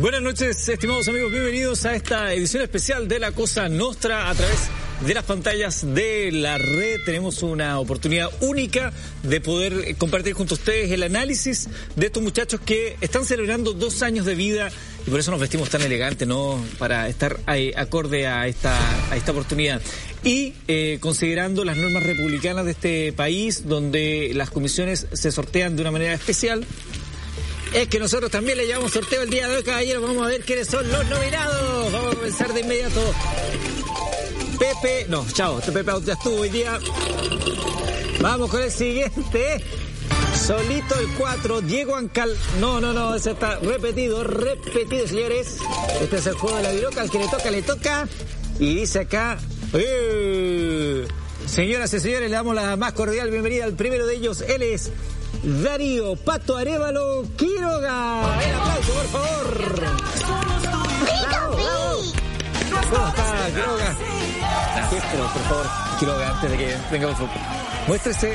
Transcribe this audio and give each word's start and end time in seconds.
Buenas 0.00 0.22
noches, 0.22 0.68
estimados 0.68 1.08
amigos. 1.08 1.32
Bienvenidos 1.32 1.84
a 1.84 1.96
esta 1.96 2.32
edición 2.32 2.62
especial 2.62 3.08
de 3.08 3.18
La 3.18 3.32
Cosa 3.32 3.68
Nostra 3.68 4.30
a 4.30 4.34
través 4.36 4.68
de 5.04 5.12
las 5.12 5.24
pantallas 5.24 5.92
de 5.92 6.30
la 6.30 6.56
red. 6.56 7.00
Tenemos 7.04 7.42
una 7.42 7.80
oportunidad 7.80 8.30
única 8.40 8.92
de 9.24 9.40
poder 9.40 9.96
compartir 9.96 10.34
junto 10.34 10.54
ustedes 10.54 10.92
el 10.92 11.02
análisis 11.02 11.68
de 11.96 12.06
estos 12.06 12.22
muchachos 12.22 12.60
que 12.64 12.96
están 13.00 13.24
celebrando 13.24 13.72
dos 13.72 14.04
años 14.04 14.24
de 14.24 14.36
vida 14.36 14.70
y 15.04 15.10
por 15.10 15.18
eso 15.18 15.32
nos 15.32 15.40
vestimos 15.40 15.68
tan 15.68 15.82
elegantes, 15.82 16.28
¿no? 16.28 16.64
Para 16.78 17.08
estar 17.08 17.40
acorde 17.74 18.28
a 18.28 18.46
esta, 18.46 18.78
a 19.10 19.16
esta 19.16 19.32
oportunidad. 19.32 19.82
Y 20.22 20.54
eh, 20.68 20.98
considerando 21.00 21.64
las 21.64 21.76
normas 21.76 22.04
republicanas 22.04 22.66
de 22.66 22.70
este 22.70 23.12
país, 23.12 23.66
donde 23.66 24.30
las 24.32 24.50
comisiones 24.50 25.08
se 25.12 25.32
sortean 25.32 25.74
de 25.74 25.82
una 25.82 25.90
manera 25.90 26.14
especial, 26.14 26.64
es 27.72 27.88
que 27.88 27.98
nosotros 27.98 28.30
también 28.30 28.58
le 28.58 28.66
llevamos 28.66 28.92
sorteo 28.92 29.22
el 29.22 29.30
día 29.30 29.48
de 29.48 29.56
hoy, 29.56 29.62
caballeros. 29.62 30.02
Vamos 30.02 30.26
a 30.26 30.28
ver 30.28 30.40
quiénes 30.42 30.68
son 30.68 30.88
los 30.90 31.06
nominados. 31.06 31.92
Vamos 31.92 32.12
a 32.12 32.16
comenzar 32.16 32.52
de 32.52 32.60
inmediato. 32.60 33.00
Pepe, 34.58 35.06
no, 35.08 35.26
chao, 35.32 35.58
este 35.58 35.72
Pepe 35.72 35.92
ya 36.04 36.14
estuvo 36.14 36.40
hoy 36.40 36.48
día. 36.48 36.78
Vamos 38.20 38.50
con 38.50 38.62
el 38.62 38.70
siguiente. 38.70 39.62
Solito 40.34 40.98
el 40.98 41.08
4, 41.16 41.60
Diego 41.62 41.96
Ancal. 41.96 42.36
No, 42.60 42.80
no, 42.80 42.92
no, 42.92 43.14
ese 43.14 43.32
está 43.32 43.58
repetido, 43.60 44.24
repetido, 44.24 45.06
señores. 45.06 45.58
Este 46.00 46.16
es 46.16 46.26
el 46.26 46.34
juego 46.34 46.56
de 46.56 46.62
la 46.62 46.72
viroca. 46.72 47.02
Al 47.02 47.10
que 47.10 47.18
le 47.18 47.28
toca, 47.28 47.50
le 47.50 47.62
toca. 47.62 48.08
Y 48.58 48.74
dice 48.74 49.00
acá. 49.00 49.38
¡eh! 49.74 51.06
Señoras 51.46 51.92
y 51.94 52.00
señores, 52.00 52.30
le 52.30 52.36
damos 52.36 52.54
la 52.54 52.76
más 52.76 52.92
cordial 52.92 53.30
bienvenida 53.30 53.64
al 53.64 53.74
primero 53.74 54.06
de 54.06 54.16
ellos. 54.16 54.42
Él 54.42 54.62
es 54.62 54.90
Darío 55.42 56.16
Pato 56.16 56.56
Arevalo 56.56 57.24
Quiroga. 57.36 58.38
El 58.42 58.54
aplauso, 58.54 58.92
por 58.92 59.06
favor. 59.06 59.80
Bravo, 61.28 61.56
bravo. 61.56 62.02
¿Cómo 62.90 63.08
está, 63.08 63.46
Quiroga? 63.54 63.96
Muéstrelo, 64.90 65.26
por 65.32 65.42
favor, 65.42 65.66
Quiroga, 65.98 66.28
antes 66.30 66.50
de 66.50 66.56
que 66.56 66.76
venga 66.90 67.08
por 67.08 67.28
Muéstrese 67.86 68.34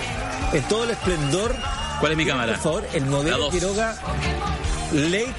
en 0.54 0.64
todo 0.68 0.84
el 0.84 0.92
esplendor. 0.92 1.56
¿Cuál 2.00 2.12
es 2.12 2.18
mi 2.18 2.26
cámara? 2.26 2.54
Por 2.54 2.62
favor, 2.62 2.88
el 2.94 3.06
modelo 3.06 3.50
Quiroga 3.50 3.96
Late. 4.92 5.36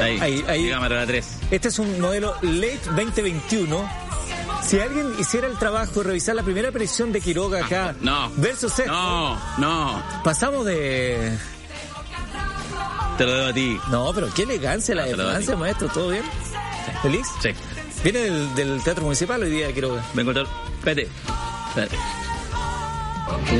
Ahí, 0.00 0.18
ahí, 0.20 0.44
ahí. 0.48 0.62
Mi 0.64 0.70
cámara, 0.70 0.96
la 0.96 1.06
3. 1.06 1.26
Este 1.50 1.68
es 1.68 1.78
un 1.78 2.00
modelo 2.00 2.34
Late 2.42 2.80
2021 2.86 4.09
si 4.62 4.78
alguien 4.78 5.14
hiciera 5.18 5.46
el 5.46 5.58
trabajo 5.58 6.00
de 6.00 6.04
revisar 6.04 6.34
la 6.34 6.42
primera 6.42 6.68
aparición 6.68 7.12
de 7.12 7.20
Quiroga 7.20 7.64
acá 7.64 7.94
no, 8.00 8.30
versus 8.36 8.78
esto, 8.78 8.92
no, 8.92 9.38
no. 9.58 10.02
Pasamos 10.24 10.64
de. 10.66 11.36
Te 13.18 13.24
lo 13.24 13.32
debo 13.32 13.48
a 13.48 13.52
ti. 13.52 13.78
No, 13.90 14.12
pero 14.14 14.32
qué 14.32 14.44
elegancia 14.44 14.94
la 14.94 15.06
elegancia, 15.06 15.56
maestro. 15.56 15.88
¿Todo 15.88 16.08
bien? 16.10 16.24
¿Feliz? 17.02 17.26
Sí. 17.42 17.50
¿Viene 18.02 18.20
del, 18.20 18.54
del, 18.54 18.82
Teatro 18.82 19.04
Municipal 19.04 19.42
hoy 19.42 19.50
día 19.50 19.66
de 19.66 19.74
Quiroga? 19.74 20.02
Vengo 20.14 20.30
a 20.30 20.42
Espérate. 20.78 21.08
Espérate. 21.68 21.96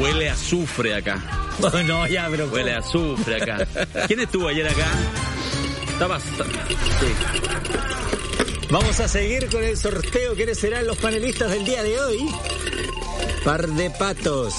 Huele 0.00 0.30
a 0.30 0.32
azufre 0.32 0.94
acá. 0.94 1.22
No, 1.58 1.82
no, 1.84 2.06
ya, 2.06 2.28
pero. 2.30 2.46
Huele 2.46 2.74
a 2.74 2.78
azufre 2.78 3.42
acá. 3.42 3.66
¿Quién 4.06 4.20
estuvo 4.20 4.48
ayer 4.48 4.66
acá? 4.66 4.86
Estaba. 5.92 6.18
Sí. 6.18 6.34
Vamos 8.70 9.00
a 9.00 9.08
seguir 9.08 9.48
con 9.50 9.64
el 9.64 9.76
sorteo. 9.76 10.34
¿Quiénes 10.34 10.58
serán 10.58 10.86
los 10.86 10.96
panelistas 10.98 11.50
del 11.50 11.64
día 11.64 11.82
de 11.82 12.00
hoy? 12.00 12.30
Par 13.44 13.66
de 13.66 13.90
patos. 13.90 14.54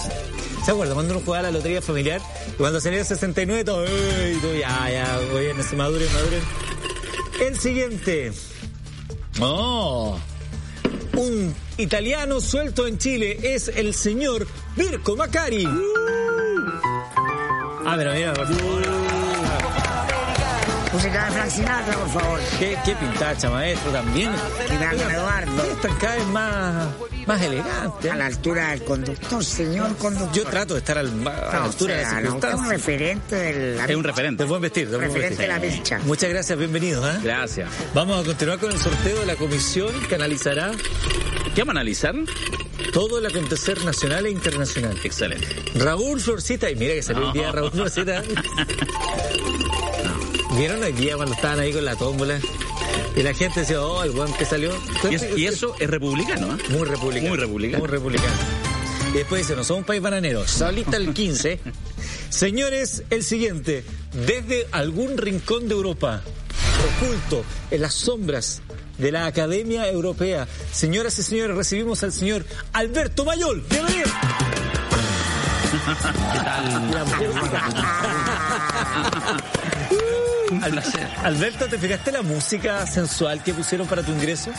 ¿Se 0.66 0.72
acuerdan 0.72 0.95
cuando 0.95 1.14
uno 1.16 1.23
jugaba 1.26 1.44
la 1.44 1.52
lotería 1.52 1.81
familiar? 1.81 2.20
Y 2.50 2.58
cuando 2.58 2.81
salía 2.81 3.00
el 3.00 3.06
69, 3.06 3.64
todo, 3.64 3.86
¡Ey! 3.86 4.38
Todo, 4.42 4.53
ya, 4.53 4.90
ya, 4.92 5.18
bien, 5.40 5.64
se 5.64 5.78
maduren, 5.78 6.12
maduren. 6.14 6.42
El 7.40 7.58
siguiente. 7.58 8.34
Oh. 9.40 10.19
Un 11.16 11.56
italiano 11.78 12.41
suelto 12.41 12.88
en 12.88 12.97
Chile 12.97 13.40
es 13.41 13.69
el 13.69 13.94
señor 13.94 14.46
Mirko 14.75 15.16
Macari. 15.16 15.66
Uh. 15.66 15.81
A 17.85 17.96
ver, 17.96 18.14
mira, 18.14 18.34
por 18.34 18.47
favor. 18.47 19.10
Música 20.94 21.25
de 21.25 21.31
Frank 21.31 21.50
Sinatra, 21.50 21.94
por 21.97 22.09
favor. 22.09 22.40
Qué, 22.59 22.78
qué 22.84 22.96
pintacha, 22.96 23.50
maestro, 23.50 23.91
también. 23.91 24.31
Y 24.69 24.74
Eduardo. 25.13 25.63
Están 25.72 25.96
cada 25.97 26.16
vez 26.16 26.28
más, 26.28 26.88
más 27.25 27.41
elegantes. 27.41 28.12
A 28.12 28.16
la 28.18 28.25
altura 28.25 28.72
del 28.72 28.84
conductor, 28.84 29.44
señor 29.46 29.96
conductor. 29.96 30.35
Yo 30.35 30.44
trato 30.50 30.74
de 30.74 30.79
estar 30.79 30.97
al, 30.97 31.07
a 31.28 31.31
la 31.31 31.63
altura 31.63 31.96
de 31.96 32.03
la 32.03 32.22
no, 32.22 32.38
Es 32.38 32.53
un 32.56 32.69
referente 32.69 33.35
del... 33.35 33.79
Es 33.90 33.96
un 33.96 34.03
referente. 34.03 34.44
Del 34.44 34.50
buen 34.50 34.62
vestir. 34.62 34.90
Del 34.90 35.00
referente 35.00 35.29
vestir. 35.29 35.47
de 35.47 35.47
la 35.47 35.62
pincha. 35.62 36.00
Muchas 36.00 36.29
gracias, 36.29 36.57
bienvenidos. 36.57 37.16
¿eh? 37.16 37.19
Gracias. 37.23 37.69
Vamos 37.94 38.22
a 38.22 38.25
continuar 38.25 38.59
con 38.59 38.72
el 38.72 38.78
sorteo 38.78 39.19
de 39.22 39.25
la 39.25 39.35
comisión 39.35 39.91
que 40.09 40.16
analizará... 40.16 40.72
¿Qué 41.56 41.62
vamos 41.62 41.75
a 41.75 41.79
analizar? 41.79 42.16
Todo 42.94 43.19
el 43.19 43.25
acontecer 43.25 43.84
nacional 43.85 44.25
e 44.25 44.29
internacional. 44.31 44.97
Excelente. 45.03 45.47
Raúl 45.75 46.19
Florcita, 46.19 46.69
y 46.69 46.75
mira 46.75 46.94
que 46.96 47.03
salió 47.03 47.28
el 47.28 47.34
día 47.34 47.52
Raúl 47.52 47.72
Florcita. 47.73 48.23
¿Vieron 50.57 50.84
hoy 50.84 50.91
día 50.91 51.16
cuando 51.16 51.34
estaban 51.34 51.59
ahí 51.59 51.72
con 51.72 51.85
la 51.85 51.95
tómbola? 51.95 52.39
Y 53.16 53.23
la 53.23 53.34
gente 53.34 53.62
decía, 53.62 53.81
oh, 53.81 54.03
el 54.03 54.12
buen 54.12 54.34
que 54.34 54.45
salió. 54.45 54.72
Y, 55.35 55.45
eso 55.45 55.75
es 55.79 55.89
republicano, 55.89 56.56
¿eh? 56.56 56.57
Muy 56.69 56.88
republicano. 56.88 57.29
Muy 57.29 57.38
republicano. 57.38 57.79
Muy 57.79 57.88
republicano. 57.88 58.34
Y 59.13 59.17
después 59.17 59.41
dice, 59.41 59.56
no 59.56 59.63
somos 59.63 59.79
un 59.81 59.85
país 59.85 60.01
bananero. 60.01 60.47
Solita 60.47 60.97
el 60.97 61.13
15. 61.13 61.59
Señores, 62.29 63.03
el 63.09 63.23
siguiente. 63.23 63.85
Desde 64.25 64.67
algún 64.72 65.17
rincón 65.17 65.67
de 65.67 65.75
Europa, 65.75 66.22
oculto 67.00 67.45
en 67.69 67.81
las 67.81 67.94
sombras 67.94 68.61
de 68.97 69.11
la 69.11 69.25
Academia 69.25 69.90
Europea, 69.90 70.47
señoras 70.72 71.17
y 71.19 71.23
señores, 71.23 71.56
recibimos 71.56 72.03
al 72.03 72.11
señor 72.11 72.45
Alberto 72.73 73.25
Mayol. 73.25 73.63
Bienvenido. 73.69 74.09
¿Qué 76.34 76.40
tal? 76.40 76.91
Un 80.51 80.59
placer. 80.59 81.07
Alberto, 81.23 81.67
¿te 81.67 81.78
fijaste 81.78 82.12
la 82.12 82.22
música 82.22 82.85
sensual 82.85 83.41
que 83.44 83.53
pusieron 83.53 83.88
para 83.88 84.03
tu 84.03 84.12
ingreso? 84.12 84.51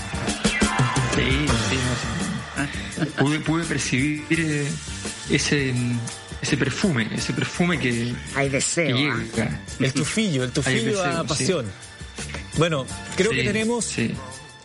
Sí, 1.15 1.47
sí. 1.71 3.11
Pude, 3.19 3.41
pude 3.41 3.65
percibir 3.65 4.25
eh, 4.31 4.69
ese 5.31 5.75
ese 6.41 6.57
perfume, 6.57 7.09
ese 7.15 7.33
perfume 7.33 7.79
que, 7.79 8.13
Hay 8.35 8.49
deseo, 8.49 8.97
que 8.97 9.11
¿ah? 9.11 9.17
llega. 9.37 9.61
El 9.79 9.93
tufillo, 9.93 10.43
el 10.45 10.51
tufillo 10.51 10.85
deseo, 10.99 11.05
a 11.05 11.21
sí. 11.23 11.29
pasión. 11.29 11.67
Bueno, 12.59 12.85
creo 13.17 13.31
Sí, 13.31 13.37
que 13.37 13.45
tenemos 13.45 13.85
sí. 13.85 14.15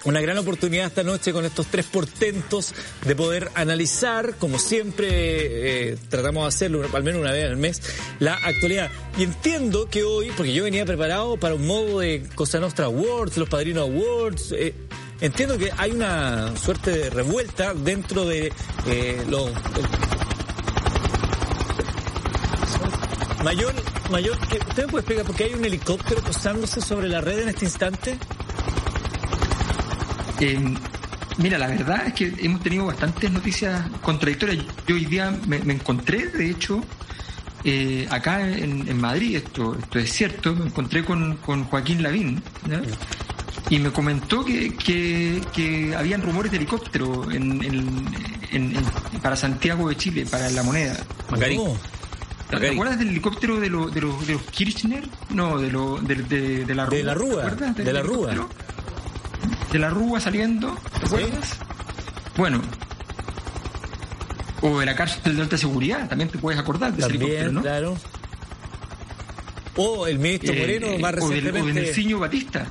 Una 0.06 0.22
gran 0.22 0.38
oportunidad 0.38 0.88
esta 0.88 1.04
noche 1.04 1.34
con 1.34 1.46
estos 1.46 1.68
tres 1.68 1.86
portentos 1.86 2.74
de 3.06 3.16
poder 3.16 3.50
analizar, 3.56 4.36
como 4.36 4.60
siempre 4.60 5.92
eh, 5.92 5.98
tratamos 6.10 6.44
de 6.44 6.48
hacerlo 6.48 6.86
al 6.94 7.04
menos 7.04 7.22
una 7.22 7.32
vez 7.32 7.46
al 7.46 7.58
mes, 7.58 7.82
la 8.20 8.36
actualidad. 8.36 8.90
Y 9.18 9.24
entiendo 9.24 9.90
que 9.90 10.04
hoy, 10.04 10.32
porque 10.36 10.54
yo 10.54 10.64
venía 10.64 10.86
preparado 10.86 11.38
para 11.38 11.56
un 11.56 11.66
modo 11.66 12.00
de 12.00 12.24
Cosa 12.36 12.60
Nostra 12.60 12.86
Awards, 12.86 13.38
los 13.38 13.50
Padrinos 13.50 13.84
Awards, 13.84 14.54
eh, 14.54 14.74
entiendo 15.20 15.58
que 15.58 15.72
hay 15.78 15.92
una 15.92 16.56
suerte 16.58 16.92
de 16.92 17.10
revuelta 17.10 17.74
dentro 17.74 18.26
de 18.26 18.52
eh, 18.88 19.26
los... 19.30 19.52
Mayor, 23.44 23.74
mayor, 24.12 24.38
¿usted 24.38 24.86
me 24.86 24.92
puede 24.92 25.02
explicar 25.02 25.26
por 25.26 25.36
qué 25.36 25.44
hay 25.46 25.54
un 25.54 25.64
helicóptero 25.64 26.22
posándose 26.22 26.82
sobre 26.82 27.08
la 27.08 27.22
red 27.22 27.40
en 27.40 27.50
este 27.50 27.66
instante? 27.66 28.18
Eh, 30.40 30.60
mira, 31.38 31.58
la 31.58 31.68
verdad 31.68 32.08
es 32.08 32.14
que 32.14 32.34
hemos 32.40 32.62
tenido 32.62 32.86
bastantes 32.86 33.32
noticias 33.32 33.82
contradictorias. 34.02 34.66
Yo 34.88 34.96
hoy 34.96 35.06
día 35.06 35.36
me, 35.48 35.60
me 35.60 35.74
encontré, 35.74 36.28
de 36.28 36.50
hecho, 36.50 36.84
eh, 37.64 38.08
acá 38.10 38.48
en, 38.50 38.88
en 38.88 39.02
Madrid, 39.02 39.36
esto, 39.38 39.76
esto 39.80 40.00
es 40.00 40.12
cierto, 40.12 40.56
me 40.56 40.66
encontré 40.66 41.04
con, 41.04 41.38
con 41.38 41.64
Joaquín 41.66 42.04
Lavín 42.04 42.42
y 43.70 43.80
me 43.80 43.92
comentó 43.92 44.46
que, 44.46 44.74
que, 44.76 45.42
que 45.54 45.96
habían 45.96 46.22
rumores 46.22 46.52
de 46.52 46.58
helicóptero 46.58 47.30
en, 47.32 47.62
en- 47.64 48.08
para 49.22 49.36
Santiago 49.36 49.90
de 49.90 49.98
Chile, 49.98 50.26
para 50.30 50.50
la 50.52 50.64
moneda. 50.64 50.96
Macarín. 51.30 51.58
No. 51.64 51.78
¿Te 52.50 52.70
acuerdas 52.70 52.98
del 52.98 53.10
helicóptero 53.10 53.60
de, 53.60 53.70
los 53.70 53.94
de, 53.94 54.00
los 54.02 54.26
de 54.26 54.34
los 54.34 54.42
Kirchner? 54.44 55.04
No, 55.32 55.58
de, 55.60 55.70
lo, 55.70 55.98
de, 56.00 56.16
de, 56.16 56.64
de 56.66 56.76
la 56.76 56.86
Rúa. 56.86 56.96
De 56.98 57.04
la 57.04 57.14
Rúa, 57.14 57.42
¿te 57.42 57.48
acuerdas 57.48 57.76
del 57.76 57.86
de 57.86 57.94
la 57.94 58.02
Rúa. 58.02 58.34
De 59.72 59.80
la 59.80 59.90
Rúa 59.90 60.20
saliendo, 60.20 60.78
¿te 61.00 61.06
acuerdas? 61.06 61.58
Bueno. 62.38 62.62
O 64.62 64.80
de 64.80 64.86
la 64.86 64.96
cárcel 64.96 65.36
de 65.36 65.42
alta 65.42 65.58
seguridad, 65.58 66.08
también 66.08 66.30
te 66.30 66.38
puedes 66.38 66.60
acordar 66.60 66.92
de 66.94 67.00
ese 67.00 67.10
También, 67.10 67.24
helicóptero, 67.32 67.52
¿no? 67.54 67.62
claro. 67.62 67.98
O 69.76 70.08
el 70.08 70.18
ministro 70.20 70.54
Eh, 70.54 70.60
Moreno, 70.60 70.88
eh, 70.88 71.00
más 71.00 71.14
del, 71.14 71.24
o 71.24 71.30
de 71.30 71.36
recientemente. 71.36 71.82
Nelsinho 71.82 72.20
Batista. 72.20 72.66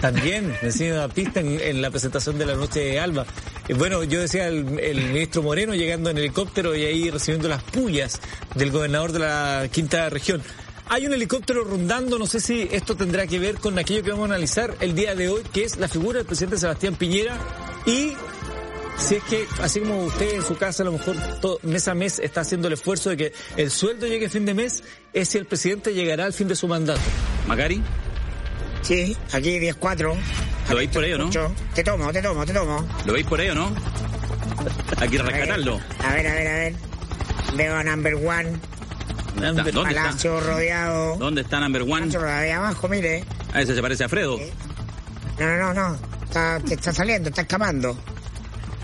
También, 0.00 0.54
Vecino 0.60 0.96
Baptista 0.98 1.40
en, 1.40 1.58
en 1.58 1.80
la 1.80 1.90
presentación 1.90 2.36
de 2.36 2.44
la 2.44 2.54
noche 2.56 2.80
de 2.80 3.00
Alba. 3.00 3.24
Eh, 3.68 3.72
Bueno, 3.72 4.04
yo 4.04 4.20
decía 4.20 4.48
el, 4.48 4.78
el 4.78 4.98
ministro 5.12 5.42
Moreno 5.42 5.74
llegando 5.74 6.10
en 6.10 6.18
helicóptero 6.18 6.74
y 6.76 6.84
ahí 6.84 7.08
recibiendo 7.10 7.48
las 7.48 7.62
pullas 7.62 8.20
del 8.54 8.70
gobernador 8.70 9.12
de 9.12 9.20
la 9.20 9.66
quinta 9.72 10.10
región. 10.10 10.42
Hay 10.88 11.06
un 11.06 11.12
helicóptero 11.12 11.64
rondando, 11.64 12.18
no 12.18 12.26
sé 12.26 12.40
si 12.40 12.68
esto 12.70 12.96
tendrá 12.96 13.26
que 13.26 13.38
ver 13.38 13.56
con 13.56 13.78
aquello 13.78 14.02
que 14.02 14.10
vamos 14.10 14.30
a 14.30 14.34
analizar 14.34 14.74
el 14.80 14.94
día 14.94 15.14
de 15.14 15.28
hoy, 15.28 15.42
que 15.52 15.64
es 15.64 15.76
la 15.76 15.88
figura 15.88 16.18
del 16.18 16.26
presidente 16.26 16.58
Sebastián 16.58 16.96
Piñera 16.96 17.36
y 17.86 18.14
si 18.96 19.16
es 19.16 19.24
que, 19.24 19.46
así 19.60 19.80
como 19.80 20.04
usted 20.04 20.34
en 20.34 20.42
su 20.42 20.56
casa 20.56 20.82
a 20.82 20.86
lo 20.86 20.92
mejor 20.92 21.16
todo, 21.40 21.58
mes 21.62 21.88
a 21.88 21.94
mes 21.94 22.18
está 22.20 22.42
haciendo 22.42 22.68
el 22.68 22.74
esfuerzo 22.74 23.10
de 23.10 23.16
que 23.16 23.32
el 23.56 23.70
sueldo 23.70 24.06
llegue 24.06 24.26
a 24.26 24.30
fin 24.30 24.44
de 24.46 24.54
mes, 24.54 24.84
es 25.12 25.28
si 25.28 25.38
el 25.38 25.46
presidente 25.46 25.92
llegará 25.94 26.26
al 26.26 26.32
fin 26.32 26.48
de 26.48 26.54
su 26.54 26.68
mandato. 26.68 27.00
Macari, 27.48 27.82
Sí, 28.84 29.16
aquí 29.32 29.58
10-4. 29.58 30.14
¿Lo 30.68 30.76
veis 30.76 30.90
por 30.90 31.02
ahí 31.02 31.12
o 31.14 31.18
no? 31.18 31.30
Te 31.74 31.82
tomo, 31.82 32.12
te 32.12 32.20
tomo, 32.20 32.44
te 32.44 32.52
tomo. 32.52 32.86
¿Lo 33.06 33.14
veis 33.14 33.26
por 33.26 33.40
ahí 33.40 33.48
o 33.48 33.54
no? 33.54 33.74
Hay 34.98 35.08
que 35.08 35.18
rescatarlo. 35.18 35.80
A 36.00 36.12
ver, 36.12 36.26
a 36.26 36.34
ver, 36.34 36.48
a 36.48 36.52
ver. 36.52 36.74
Veo 37.56 37.74
a 37.74 37.82
number 37.82 38.14
one. 38.14 38.60
¿Dónde 39.36 39.70
está? 39.70 39.82
Palacio 39.82 40.40
rodeado. 40.40 41.16
¿Dónde 41.16 41.40
está 41.42 41.60
number 41.60 41.82
one? 41.82 41.92
Palacio 41.92 42.20
rodeado 42.20 42.40
ahí 42.42 42.50
abajo, 42.50 42.88
mire. 42.88 43.24
A 43.52 43.60
ese 43.62 43.74
se 43.74 43.82
parece 43.82 44.04
a 44.04 44.08
Fredo. 44.08 44.38
No, 45.38 45.46
no, 45.46 45.56
no, 45.56 45.74
no. 45.74 45.98
Está, 46.24 46.60
te 46.60 46.74
está 46.74 46.92
saliendo, 46.92 47.28
está 47.28 47.42
escapando. 47.42 47.96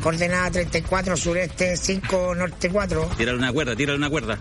Coordenada 0.02 0.50
34, 0.50 1.16
sureste 1.16 1.76
5, 1.76 2.34
norte 2.34 2.70
4. 2.70 3.10
Tírale 3.18 3.38
una 3.38 3.52
cuerda, 3.52 3.76
tírale 3.76 3.98
una 3.98 4.08
cuerda. 4.10 4.38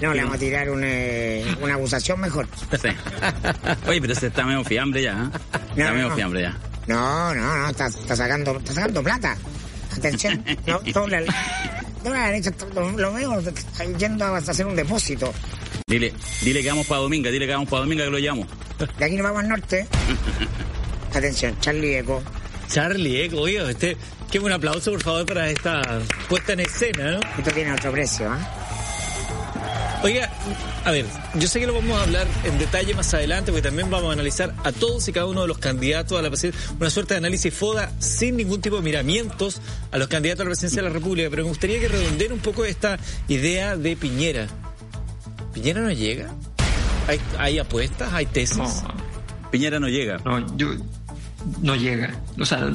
No, 0.00 0.12
le 0.12 0.20
vamos 0.22 0.36
a 0.36 0.38
tirar 0.40 0.68
un, 0.68 0.82
eh, 0.84 1.44
una 1.62 1.74
acusación 1.76 2.20
mejor. 2.20 2.48
Sí. 2.72 2.88
Oye, 3.86 4.00
pero 4.00 4.14
se 4.16 4.26
está 4.26 4.44
medio 4.44 4.64
fiambre 4.64 5.02
ya. 5.02 5.12
¿eh? 5.12 5.38
Está 5.70 5.88
No, 5.90 5.94
medio 5.94 6.08
no. 6.08 6.14
fiambre 6.16 6.42
ya. 6.42 6.56
No, 6.88 7.32
no, 7.34 7.56
no, 7.58 7.68
está, 7.70 7.86
está 7.86 8.16
sacando, 8.16 8.56
está 8.58 8.72
sacando 8.74 9.02
plata. 9.02 9.36
Atención, 9.96 10.44
no, 10.66 10.80
dobla, 10.92 11.22
dobla 12.02 12.20
la 12.20 12.26
derecha, 12.26 12.52
lo, 12.74 12.90
lo 12.92 13.12
veo 13.12 13.42
yendo 13.98 14.24
a 14.24 14.36
hacer 14.36 14.66
un 14.66 14.76
depósito. 14.76 15.32
Dile, 15.86 16.12
dile 16.42 16.62
que 16.62 16.68
vamos 16.68 16.86
para 16.86 17.00
Dominga, 17.00 17.30
dile 17.30 17.46
que 17.46 17.52
vamos 17.52 17.68
para 17.68 17.80
Dominga 17.82 18.04
que 18.04 18.10
lo 18.10 18.18
llamo. 18.18 18.46
De 18.98 19.04
aquí 19.04 19.16
nos 19.16 19.24
vamos 19.24 19.42
al 19.42 19.48
norte. 19.48 19.86
Atención, 21.14 21.58
Charlie 21.60 21.98
Eco. 21.98 22.22
Charlie, 22.68 23.26
eh, 23.26 23.30
oiga, 23.34 23.70
este, 23.70 23.96
qué 24.30 24.38
buen 24.38 24.52
aplauso 24.52 24.92
por 24.92 25.02
favor 25.02 25.26
para 25.26 25.50
esta 25.50 26.00
puesta 26.28 26.54
en 26.54 26.60
escena, 26.60 27.12
¿no? 27.12 27.20
Esto 27.38 27.50
tiene 27.52 27.72
otro 27.72 27.92
precio, 27.92 28.32
¿eh? 28.32 28.38
Oiga, 30.02 30.28
a 30.84 30.90
ver, 30.90 31.06
yo 31.36 31.46
sé 31.46 31.60
que 31.60 31.66
lo 31.66 31.74
vamos 31.74 31.96
a 31.96 32.02
hablar 32.02 32.26
en 32.44 32.58
detalle 32.58 32.92
más 32.92 33.14
adelante, 33.14 33.52
porque 33.52 33.62
también 33.62 33.88
vamos 33.88 34.10
a 34.10 34.12
analizar 34.14 34.52
a 34.64 34.72
todos 34.72 35.06
y 35.06 35.12
cada 35.12 35.26
uno 35.26 35.42
de 35.42 35.46
los 35.46 35.58
candidatos 35.58 36.18
a 36.18 36.22
la 36.22 36.28
presidencia, 36.28 36.60
una 36.80 36.90
suerte 36.90 37.14
de 37.14 37.18
análisis 37.18 37.54
FODA 37.54 37.92
sin 38.00 38.36
ningún 38.36 38.60
tipo 38.60 38.76
de 38.76 38.82
miramientos 38.82 39.60
a 39.92 39.98
los 39.98 40.08
candidatos 40.08 40.40
a 40.40 40.44
la 40.44 40.50
presidencia 40.50 40.82
de 40.82 40.88
la 40.88 40.92
República, 40.92 41.30
pero 41.30 41.44
me 41.44 41.50
gustaría 41.50 41.78
que 41.78 41.86
redondeen 41.86 42.32
un 42.32 42.40
poco 42.40 42.64
esta 42.64 42.98
idea 43.28 43.76
de 43.76 43.94
Piñera. 43.94 44.48
¿Piñera 45.54 45.80
no 45.82 45.92
llega? 45.92 46.34
¿Hay, 47.06 47.20
hay 47.38 47.58
apuestas? 47.60 48.12
¿Hay 48.12 48.26
tesis? 48.26 48.58
No, 48.58 49.50
Piñera 49.52 49.78
no 49.78 49.88
llega. 49.88 50.18
no, 50.24 50.56
yo 50.56 50.74
no 51.62 51.74
llega. 51.76 52.14
O 52.38 52.44
sea, 52.44 52.68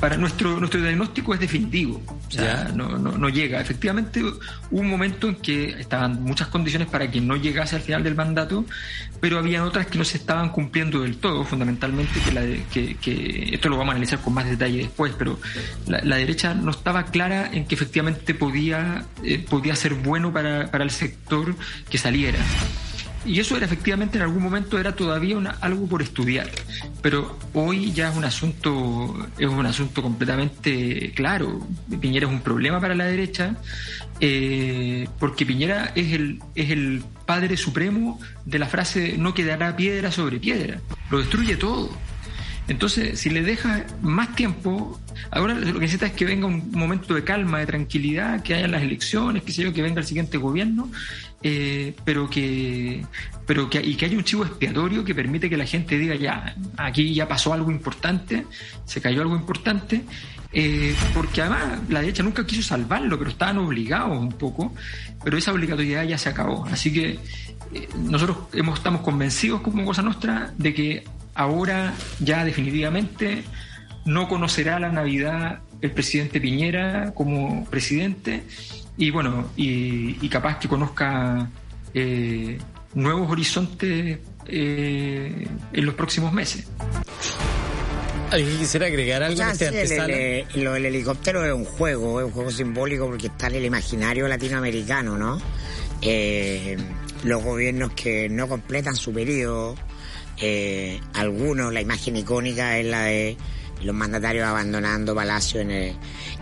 para 0.00 0.16
nuestro 0.16 0.58
nuestro 0.58 0.80
diagnóstico 0.80 1.34
es 1.34 1.40
definitivo. 1.40 2.02
O 2.28 2.30
sea, 2.30 2.68
Ya. 2.68 2.74
no, 2.74 2.98
no, 2.98 3.12
no 3.16 3.28
llega. 3.28 3.60
Efectivamente, 3.60 4.22
hubo 4.22 4.40
un 4.80 4.88
momento 4.88 5.28
en 5.28 5.36
que 5.36 5.70
estaban 5.80 6.22
muchas 6.22 6.48
condiciones 6.48 6.88
para 6.88 7.10
que 7.10 7.20
no 7.20 7.36
llegase 7.36 7.76
al 7.76 7.82
final 7.82 8.02
del 8.04 8.14
mandato, 8.14 8.64
pero 9.20 9.38
había 9.38 9.64
otras 9.64 9.86
que 9.86 9.98
no 9.98 10.04
se 10.04 10.16
estaban 10.18 10.48
cumpliendo 10.50 11.00
del 11.00 11.16
todo, 11.16 11.44
fundamentalmente, 11.44 12.20
que, 12.20 12.32
la 12.32 12.40
de- 12.42 12.64
que, 12.72 12.96
que 12.96 13.50
esto 13.54 13.68
lo 13.68 13.76
vamos 13.76 13.92
a 13.92 13.96
analizar 13.96 14.18
con 14.20 14.34
más 14.34 14.46
detalle 14.46 14.78
después, 14.78 15.12
pero 15.18 15.38
la, 15.86 16.00
la 16.02 16.16
derecha 16.16 16.54
no 16.54 16.70
estaba 16.72 17.04
clara 17.06 17.50
en 17.52 17.64
que 17.66 17.74
efectivamente 17.74 18.34
podía, 18.34 19.04
eh, 19.22 19.38
podía 19.38 19.76
ser 19.76 19.94
bueno 19.94 20.32
para, 20.32 20.70
para 20.70 20.84
el 20.84 20.90
sector 20.90 21.54
que 21.88 21.98
saliera. 21.98 22.38
Y 23.24 23.38
eso 23.38 23.56
era 23.56 23.66
efectivamente 23.66 24.18
en 24.18 24.22
algún 24.22 24.42
momento 24.42 24.78
era 24.78 24.96
todavía 24.96 25.36
una- 25.36 25.56
algo 25.60 25.86
por 25.86 26.02
estudiar, 26.02 26.50
pero 27.02 27.38
hoy 27.54 27.92
ya 27.92 28.10
es 28.10 28.16
un 28.16 28.24
asunto 28.24 29.28
es 29.38 29.46
un 29.48 29.64
asunto 29.64 30.02
completamente 30.02 31.12
claro. 31.14 31.64
Piñera 32.00 32.26
es 32.26 32.32
un 32.32 32.40
problema 32.40 32.80
para 32.80 32.94
la 32.96 33.04
derecha 33.04 33.54
eh, 34.20 35.08
porque 35.20 35.46
Piñera 35.46 35.92
es 35.94 36.12
el 36.12 36.40
es 36.54 36.70
el 36.70 37.02
padre 37.24 37.56
supremo 37.56 38.18
de 38.44 38.58
la 38.58 38.66
frase 38.66 39.16
no 39.18 39.34
quedará 39.34 39.76
piedra 39.76 40.10
sobre 40.10 40.38
piedra, 40.40 40.80
lo 41.10 41.18
destruye 41.18 41.56
todo. 41.56 41.90
Entonces, 42.68 43.18
si 43.18 43.28
le 43.28 43.42
deja 43.42 43.84
más 44.02 44.36
tiempo, 44.36 45.00
ahora 45.32 45.54
lo 45.54 45.74
que 45.74 45.80
necesita 45.80 46.06
es 46.06 46.12
que 46.12 46.24
venga 46.24 46.46
un 46.46 46.70
momento 46.70 47.12
de 47.12 47.24
calma, 47.24 47.58
de 47.58 47.66
tranquilidad, 47.66 48.40
que 48.42 48.54
haya 48.54 48.68
las 48.68 48.82
elecciones, 48.82 49.42
que 49.42 49.50
yo, 49.52 49.72
que 49.72 49.82
venga 49.82 50.00
el 50.00 50.06
siguiente 50.06 50.38
gobierno, 50.38 50.88
eh, 51.42 51.94
pero 52.04 52.28
que, 52.30 53.04
pero 53.46 53.68
que 53.68 53.80
y 53.80 53.94
que 53.94 54.06
haya 54.06 54.16
un 54.16 54.24
chivo 54.24 54.44
expiatorio 54.44 55.04
que 55.04 55.14
permite 55.14 55.50
que 55.50 55.56
la 55.56 55.66
gente 55.66 55.98
diga 55.98 56.14
ya, 56.14 56.54
aquí 56.76 57.14
ya 57.14 57.26
pasó 57.26 57.52
algo 57.52 57.70
importante, 57.70 58.46
se 58.84 59.00
cayó 59.00 59.22
algo 59.22 59.34
importante, 59.34 60.04
eh, 60.52 60.94
porque 61.14 61.40
además 61.40 61.80
la 61.88 62.00
derecha 62.00 62.22
nunca 62.22 62.46
quiso 62.46 62.62
salvarlo, 62.62 63.18
pero 63.18 63.30
estaban 63.30 63.58
obligados 63.58 64.18
un 64.18 64.32
poco, 64.32 64.74
pero 65.24 65.36
esa 65.36 65.52
obligatoriedad 65.52 66.04
ya 66.04 66.18
se 66.18 66.28
acabó. 66.28 66.66
Así 66.66 66.92
que 66.92 67.18
eh, 67.72 67.88
nosotros 67.96 68.38
hemos, 68.52 68.78
estamos 68.78 69.00
convencidos 69.00 69.62
como 69.62 69.84
Cosa 69.84 70.02
Nostra 70.02 70.52
de 70.58 70.74
que 70.74 71.04
ahora 71.34 71.94
ya 72.20 72.44
definitivamente 72.44 73.44
no 74.04 74.28
conocerá 74.28 74.78
la 74.78 74.90
Navidad 74.90 75.60
el 75.82 75.90
presidente 75.90 76.40
Piñera 76.40 77.12
como 77.14 77.64
presidente 77.66 78.42
y 78.96 79.10
bueno, 79.10 79.50
y, 79.56 80.16
y 80.24 80.28
capaz 80.30 80.58
que 80.58 80.68
conozca 80.68 81.50
eh, 81.92 82.56
nuevos 82.94 83.30
horizontes 83.30 84.18
eh, 84.46 85.46
en 85.72 85.86
los 85.86 85.94
próximos 85.94 86.32
meses. 86.32 86.66
¿Alguien 88.30 88.56
quisiera 88.58 88.86
agregar 88.86 89.22
algo 89.22 89.42
en 89.42 89.48
este 89.50 89.86
sí, 89.86 89.94
el- 90.54 90.64
lo 90.64 90.72
del 90.72 90.86
helicóptero 90.86 91.44
es 91.44 91.52
un 91.52 91.66
juego, 91.66 92.20
es 92.20 92.26
un 92.26 92.32
juego 92.32 92.50
simbólico 92.50 93.06
porque 93.06 93.26
está 93.26 93.48
en 93.48 93.56
el 93.56 93.64
imaginario 93.66 94.26
latinoamericano, 94.26 95.18
¿no? 95.18 95.38
Eh, 96.00 96.78
los 97.24 97.42
gobiernos 97.44 97.92
que 97.92 98.28
no 98.30 98.48
completan 98.48 98.96
su 98.96 99.12
periodo, 99.12 99.74
eh, 100.40 100.98
algunos, 101.12 101.72
la 101.74 101.82
imagen 101.82 102.16
icónica 102.16 102.78
es 102.78 102.86
la 102.86 103.02
de 103.04 103.36
los 103.82 103.94
mandatarios 103.94 104.46
abandonando 104.46 105.14
Palacio 105.14 105.60
en 105.60 105.70
el, 105.70 105.96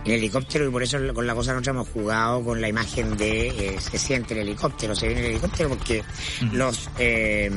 en 0.05 0.11
helicóptero 0.11 0.67
y 0.67 0.71
por 0.71 0.83
eso 0.83 0.97
con 1.13 1.25
la 1.27 1.35
cosa 1.35 1.53
nosotros 1.53 1.75
hemos 1.75 1.89
jugado 1.89 2.43
con 2.43 2.61
la 2.61 2.69
imagen 2.69 3.17
de 3.17 3.47
eh, 3.47 3.79
se 3.79 3.97
siente 3.97 4.33
el 4.33 4.41
helicóptero, 4.41 4.95
se 4.95 5.07
viene 5.07 5.21
el 5.21 5.31
helicóptero 5.31 5.69
porque 5.69 6.03
los 6.51 6.89
eh, 6.97 7.49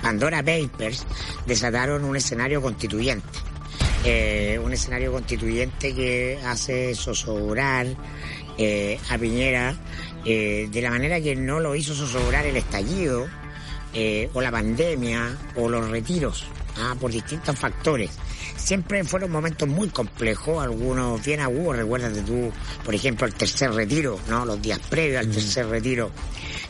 Pandora 0.00 0.42
Papers 0.42 1.06
desataron 1.46 2.04
un 2.04 2.16
escenario 2.16 2.62
constituyente 2.62 3.52
eh, 4.04 4.58
un 4.60 4.72
escenario 4.72 5.12
constituyente 5.12 5.94
que 5.94 6.40
hace 6.44 6.92
zozobrar 6.96 7.86
eh, 8.58 8.98
a 9.08 9.16
Piñera 9.16 9.76
eh, 10.24 10.68
de 10.72 10.82
la 10.82 10.90
manera 10.90 11.20
que 11.20 11.36
no 11.36 11.60
lo 11.60 11.76
hizo 11.76 11.94
zozobrar 11.94 12.44
el 12.46 12.56
estallido 12.56 13.28
o 14.32 14.40
la 14.40 14.50
pandemia 14.50 15.36
o 15.54 15.68
los 15.68 15.90
retiros 15.90 16.46
ah, 16.78 16.96
por 16.98 17.12
distintos 17.12 17.56
factores. 17.58 18.10
Siempre 18.62 19.02
fueron 19.04 19.30
momentos 19.32 19.68
muy 19.68 19.88
complejos, 19.88 20.62
algunos 20.62 21.24
bien 21.24 21.40
agudos, 21.40 21.76
recuérdate 21.76 22.22
tú, 22.22 22.52
por 22.84 22.94
ejemplo, 22.94 23.26
el 23.26 23.34
tercer 23.34 23.72
retiro, 23.72 24.18
¿no? 24.28 24.44
Los 24.46 24.62
días 24.62 24.78
previos 24.88 25.18
al 25.20 25.30
tercer 25.32 25.66
retiro. 25.66 26.10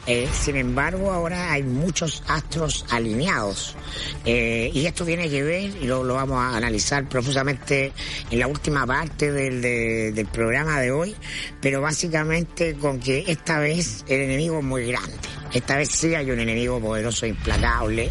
Eh, 0.06 0.26
sin 0.32 0.56
embargo, 0.56 1.12
ahora 1.12 1.52
hay 1.52 1.62
muchos 1.62 2.22
astros 2.26 2.87
alineados. 2.90 3.76
Eh, 4.25 4.70
y 4.72 4.87
esto 4.87 5.04
tiene 5.04 5.28
que 5.28 5.42
ver, 5.42 5.70
y 5.82 5.87
lo, 5.87 6.02
lo 6.02 6.14
vamos 6.14 6.38
a 6.38 6.56
analizar 6.56 7.06
profusamente 7.08 7.92
en 8.30 8.38
la 8.38 8.46
última 8.46 8.87
parte 8.87 9.30
del, 9.30 9.61
de- 9.61 10.12
del 10.12 10.26
programa 10.26 10.80
de 10.80 10.90
hoy, 10.90 11.14
pero 11.61 11.82
básicamente 11.82 12.75
con 12.75 12.99
que 13.00 13.25
esta 13.28 13.58
vez 13.58 14.02
el 14.08 14.22
enemigo 14.22 14.58
es 14.58 14.64
muy 14.64 14.87
grande. 14.87 15.12
Esta 15.52 15.76
vez 15.76 15.90
sí 15.90 16.14
hay 16.14 16.30
un 16.30 16.40
enemigo 16.40 16.80
poderoso 16.80 17.26
e 17.26 17.28
implacable. 17.28 18.11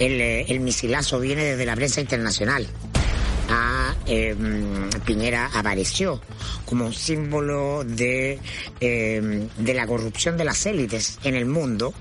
El, 0.00 0.20
eh, 0.20 0.46
el 0.48 0.58
misilazo 0.60 1.20
viene 1.20 1.44
desde 1.44 1.64
la 1.64 1.76
prensa 1.76 2.00
internacional 2.00 2.66
a 3.48 3.94
eh, 4.06 4.34
Piñera 5.04 5.50
apareció 5.52 6.20
como 6.64 6.86
un 6.86 6.92
símbolo 6.92 7.84
de, 7.84 8.38
eh, 8.80 9.48
de 9.56 9.74
la 9.74 9.86
corrupción 9.86 10.36
de 10.36 10.44
las 10.44 10.66
élites 10.66 11.18
en 11.24 11.34
el 11.34 11.46
mundo 11.46 11.94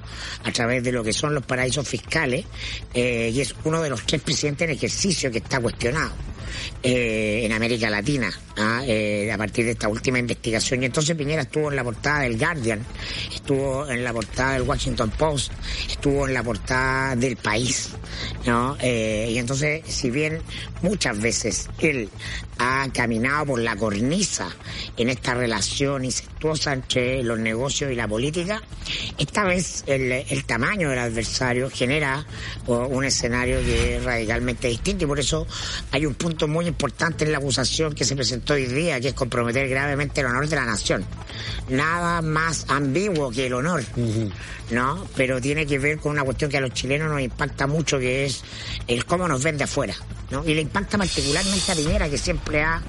a 0.43 0.51
través 0.51 0.83
de 0.83 0.91
lo 0.91 1.03
que 1.03 1.13
son 1.13 1.33
los 1.33 1.45
paraísos 1.45 1.87
fiscales 1.87 2.45
eh, 2.93 3.31
y 3.33 3.41
es 3.41 3.55
uno 3.63 3.81
de 3.81 3.89
los 3.89 4.05
tres 4.05 4.21
presidentes 4.21 4.67
en 4.67 4.75
ejercicio 4.75 5.31
que 5.31 5.39
está 5.39 5.59
cuestionado 5.59 6.11
eh, 6.81 7.41
en 7.45 7.51
América 7.51 7.89
Latina 7.89 8.31
¿ah? 8.57 8.81
Eh, 8.85 9.31
a 9.31 9.37
partir 9.37 9.65
de 9.65 9.71
esta 9.71 9.87
última 9.87 10.19
investigación 10.19 10.83
y 10.83 10.85
entonces 10.87 11.15
Piñera 11.15 11.43
estuvo 11.43 11.69
en 11.69 11.75
la 11.75 11.83
portada 11.83 12.21
del 12.21 12.37
Guardian 12.37 12.85
estuvo 13.33 13.87
en 13.89 14.03
la 14.03 14.13
portada 14.13 14.53
del 14.53 14.63
Washington 14.63 15.11
Post 15.11 15.51
estuvo 15.89 16.27
en 16.27 16.33
la 16.33 16.43
portada 16.43 17.15
del 17.15 17.37
país 17.37 17.91
¿no? 18.45 18.77
Eh, 18.79 19.29
y 19.31 19.37
entonces 19.37 19.83
si 19.85 20.09
bien 20.09 20.41
muchas 20.81 21.19
veces 21.19 21.69
él 21.79 22.09
ha 22.57 22.87
caminado 22.93 23.47
por 23.47 23.59
la 23.59 23.75
cornisa 23.75 24.49
en 24.97 25.09
esta 25.09 25.33
relación 25.33 26.05
incestuosa 26.05 26.73
entre 26.73 27.23
los 27.23 27.39
negocios 27.39 27.91
y 27.91 27.95
la 27.95 28.07
política, 28.07 28.61
esta 29.17 29.43
vez 29.43 29.83
el, 29.87 30.45
tamaño 30.45 30.89
del 30.89 30.99
adversario 30.99 31.69
genera 31.69 32.25
un 32.67 33.03
escenario 33.05 33.59
que 33.61 33.97
es 33.97 34.03
radicalmente 34.03 34.67
distinto 34.67 35.05
y 35.05 35.07
por 35.07 35.19
eso 35.19 35.47
hay 35.91 36.05
un 36.05 36.15
punto 36.15 36.42
muy 36.47 36.67
importante 36.67 37.25
en 37.25 37.31
la 37.31 37.37
acusación 37.37 37.93
que 37.93 38.05
se 38.05 38.15
presentó 38.15 38.53
hoy 38.53 38.65
día, 38.65 38.99
que 38.99 39.09
es 39.09 39.13
comprometer 39.13 39.67
gravemente 39.67 40.21
el 40.21 40.27
honor 40.27 40.47
de 40.47 40.55
la 40.55 40.65
nación. 40.65 41.05
Nada 41.69 42.21
más 42.21 42.65
ambiguo 42.69 43.31
que 43.31 43.47
el 43.47 43.53
honor, 43.53 43.83
¿no? 44.71 45.07
Pero 45.15 45.41
tiene 45.41 45.65
que 45.65 45.79
ver 45.79 45.97
con 45.97 46.11
una 46.11 46.23
cuestión 46.23 46.49
que 46.49 46.57
a 46.57 46.61
los 46.61 46.73
chilenos 46.73 47.09
nos 47.09 47.21
impacta 47.21 47.67
mucho, 47.67 47.99
que 47.99 48.25
es 48.25 48.43
el 48.87 49.05
cómo 49.05 49.27
nos 49.27 49.43
ven 49.43 49.57
de 49.57 49.63
afuera, 49.65 49.95
¿no? 50.31 50.43
Y 50.45 50.53
le 50.53 50.61
impacta 50.61 50.97
particularmente 50.97 51.71
a 51.71 51.75
Piñera, 51.75 52.09
que 52.09 52.17
siempre 52.17 52.61
ha 52.63 52.81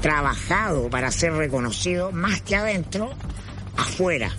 trabajado 0.00 0.88
para 0.90 1.10
ser 1.10 1.32
reconocido 1.32 2.12
más 2.12 2.42
que 2.42 2.56
adentro, 2.56 3.10
afuera. 3.76 4.30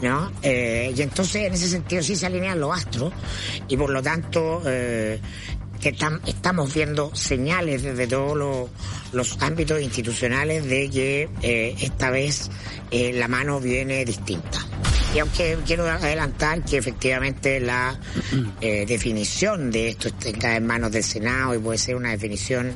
¿no? 0.00 0.30
Eh, 0.42 0.92
y 0.94 1.02
entonces 1.02 1.46
en 1.46 1.54
ese 1.54 1.68
sentido 1.68 2.02
sí 2.02 2.16
se 2.16 2.26
alinean 2.26 2.60
los 2.60 2.76
astros 2.76 3.12
y 3.68 3.76
por 3.76 3.90
lo 3.90 4.02
tanto 4.02 4.62
eh, 4.66 5.18
que 5.80 5.94
estamos 6.26 6.74
viendo 6.74 7.14
señales 7.14 7.82
desde 7.82 8.06
todos 8.06 8.70
los, 9.12 9.42
ámbitos 9.42 9.80
institucionales 9.80 10.64
de 10.64 10.90
que 10.90 11.28
eh, 11.42 11.76
esta 11.80 12.10
vez 12.10 12.50
la 12.90 13.28
mano 13.28 13.60
viene 13.60 14.04
distinta. 14.04 14.66
Y 15.14 15.18
aunque 15.18 15.56
quiero 15.66 15.86
adelantar 15.86 16.62
que 16.64 16.76
efectivamente 16.76 17.60
la 17.60 17.98
definición 18.60 19.70
de 19.70 19.88
esto 19.88 20.08
está 20.08 20.56
en 20.56 20.66
manos 20.66 20.92
del 20.92 21.04
Senado 21.04 21.54
y 21.54 21.58
puede 21.58 21.78
ser 21.78 21.96
una 21.96 22.10
definición 22.10 22.72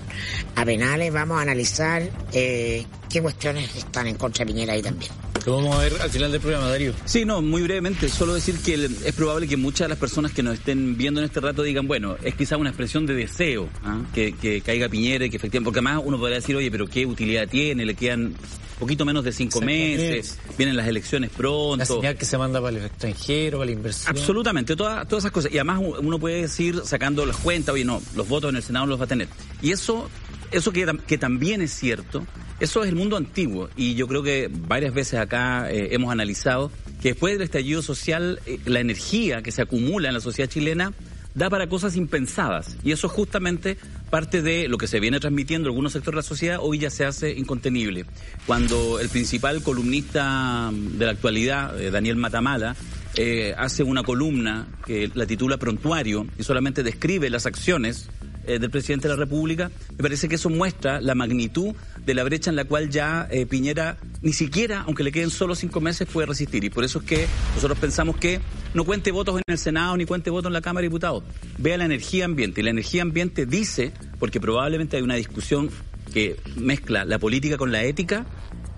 a 0.57 0.65
penales, 0.65 1.13
vamos 1.13 1.39
a 1.39 1.43
analizar 1.43 2.03
qué 2.31 2.87
cuestiones 3.21 3.75
están 3.77 4.07
en 4.07 4.17
contra 4.17 4.45
de 4.45 4.53
Piñera 4.53 4.73
ahí 4.73 4.83
también. 4.83 5.11
Lo 5.47 5.57
vamos 5.57 5.77
a 5.77 5.79
ver 5.81 5.95
al 6.01 6.11
final 6.11 6.33
del 6.33 6.41
programa, 6.41 6.69
Darío. 6.69 6.93
Sí, 7.05 7.25
no, 7.25 7.41
muy 7.41 7.63
brevemente, 7.63 8.09
solo 8.09 8.35
decir 8.35 8.59
que 8.59 8.75
es 8.75 9.13
probable 9.15 9.49
que 9.49 9.57
muchas 9.57 9.87
de 9.87 9.89
las 9.91 9.99
personas 9.99 10.33
que 10.33 10.43
nos 10.43 10.55
estén 10.55 10.97
viendo 10.97 11.21
en 11.21 11.27
este 11.27 11.41
rato 11.41 11.63
digan, 11.63 11.87
bueno, 11.87 12.17
es 12.23 12.35
quizá 12.35 12.57
una 12.57 12.71
expresión 12.71 13.07
de 13.07 13.15
deseo 13.15 13.69
¿ah? 13.85 14.01
que, 14.13 14.63
caiga 14.65 14.89
Piñera 14.89 15.25
y 15.25 15.31
que 15.31 15.37
efectivamente, 15.37 15.65
porque 15.65 15.79
además 15.79 16.03
uno 16.05 16.19
podría 16.19 16.37
decir, 16.37 16.57
oye, 16.57 16.71
pero 16.71 16.87
¿qué 16.87 17.07
utilidad 17.07 17.49
tiene? 17.49 17.87
Le 17.87 17.95
quedan 17.95 18.35
poquito 18.81 19.05
menos 19.05 19.23
de 19.23 19.33
cinco 19.33 19.61
meses, 19.61 20.39
vienen 20.59 20.77
las 20.77 20.89
elecciones 20.89 21.31
pronto. 21.31 21.77
La 21.77 21.87
señal 21.87 22.17
que 22.17 22.25
se 22.25 22.37
manda 22.37 22.61
para 22.61 22.77
el 22.77 22.85
extranjero, 22.85 23.59
para 23.59 23.67
la 23.67 23.73
inversión. 23.73 24.17
Absolutamente, 24.17 24.75
todas, 24.75 25.07
todas 25.07 25.25
esas 25.25 25.33
cosas. 25.33 25.53
Y 25.53 25.59
además 25.59 25.81
uno 26.01 26.19
puede 26.19 26.43
decir, 26.43 26.83
sacando 26.85 27.25
las 27.27 27.37
cuentas, 27.37 27.75
oye, 27.75 27.85
no, 27.85 28.03
los 28.17 28.29
votos 28.29 28.51
en 28.51 28.57
el 28.57 28.63
Senado 28.63 28.87
los 28.87 28.99
va 28.99 29.05
a 29.05 29.09
tener. 29.09 29.29
Y 29.63 29.71
eso, 29.71 30.09
eso 30.51 30.73
que, 30.73 30.99
que 31.07 31.19
también 31.19 31.63
es 31.63 31.73
cierto, 31.73 32.27
eso 32.61 32.83
es 32.83 32.91
el 32.91 32.95
mundo 32.95 33.17
antiguo 33.17 33.71
y 33.75 33.95
yo 33.95 34.07
creo 34.07 34.23
que 34.23 34.51
varias 34.53 34.93
veces 34.93 35.19
acá 35.19 35.71
eh, 35.71 35.89
hemos 35.93 36.13
analizado 36.13 36.71
que 37.01 37.11
después 37.11 37.33
del 37.33 37.43
estallido 37.43 37.81
social 37.81 38.39
eh, 38.45 38.59
la 38.67 38.81
energía 38.81 39.43
que 39.43 39.51
se 39.51 39.63
acumula 39.63 40.09
en 40.09 40.15
la 40.15 40.21
sociedad 40.21 40.51
chilena 40.51 40.93
da 41.35 41.49
para 41.49 41.69
cosas 41.69 41.97
impensadas 41.97 42.77
y 42.85 42.93
eso 42.93 43.09
justamente 43.09 43.79
parte 44.11 44.43
de 44.43 44.69
lo 44.69 44.77
que 44.77 44.87
se 44.87 45.01
viene 45.01 45.21
transmitiendo 45.21 45.69
en 45.69 45.73
algunos 45.73 45.93
sectores 45.93 46.17
de 46.17 46.19
la 46.19 46.29
sociedad 46.29 46.59
hoy 46.61 46.79
ya 46.79 46.91
se 46.91 47.05
hace 47.05 47.33
incontenible. 47.33 48.05
Cuando 48.47 49.01
el 49.01 49.09
principal 49.09 49.63
columnista 49.63 50.71
de 50.73 51.07
la 51.07 51.13
actualidad, 51.13 51.81
eh, 51.81 51.91
Daniel 51.91 52.17
Matamala, 52.17 52.77
hace 53.57 53.83
una 53.83 54.03
columna 54.03 54.69
que 54.87 55.11
la 55.15 55.27
titula 55.27 55.59
Prontuario 55.59 56.27
y 56.39 56.45
solamente 56.45 56.83
describe 56.83 57.29
las 57.29 57.45
acciones 57.45 58.09
eh, 58.51 58.59
del 58.59 58.71
presidente 58.71 59.09
de 59.09 59.15
la 59.15 59.21
República, 59.21 59.71
me 59.91 59.99
parece 59.99 60.29
que 60.29 60.35
eso 60.35 60.51
muestra 60.51 61.01
la 61.01 61.15
magnitud 61.15 61.75
de 62.05 62.15
la 62.15 62.25
brecha 62.25 62.51
en 62.51 62.57
la 62.57 62.65
cual 62.65 62.91
ya 62.91 63.29
eh, 63.31 63.47
Piñera 63.47 63.99
ni 64.23 64.33
siquiera, 64.33 64.83
aunque 64.87 65.05
le 65.05 65.13
queden 65.13 65.31
solo 65.31 65.55
cinco 65.55 65.81
meses, 65.81 66.09
puede 66.13 66.27
resistir. 66.27 66.65
Y 66.65 66.71
por 66.71 66.85
eso 66.85 66.99
es 66.99 67.05
que 67.05 67.27
nosotros 67.55 67.79
pensamos 67.79 68.17
que 68.17 68.41
no 68.75 68.85
cuente 68.85 69.13
votos 69.13 69.37
en 69.37 69.43
el 69.47 69.59
Senado 69.59 69.97
ni 69.97 70.05
cuente 70.05 70.31
votos 70.31 70.49
en 70.49 70.55
la 70.55 70.61
Cámara 70.61 70.83
de 70.83 70.89
Diputados. 70.89 71.23
Vea 71.59 71.79
la 71.79 71.85
energía 71.85 72.25
ambiente. 72.25 72.61
Y 72.61 72.65
la 72.65 72.71
energía 72.71 73.03
ambiente 73.03 73.47
dice, 73.47 73.93
porque 74.19 74.41
probablemente 74.41 74.97
hay 74.97 75.03
una 75.03 75.15
discusión 75.15 75.71
que 76.13 76.37
mezcla 76.57 77.05
la 77.05 77.19
política 77.19 77.57
con 77.57 77.71
la 77.71 77.85
ética, 77.85 78.27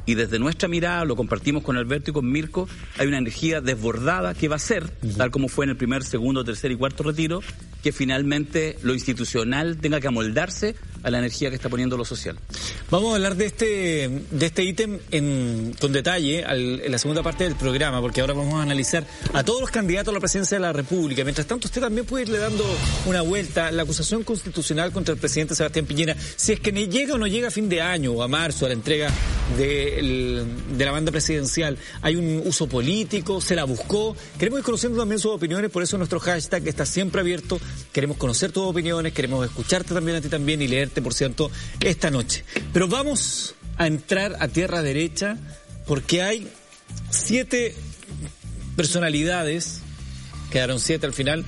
y 0.05 0.15
desde 0.15 0.39
nuestra 0.39 0.69
mirada, 0.69 1.05
lo 1.05 1.15
compartimos 1.15 1.63
con 1.63 1.77
Alberto 1.77 2.11
y 2.11 2.15
con 2.15 2.31
Mirko, 2.31 2.69
hay 2.99 3.07
una 3.07 3.19
energía 3.19 3.61
desbordada 3.61 4.35
que 4.35 4.49
va 4.49 4.57
a 4.57 4.59
ser, 4.59 4.89
tal 5.17 5.31
como 5.31 5.49
fue 5.49 5.65
en 5.65 5.71
el 5.71 5.77
primer, 5.77 6.03
segundo, 6.03 6.45
tercer 6.45 6.73
y 6.73 6.77
cuarto 6.77 7.05
retiro, 7.05 7.41
que 7.83 7.93
finalmente 7.93 8.79
lo 8.83 8.95
institucional 8.95 9.79
tenga 9.79 10.01
que 10.01 10.09
amoldarse 10.09 10.75
a 11.03 11.11
la 11.11 11.19
energía 11.19 11.51
que 11.51 11.57
está 11.57 11.69
poniendo 11.69 11.97
lo 11.97 12.05
social. 12.05 12.39
Vamos 12.91 13.13
a 13.13 13.17
hablar 13.17 13.37
de 13.37 13.47
este 13.47 14.23
de 14.31 14.47
este 14.47 14.63
ítem 14.63 15.01
en, 15.11 15.75
con 15.81 15.93
detalle 15.93 16.45
en 16.49 16.91
la 16.91 16.99
segunda 16.99 17.23
parte 17.23 17.45
del 17.45 17.57
programa, 17.57 18.01
porque 18.01 18.21
ahora 18.21 18.35
vamos 18.35 18.55
a 18.55 18.63
analizar 18.63 19.05
a 19.33 19.43
todos 19.43 19.61
los 19.61 19.71
candidatos 19.71 20.13
a 20.13 20.15
la 20.15 20.21
presidencia 20.21 20.57
de 20.57 20.63
la 20.63 20.73
República. 20.73 21.25
Mientras 21.25 21.47
tanto, 21.47 21.67
usted 21.67 21.81
también 21.81 22.07
puede 22.07 22.25
irle 22.25 22.39
dando 22.39 22.65
una 23.07 23.23
vuelta 23.23 23.67
a 23.67 23.73
la 23.73 23.83
acusación 23.83 24.23
constitucional 24.23 24.93
contra 24.93 25.15
el 25.15 25.21
presidente 25.21 25.55
Sebastián 25.55 25.87
Piñera, 25.87 26.17
si 26.37 26.53
es 26.53 26.61
que 26.61 26.71
llega 26.71 27.15
o 27.15 27.19
no 27.19 27.27
llega 27.27 27.49
a 27.49 27.51
fin 27.51 27.69
de 27.69 27.81
año 27.81 28.13
o 28.13 28.23
a 28.23 28.29
marzo 28.29 28.67
a 28.67 28.69
la 28.69 28.75
entrega 28.75 29.11
de, 29.57 30.45
de 30.77 30.85
la 30.85 30.93
banda 30.93 31.11
presidencial. 31.11 31.77
Hay 32.01 32.17
un 32.17 32.43
uso 32.47 32.69
político, 32.69 33.41
se 33.41 33.57
la 33.57 33.65
buscó. 33.65 34.17
Queremos 34.39 34.61
ir 34.61 34.65
conociendo 34.65 34.99
también 34.99 35.19
sus 35.19 35.33
opiniones, 35.33 35.71
por 35.71 35.83
eso 35.83 35.99
nuestro 35.99 36.21
hashtag 36.21 36.67
está 36.69 36.87
siempre 36.87 37.21
abierto. 37.21 37.61
Queremos 37.93 38.17
conocer 38.17 38.53
tus 38.53 38.65
opiniones, 38.65 39.13
queremos 39.13 39.45
escucharte 39.45 39.95
también 39.95 40.17
a 40.17 40.21
ti 40.21 40.29
también 40.29 40.63
y 40.63 40.69
leer 40.69 40.91
por 40.91 41.15
cierto, 41.15 41.51
esta 41.81 42.11
noche. 42.11 42.45
Pero 42.73 42.89
vamos 42.89 43.55
a 43.77 43.87
entrar 43.87 44.37
a 44.41 44.49
tierra 44.49 44.83
derecha 44.83 45.37
porque 45.87 46.23
hay 46.23 46.49
siete 47.11 47.75
personalidades, 48.77 49.81
quedaron 50.51 50.81
siete 50.81 51.07
al 51.07 51.13
final, 51.13 51.45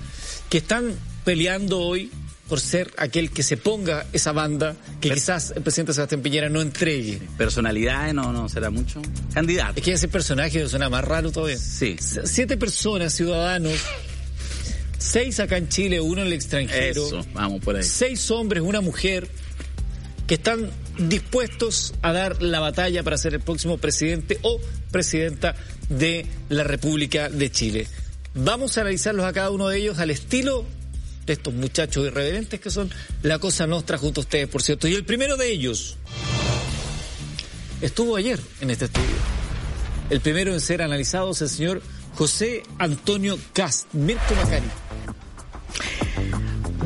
que 0.48 0.58
están 0.58 0.94
peleando 1.24 1.80
hoy 1.80 2.10
por 2.48 2.60
ser 2.60 2.92
aquel 2.98 3.30
que 3.30 3.42
se 3.42 3.56
ponga 3.56 4.06
esa 4.12 4.32
banda 4.32 4.76
que 5.00 5.10
quizás 5.10 5.52
el 5.56 5.62
presidente 5.62 5.94
Sebastián 5.94 6.20
Piñera 6.20 6.48
no 6.48 6.60
entregue. 6.60 7.20
Personalidades 7.38 8.14
no, 8.14 8.32
no 8.32 8.48
será 8.48 8.70
mucho. 8.70 9.00
Candidato. 9.32 9.74
Es 9.76 9.84
que 9.84 9.92
ese 9.92 10.08
personaje 10.08 10.68
suena 10.68 10.90
más 10.90 11.04
raro 11.04 11.32
todavía. 11.32 11.56
Sí. 11.56 11.96
Siete 11.98 12.56
personas, 12.56 13.14
ciudadanos, 13.14 13.80
seis 15.04 15.38
acá 15.38 15.58
en 15.58 15.68
Chile, 15.68 16.00
uno 16.00 16.22
en 16.22 16.28
el 16.28 16.32
extranjero. 16.32 17.06
Eso, 17.06 17.26
vamos 17.34 17.62
por 17.62 17.76
ahí. 17.76 17.82
Seis 17.82 18.30
hombres, 18.30 18.62
una 18.62 18.80
mujer, 18.80 19.28
que 20.26 20.34
están 20.34 20.70
dispuestos 20.98 21.94
a 22.02 22.12
dar 22.12 22.42
la 22.42 22.60
batalla 22.60 23.02
para 23.02 23.18
ser 23.18 23.34
el 23.34 23.40
próximo 23.40 23.78
presidente 23.78 24.38
o 24.42 24.58
presidenta 24.90 25.54
de 25.88 26.26
la 26.48 26.64
República 26.64 27.28
de 27.28 27.50
Chile. 27.50 27.86
Vamos 28.34 28.78
a 28.78 28.80
analizarlos 28.80 29.26
a 29.26 29.32
cada 29.32 29.50
uno 29.50 29.68
de 29.68 29.78
ellos 29.78 29.98
al 29.98 30.10
estilo 30.10 30.64
de 31.26 31.34
estos 31.34 31.54
muchachos 31.54 32.06
irreverentes 32.06 32.60
que 32.60 32.70
son 32.70 32.90
la 33.22 33.38
cosa 33.38 33.66
nostra 33.66 33.98
junto 33.98 34.20
a 34.20 34.22
ustedes, 34.22 34.48
por 34.48 34.62
cierto. 34.62 34.88
Y 34.88 34.94
el 34.94 35.04
primero 35.04 35.36
de 35.36 35.50
ellos 35.50 35.96
estuvo 37.80 38.16
ayer 38.16 38.40
en 38.60 38.70
este 38.70 38.86
estudio. 38.86 39.16
El 40.10 40.20
primero 40.20 40.52
en 40.52 40.60
ser 40.60 40.82
analizado 40.82 41.30
es 41.32 41.42
el 41.42 41.48
señor 41.48 41.82
José 42.14 42.62
Antonio 42.78 43.38
Cast. 43.52 43.92
Mirko 43.92 44.34
Macari. 44.34 44.66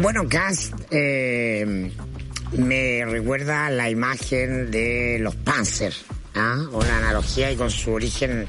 Bueno, 0.00 0.28
Cast 0.28 0.74
eh, 0.92 1.90
me 2.52 3.04
recuerda 3.04 3.68
la 3.68 3.90
imagen 3.90 4.70
de 4.70 5.18
los 5.20 5.34
Panzer. 5.34 5.92
¿ah? 6.36 6.66
Una 6.72 6.98
analogía 6.98 7.50
y 7.50 7.56
con 7.56 7.68
su 7.68 7.90
origen 7.90 8.46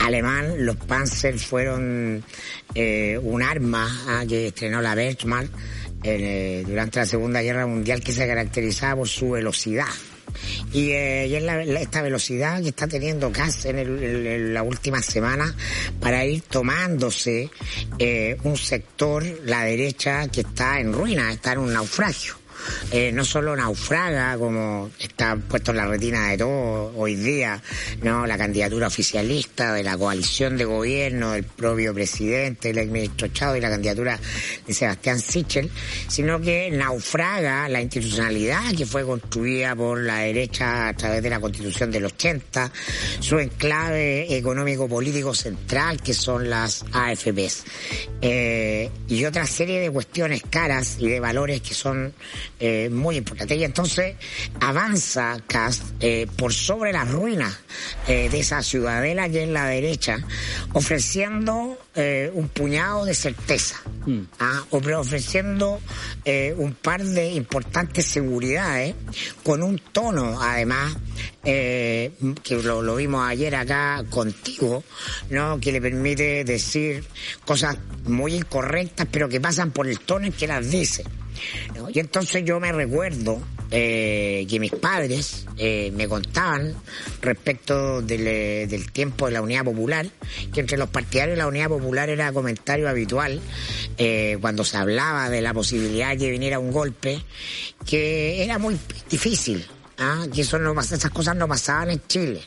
alemán, 0.00 0.66
los 0.66 0.74
Panzer 0.74 1.38
fueron 1.38 2.24
eh, 2.74 3.16
un 3.22 3.40
arma 3.40 3.88
¿ah? 4.08 4.24
que 4.28 4.48
estrenó 4.48 4.82
la 4.82 4.94
Wehrmacht 4.94 5.52
eh, 6.02 6.64
durante 6.66 6.98
la 6.98 7.06
Segunda 7.06 7.40
Guerra 7.40 7.68
Mundial 7.68 8.02
que 8.02 8.12
se 8.12 8.26
caracterizaba 8.26 8.96
por 8.96 9.08
su 9.08 9.30
velocidad. 9.30 9.86
Y, 10.72 10.90
eh, 10.90 11.36
es 11.36 11.80
esta 11.80 12.02
velocidad 12.02 12.62
que 12.62 12.68
está 12.68 12.86
teniendo 12.86 13.30
Kass 13.32 13.66
en, 13.66 14.54
la 14.54 14.62
última 14.62 15.02
semana 15.02 15.54
para 16.00 16.24
ir 16.24 16.42
tomándose 16.42 17.50
eh, 17.98 18.36
un 18.44 18.56
sector, 18.56 19.24
la 19.44 19.64
derecha, 19.64 20.28
que 20.28 20.42
está 20.42 20.80
en 20.80 20.92
ruina, 20.92 21.32
está 21.32 21.52
en 21.52 21.58
un 21.58 21.72
naufragio. 21.72 22.39
Eh, 22.90 23.12
no 23.12 23.24
solo 23.24 23.54
naufraga, 23.56 24.36
como 24.36 24.90
está 24.98 25.36
puesto 25.36 25.70
en 25.70 25.76
la 25.78 25.86
retina 25.86 26.28
de 26.28 26.38
todos 26.38 26.92
hoy 26.96 27.14
día, 27.14 27.62
no 28.02 28.26
la 28.26 28.36
candidatura 28.36 28.88
oficialista 28.88 29.74
de 29.74 29.82
la 29.82 29.96
coalición 29.96 30.56
de 30.56 30.64
gobierno 30.64 31.32
del 31.32 31.44
propio 31.44 31.94
presidente, 31.94 32.70
el 32.70 32.78
ex 32.78 32.90
ministro 32.90 33.28
Chado 33.28 33.56
y 33.56 33.60
la 33.60 33.70
candidatura 33.70 34.18
de 34.66 34.74
Sebastián 34.74 35.20
Sichel, 35.20 35.70
sino 36.08 36.40
que 36.40 36.70
naufraga 36.70 37.68
la 37.68 37.80
institucionalidad 37.80 38.74
que 38.76 38.86
fue 38.86 39.04
construida 39.04 39.74
por 39.76 40.00
la 40.00 40.18
derecha 40.18 40.88
a 40.88 40.94
través 40.94 41.22
de 41.22 41.30
la 41.30 41.40
constitución 41.40 41.90
del 41.90 42.04
80, 42.04 42.72
su 43.20 43.38
enclave 43.38 44.36
económico-político 44.36 45.34
central, 45.34 46.00
que 46.02 46.14
son 46.14 46.50
las 46.50 46.84
AFPs, 46.92 47.64
eh, 48.20 48.90
y 49.08 49.24
otra 49.24 49.46
serie 49.46 49.80
de 49.80 49.90
cuestiones 49.90 50.42
caras 50.48 50.96
y 50.98 51.08
de 51.08 51.20
valores 51.20 51.60
que 51.60 51.74
son 51.74 52.12
eh, 52.62 52.90
muy 52.90 53.16
importante. 53.16 53.56
Y 53.56 53.64
entonces 53.64 54.16
avanza 54.60 55.38
Cast 55.46 55.82
eh, 56.00 56.26
por 56.36 56.52
sobre 56.52 56.92
las 56.92 57.10
ruinas 57.10 57.58
eh, 58.06 58.28
de 58.28 58.40
esa 58.40 58.62
ciudadela 58.62 59.30
que 59.30 59.44
es 59.44 59.48
la 59.48 59.64
derecha, 59.64 60.18
ofreciendo 60.74 61.78
un 62.32 62.48
puñado 62.48 63.04
de 63.04 63.12
certeza, 63.12 63.76
mm. 64.06 64.20
¿ah? 64.38 64.64
ofreciendo 64.70 65.80
un 66.56 66.72
par 66.72 67.04
de 67.04 67.32
importantes 67.32 68.06
seguridades 68.06 68.94
con 69.42 69.62
un 69.62 69.78
tono, 69.78 70.40
además, 70.40 70.96
que 71.42 72.12
lo, 72.62 72.80
lo, 72.80 72.96
vimos 72.96 73.28
ayer 73.28 73.54
acá 73.54 74.02
contigo, 74.08 74.82
¿no? 75.28 75.60
que 75.60 75.72
le 75.72 75.82
permite 75.82 76.44
decir 76.44 77.04
cosas 77.44 77.76
muy 78.04 78.34
incorrectas, 78.34 79.06
pero 79.10 79.28
que 79.28 79.40
pasan 79.40 79.70
por 79.70 79.86
el 79.86 80.00
tono 80.00 80.24
en 80.24 80.32
que 80.32 80.46
las 80.46 80.70
dice. 80.70 81.04
Y 81.92 81.98
entonces 81.98 82.44
yo 82.44 82.60
me 82.60 82.72
recuerdo 82.72 83.40
eh, 83.70 84.46
que 84.48 84.58
mis 84.58 84.72
padres 84.72 85.46
eh, 85.56 85.92
me 85.94 86.08
contaban 86.08 86.74
respecto 87.22 88.00
eh, 88.08 88.66
del, 88.68 88.90
tiempo 88.90 89.26
de 89.26 89.32
la 89.32 89.42
Unidad 89.42 89.64
Popular, 89.64 90.06
que 90.52 90.60
entre 90.60 90.76
los 90.76 90.88
partidarios 90.88 91.36
de 91.36 91.42
la 91.42 91.46
Unidad 91.46 91.68
Popular 91.68 92.08
era 92.08 92.32
comentario 92.32 92.88
habitual 92.88 93.40
cuando 94.40 94.64
se 94.64 94.78
hablaba 94.78 95.28
de 95.28 95.42
la 95.42 95.52
posibilidad 95.52 96.10
de 96.10 96.16
que 96.16 96.30
viniera 96.30 96.58
un 96.58 96.72
golpe, 96.72 97.22
que 97.84 98.42
era 98.42 98.58
muy 98.58 98.78
difícil, 99.10 99.66
¿ah? 99.98 100.26
que 100.32 100.40
eso 100.40 100.58
no, 100.58 100.78
esas 100.80 101.10
cosas 101.10 101.36
no 101.36 101.46
pasaban 101.46 101.90
en 101.90 102.00
Chile 102.08 102.40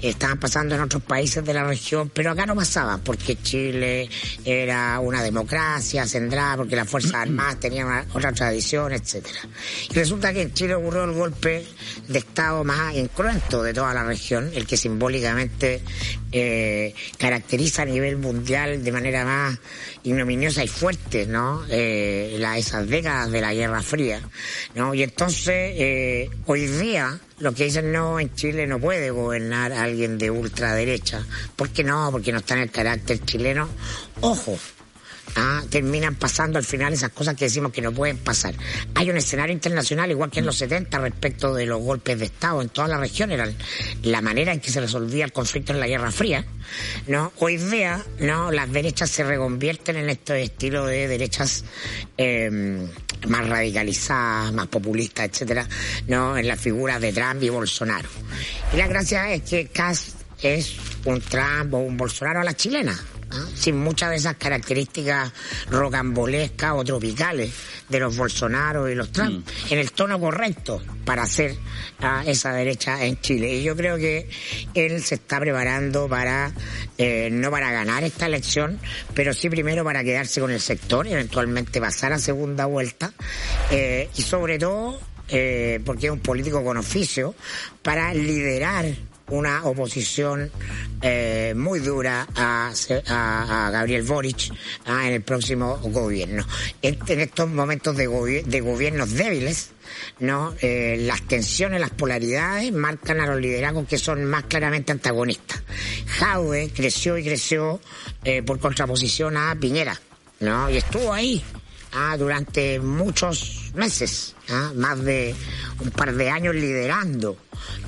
estaban 0.00 0.38
pasando 0.38 0.74
en 0.74 0.80
otros 0.80 1.02
países 1.02 1.44
de 1.44 1.54
la 1.54 1.64
región, 1.64 2.10
pero 2.12 2.30
acá 2.30 2.46
no 2.46 2.54
pasaba, 2.54 2.98
porque 2.98 3.36
Chile 3.42 4.08
era 4.44 4.98
una 5.00 5.22
democracia 5.22 6.06
centrada, 6.06 6.56
porque 6.56 6.76
las 6.76 6.88
Fuerzas 6.88 7.14
Armadas 7.14 7.60
tenían 7.60 8.06
otra 8.12 8.32
tradición, 8.32 8.92
etcétera. 8.92 9.40
Y 9.90 9.94
resulta 9.94 10.32
que 10.32 10.42
en 10.42 10.54
Chile 10.54 10.74
ocurrió 10.74 11.04
el 11.04 11.12
golpe 11.12 11.66
de 12.08 12.18
Estado 12.18 12.64
más 12.64 12.94
incruento 12.94 13.62
de 13.62 13.72
toda 13.72 13.94
la 13.94 14.04
región, 14.04 14.50
el 14.54 14.66
que 14.66 14.76
simbólicamente 14.76 15.82
eh, 16.32 16.94
caracteriza 17.18 17.82
a 17.82 17.86
nivel 17.86 18.16
mundial 18.16 18.82
de 18.82 18.92
manera 18.92 19.24
más 19.24 19.58
ignominiosa 20.02 20.62
y 20.64 20.68
fuerte, 20.68 21.26
¿no? 21.26 21.64
Eh, 21.68 22.38
esas 22.56 22.88
décadas 22.88 23.30
de 23.30 23.40
la 23.40 23.52
Guerra 23.52 23.82
Fría, 23.82 24.20
¿no? 24.74 24.94
Y 24.94 25.02
entonces, 25.02 25.72
eh, 25.76 26.30
hoy 26.46 26.66
día, 26.66 27.18
lo 27.38 27.52
que 27.52 27.64
dicen 27.64 27.92
no, 27.92 28.18
en 28.18 28.34
Chile 28.34 28.66
no 28.66 28.78
puede 28.78 29.10
gobernar 29.10 29.72
alguien 29.72 30.18
de 30.18 30.30
ultraderecha. 30.30 31.24
¿Por 31.54 31.70
qué 31.70 31.84
no? 31.84 32.08
Porque 32.10 32.32
no 32.32 32.38
está 32.38 32.54
en 32.54 32.60
el 32.62 32.70
carácter 32.70 33.24
chileno. 33.24 33.68
Ojo, 34.20 34.58
¿ah? 35.36 35.62
terminan 35.70 36.14
pasando 36.14 36.58
al 36.58 36.64
final 36.64 36.92
esas 36.92 37.10
cosas 37.10 37.36
que 37.36 37.44
decimos 37.44 37.72
que 37.72 37.82
no 37.82 37.92
pueden 37.92 38.18
pasar. 38.18 38.54
Hay 38.94 39.10
un 39.10 39.16
escenario 39.16 39.52
internacional, 39.52 40.10
igual 40.10 40.30
que 40.30 40.40
en 40.40 40.46
los 40.46 40.56
70, 40.56 40.98
respecto 40.98 41.54
de 41.54 41.66
los 41.66 41.80
golpes 41.80 42.18
de 42.18 42.26
Estado 42.26 42.62
en 42.62 42.68
toda 42.70 42.88
la 42.88 42.98
región, 42.98 43.30
era 43.30 43.48
la 44.02 44.20
manera 44.20 44.52
en 44.52 44.60
que 44.60 44.70
se 44.70 44.80
resolvía 44.80 45.24
el 45.24 45.32
conflicto 45.32 45.72
en 45.72 45.80
la 45.80 45.86
Guerra 45.86 46.10
Fría. 46.10 46.44
¿no? 47.06 47.32
Hoy 47.38 47.58
día, 47.58 48.02
¿no? 48.18 48.50
las 48.50 48.70
derechas 48.72 49.10
se 49.10 49.24
reconvierten 49.24 49.96
en 49.96 50.10
este 50.10 50.42
estilo 50.42 50.86
de 50.86 51.08
derechas 51.08 51.64
eh, 52.16 52.88
más 53.28 53.48
radicalizadas, 53.48 54.52
más 54.52 54.66
populistas, 54.66 55.26
etcétera, 55.26 55.68
¿no? 56.08 56.36
en 56.36 56.48
las 56.48 56.60
figuras 56.60 57.00
de 57.00 57.12
Trump 57.12 57.42
y 57.42 57.48
Bolsonaro. 57.48 58.08
Y 58.72 58.76
la 58.76 58.88
gracia 58.88 59.32
es 59.32 59.42
que 59.42 59.66
Kass 59.68 60.14
es 60.42 60.76
un 61.04 61.20
Trump 61.20 61.74
o 61.74 61.78
un 61.78 61.96
Bolsonaro 61.96 62.40
a 62.40 62.44
la 62.44 62.54
chilena. 62.54 62.98
¿Ah? 63.30 63.46
sin 63.54 63.78
muchas 63.78 64.10
de 64.10 64.16
esas 64.16 64.36
características 64.36 65.32
rocambolescas 65.70 66.72
o 66.74 66.84
tropicales 66.84 67.52
de 67.88 68.00
los 68.00 68.16
Bolsonaro 68.16 68.88
y 68.88 68.94
los 68.94 69.12
Trump, 69.12 69.46
mm. 69.46 69.72
en 69.72 69.78
el 69.78 69.92
tono 69.92 70.18
correcto 70.18 70.82
para 71.04 71.22
hacer 71.22 71.56
a 72.00 72.24
esa 72.24 72.52
derecha 72.52 73.04
en 73.04 73.20
Chile. 73.20 73.54
Y 73.54 73.62
yo 73.62 73.76
creo 73.76 73.96
que 73.96 74.28
él 74.74 75.02
se 75.02 75.16
está 75.16 75.38
preparando 75.40 76.08
para, 76.08 76.52
eh, 76.98 77.28
no 77.30 77.50
para 77.50 77.70
ganar 77.70 78.04
esta 78.04 78.26
elección, 78.26 78.78
pero 79.14 79.32
sí 79.32 79.48
primero 79.48 79.84
para 79.84 80.02
quedarse 80.02 80.40
con 80.40 80.50
el 80.50 80.60
sector 80.60 81.06
y 81.06 81.12
eventualmente 81.12 81.80
pasar 81.80 82.12
a 82.12 82.18
segunda 82.18 82.66
vuelta, 82.66 83.12
eh, 83.70 84.08
y 84.16 84.22
sobre 84.22 84.58
todo, 84.58 85.00
eh, 85.28 85.80
porque 85.84 86.06
es 86.06 86.12
un 86.12 86.20
político 86.20 86.64
con 86.64 86.76
oficio, 86.76 87.34
para 87.82 88.12
liderar 88.14 88.86
una 89.30 89.64
oposición 89.64 90.50
eh, 91.02 91.52
muy 91.56 91.80
dura 91.80 92.26
a, 92.34 92.72
a, 93.08 93.70
Gabriel 93.70 94.02
Boric 94.02 94.52
ah, 94.86 95.06
en 95.06 95.14
el 95.14 95.22
próximo 95.22 95.78
gobierno. 95.78 96.46
En, 96.82 97.20
estos 97.20 97.48
momentos 97.48 97.96
de, 97.96 98.42
de 98.46 98.60
gobiernos 98.60 99.12
débiles, 99.14 99.70
no 100.20 100.54
eh, 100.60 100.96
las 101.00 101.22
tensiones, 101.22 101.80
las 101.80 101.90
polaridades 101.90 102.72
marcan 102.72 103.20
a 103.20 103.26
los 103.26 103.40
liderazgos 103.40 103.88
que 103.88 103.98
son 103.98 104.24
más 104.24 104.44
claramente 104.44 104.92
antagonistas. 104.92 105.62
Jaue 106.06 106.70
creció 106.74 107.18
y 107.18 107.24
creció 107.24 107.80
eh, 108.24 108.42
por 108.42 108.60
contraposición 108.60 109.36
a 109.36 109.56
Piñera, 109.56 110.00
¿no? 110.40 110.70
Y 110.70 110.76
estuvo 110.76 111.12
ahí 111.12 111.42
ah, 111.92 112.16
durante 112.16 112.78
muchos 112.78 113.72
meses, 113.74 114.35
ah, 114.50 114.72
más 114.74 115.02
de 115.04 115.34
un 115.80 115.90
par 115.90 116.14
de 116.14 116.30
años 116.30 116.54
liderando 116.54 117.36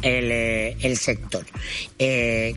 el, 0.03 0.31
eh, 0.31 0.77
el 0.81 0.97
sector. 0.97 1.45
Eh, 1.99 2.55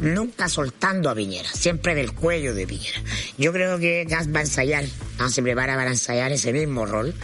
nunca 0.00 0.48
soltando 0.48 1.10
a 1.10 1.14
Piñera, 1.14 1.48
siempre 1.50 1.94
del 1.94 2.12
cuello 2.12 2.54
de 2.54 2.66
Piñera. 2.66 3.00
Yo 3.38 3.52
creo 3.52 3.78
que 3.78 4.04
Gas 4.04 4.28
va 4.34 4.40
a 4.40 4.42
ensayar, 4.42 4.84
se 5.28 5.42
prepara 5.42 5.76
para 5.76 5.90
ensayar 5.90 6.32
ese 6.32 6.52
mismo 6.52 6.86
rol, 6.86 7.14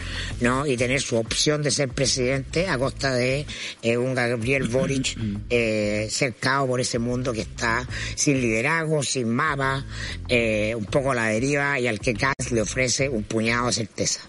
¿no? 0.41 0.65
Y 0.65 0.77
tener 0.77 1.01
su 1.01 1.17
opción 1.17 1.61
de 1.61 1.71
ser 1.71 1.89
presidente 1.89 2.67
a 2.67 2.77
costa 2.77 3.13
de 3.13 3.45
eh, 3.81 3.97
un 3.97 4.15
Gabriel 4.15 4.67
Boric 4.67 5.17
eh, 5.49 6.07
cercado 6.09 6.67
por 6.67 6.79
ese 6.79 6.99
mundo 6.99 7.33
que 7.33 7.41
está 7.41 7.87
sin 8.15 8.39
liderazgo, 8.39 9.03
sin 9.03 9.29
mapa, 9.29 9.85
un 10.29 10.85
poco 10.85 11.11
a 11.11 11.15
la 11.15 11.25
deriva 11.27 11.79
y 11.79 11.87
al 11.87 11.99
que 11.99 12.13
Gas 12.13 12.51
le 12.51 12.61
ofrece 12.61 13.09
un 13.09 13.23
puñado 13.23 13.67
de 13.67 13.73
certeza. 13.73 14.28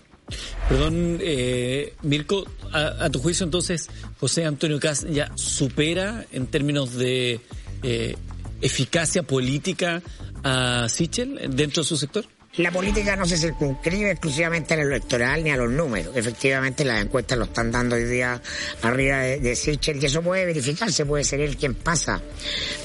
Perdón, 0.68 1.18
eh, 1.20 1.94
Mirko, 2.02 2.44
a, 2.72 3.08
tu 3.10 3.18
juicio 3.18 3.44
entonces, 3.44 3.88
José 4.18 4.44
Antonio 4.44 4.78
Cas 4.78 5.06
ya 5.10 5.30
supera 5.36 6.26
en 6.32 6.46
términos 6.46 6.94
de 6.94 7.40
eh, 7.82 8.16
eficacia 8.60 9.22
política 9.22 10.02
a 10.42 10.88
Sichel 10.88 11.38
dentro 11.54 11.82
de 11.82 11.88
su 11.88 11.96
sector? 11.96 12.24
La 12.56 12.72
política 12.72 13.14
no 13.14 13.26
se 13.26 13.36
circunscribe 13.36 14.10
exclusivamente 14.10 14.74
al 14.74 14.80
electoral 14.80 15.44
ni 15.44 15.50
a 15.50 15.56
los 15.56 15.70
números. 15.70 16.16
Efectivamente, 16.16 16.84
las 16.84 17.00
encuestas 17.00 17.38
lo 17.38 17.44
están 17.44 17.70
dando 17.70 17.94
hoy 17.94 18.02
día 18.02 18.42
arriba 18.82 19.18
de, 19.18 19.38
de 19.38 19.54
Sichel, 19.54 20.02
y 20.02 20.06
eso 20.06 20.20
puede 20.20 20.46
verificarse, 20.46 21.06
puede 21.06 21.22
ser 21.22 21.40
él 21.40 21.56
quien 21.56 21.76
pasa 21.76 22.20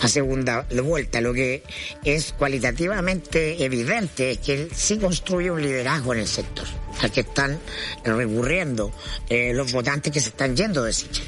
a 0.02 0.08
segunda 0.08 0.68
vuelta. 0.84 1.20
Lo 1.20 1.34
que 1.34 1.64
es 2.04 2.34
cualitativamente 2.34 3.66
evidente 3.66 4.32
es 4.32 4.38
que 4.38 4.54
él 4.54 4.70
sí 4.72 5.00
construye 5.00 5.50
un 5.50 5.64
liderazgo 5.64 6.14
en 6.14 6.20
el 6.20 6.28
sector, 6.28 6.68
al 7.02 7.12
que 7.12 7.22
están 7.22 7.60
recurriendo 8.04 8.92
eh, 9.30 9.52
los 9.52 9.72
votantes 9.72 10.14
que 10.14 10.20
se 10.20 10.30
están 10.30 10.56
yendo 10.56 10.84
de 10.84 10.94
Sichel. 10.94 11.26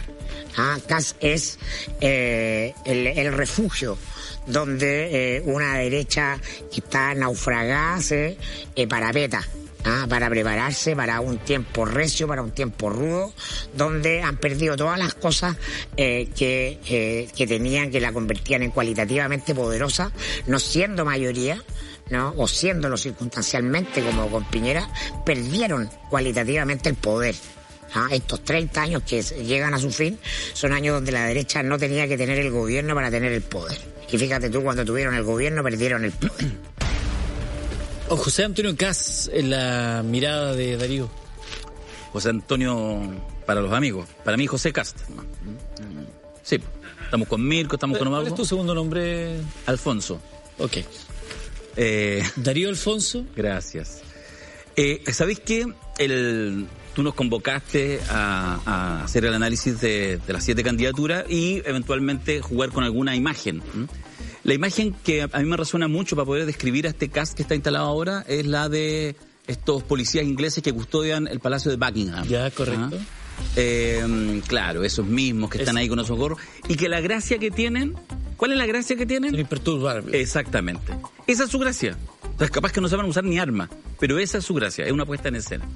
Ah, 0.58 0.78
CAS 0.88 1.16
es 1.22 1.58
eh, 2.02 2.74
el 2.86 3.34
refugio 3.34 3.98
donde 4.48 5.38
eh, 5.38 5.42
una 5.46 5.78
derecha 5.78 6.40
está 6.76 7.14
naufragada 7.14 8.02
se 8.02 8.38
eh, 8.76 8.88
parapeta. 8.88 9.46
¿ah? 9.88 10.06
para 10.08 10.30
prepararse 10.30 10.96
para 10.96 11.20
un 11.22 11.38
tiempo 11.40 11.86
recio, 11.86 12.28
para 12.28 12.42
un 12.42 12.52
tiempo 12.52 12.90
rudo, 12.90 13.34
donde 13.74 14.22
han 14.22 14.38
perdido 14.38 14.76
todas 14.76 15.00
las 15.00 15.14
cosas 15.14 15.56
eh, 15.96 16.30
que, 16.36 16.80
eh, 16.88 17.30
que 17.36 17.48
tenían, 17.48 17.92
que 17.92 18.00
la 18.00 18.12
convertían 18.14 18.64
en 18.64 18.72
cualitativamente 18.72 19.56
poderosa, 19.56 20.12
no 20.48 20.60
siendo 20.60 21.06
mayoría, 21.06 21.62
¿no? 22.10 22.34
o 22.38 22.48
siéndolo 22.48 22.98
circunstancialmente 22.98 24.02
como 24.02 24.30
con 24.30 24.46
Piñera, 24.46 24.90
perdieron 25.26 25.90
cualitativamente 26.10 26.90
el 26.90 26.96
poder. 26.96 27.36
¿ah? 27.94 28.08
Estos 28.12 28.44
30 28.44 28.82
años 28.82 29.04
que 29.04 29.22
llegan 29.22 29.74
a 29.74 29.80
su 29.80 29.92
fin 29.92 30.20
son 30.54 30.74
años 30.74 30.96
donde 30.96 31.12
la 31.12 31.26
derecha 31.26 31.64
no 31.64 31.78
tenía 31.78 32.08
que 32.08 32.18
tener 32.18 32.38
el 32.40 32.52
gobierno 32.52 32.96
para 32.96 33.12
tener 33.12 33.32
el 33.32 33.42
poder. 33.42 33.97
Y 34.12 34.18
fíjate 34.18 34.50
tú, 34.50 34.64
cuando 34.64 34.86
tuvieron 34.86 35.16
el 35.16 35.24
gobierno 35.24 35.64
perdieron 35.64 36.06
el 36.06 36.12
poder. 36.12 36.52
José 38.10 38.46
Antonio 38.46 38.76
Cas 38.76 39.30
en 39.34 39.50
la 39.50 40.02
mirada 40.06 40.54
de 40.54 40.78
Darío. 40.78 41.10
José 42.14 42.30
Antonio 42.30 43.02
para 43.46 43.62
los 43.62 43.74
amigos. 43.74 44.08
Para 44.24 44.38
mí, 44.38 44.48
José 44.48 44.72
Cast. 44.72 44.98
Sí, 46.42 46.60
estamos 47.04 47.28
con 47.28 47.46
Mirko, 47.46 47.76
estamos 47.76 47.98
con 47.98 48.08
Omar. 48.08 48.22
¿Cuál 48.22 48.34
es 48.34 48.38
tu 48.38 48.46
segundo 48.46 48.74
nombre? 48.74 49.40
Alfonso. 49.66 50.22
Ok. 50.58 50.78
Eh, 51.76 52.24
Darío 52.38 52.70
Alfonso. 52.70 53.26
Gracias. 53.36 54.02
Eh, 54.76 55.04
¿Sabéis 55.12 55.40
qué? 55.42 55.66
El, 55.98 56.68
tú 56.98 57.04
nos 57.04 57.14
convocaste 57.14 58.00
a, 58.10 59.04
hacer 59.04 59.24
el 59.24 59.36
análisis 59.36 59.80
de, 59.80 60.20
las 60.28 60.44
siete 60.44 60.64
candidaturas 60.64 61.30
y 61.30 61.62
eventualmente 61.64 62.42
jugar 62.42 62.72
con 62.72 62.84
alguna 62.84 63.16
imagen. 63.16 63.62
La 64.44 64.56
imagen 64.56 64.96
que 65.04 65.22
a 65.22 65.28
mí 65.28 65.46
me 65.46 65.58
resuena 65.58 65.88
mucho 65.88 66.16
para 66.16 66.26
poder 66.26 66.48
describir 66.48 66.88
a 66.88 66.90
este 66.90 67.10
cast 67.10 67.36
que 67.36 67.44
está 67.44 67.54
instalado 67.54 67.86
ahora 67.86 68.26
es 68.28 68.48
la 68.48 68.68
de 68.68 69.16
estos 69.46 69.84
policías 69.84 70.26
ingleses 70.26 70.64
que 70.64 70.74
custodian 70.74 71.28
el 71.28 71.40
Palacio 71.40 71.70
de 71.70 71.78
Buckingham. 71.78 72.28
Ya, 72.28 72.50
correcto. 72.50 72.98
Eh, 73.56 74.42
claro, 74.48 74.84
esos 74.84 75.06
mismos 75.06 75.52
que 75.52 75.60
están 75.60 75.78
ahí 75.78 75.88
con 75.88 76.00
esos 76.00 76.18
gorros. 76.18 76.40
Y 76.68 76.78
que 76.78 76.90
la 76.90 77.00
gracia 77.00 77.38
que 77.38 77.52
tienen, 77.52 77.94
¿cuál 78.38 78.54
es 78.54 78.58
la 78.58 78.66
gracia 78.66 78.96
que 78.96 79.06
tienen? 79.06 79.30
Son 79.30 79.40
imperturbables. 79.40 80.16
Exactamente. 80.16 80.94
Esa 81.28 81.44
es 81.44 81.52
su 81.52 81.60
gracia. 81.60 81.96
O 82.40 82.48
capaz 82.48 82.72
que 82.72 82.82
no 82.82 82.90
saben 82.90 83.06
usar 83.06 83.24
ni 83.24 83.38
arma, 83.38 83.70
pero 84.00 84.18
esa 84.18 84.40
es 84.40 84.46
su 84.46 84.56
gracia, 84.56 84.84
es 84.86 84.92
una 84.92 85.06
puesta 85.06 85.28
en 85.28 85.36
escena. 85.36 85.68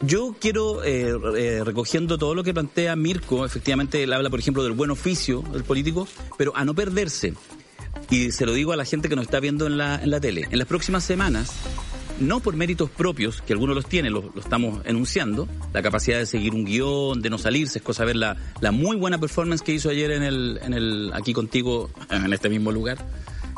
Yo 0.00 0.36
quiero, 0.38 0.84
eh, 0.84 1.14
eh, 1.38 1.62
recogiendo 1.64 2.18
todo 2.18 2.34
lo 2.34 2.44
que 2.44 2.52
plantea 2.52 2.94
Mirko, 2.96 3.46
efectivamente 3.46 4.02
él 4.02 4.12
habla, 4.12 4.28
por 4.28 4.38
ejemplo, 4.38 4.62
del 4.62 4.72
buen 4.72 4.90
oficio 4.90 5.42
del 5.52 5.64
político, 5.64 6.06
pero 6.36 6.54
a 6.54 6.64
no 6.64 6.74
perderse. 6.74 7.34
Y 8.10 8.30
se 8.30 8.44
lo 8.46 8.52
digo 8.52 8.72
a 8.72 8.76
la 8.76 8.84
gente 8.84 9.08
que 9.08 9.16
nos 9.16 9.24
está 9.24 9.40
viendo 9.40 9.66
en 9.66 9.78
la, 9.78 9.96
en 10.02 10.10
la 10.10 10.20
tele. 10.20 10.46
En 10.50 10.58
las 10.58 10.68
próximas 10.68 11.02
semanas 11.02 11.52
no 12.20 12.40
por 12.40 12.56
méritos 12.56 12.90
propios, 12.90 13.42
que 13.42 13.52
algunos 13.52 13.76
los 13.76 13.86
tienen, 13.86 14.12
lo, 14.12 14.32
estamos 14.36 14.80
enunciando, 14.84 15.48
la 15.72 15.82
capacidad 15.82 16.18
de 16.18 16.26
seguir 16.26 16.54
un 16.54 16.64
guion, 16.64 17.20
de 17.20 17.30
no 17.30 17.38
salirse, 17.38 17.78
es 17.78 17.84
cosa 17.84 18.04
ver 18.04 18.16
la, 18.16 18.36
la 18.60 18.72
muy 18.72 18.96
buena 18.96 19.18
performance 19.18 19.62
que 19.62 19.72
hizo 19.72 19.90
ayer 19.90 20.10
en 20.12 20.22
el, 20.22 20.58
en 20.62 20.74
el, 20.74 21.10
aquí 21.14 21.32
contigo, 21.32 21.90
en 22.10 22.32
este 22.32 22.48
mismo 22.48 22.72
lugar. 22.72 22.98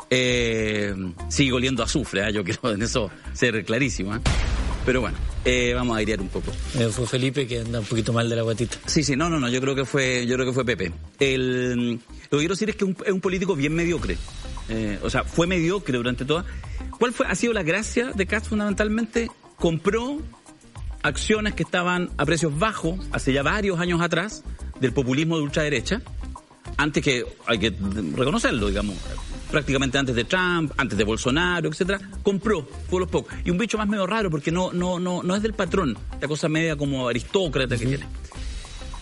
Eh, 0.09 0.95
sigue 1.29 1.53
oliendo 1.53 1.83
azufre, 1.83 2.27
¿eh? 2.27 2.33
yo 2.33 2.43
quiero 2.43 2.71
en 2.71 2.81
eso 2.81 3.11
ser 3.33 3.63
clarísimo. 3.63 4.15
¿eh? 4.15 4.19
Pero 4.89 5.01
bueno, 5.01 5.19
eh, 5.45 5.71
vamos 5.75 5.95
a 5.95 5.99
airear 5.99 6.19
un 6.19 6.29
poco. 6.29 6.51
Eh, 6.73 6.89
fue 6.91 7.05
Felipe 7.05 7.45
que 7.45 7.59
anda 7.59 7.79
un 7.79 7.85
poquito 7.85 8.11
mal 8.11 8.27
de 8.27 8.35
la 8.35 8.41
guatita. 8.41 8.77
Sí, 8.87 9.03
sí, 9.03 9.15
no, 9.15 9.29
no, 9.29 9.39
no, 9.39 9.47
yo 9.47 9.61
creo 9.61 9.75
que 9.75 9.85
fue, 9.85 10.25
yo 10.25 10.33
creo 10.33 10.47
que 10.47 10.53
fue 10.53 10.65
Pepe. 10.65 10.91
El, 11.19 11.91
lo 11.91 11.99
que 11.99 12.37
quiero 12.39 12.55
decir 12.55 12.71
es 12.71 12.75
que 12.75 12.85
es 13.05 13.11
un 13.13 13.21
político 13.21 13.55
bien 13.55 13.75
mediocre. 13.75 14.17
Eh, 14.67 14.97
o 15.03 15.09
sea, 15.11 15.25
fue 15.25 15.45
mediocre 15.45 15.95
durante 15.95 16.25
toda. 16.25 16.43
¿Cuál 16.97 17.13
fue, 17.13 17.27
ha 17.27 17.35
sido 17.35 17.53
la 17.53 17.61
gracia 17.61 18.13
de 18.15 18.25
Katz 18.25 18.47
fundamentalmente? 18.47 19.29
Compró 19.57 20.23
acciones 21.03 21.53
que 21.53 21.61
estaban 21.61 22.09
a 22.17 22.25
precios 22.25 22.57
bajos 22.57 22.99
hace 23.11 23.31
ya 23.31 23.43
varios 23.43 23.79
años 23.79 24.01
atrás 24.01 24.43
del 24.79 24.91
populismo 24.91 25.37
de 25.37 25.43
ultraderecha, 25.43 26.01
antes 26.77 27.03
que, 27.03 27.25
hay 27.45 27.59
que 27.59 27.73
reconocerlo, 28.15 28.67
digamos, 28.67 28.95
prácticamente 29.51 29.97
antes 29.97 30.15
de 30.15 30.23
Trump, 30.23 30.71
antes 30.77 30.97
de 30.97 31.03
Bolsonaro, 31.03 31.69
etcétera, 31.69 31.99
compró, 32.23 32.67
fue 32.89 32.99
los 32.99 33.09
pocos. 33.09 33.33
Y 33.43 33.49
un 33.49 33.57
bicho 33.57 33.77
más 33.77 33.87
medio 33.87 34.07
raro 34.07 34.29
porque 34.29 34.51
no, 34.51 34.71
no, 34.71 34.99
no, 34.99 35.23
no 35.23 35.35
es 35.35 35.41
del 35.41 35.53
patrón, 35.53 35.97
la 36.21 36.27
cosa 36.27 36.49
media 36.49 36.75
como 36.75 37.07
aristócrata 37.09 37.77
que 37.77 37.85
tiene. 37.85 38.05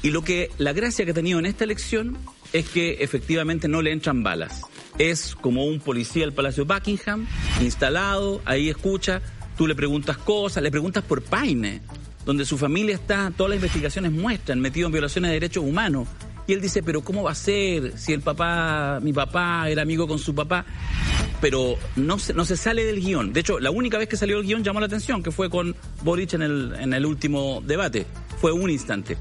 Y 0.04 0.12
lo 0.12 0.24
que, 0.24 0.52
la 0.58 0.74
gracia 0.74 1.06
que 1.06 1.12
ha 1.12 1.14
tenido 1.14 1.40
en 1.40 1.46
esta 1.46 1.64
elección 1.64 2.18
es 2.54 2.70
que 2.70 2.98
efectivamente 3.00 3.68
no 3.68 3.82
le 3.82 3.92
entran 3.92 4.24
balas. 4.24 4.62
Es 4.98 5.36
como 5.36 5.66
un 5.66 5.80
policía 5.80 6.24
del 6.24 6.34
Palacio 6.34 6.66
Buckingham, 6.66 7.28
instalado, 7.62 8.42
ahí 8.46 8.70
escucha, 8.70 9.22
tú 9.58 9.68
le 9.68 9.76
preguntas 9.76 10.18
cosas, 10.18 10.64
le 10.64 10.72
preguntas 10.72 11.04
por 11.04 11.22
Paine, 11.24 11.82
donde 12.26 12.46
su 12.46 12.58
familia 12.58 12.96
está, 12.96 13.32
todas 13.36 13.52
las 13.52 13.58
investigaciones 13.58 14.12
muestran, 14.12 14.60
metido 14.60 14.88
en 14.88 14.94
violaciones 14.94 15.30
de 15.30 15.34
derechos 15.36 15.64
humanos. 15.64 16.08
Y 16.48 16.54
él 16.54 16.62
dice, 16.62 16.82
pero 16.82 17.02
¿cómo 17.02 17.24
va 17.24 17.32
a 17.32 17.36
ser 17.36 17.98
si 17.98 18.14
el 18.14 18.22
papá, 18.22 19.00
mi 19.02 19.14
papá 19.14 19.70
era 19.70 19.82
amigo 19.82 20.08
con 20.08 20.18
su 20.18 20.34
papá? 20.34 20.66
Pero 21.42 21.78
no 21.98 22.18
se, 22.18 22.34
no 22.34 22.46
se 22.46 22.58
sale 22.58 22.86
del 22.86 23.02
guion. 23.02 23.34
De 23.34 23.42
hecho, 23.42 23.60
la 23.60 23.70
única 23.70 23.98
vez 23.98 24.08
que 24.08 24.18
salió 24.18 24.40
el 24.40 24.46
guion 24.46 24.64
llamó 24.64 24.80
la 24.80 24.86
atención, 24.88 25.22
que 25.22 25.32
fue 25.32 25.50
con 25.50 25.76
Boric 26.04 26.34
en 26.34 26.42
el, 26.42 26.74
en 26.80 26.94
el 26.94 27.06
último 27.06 27.62
debate. 27.66 28.08
Fue 28.40 28.52
un 28.52 28.70
instante 28.70 29.18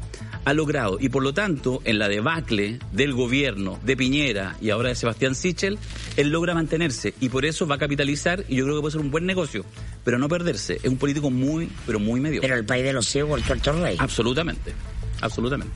ha 0.47 0.55
logrado 0.55 0.97
y 1.01 1.09
por 1.09 1.25
lo 1.25 1.35
tanto 1.35 1.83
en 1.85 1.99
la 1.99 2.09
debacle 2.09 2.79
del 2.93 3.12
gobierno 3.12 3.81
de 3.83 3.97
Piñera 3.97 4.57
y 4.61 4.71
ahora 4.71 4.91
de 4.91 4.95
Sebastián 4.95 5.35
Sichel, 5.35 5.77
él 6.17 6.29
logra 6.29 6.55
mantenerse 6.55 7.15
y 7.21 7.29
por 7.31 7.45
eso 7.45 7.67
va 7.67 7.75
a 7.75 7.79
capitalizar 7.79 8.45
y 8.49 8.55
yo 8.55 8.65
creo 8.65 8.77
que 8.77 8.81
puede 8.83 8.93
ser 8.93 9.01
un 9.01 9.11
buen 9.11 9.27
negocio, 9.27 9.65
pero 10.05 10.19
no 10.19 10.29
perderse. 10.29 10.77
Es 10.77 10.87
un 10.87 10.99
político 10.99 11.31
muy, 11.31 11.69
pero 11.85 11.99
muy 11.99 12.21
medio. 12.21 12.41
Pero 12.41 12.55
el 12.55 12.65
país 12.65 12.85
de 12.85 12.93
los 12.93 13.07
ciegos, 13.07 13.41
el 13.41 13.45
tuerto 13.45 13.73
rey. 13.73 13.97
Absolutamente, 13.99 14.73
absolutamente. 15.21 15.75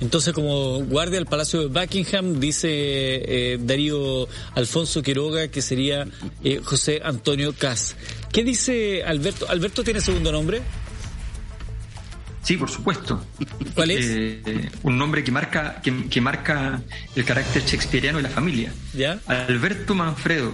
Entonces, 0.00 0.32
como 0.34 0.82
guardia 0.84 1.18
del 1.18 1.26
Palacio 1.26 1.60
de 1.60 1.66
Buckingham, 1.66 2.40
dice 2.40 2.68
eh, 2.70 3.58
Darío 3.60 4.28
Alfonso 4.54 5.02
Quiroga 5.02 5.48
que 5.48 5.62
sería 5.62 6.06
eh, 6.42 6.60
José 6.62 7.00
Antonio 7.04 7.52
Cas. 7.52 7.96
¿Qué 8.32 8.44
dice 8.44 9.04
Alberto? 9.04 9.48
¿Alberto 9.48 9.84
tiene 9.84 10.00
segundo 10.00 10.32
nombre? 10.32 10.62
Sí, 12.42 12.58
por 12.58 12.68
supuesto. 12.68 13.24
¿Cuál 13.74 13.92
es? 13.92 14.06
Eh, 14.06 14.70
un 14.82 14.98
nombre 14.98 15.24
que 15.24 15.32
marca, 15.32 15.80
que, 15.82 16.20
marca 16.20 16.82
el 17.16 17.24
carácter 17.24 17.64
shakespeariano 17.64 18.18
de 18.18 18.24
la 18.24 18.28
familia. 18.28 18.72
¿Ya? 18.92 19.18
Alberto 19.26 19.94
Manfredo. 19.94 20.52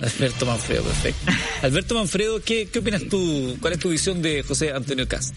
Alberto 0.00 0.44
Manfredo, 0.44 0.82
perfecto. 0.82 1.32
Alberto 1.62 1.94
Manfredo, 1.94 2.42
¿qué, 2.42 2.68
¿qué 2.70 2.80
opinas 2.80 3.02
tú? 3.08 3.56
¿Cuál 3.62 3.72
es 3.72 3.78
tu 3.78 3.88
visión 3.88 4.20
de 4.20 4.42
José 4.42 4.72
Antonio 4.72 5.08
Cast? 5.08 5.34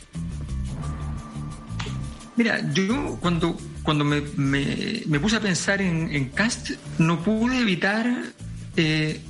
Mira, 2.41 2.59
yo 2.73 3.19
cuando, 3.21 3.55
cuando 3.83 4.03
me, 4.03 4.23
me, 4.35 5.19
puse 5.19 5.35
a 5.35 5.39
pensar 5.39 5.79
en, 5.79 6.11
en 6.11 6.29
Cast, 6.29 6.71
no 6.97 7.23
pude 7.23 7.59
evitar 7.59 8.11
eh, 8.75 9.21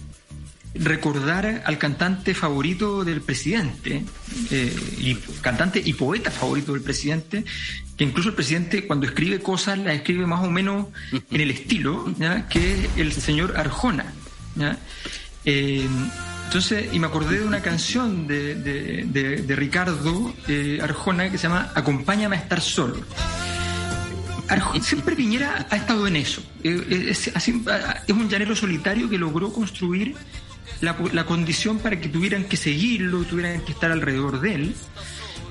recordar 0.75 1.61
al 1.65 1.77
cantante 1.77 2.33
favorito 2.33 3.03
del 3.03 3.19
presidente, 3.19 4.05
eh, 4.49 4.73
y 4.97 5.15
cantante 5.41 5.81
y 5.83 5.91
poeta 5.91 6.31
favorito 6.31 6.71
del 6.71 6.83
presidente, 6.83 7.43
que 7.97 8.05
incluso 8.05 8.29
el 8.29 8.35
presidente 8.35 8.87
cuando 8.87 9.07
escribe 9.07 9.41
cosas 9.41 9.77
las 9.77 9.93
escribe 9.95 10.25
más 10.25 10.45
o 10.45 10.49
menos 10.49 10.87
en 11.11 11.41
el 11.41 11.51
estilo, 11.51 12.05
que 12.49 12.71
es 12.71 12.89
el 12.95 13.11
señor 13.11 13.57
Arjona. 13.57 14.05
Eh, 15.43 15.85
entonces, 16.51 16.93
y 16.93 16.99
me 16.99 17.07
acordé 17.07 17.39
de 17.39 17.45
una 17.45 17.61
canción 17.61 18.27
de, 18.27 18.55
de, 18.55 19.55
Ricardo 19.55 20.33
eh, 20.49 20.79
Arjona 20.83 21.31
que 21.31 21.37
se 21.37 21.47
llama 21.47 21.71
Acompáñame 21.73 22.35
a 22.35 22.39
estar 22.39 22.59
solo. 22.59 22.97
siempre 24.81 25.15
Piñera 25.15 25.65
ha 25.69 25.77
estado 25.77 26.05
en 26.07 26.17
eso. 26.17 26.43
es, 26.61 27.27
es 27.29 27.47
un 27.47 28.27
llanero 28.27 28.53
solitario 28.53 29.09
que 29.09 29.17
logró 29.17 29.53
construir 29.53 30.13
la, 30.81 31.25
condición 31.25 31.79
para 31.79 32.01
que 32.01 32.09
tuvieran 32.09 32.43
que 32.43 32.57
seguirlo, 32.57 33.23
tuvieran 33.23 33.61
que 33.61 33.71
estar 33.71 33.89
alrededor 33.89 34.41
de 34.41 34.55
él. 34.55 34.75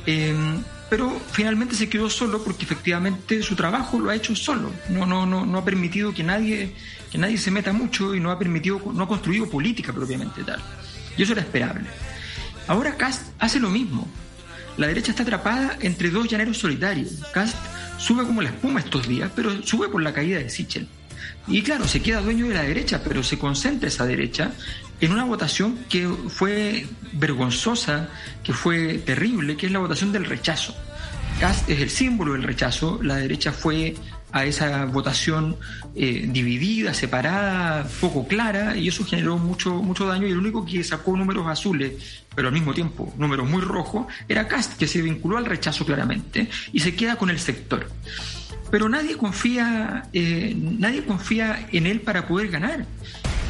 Eh, 0.04 0.34
pero 0.90 1.18
finalmente 1.30 1.76
se 1.76 1.88
quedó 1.88 2.10
solo 2.10 2.42
porque 2.42 2.64
efectivamente 2.64 3.42
su 3.42 3.54
trabajo 3.54 3.98
lo 3.98 4.10
ha 4.10 4.14
hecho 4.16 4.34
solo. 4.34 4.70
No, 4.88 5.06
no, 5.06 5.24
no, 5.24 5.46
no 5.46 5.58
ha 5.58 5.64
permitido 5.64 6.12
que 6.12 6.24
nadie, 6.24 6.74
que 7.10 7.16
nadie 7.16 7.38
se 7.38 7.50
meta 7.50 7.72
mucho 7.72 8.14
y 8.14 8.20
no 8.20 8.30
ha 8.30 8.38
permitido, 8.38 8.82
no 8.92 9.04
ha 9.04 9.08
construido 9.08 9.48
política 9.48 9.92
propiamente 9.92 10.42
tal. 10.42 10.60
Y 11.20 11.22
eso 11.22 11.32
era 11.34 11.42
esperable. 11.42 11.84
Ahora 12.66 12.96
Cast 12.96 13.32
hace 13.38 13.60
lo 13.60 13.68
mismo. 13.68 14.08
La 14.78 14.86
derecha 14.86 15.10
está 15.10 15.22
atrapada 15.22 15.76
entre 15.82 16.08
dos 16.08 16.26
llaneros 16.26 16.56
solitarios. 16.56 17.22
Cast 17.34 17.58
sube 17.98 18.24
como 18.24 18.40
la 18.40 18.48
espuma 18.48 18.80
estos 18.80 19.06
días, 19.06 19.30
pero 19.36 19.62
sube 19.62 19.90
por 19.90 20.02
la 20.02 20.14
caída 20.14 20.38
de 20.38 20.48
Sichel. 20.48 20.88
Y 21.46 21.60
claro, 21.60 21.86
se 21.86 22.00
queda 22.00 22.22
dueño 22.22 22.48
de 22.48 22.54
la 22.54 22.62
derecha, 22.62 23.02
pero 23.04 23.22
se 23.22 23.38
concentra 23.38 23.88
esa 23.88 24.06
derecha 24.06 24.52
en 24.98 25.12
una 25.12 25.24
votación 25.24 25.80
que 25.90 26.08
fue 26.08 26.86
vergonzosa, 27.12 28.08
que 28.42 28.54
fue 28.54 28.94
terrible, 28.94 29.58
que 29.58 29.66
es 29.66 29.72
la 29.72 29.80
votación 29.80 30.12
del 30.12 30.24
rechazo. 30.24 30.74
Cast 31.38 31.68
es 31.68 31.80
el 31.80 31.90
símbolo 31.90 32.32
del 32.32 32.44
rechazo, 32.44 32.98
la 33.02 33.16
derecha 33.16 33.52
fue 33.52 33.94
a 34.32 34.44
esa 34.44 34.84
votación 34.86 35.56
eh, 35.94 36.26
dividida, 36.28 36.94
separada, 36.94 37.86
poco 38.00 38.26
clara, 38.26 38.76
y 38.76 38.88
eso 38.88 39.04
generó 39.04 39.38
mucho, 39.38 39.74
mucho 39.82 40.06
daño, 40.06 40.26
y 40.26 40.30
el 40.32 40.38
único 40.38 40.64
que 40.64 40.82
sacó 40.84 41.16
números 41.16 41.46
azules, 41.46 42.24
pero 42.34 42.48
al 42.48 42.54
mismo 42.54 42.72
tiempo 42.74 43.12
números 43.18 43.48
muy 43.48 43.60
rojos, 43.60 44.06
era 44.28 44.46
Cast, 44.48 44.76
que 44.76 44.86
se 44.86 45.02
vinculó 45.02 45.36
al 45.36 45.46
rechazo 45.46 45.84
claramente, 45.84 46.48
y 46.72 46.80
se 46.80 46.94
queda 46.94 47.16
con 47.16 47.30
el 47.30 47.38
sector 47.38 47.88
pero 48.70 48.88
nadie 48.88 49.16
confía, 49.16 50.04
eh, 50.12 50.54
nadie 50.56 51.04
confía 51.04 51.68
en 51.72 51.86
él 51.86 52.00
para 52.00 52.26
poder 52.26 52.48
ganar. 52.48 52.86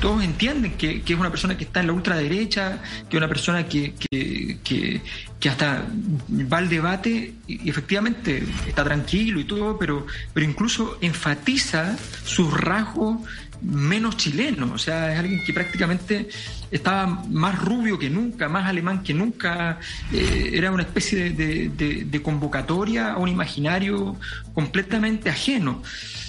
Todos 0.01 0.25
entienden 0.25 0.73
que, 0.73 1.03
es 1.07 1.19
una 1.19 1.31
persona 1.31 1.57
que 1.57 1.65
está 1.65 1.81
en 1.81 1.89
la 1.89 1.93
ultraderecha, 1.93 2.79
que 3.09 3.17
es 3.17 3.19
una 3.19 3.29
persona 3.29 3.67
que, 3.67 3.95
que, 4.11 5.01
hasta 5.49 5.85
va 6.31 6.59
al 6.59 6.69
debate 6.69 7.35
y, 7.47 7.69
efectivamente 7.69 8.43
está 8.67 8.85
tranquilo 8.85 9.41
y 9.41 9.45
todo, 9.45 9.79
pero, 9.79 10.07
pero 10.33 10.47
incluso 10.47 10.99
enfatiza 11.01 11.97
sus 12.25 12.53
rasgos 12.53 13.19
menos 13.63 14.17
chileno, 14.17 14.73
o 14.73 14.79
sea, 14.79 15.13
es 15.13 15.19
alguien 15.19 15.45
que 15.45 15.53
prácticamente 15.53 16.29
estaba 16.71 17.07
más 17.29 17.59
rubio 17.59 17.99
que 17.99 18.09
nunca, 18.09 18.49
más 18.49 18.67
alemán 18.67 19.03
que 19.03 19.13
nunca, 19.13 19.79
eh, 20.13 20.51
era 20.55 20.71
una 20.71 20.83
especie 20.83 21.31
de, 21.31 22.23
convocatoria 22.23 23.13
a 23.13 23.19
un 23.19 23.29
imaginario 23.29 24.17
completamente 24.55 25.31
ajeno. 25.31 25.83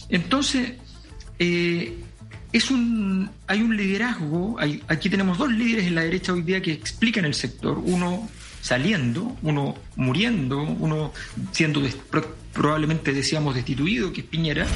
Entonces, 0.10 0.74
eh, 1.40 1.98
es 2.52 2.70
un, 2.72 3.30
hay 3.48 3.62
un 3.62 3.76
liderazgo, 3.76 4.58
hay, 4.60 4.84
aquí 4.88 5.10
tenemos 5.10 5.38
dos 5.38 5.52
líderes 5.52 5.88
en 5.88 5.96
la 5.96 6.02
derecha 6.02 6.34
hoy 6.34 6.42
día 6.42 6.62
que 6.62 6.72
explican 6.72 7.26
el 7.26 7.34
sector, 7.34 7.78
uno 7.78 8.30
saliendo, 8.62 9.36
uno 9.42 9.76
muriendo, 9.96 10.62
uno 10.62 11.14
siendo 11.52 11.82
probablemente 12.54 13.14
decíamos 13.14 13.56
destituido, 13.56 14.12
que 14.12 14.22
es 14.22 14.28
Piñera, 14.28 14.68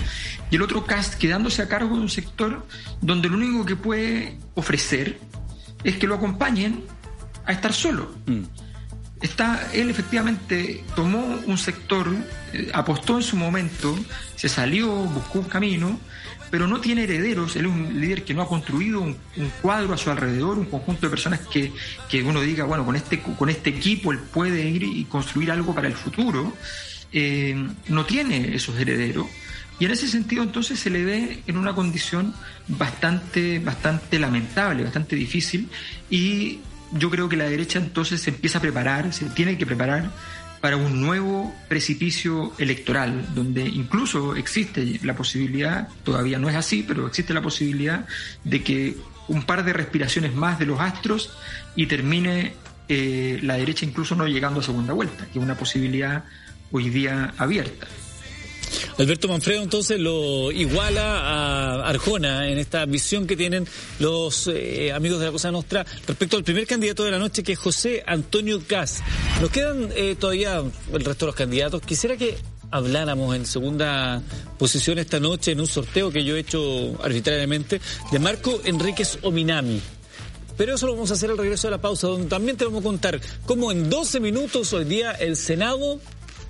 y 0.50 0.56
el 0.56 0.62
otro 0.62 0.86
cast 0.86 1.16
quedándose 1.16 1.62
a 1.62 1.68
cargo 1.68 1.96
de 1.96 2.02
un 2.02 2.10
sector 2.10 2.66
donde 3.02 3.30
lo 3.30 3.38
único 3.38 3.66
que 3.66 3.76
puede 3.76 4.38
ofrecer 4.56 5.20
es 5.84 5.98
que 5.98 6.08
lo 6.08 6.16
acompañen 6.16 6.84
a 7.46 7.52
estar 7.52 7.74
solo. 7.74 8.16
Mm. 8.26 8.44
Está, 9.22 9.70
él 9.74 9.90
efectivamente 9.90 10.84
tomó 10.96 11.40
un 11.46 11.58
sector, 11.58 12.14
eh, 12.54 12.70
apostó 12.74 13.18
en 13.18 13.24
su 13.24 13.36
momento, 13.38 13.98
se 14.36 14.50
salió, 14.50 14.92
buscó 14.92 15.40
un 15.40 15.46
camino, 15.46 16.00
pero 16.50 16.68
no 16.68 16.80
tiene 16.80 17.04
herederos. 17.04 17.56
Él 17.56 17.66
es 17.66 17.72
un 17.72 18.00
líder 18.00 18.24
que 18.24 18.34
no 18.34 18.42
ha 18.42 18.48
construido 18.48 19.02
un, 19.02 19.18
cuadro 19.62 19.94
a 19.94 19.98
su 19.98 20.10
alrededor, 20.10 20.58
un 20.58 20.66
conjunto 20.66 21.08
de 21.08 21.10
personas 21.10 21.40
que, 21.42 21.72
que, 22.10 22.24
uno 22.24 22.42
diga, 22.42 22.66
bueno, 22.66 22.86
con 22.86 22.96
este, 22.96 23.22
con 23.22 23.50
este 23.50 23.72
equipo 23.72 24.12
él 24.12 24.20
puede 24.20 24.68
ir 24.68 24.84
y 24.84 25.06
construir 25.06 25.52
algo 25.52 25.74
para 25.74 25.88
el 25.88 25.94
futuro. 25.94 26.54
Eh, 27.12 27.56
no 27.88 28.06
tiene 28.06 28.56
esos 28.56 28.78
herederos. 28.78 29.28
Y 29.80 29.86
en 29.86 29.92
ese 29.92 30.08
sentido 30.08 30.44
entonces 30.44 30.80
se 30.80 30.90
le 30.90 31.04
ve 31.04 31.44
en 31.48 31.58
una 31.58 31.74
condición 31.74 32.34
bastante, 32.68 33.60
bastante 33.60 34.20
lamentable, 34.20 34.84
bastante 34.84 35.16
difícil. 35.16 35.70
Y 36.10 36.60
yo 36.94 37.10
creo 37.10 37.28
que 37.28 37.36
la 37.36 37.50
derecha 37.50 37.80
entonces 37.80 38.22
se 38.22 38.30
empieza 38.30 38.60
a 38.60 38.62
preparar, 38.62 39.12
se 39.14 39.26
tiene 39.26 39.58
que 39.58 39.66
preparar 39.66 40.12
para 40.66 40.78
un 40.78 41.00
nuevo 41.00 41.54
precipicio 41.68 42.52
electoral, 42.58 43.36
donde 43.36 43.62
incluso 43.62 44.36
existe 44.36 45.00
la 45.04 45.16
posibilidad, 45.16 45.90
todavía 46.04 46.40
no 46.40 46.50
es 46.50 46.56
así, 46.56 46.82
pero 46.82 47.06
existe 47.06 47.36
la 47.36 47.44
posibilidad 47.44 48.08
de 48.44 48.64
que 48.64 48.98
un 49.28 49.44
par 49.44 49.64
de 49.64 49.74
respiraciones 49.74 50.34
más 50.34 50.58
de 50.58 50.66
los 50.66 50.80
astros 50.80 51.38
y 51.76 51.86
termine 51.86 52.54
eh, 52.90 53.38
la 53.44 53.58
derecha 53.58 53.86
incluso 53.86 54.16
no 54.16 54.26
llegando 54.26 54.60
a 54.60 54.64
segunda 54.64 54.94
vuelta, 54.94 55.28
que 55.28 55.38
es 55.38 55.46
una 55.46 55.54
posibilidad 55.54 56.24
hoy 56.72 56.90
día 56.90 57.36
abierta. 57.38 57.86
Alberto 58.98 59.28
Manfredo 59.28 59.64
entonces 59.64 60.00
lo 60.00 60.52
iguala 60.52 61.20
a 61.20 61.90
Arjona 61.90 62.50
en 62.50 62.58
esta 62.58 62.86
visión 62.86 63.28
que 63.28 63.36
tienen 63.36 63.68
los 64.00 64.48
eh, 64.48 64.92
amigos 64.94 65.20
de 65.20 65.26
la 65.26 65.32
Cosa 65.32 65.52
Nostra 65.52 65.86
respecto 66.08 66.38
al 66.38 66.44
primer 66.44 66.66
candidato 66.66 67.04
de 67.04 67.12
la 67.12 67.20
noche 67.20 67.44
que 67.44 67.54
es 67.54 67.60
José 67.60 68.04
Antonio 68.06 68.62
Gas. 68.68 69.02
Nos 69.42 69.50
quedan 69.50 69.90
eh, 69.96 70.16
todavía 70.20 70.64
el 70.94 71.06
resto 71.06 71.26
de 71.26 71.30
los 71.30 71.36
candidatos. 71.36 71.82
Quisiera 71.82 72.18
que 72.18 72.38
habláramos 72.72 73.36
en 73.36 73.46
segunda 73.46 74.22
posición 74.58 75.00
esta 75.00 75.20
noche 75.20 75.52
en 75.52 75.60
un 75.60 75.68
sorteo 75.68 76.12
que 76.12 76.24
yo 76.24 76.36
he 76.36 76.40
hecho 76.40 76.94
arbitrariamente 77.04 77.82
de 78.12 78.20
Marco 78.20 78.62
Enríquez 78.66 79.20
Ominami. 79.22 79.82
Pero 80.58 80.76
eso 80.76 80.88
lo 80.88 80.94
vamos 80.94 81.12
a 81.12 81.16
hacer 81.16 81.30
al 81.30 81.38
regreso 81.38 81.68
de 81.68 81.72
la 81.72 81.82
pausa, 81.82 82.08
donde 82.08 82.28
también 82.28 82.58
te 82.58 82.66
vamos 82.66 82.80
a 82.82 82.84
contar 82.84 83.20
cómo 83.46 83.72
en 83.72 83.90
12 83.90 84.20
minutos 84.20 84.72
hoy 84.74 84.86
día 84.86 85.12
el 85.12 85.36
Senado 85.36 86.00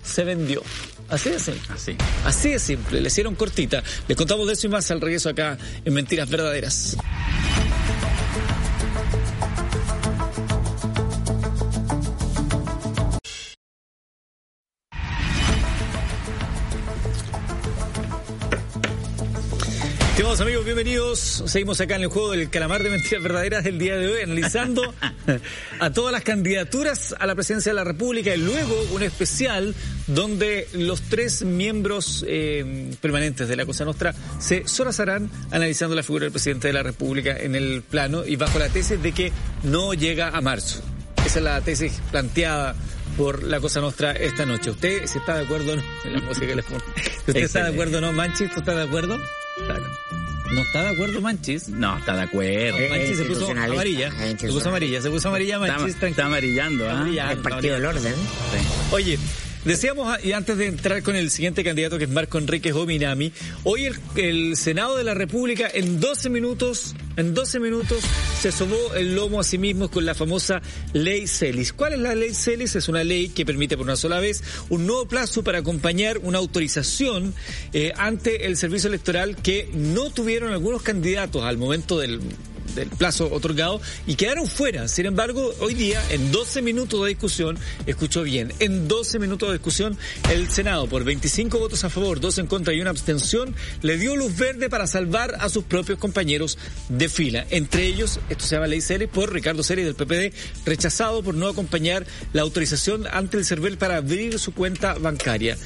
se 0.03 0.23
vendió. 0.23 0.61
Así 1.09 1.29
de 1.29 1.39
simple. 1.39 1.73
Así. 1.73 1.97
Así 2.25 2.49
de 2.49 2.59
simple. 2.59 3.01
Le 3.01 3.07
hicieron 3.07 3.35
cortita. 3.35 3.83
Les 4.07 4.17
contamos 4.17 4.47
de 4.47 4.53
eso 4.53 4.67
y 4.67 4.69
más 4.69 4.89
al 4.91 5.01
regreso 5.01 5.29
acá 5.29 5.57
en 5.83 5.93
Mentiras 5.93 6.29
Verdaderas. 6.29 6.97
Estimados 20.35 20.51
amigos, 20.51 20.65
bienvenidos. 20.65 21.43
Seguimos 21.45 21.79
acá 21.79 21.95
en 21.95 22.01
el 22.01 22.07
juego 22.09 22.31
del 22.31 22.49
calamar 22.49 22.83
de 22.83 22.89
mentiras 22.89 23.23
verdaderas 23.23 23.63
del 23.63 23.79
día 23.79 23.95
de 23.95 24.07
hoy, 24.09 24.21
analizando 24.21 24.93
a 25.79 25.89
todas 25.91 26.11
las 26.11 26.23
candidaturas 26.23 27.15
a 27.17 27.25
la 27.25 27.35
presidencia 27.35 27.71
de 27.71 27.77
la 27.77 27.85
República 27.85 28.35
y 28.35 28.39
luego 28.39 28.75
un 28.91 29.01
especial 29.01 29.73
donde 30.07 30.67
los 30.73 31.03
tres 31.03 31.43
miembros 31.43 32.25
eh, 32.27 32.91
permanentes 32.99 33.47
de 33.47 33.55
la 33.55 33.65
Cosa 33.65 33.85
Nostra 33.85 34.13
se 34.39 34.67
sorazarán 34.67 35.31
analizando 35.51 35.95
la 35.95 36.03
figura 36.03 36.23
del 36.23 36.33
presidente 36.33 36.67
de 36.67 36.73
la 36.73 36.83
República 36.83 37.37
en 37.37 37.55
el 37.55 37.81
plano 37.81 38.25
y 38.25 38.35
bajo 38.35 38.59
la 38.59 38.67
tesis 38.67 39.01
de 39.01 39.13
que 39.13 39.31
no 39.63 39.93
llega 39.93 40.31
a 40.31 40.41
marzo. 40.41 40.81
Esa 41.25 41.39
es 41.39 41.45
la 41.45 41.61
tesis 41.61 42.01
planteada 42.11 42.75
por 43.15 43.41
la 43.41 43.61
Cosa 43.61 43.79
Nostra 43.79 44.11
esta 44.11 44.45
noche. 44.45 44.71
¿Usted 44.71 45.05
si 45.05 45.17
está 45.17 45.37
de 45.37 45.45
acuerdo 45.45 45.75
en 46.03 46.13
la 46.13 46.19
música 46.19 46.45
que 46.45 46.55
le 46.55 46.61
¿Usted 46.61 47.37
está 47.37 47.63
de 47.63 47.69
acuerdo 47.69 47.99
o 47.99 48.01
no, 48.01 48.11
Manchi? 48.11 48.43
¿Usted 48.43 48.57
está 48.57 48.75
de 48.75 48.83
acuerdo? 48.83 49.17
¿No 50.55 50.61
está 50.61 50.83
de 50.83 50.89
acuerdo 50.89 51.19
Manchis? 51.19 51.67
No, 51.67 51.97
está 51.97 52.15
de 52.15 52.21
acuerdo. 52.21 52.77
Eh, 52.77 52.87
Manchis 52.89 53.17
se 53.17 53.25
puso 53.25 53.51
amarilla. 53.51 54.09
Se 54.37 54.47
puso 54.47 54.69
amarilla, 54.69 55.01
se 55.01 55.09
puso 55.09 55.27
amarilla 55.27 55.59
Manchis. 55.59 56.01
Está, 56.01 56.25
amarillando, 56.25 56.89
¿ah? 56.89 57.05
El 57.31 57.39
partido 57.39 57.75
del 57.75 57.85
orden. 57.85 58.15
Oye, 58.91 59.19
Decíamos, 59.65 60.23
y 60.23 60.31
antes 60.33 60.59
de 60.59 60.67
entrar 60.67 61.01
con 61.01 61.15
el 61.15 61.31
siguiente 61.31 61.63
candidato, 61.63 61.97
que 61.97 62.03
es 62.03 62.09
Marco 62.11 62.37
Enrique 62.37 62.71
Gominami, 62.71 63.31
hoy 63.63 63.89
el, 64.15 64.55
Senado 64.55 64.95
de 64.95 65.03
la 65.03 65.15
República 65.15 65.67
en 65.73 65.99
12 65.99 66.29
minutos, 66.29 66.93
en 67.17 67.33
12 67.33 67.59
minutos, 67.59 68.03
se 68.39 68.51
sobó 68.51 68.93
el 68.93 69.15
lomo 69.15 69.39
a 69.39 69.43
sí 69.43 69.57
mismo 69.57 69.89
con 69.89 70.05
la 70.05 70.13
famosa 70.13 70.61
ley 70.93 71.25
Celis. 71.25 71.73
¿Cuál 71.73 71.93
es 71.93 71.99
la 71.99 72.13
ley 72.13 72.35
Celis? 72.35 72.75
Es 72.75 72.89
una 72.89 73.03
ley 73.03 73.29
que 73.29 73.43
permite 73.43 73.75
por 73.75 73.87
una 73.87 73.95
sola 73.95 74.19
vez 74.19 74.43
un 74.69 74.85
nuevo 74.85 75.07
plazo 75.07 75.43
para 75.43 75.57
acompañar 75.57 76.19
una 76.19 76.37
autorización 76.37 77.33
eh, 77.73 77.91
ante 77.97 78.45
el 78.45 78.57
servicio 78.57 78.89
electoral 78.89 79.35
que 79.35 79.67
no 79.73 80.11
tuvieron 80.11 80.53
algunos 80.53 80.83
candidatos 80.83 81.43
al 81.43 81.57
momento 81.57 81.97
del 81.97 82.21
del 82.73 82.89
plazo 82.89 83.31
otorgado 83.31 83.81
y 84.07 84.15
quedaron 84.15 84.47
fuera. 84.47 84.87
Sin 84.87 85.05
embargo, 85.05 85.53
hoy 85.59 85.73
día, 85.73 86.01
en 86.09 86.31
12 86.31 86.61
minutos 86.61 87.01
de 87.01 87.09
discusión, 87.09 87.57
escuchó 87.85 88.23
bien, 88.23 88.53
en 88.59 88.87
12 88.87 89.19
minutos 89.19 89.49
de 89.49 89.53
discusión, 89.53 89.97
el 90.31 90.49
Senado, 90.49 90.87
por 90.87 91.03
25 91.03 91.59
votos 91.59 91.83
a 91.83 91.89
favor, 91.89 92.19
2 92.19 92.39
en 92.39 92.47
contra 92.47 92.73
y 92.73 92.81
una 92.81 92.89
abstención, 92.89 93.55
le 93.81 93.97
dio 93.97 94.15
luz 94.15 94.35
verde 94.37 94.69
para 94.69 94.87
salvar 94.87 95.35
a 95.39 95.49
sus 95.49 95.63
propios 95.65 95.99
compañeros 95.99 96.57
de 96.89 97.09
fila. 97.09 97.45
Entre 97.49 97.85
ellos, 97.85 98.19
esto 98.29 98.45
se 98.45 98.55
llama 98.55 98.67
ley 98.67 98.81
Ceres, 98.81 99.09
por 99.09 99.31
Ricardo 99.31 99.63
Ceres 99.63 99.85
del 99.85 99.95
PPD, 99.95 100.33
rechazado 100.65 101.23
por 101.23 101.35
no 101.35 101.47
acompañar 101.47 102.05
la 102.33 102.41
autorización 102.41 103.07
ante 103.11 103.37
el 103.37 103.45
CERVEL 103.45 103.77
para 103.77 103.97
abrir 103.97 104.39
su 104.39 104.53
cuenta 104.53 104.95
bancaria. 104.95 105.57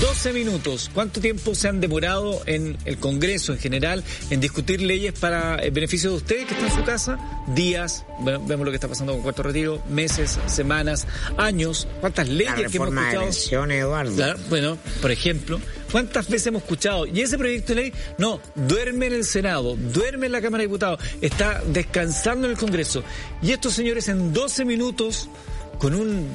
12 0.00 0.32
minutos. 0.32 0.90
¿Cuánto 0.92 1.20
tiempo 1.20 1.54
se 1.54 1.68
han 1.68 1.80
demorado 1.80 2.42
en 2.46 2.76
el 2.84 2.98
Congreso 2.98 3.52
en 3.52 3.58
general 3.58 4.04
en 4.30 4.40
discutir 4.40 4.80
leyes 4.80 5.12
para 5.12 5.56
el 5.56 5.70
beneficio 5.70 6.10
de 6.10 6.16
ustedes 6.16 6.47
que 6.54 6.64
en 6.64 6.72
su 6.72 6.84
casa, 6.84 7.18
días, 7.46 8.04
vemos 8.20 8.64
lo 8.64 8.70
que 8.70 8.76
está 8.76 8.88
pasando 8.88 9.12
con 9.12 9.22
Cuarto 9.22 9.42
Retiro, 9.42 9.82
meses, 9.88 10.38
semanas, 10.46 11.06
años, 11.36 11.86
cuántas 12.00 12.28
leyes 12.28 12.70
que 12.70 12.76
hemos 12.76 12.88
escuchado. 12.88 13.66
De 13.66 13.78
Eduardo. 13.78 14.36
bueno, 14.48 14.78
por 15.00 15.10
ejemplo, 15.10 15.60
¿cuántas 15.92 16.28
veces 16.28 16.48
hemos 16.48 16.62
escuchado? 16.62 17.06
Y 17.06 17.20
ese 17.20 17.36
proyecto 17.36 17.74
de 17.74 17.82
ley, 17.82 17.92
no, 18.16 18.40
duerme 18.54 19.06
en 19.06 19.14
el 19.14 19.24
Senado, 19.24 19.76
duerme 19.76 20.26
en 20.26 20.32
la 20.32 20.40
Cámara 20.40 20.62
de 20.62 20.68
Diputados, 20.68 21.00
está 21.20 21.62
descansando 21.66 22.46
en 22.46 22.52
el 22.52 22.58
Congreso. 22.58 23.02
Y 23.42 23.52
estos 23.52 23.74
señores 23.74 24.08
en 24.08 24.32
12 24.32 24.64
minutos, 24.64 25.28
con 25.78 25.94
un 25.94 26.28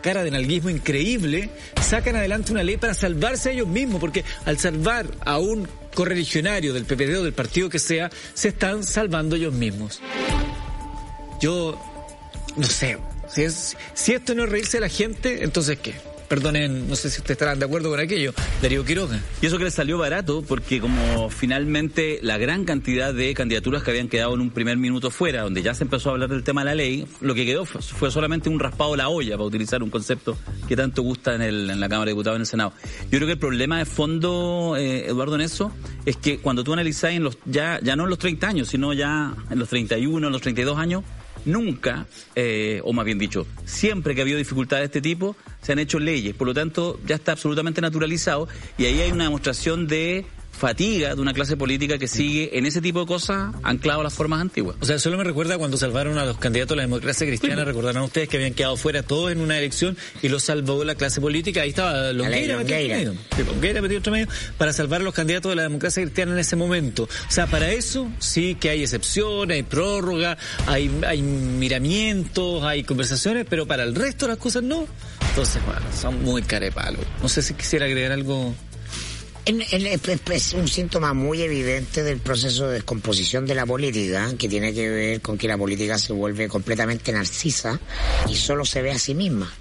cara 0.00 0.22
de 0.22 0.30
nalguismo 0.30 0.70
increíble, 0.70 1.50
sacan 1.82 2.14
adelante 2.14 2.52
una 2.52 2.62
ley 2.62 2.76
para 2.76 2.94
salvarse 2.94 3.48
a 3.48 3.52
ellos 3.52 3.66
mismos, 3.66 4.00
porque 4.00 4.24
al 4.44 4.58
salvar 4.58 5.06
a 5.24 5.38
un 5.38 5.68
correligionario 5.96 6.72
del 6.74 6.84
PPD 6.84 7.16
o 7.16 7.24
del 7.24 7.32
partido 7.32 7.68
que 7.68 7.80
sea, 7.80 8.10
se 8.34 8.48
están 8.48 8.84
salvando 8.84 9.34
ellos 9.34 9.54
mismos. 9.54 10.00
Yo 11.40 11.76
no 12.54 12.66
sé, 12.66 12.98
si, 13.28 13.42
es, 13.42 13.76
esto 14.06 14.34
no 14.34 14.46
reírse 14.46 14.76
a 14.76 14.82
la 14.82 14.88
gente, 14.88 15.42
entonces 15.42 15.78
¿qué? 15.78 15.94
Perdonen, 16.28 16.88
no 16.88 16.96
sé 16.96 17.10
si 17.10 17.18
ustedes 17.18 17.36
estarán 17.36 17.58
de 17.58 17.64
acuerdo 17.64 17.90
con 17.90 18.00
aquello, 18.00 18.32
Darío 18.60 18.84
Quiroga. 18.84 19.20
Y 19.40 19.46
eso 19.46 19.58
que 19.58 19.64
les 19.64 19.74
salió 19.74 19.98
barato, 19.98 20.42
porque 20.42 20.80
como 20.80 21.30
finalmente 21.30 22.18
la 22.22 22.36
gran 22.38 22.64
cantidad 22.64 23.14
de 23.14 23.32
candidaturas 23.34 23.82
que 23.82 23.90
habían 23.90 24.08
quedado 24.08 24.34
en 24.34 24.40
un 24.40 24.50
primer 24.50 24.76
minuto 24.76 25.10
fuera, 25.10 25.42
donde 25.42 25.62
ya 25.62 25.74
se 25.74 25.84
empezó 25.84 26.10
a 26.10 26.12
hablar 26.12 26.28
del 26.28 26.42
tema 26.42 26.62
de 26.62 26.64
la 26.66 26.74
ley, 26.74 27.06
lo 27.20 27.34
que 27.34 27.46
quedó 27.46 27.64
fue, 27.64 28.10
solamente 28.10 28.48
un 28.48 28.58
raspado 28.58 28.92
de 28.92 28.98
la 28.98 29.08
olla, 29.08 29.36
para 29.36 29.44
utilizar 29.44 29.82
un 29.82 29.90
concepto 29.90 30.36
que 30.66 30.76
tanto 30.76 31.02
gusta 31.02 31.34
en, 31.34 31.42
el, 31.42 31.70
en 31.70 31.80
la 31.80 31.88
Cámara 31.88 32.06
de 32.06 32.12
Diputados 32.12 32.36
y 32.36 32.38
en 32.38 32.42
el 32.42 32.46
Senado. 32.46 32.72
Yo 33.04 33.18
creo 33.18 33.26
que 33.26 33.32
el 33.32 33.38
problema 33.38 33.78
de 33.78 33.84
fondo, 33.84 34.74
eh, 34.76 35.06
Eduardo, 35.06 35.36
en 35.36 35.42
eso, 35.42 35.72
es 36.04 36.16
que 36.16 36.38
cuando 36.38 36.64
tú 36.64 36.72
analizás 36.72 37.12
en 37.12 37.22
los, 37.22 37.38
ya, 37.44 37.78
ya 37.82 37.94
no 37.94 38.04
en 38.04 38.10
los 38.10 38.18
30 38.18 38.48
años, 38.48 38.68
sino 38.68 38.92
ya 38.92 39.34
en 39.50 39.58
los 39.58 39.68
31, 39.68 40.26
en 40.26 40.32
los 40.32 40.42
32 40.42 40.78
años, 40.78 41.04
nunca, 41.46 42.06
eh, 42.34 42.80
o 42.84 42.92
más 42.92 43.06
bien 43.06 43.18
dicho, 43.18 43.46
siempre 43.64 44.14
que 44.14 44.20
ha 44.20 44.24
habido 44.24 44.38
dificultades 44.38 44.82
de 44.82 44.86
este 44.86 45.00
tipo, 45.00 45.36
se 45.62 45.72
han 45.72 45.78
hecho 45.78 45.98
leyes. 45.98 46.34
Por 46.34 46.46
lo 46.46 46.54
tanto, 46.54 47.00
ya 47.06 47.14
está 47.14 47.32
absolutamente 47.32 47.80
naturalizado 47.80 48.48
y 48.76 48.84
ahí 48.84 49.00
hay 49.00 49.12
una 49.12 49.24
demostración 49.24 49.86
de 49.86 50.26
fatiga 50.56 51.14
de 51.14 51.20
una 51.20 51.32
clase 51.32 51.56
política 51.56 51.98
que 51.98 52.08
sigue 52.08 52.58
en 52.58 52.66
ese 52.66 52.80
tipo 52.80 53.00
de 53.00 53.06
cosas 53.06 53.54
anclado 53.62 54.00
a 54.00 54.04
las 54.04 54.14
formas 54.14 54.40
antiguas. 54.40 54.76
O 54.80 54.84
sea, 54.84 54.98
solo 54.98 55.18
me 55.18 55.24
recuerda 55.24 55.58
cuando 55.58 55.76
salvaron 55.76 56.18
a 56.18 56.24
los 56.24 56.38
candidatos 56.38 56.70
de 56.70 56.76
la 56.76 56.82
democracia 56.82 57.26
cristiana, 57.26 57.64
recordarán 57.64 58.02
ustedes 58.02 58.28
que 58.28 58.36
habían 58.36 58.54
quedado 58.54 58.76
fuera 58.76 59.02
todos 59.02 59.32
en 59.32 59.40
una 59.40 59.58
elección 59.58 59.96
y 60.22 60.28
los 60.28 60.42
salvó 60.42 60.84
la 60.84 60.94
clase 60.94 61.20
política, 61.20 61.62
ahí 61.62 61.70
estaba 61.70 62.12
Longueira 62.12 62.56
metido 63.82 63.98
entre 63.98 64.10
medio, 64.10 64.28
para 64.58 64.72
salvar 64.72 65.00
a 65.00 65.04
los 65.04 65.14
candidatos 65.14 65.50
de 65.50 65.56
la 65.56 65.62
democracia 65.62 66.02
cristiana 66.02 66.32
en 66.32 66.38
ese 66.38 66.56
momento. 66.56 67.04
O 67.04 67.30
sea, 67.30 67.46
para 67.46 67.70
eso 67.70 68.10
sí 68.18 68.56
que 68.58 68.70
hay 68.70 68.82
excepciones, 68.82 69.56
hay 69.56 69.62
prórroga, 69.62 70.38
hay, 70.66 70.90
hay 71.06 71.22
miramientos, 71.22 72.64
hay 72.64 72.84
conversaciones, 72.84 73.46
pero 73.48 73.66
para 73.66 73.82
el 73.82 73.94
resto 73.94 74.26
de 74.26 74.32
las 74.32 74.38
cosas 74.38 74.62
no. 74.62 74.86
Entonces, 75.30 75.62
bueno, 75.66 75.82
son 75.94 76.22
muy 76.22 76.42
carepalo. 76.42 76.98
No 77.22 77.28
sé 77.28 77.42
si 77.42 77.54
quisiera 77.54 77.84
agregar 77.86 78.12
algo 78.12 78.54
es 79.46 80.52
un 80.54 80.66
síntoma 80.66 81.14
muy 81.14 81.40
evidente 81.40 82.02
del 82.02 82.18
proceso 82.18 82.66
de 82.66 82.74
descomposición 82.74 83.46
de 83.46 83.54
la 83.54 83.64
política, 83.64 84.32
que 84.36 84.48
tiene 84.48 84.74
que 84.74 84.88
ver 84.88 85.20
con 85.20 85.38
que 85.38 85.46
la 85.46 85.56
política 85.56 85.98
se 85.98 86.12
vuelve 86.12 86.48
completamente 86.48 87.12
narcisa 87.12 87.78
y 88.28 88.34
solo 88.34 88.64
se 88.64 88.82
ve 88.82 88.90
a 88.90 88.98
sí 88.98 89.14
misma. 89.14 89.52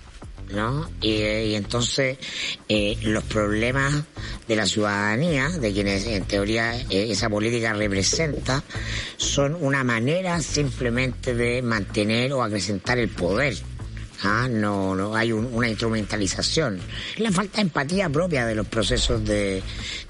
¿no? 0.52 0.90
Y, 1.02 1.54
entonces 1.54 2.18
eh, 2.68 2.98
los 3.04 3.24
problemas 3.24 4.04
de 4.48 4.56
la 4.56 4.66
ciudadanía, 4.66 5.50
de 5.50 5.72
quienes 5.72 6.06
en 6.08 6.26
teoría 6.26 6.76
eh, 6.76 7.12
esa 7.12 7.30
política 7.30 7.74
representa, 7.74 8.64
son 9.18 9.56
una 9.60 9.84
manera 9.84 10.42
simplemente 10.42 11.36
de 11.36 11.62
mantener 11.62 12.34
o 12.34 12.44
acrecentar 12.44 12.98
el 12.98 13.10
poder. 13.10 13.56
¿Ah? 14.26 14.48
no, 14.50 14.96
no 14.96 15.16
hay 15.16 15.32
una 15.32 15.70
instrumentalización. 15.70 16.80
La 17.18 17.32
falta 17.32 17.58
de 17.58 17.62
empatía 17.64 18.10
propia 18.10 18.46
de 18.46 18.56
los 18.56 18.68
procesos 18.68 19.24
de, 19.24 19.62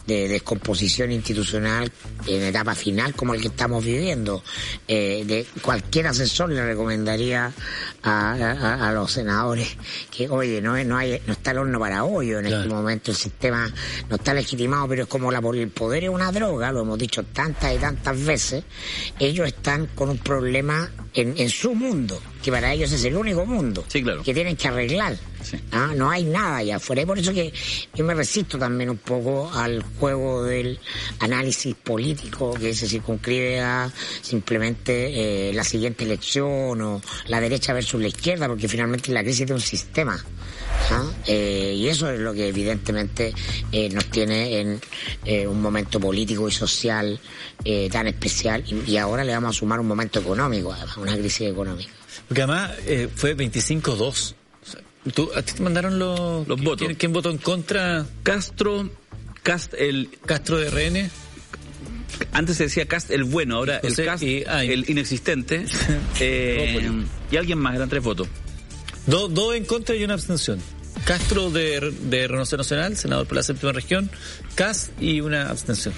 de 0.07 0.27
descomposición 0.27 1.11
institucional 1.11 1.91
en 2.27 2.43
etapa 2.43 2.75
final 2.75 3.13
como 3.15 3.33
el 3.33 3.41
que 3.41 3.47
estamos 3.47 3.83
viviendo. 3.83 4.43
Eh, 4.87 5.23
de 5.25 5.45
cualquier 5.61 6.07
asesor 6.07 6.49
le 6.51 6.63
recomendaría 6.65 7.51
a, 8.03 8.91
los 8.93 9.11
senadores 9.11 9.75
que, 10.15 10.29
oye, 10.29 10.61
no, 10.61 10.81
no, 10.83 10.97
hay, 10.97 11.21
no 11.25 11.33
está 11.33 11.51
el 11.51 11.59
horno 11.59 11.79
para 11.79 12.03
hoyo 12.03 12.39
en 12.39 12.45
este 12.45 12.67
momento, 12.67 13.11
el 13.11 13.17
sistema 13.17 13.71
no 14.09 14.15
está 14.15 14.33
legitimado, 14.33 14.87
pero 14.87 15.03
es 15.03 15.09
como 15.09 15.31
la, 15.31 15.39
el 15.39 15.69
poder 15.69 16.03
es 16.03 16.09
una 16.09 16.31
droga, 16.31 16.71
lo 16.71 16.81
hemos 16.81 16.99
dicho 16.99 17.23
tantas 17.23 17.75
y 17.75 17.77
tantas 17.77 18.23
veces, 18.23 18.63
ellos 19.19 19.47
están 19.47 19.87
con 19.87 20.09
un 20.09 20.17
problema 20.17 20.89
en, 21.13 21.33
en 21.37 21.49
su 21.49 21.73
mundo, 21.73 22.21
que 22.43 22.51
para 22.51 22.73
ellos 22.73 22.91
es 22.91 23.03
el 23.05 23.15
único 23.15 23.45
mundo 23.45 23.83
que 24.23 24.33
tienen 24.33 24.55
que 24.55 24.67
arreglar. 24.67 25.17
Ah, 25.71 25.93
no 25.95 26.09
hay 26.09 26.23
nada 26.23 26.57
allá 26.57 26.77
afuera. 26.77 27.01
Y 27.01 27.05
por 27.05 27.19
eso 27.19 27.33
que 27.33 27.51
yo 27.93 28.03
me 28.03 28.13
resisto 28.13 28.57
también 28.57 28.89
un 28.89 28.97
poco 28.97 29.51
al 29.53 29.83
juego 29.99 30.43
del 30.43 30.79
análisis 31.19 31.75
político 31.75 32.53
que 32.53 32.73
se 32.73 32.87
circunscribe 32.87 33.61
a 33.61 33.91
simplemente 34.21 35.49
eh, 35.49 35.53
la 35.53 35.63
siguiente 35.63 36.03
elección 36.03 36.81
o 36.81 37.01
la 37.27 37.39
derecha 37.39 37.73
versus 37.73 38.01
la 38.01 38.07
izquierda, 38.07 38.47
porque 38.47 38.67
finalmente 38.67 39.11
la 39.11 39.23
crisis 39.23 39.47
de 39.47 39.53
un 39.53 39.61
sistema. 39.61 40.23
¿ah? 40.91 41.11
Eh, 41.27 41.73
y 41.77 41.87
eso 41.87 42.09
es 42.09 42.19
lo 42.19 42.33
que 42.33 42.47
evidentemente 42.47 43.33
eh, 43.71 43.89
nos 43.89 44.05
tiene 44.09 44.59
en 44.59 44.79
un 45.47 45.61
momento 45.61 45.99
político 45.99 46.47
y 46.47 46.51
social 46.51 47.19
tan 47.91 48.07
especial 48.07 48.63
y, 48.67 48.97
ahora 48.97 49.23
le 49.23 49.33
vamos 49.33 49.55
a 49.55 49.59
sumar 49.59 49.79
un 49.79 49.87
momento 49.87 50.19
económico, 50.19 50.71
además, 50.71 50.97
una 50.97 51.17
crisis 51.17 51.49
económica. 51.49 51.91
Porque 52.27 52.43
además 52.43 52.71
fue 53.15 53.35
25-2 53.35 54.35
¿Tú, 55.13 55.29
¿A 55.35 55.41
ti 55.41 55.53
te 55.53 55.63
mandaron 55.63 55.99
los, 55.99 56.47
los 56.47 56.61
votos? 56.61 56.87
¿quién, 56.97 57.13
votó 57.13 57.29
en 57.29 57.37
contra? 57.37 58.05
Castro, 58.23 58.89
Cast, 59.43 59.73
el 59.75 60.09
Castro 60.25 60.57
de 60.57 60.69
RN. 60.69 61.11
Antes 62.31 62.57
se 62.57 62.63
decía 62.63 62.87
Cast 62.87 63.11
el 63.11 63.23
bueno, 63.23 63.57
ahora 63.57 63.79
el 63.83 63.95
Cast 63.95 64.23
el 64.23 64.89
inexistente. 64.89 65.65
eh, 66.19 66.89
y 67.31 67.37
alguien 67.37 67.59
más, 67.59 67.75
eran 67.75 67.89
tres 67.89 68.03
votos. 68.03 68.27
Dos, 69.05 69.31
dos 69.33 69.55
en 69.55 69.65
contra 69.65 69.95
y 69.95 70.03
una 70.03 70.15
abstención. 70.15 70.59
Castro 71.05 71.51
de, 71.51 71.93
de 72.09 72.27
Renovación 72.27 72.57
Nacional, 72.59 72.97
senador 72.97 73.27
por 73.27 73.35
la 73.35 73.43
séptima 73.43 73.73
región, 73.73 74.09
Cast 74.55 74.89
y 74.99 75.21
una 75.21 75.49
abstención. 75.49 75.93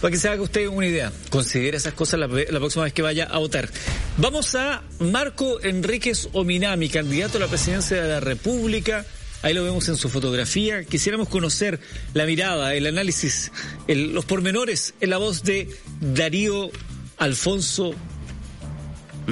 Para 0.00 0.12
que 0.12 0.18
se 0.18 0.28
haga 0.28 0.42
usted 0.42 0.66
una 0.66 0.86
idea, 0.86 1.12
considere 1.28 1.76
esas 1.76 1.92
cosas 1.92 2.20
la, 2.20 2.28
próxima 2.28 2.84
vez 2.84 2.92
que 2.92 3.02
vaya 3.02 3.24
a 3.24 3.38
votar. 3.38 3.68
Vamos 4.16 4.54
a 4.54 4.82
Marco 4.98 5.60
Enríquez 5.60 6.28
Ominami, 6.32 6.88
candidato 6.88 7.36
a 7.36 7.40
la 7.40 7.48
presidencia 7.48 8.02
de 8.02 8.08
la 8.08 8.20
República. 8.20 9.04
Ahí 9.42 9.52
lo 9.52 9.62
vemos 9.62 9.88
en 9.88 9.96
su 9.96 10.08
fotografía. 10.08 10.84
Quisiéramos 10.84 11.28
conocer 11.28 11.80
la 12.14 12.24
mirada, 12.24 12.74
el 12.74 12.86
análisis, 12.86 13.52
los 13.88 14.24
pormenores 14.24 14.94
en 15.00 15.10
la 15.10 15.18
voz 15.18 15.42
de 15.42 15.68
Darío 16.00 16.70
Alfonso 17.18 17.94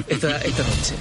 esta, 0.07 0.37
esta 0.37 0.63
noche. 0.63 0.95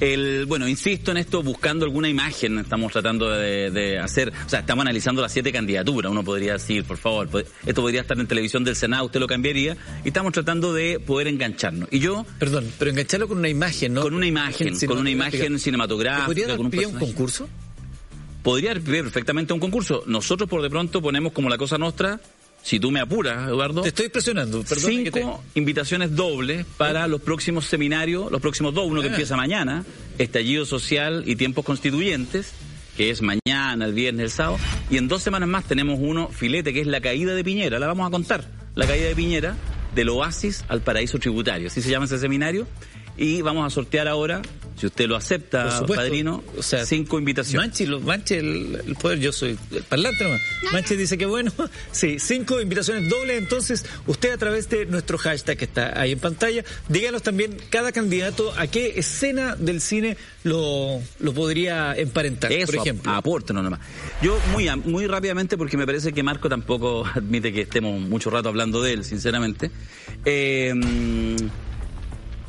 El, 0.00 0.46
bueno, 0.46 0.68
insisto 0.68 1.12
en 1.12 1.18
esto, 1.18 1.42
buscando 1.42 1.84
alguna 1.84 2.08
imagen, 2.08 2.58
estamos 2.58 2.92
tratando 2.92 3.30
de, 3.30 3.98
hacer, 3.98 4.32
o 4.44 4.48
sea, 4.48 4.60
estamos 4.60 4.82
analizando 4.82 5.22
las 5.22 5.32
siete 5.32 5.52
candidaturas, 5.52 6.10
uno 6.10 6.24
podría 6.24 6.54
decir, 6.54 6.84
por 6.84 6.98
favor, 6.98 7.28
esto 7.64 7.80
podría 7.80 8.00
estar 8.00 8.18
en 8.18 8.26
televisión 8.26 8.64
del 8.64 8.76
Senado, 8.76 9.06
usted 9.06 9.20
lo 9.20 9.26
cambiaría, 9.26 9.76
y 10.04 10.08
estamos 10.08 10.32
tratando 10.32 10.72
de 10.74 10.98
poder 10.98 11.28
engancharnos. 11.28 11.88
Y 11.92 12.00
yo... 12.00 12.26
Perdón, 12.38 12.70
pero 12.78 12.90
engancharlo 12.90 13.28
con 13.28 13.38
una 13.38 13.48
imagen, 13.48 13.94
¿no? 13.94 14.02
Con 14.02 14.14
una 14.14 14.26
imagen, 14.26 14.76
con 14.86 14.98
una 14.98 15.10
imagen 15.10 15.58
cinematográfica. 15.58 16.26
¿Podría 16.26 16.48
dar 16.48 16.58
un, 16.58 16.66
un 16.66 16.98
concurso? 16.98 17.48
Podría 18.42 18.72
haber 18.72 18.82
perfectamente 18.82 19.54
un 19.54 19.60
concurso. 19.60 20.02
Nosotros 20.06 20.48
por 20.50 20.60
de 20.60 20.68
pronto 20.68 21.00
ponemos 21.00 21.32
como 21.32 21.48
la 21.48 21.56
cosa 21.56 21.78
nuestra 21.78 22.20
si 22.64 22.80
tú 22.80 22.90
me 22.90 22.98
apuras, 22.98 23.46
Eduardo. 23.46 23.82
Te 23.82 23.88
estoy 23.88 24.08
presionando, 24.08 24.64
perdón. 24.64 24.90
Cinco 24.90 25.44
invitaciones 25.54 26.16
dobles 26.16 26.64
para 26.78 27.06
los 27.06 27.20
próximos 27.20 27.66
seminarios, 27.66 28.32
los 28.32 28.40
próximos 28.40 28.72
dos, 28.72 28.86
uno 28.88 29.02
que 29.02 29.08
ah. 29.08 29.10
empieza 29.10 29.36
mañana, 29.36 29.84
Estallido 30.16 30.64
Social 30.64 31.24
y 31.26 31.36
Tiempos 31.36 31.62
Constituyentes, 31.66 32.54
que 32.96 33.10
es 33.10 33.20
mañana, 33.20 33.84
el 33.84 33.92
viernes, 33.92 34.24
el 34.24 34.30
sábado, 34.30 34.58
y 34.88 34.96
en 34.96 35.08
dos 35.08 35.22
semanas 35.22 35.46
más 35.46 35.64
tenemos 35.66 35.98
uno, 36.00 36.28
filete, 36.28 36.72
que 36.72 36.80
es 36.80 36.86
la 36.86 37.02
caída 37.02 37.34
de 37.34 37.44
Piñera, 37.44 37.78
la 37.78 37.86
vamos 37.86 38.08
a 38.08 38.10
contar, 38.10 38.48
la 38.74 38.86
caída 38.86 39.08
de 39.08 39.14
Piñera, 39.14 39.56
del 39.94 40.08
oasis 40.08 40.64
al 40.68 40.80
paraíso 40.80 41.18
tributario, 41.18 41.66
así 41.66 41.82
se 41.82 41.90
llama 41.90 42.06
ese 42.06 42.18
seminario, 42.18 42.66
y 43.18 43.42
vamos 43.42 43.66
a 43.66 43.70
sortear 43.70 44.08
ahora, 44.08 44.40
si 44.76 44.86
usted 44.86 45.06
lo 45.06 45.16
acepta, 45.16 45.84
padrino, 45.86 46.42
o 46.58 46.62
sea, 46.62 46.84
cinco 46.84 47.18
invitaciones. 47.18 47.68
Manchi, 47.68 47.86
lo, 47.86 48.00
Manchi 48.00 48.34
el, 48.34 48.96
poder, 49.00 49.20
yo 49.20 49.32
soy 49.32 49.56
el 49.70 49.82
parlante 49.84 50.24
nomás. 50.24 50.40
Manchi 50.72 50.96
dice 50.96 51.16
que 51.16 51.26
bueno, 51.26 51.52
sí, 51.92 52.18
cinco 52.18 52.60
invitaciones 52.60 53.08
dobles, 53.08 53.38
entonces 53.38 53.84
usted 54.06 54.32
a 54.32 54.38
través 54.38 54.68
de 54.68 54.86
nuestro 54.86 55.16
hashtag 55.18 55.56
que 55.56 55.64
está 55.64 55.98
ahí 56.00 56.12
en 56.12 56.18
pantalla, 56.18 56.64
díganos 56.88 57.22
también 57.22 57.56
cada 57.70 57.92
candidato 57.92 58.52
a 58.56 58.66
qué 58.66 58.94
escena 58.96 59.54
del 59.54 59.80
cine 59.80 60.16
lo, 60.42 61.00
lo 61.20 61.32
podría 61.32 61.94
emparentar, 61.96 62.50
por 62.66 62.74
ejemplo. 62.76 63.12
Apórtenos 63.12 63.62
nomás. 63.62 63.80
Yo 64.22 64.38
muy, 64.52 64.68
muy 64.84 65.06
rápidamente, 65.06 65.56
porque 65.56 65.76
me 65.76 65.86
parece 65.86 66.12
que 66.12 66.22
Marco 66.22 66.48
tampoco 66.48 67.06
admite 67.14 67.52
que 67.52 67.62
estemos 67.62 68.00
mucho 68.00 68.28
rato 68.30 68.48
hablando 68.48 68.82
de 68.82 68.92
él, 68.92 69.04
sinceramente. 69.04 69.70
Eh, 70.24 70.72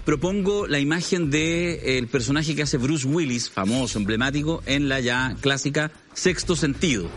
propongo 0.05 0.67
la 0.67 0.79
imagen 0.79 1.31
de 1.31 1.97
el 1.97 2.07
personaje 2.07 2.55
que 2.55 2.61
hace 2.61 2.77
Bruce 2.77 3.07
Willis, 3.07 3.49
famoso, 3.49 3.97
emblemático, 3.97 4.61
en 4.65 4.87
la 4.87 4.99
ya 4.99 5.35
clásica 5.41 5.91
Sexto 6.13 6.55
Sentido. 6.55 7.09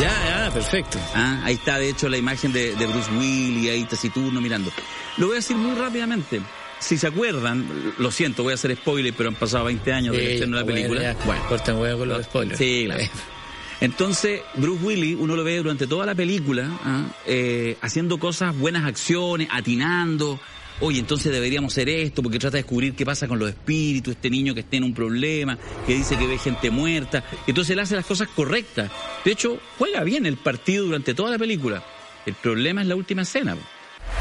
Ya, 0.00 0.12
ya, 0.46 0.54
perfecto. 0.54 0.98
Ah, 1.14 1.42
ahí 1.44 1.54
está, 1.54 1.78
de 1.78 1.90
hecho, 1.90 2.08
la 2.08 2.16
imagen 2.16 2.52
de, 2.52 2.74
Bruce 2.74 3.10
Willis, 3.18 3.70
ahí 3.70 3.84
taciturno 3.84 4.40
mirando. 4.40 4.70
Lo 5.16 5.26
voy 5.26 5.34
a 5.34 5.36
decir 5.40 5.56
muy 5.56 5.74
rápidamente. 5.74 6.40
Si 6.78 6.96
se 6.96 7.08
acuerdan, 7.08 7.66
lo 7.98 8.10
siento, 8.12 8.44
voy 8.44 8.52
a 8.52 8.54
hacer 8.54 8.76
spoiler, 8.76 9.12
pero 9.12 9.30
han 9.30 9.34
pasado 9.34 9.64
20 9.64 9.92
años 9.92 10.16
de 10.16 10.46
la 10.46 10.64
película. 10.64 11.16
bueno, 11.26 11.42
corten 11.48 11.76
huevo 11.76 11.98
con 11.98 12.08
los 12.08 12.24
spoilers. 12.24 12.56
Sí, 12.56 12.84
claro. 12.86 13.02
Entonces, 13.80 14.42
Bruce 14.54 14.84
Willis, 14.84 15.16
uno 15.18 15.36
lo 15.36 15.44
ve 15.44 15.56
durante 15.56 15.86
toda 15.86 16.04
la 16.04 16.14
película, 16.14 16.68
¿ah? 16.84 17.04
eh, 17.26 17.76
haciendo 17.80 18.18
cosas, 18.18 18.56
buenas 18.56 18.84
acciones, 18.84 19.48
atinando, 19.50 20.40
oye, 20.80 21.00
entonces 21.00 21.32
deberíamos 21.32 21.72
hacer 21.72 21.88
esto, 21.88 22.22
porque 22.22 22.38
trata 22.38 22.56
de 22.56 22.62
descubrir 22.62 22.94
qué 22.94 23.04
pasa 23.04 23.28
con 23.28 23.38
los 23.38 23.48
espíritus, 23.48 24.14
este 24.14 24.30
niño 24.30 24.54
que 24.54 24.60
está 24.60 24.76
en 24.76 24.84
un 24.84 24.94
problema, 24.94 25.58
que 25.86 25.94
dice 25.94 26.16
que 26.16 26.26
ve 26.26 26.38
gente 26.38 26.70
muerta. 26.70 27.24
Entonces 27.46 27.72
él 27.72 27.80
hace 27.80 27.96
las 27.96 28.06
cosas 28.06 28.28
correctas. 28.28 28.90
De 29.24 29.32
hecho, 29.32 29.58
juega 29.78 30.04
bien 30.04 30.26
el 30.26 30.36
partido 30.36 30.86
durante 30.86 31.14
toda 31.14 31.30
la 31.30 31.38
película. 31.38 31.82
El 32.26 32.34
problema 32.34 32.82
es 32.82 32.88
la 32.88 32.96
última 32.96 33.22
escena, 33.22 33.56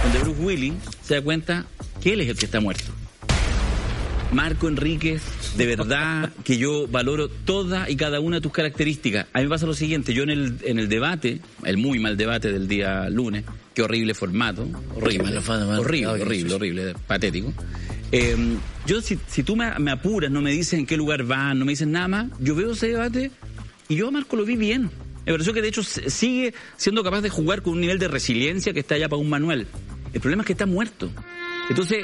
donde 0.03 0.19
Bruce 0.19 0.41
Willis 0.41 0.73
se 1.01 1.15
da 1.15 1.21
cuenta 1.21 1.65
que 2.01 2.13
él 2.13 2.21
es 2.21 2.29
el 2.29 2.37
que 2.37 2.45
está 2.45 2.59
muerto. 2.59 2.91
Marco 4.31 4.67
Enríquez, 4.67 5.21
de 5.55 5.65
verdad 5.65 6.31
que 6.43 6.57
yo 6.57 6.87
valoro 6.87 7.29
toda 7.29 7.89
y 7.89 7.95
cada 7.95 8.19
una 8.19 8.37
de 8.37 8.41
tus 8.41 8.51
características. 8.51 9.27
A 9.31 9.39
mí 9.39 9.45
me 9.45 9.49
pasa 9.49 9.65
lo 9.65 9.73
siguiente, 9.73 10.13
yo 10.13 10.23
en 10.23 10.29
el, 10.29 10.57
en 10.63 10.79
el 10.79 10.89
debate, 10.89 11.39
el 11.63 11.77
muy 11.77 11.99
mal 11.99 12.17
debate 12.17 12.51
del 12.51 12.67
día 12.67 13.09
lunes, 13.09 13.45
qué 13.77 13.83
horrible 13.83 14.15
formato, 14.15 14.67
horrible, 14.95 15.37
horrible, 15.37 16.07
horrible, 16.07 16.53
horrible, 16.55 16.95
patético. 17.05 17.53
Em, 18.11 18.57
yo, 18.87 19.01
si, 19.01 19.19
si 19.27 19.43
tú 19.43 19.55
me, 19.55 19.77
me, 19.77 19.91
apuras, 19.91 20.31
no 20.31 20.41
me 20.41 20.49
dices 20.49 20.79
en 20.79 20.87
qué 20.87 20.97
lugar 20.97 21.21
van, 21.25 21.59
no 21.59 21.65
me 21.65 21.73
dices 21.73 21.87
nada 21.87 22.07
más, 22.07 22.27
yo 22.39 22.55
veo 22.55 22.71
ese 22.71 22.87
debate 22.87 23.29
y 23.87 23.95
yo 23.95 24.07
a 24.07 24.11
Marco 24.11 24.35
lo 24.35 24.45
vi 24.45 24.55
bien. 24.55 24.89
Me 25.27 25.31
pareció 25.31 25.53
que 25.53 25.61
de 25.61 25.67
hecho 25.67 25.83
sigue 25.83 26.55
siendo 26.75 27.03
capaz 27.03 27.21
de 27.21 27.29
jugar 27.29 27.61
con 27.61 27.73
un 27.73 27.81
nivel 27.81 27.99
de 27.99 28.07
resiliencia 28.07 28.73
que 28.73 28.79
está 28.79 28.95
allá 28.95 29.09
para 29.09 29.21
un 29.21 29.29
Manuel. 29.29 29.67
El 30.11 30.21
problema 30.21 30.41
es 30.41 30.47
que 30.47 30.53
está 30.53 30.65
muerto. 30.65 31.11
Entonces, 31.69 32.03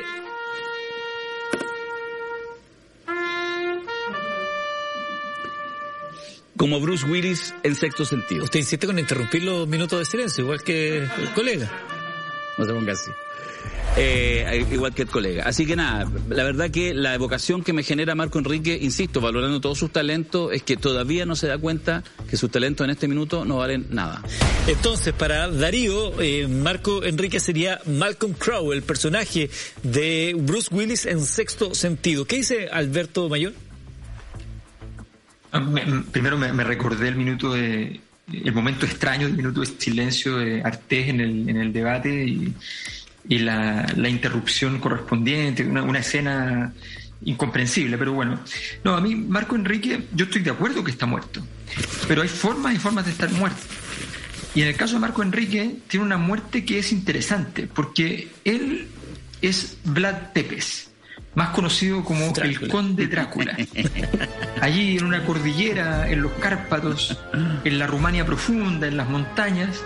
como 6.64 6.80
Bruce 6.80 7.06
Willis 7.06 7.54
en 7.64 7.76
sexto 7.76 8.06
sentido. 8.06 8.46
Usted 8.46 8.60
insiste 8.60 8.88
con 8.88 8.98
interrumpir 8.98 9.44
los 9.44 9.68
minutos 9.68 10.00
de 10.00 10.06
silencio, 10.06 10.46
igual 10.46 10.64
que 10.64 11.00
el 11.00 11.34
colega. 11.36 11.70
No 12.58 12.64
se 12.64 12.72
ponga 12.72 12.94
así. 12.94 13.12
eh, 13.98 14.66
igual 14.72 14.94
que 14.94 15.02
el 15.02 15.10
colega. 15.10 15.44
Así 15.44 15.66
que 15.66 15.76
nada, 15.76 16.10
la 16.30 16.46
verdad 16.46 16.72
que 16.72 16.94
la 16.94 17.16
evocación 17.16 17.64
que 17.64 17.74
me 17.74 17.84
genera 17.84 18.16
Marco 18.16 18.40
Enrique, 18.40 18.80
insisto, 18.82 19.20
valorando 19.20 19.60
todos 19.60 19.78
sus 19.78 19.92
talentos, 19.92 20.54
es 20.54 20.64
que 20.64 20.78
todavía 20.78 21.26
no 21.26 21.36
se 21.36 21.48
da 21.48 21.58
cuenta 21.58 22.02
que 22.30 22.38
sus 22.38 22.50
talentos 22.50 22.86
en 22.86 22.92
este 22.92 23.10
minuto 23.10 23.44
no 23.44 23.58
valen 23.58 23.88
nada. 23.90 24.22
Entonces, 24.66 25.14
para 25.14 25.50
Darío, 25.50 26.22
eh, 26.22 26.48
Marco 26.48 27.04
Enrique 27.04 27.42
sería 27.42 27.82
Malcolm 27.86 28.36
Crowe, 28.36 28.72
el 28.72 28.84
personaje 28.84 29.50
de 29.84 30.34
Bruce 30.40 30.74
Willis 30.74 31.06
en 31.08 31.26
sexto 31.26 31.76
sentido. 31.76 32.24
¿Qué 32.24 32.38
dice 32.38 32.70
Alberto 32.72 33.28
Mayor? 33.28 33.52
Ah, 35.54 35.64
primero 36.12 36.36
me, 36.36 36.64
recordé 36.64 37.10
el 37.10 37.16
minuto 37.16 37.54
de 37.54 38.02
el 38.32 38.54
momento 38.54 38.88
extraño, 38.88 39.28
el 39.28 39.34
minuto 39.34 39.62
de 39.62 39.68
silencio 39.68 40.38
de 40.38 40.64
Artés 40.64 41.10
en 41.10 41.22
el, 41.22 41.48
en 41.48 41.58
el 41.58 41.72
debate 41.72 42.26
y, 42.26 43.38
la, 43.38 43.86
interrupción 44.10 44.80
correspondiente, 44.80 45.64
una, 45.64 46.00
escena 46.00 46.74
incomprensible, 47.24 48.00
pero 48.00 48.14
bueno. 48.14 48.40
No, 48.84 48.96
a 48.96 49.02
mí 49.02 49.14
Marco 49.14 49.56
Enrique, 49.56 50.08
yo 50.14 50.26
estoy 50.26 50.42
de 50.42 50.50
acuerdo 50.50 50.84
que 50.84 50.90
está 50.90 51.06
muerto, 51.06 51.46
pero 52.08 52.24
hay 52.24 52.30
formas 52.30 52.74
y 52.74 52.80
formas 52.80 53.06
de 53.06 53.12
estar 53.12 53.32
muerto. 53.32 53.62
Y 54.56 54.64
en 54.64 54.70
el 54.70 54.76
caso 54.76 54.96
de 54.96 55.02
Marco 55.02 55.22
Enrique, 55.22 55.76
tiene 55.88 56.06
una 56.06 56.18
muerte 56.18 56.66
que 56.66 56.80
es 56.80 56.92
interesante, 56.92 57.68
porque 57.68 58.30
él 58.44 58.88
es 59.42 59.78
Vlad 59.84 60.32
Tepes 60.34 60.93
más 61.36 61.50
conocido 61.50 62.04
como 62.04 62.34
el 62.42 62.68
Conde 62.68 63.08
Drácula. 63.08 63.58
Allí 64.62 64.98
en 64.98 65.06
una 65.06 65.26
cordillera, 65.26 66.10
en 66.10 66.22
los 66.22 66.32
Cárpatos, 66.34 67.18
en 67.64 67.80
la 67.80 67.88
Rumania 67.88 68.26
profunda, 68.26 68.88
en 68.88 68.98
las 68.98 69.10
montañas, 69.10 69.84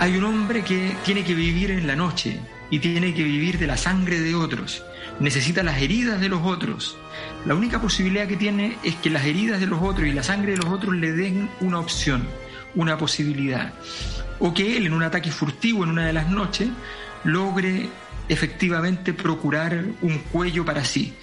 hay 0.00 0.16
un 0.16 0.24
hombre 0.24 0.62
que 0.62 0.96
tiene 1.04 1.24
que 1.24 1.34
vivir 1.34 1.70
en 1.70 1.86
la 1.86 1.96
noche 1.96 2.40
y 2.70 2.78
tiene 2.78 3.14
que 3.14 3.22
vivir 3.22 3.58
de 3.58 3.66
la 3.66 3.76
sangre 3.76 4.20
de 4.20 4.34
otros. 4.34 4.82
Necesita 5.20 5.62
las 5.62 5.80
heridas 5.80 6.20
de 6.20 6.28
los 6.28 6.42
otros. 6.42 6.96
La 7.46 7.54
única 7.54 7.80
posibilidad 7.80 8.26
que 8.26 8.36
tiene 8.36 8.76
es 8.82 8.96
que 8.96 9.10
las 9.10 9.24
heridas 9.24 9.60
de 9.60 9.66
los 9.66 9.80
otros 9.82 10.08
y 10.08 10.12
la 10.12 10.22
sangre 10.22 10.52
de 10.52 10.58
los 10.58 10.66
otros 10.66 10.94
le 10.94 11.12
den 11.12 11.48
una 11.60 11.78
opción, 11.78 12.26
una 12.74 12.98
posibilidad. 12.98 13.72
O 14.40 14.52
que 14.52 14.76
él 14.76 14.86
en 14.86 14.94
un 14.94 15.02
ataque 15.02 15.30
furtivo 15.30 15.84
en 15.84 15.90
una 15.90 16.06
de 16.06 16.12
las 16.12 16.28
noches 16.28 16.68
logre 17.22 17.88
efectivamente 18.28 19.12
procurar 19.12 19.84
un 20.02 20.18
cuello 20.18 20.64
para 20.64 20.84
sí. 20.84 21.14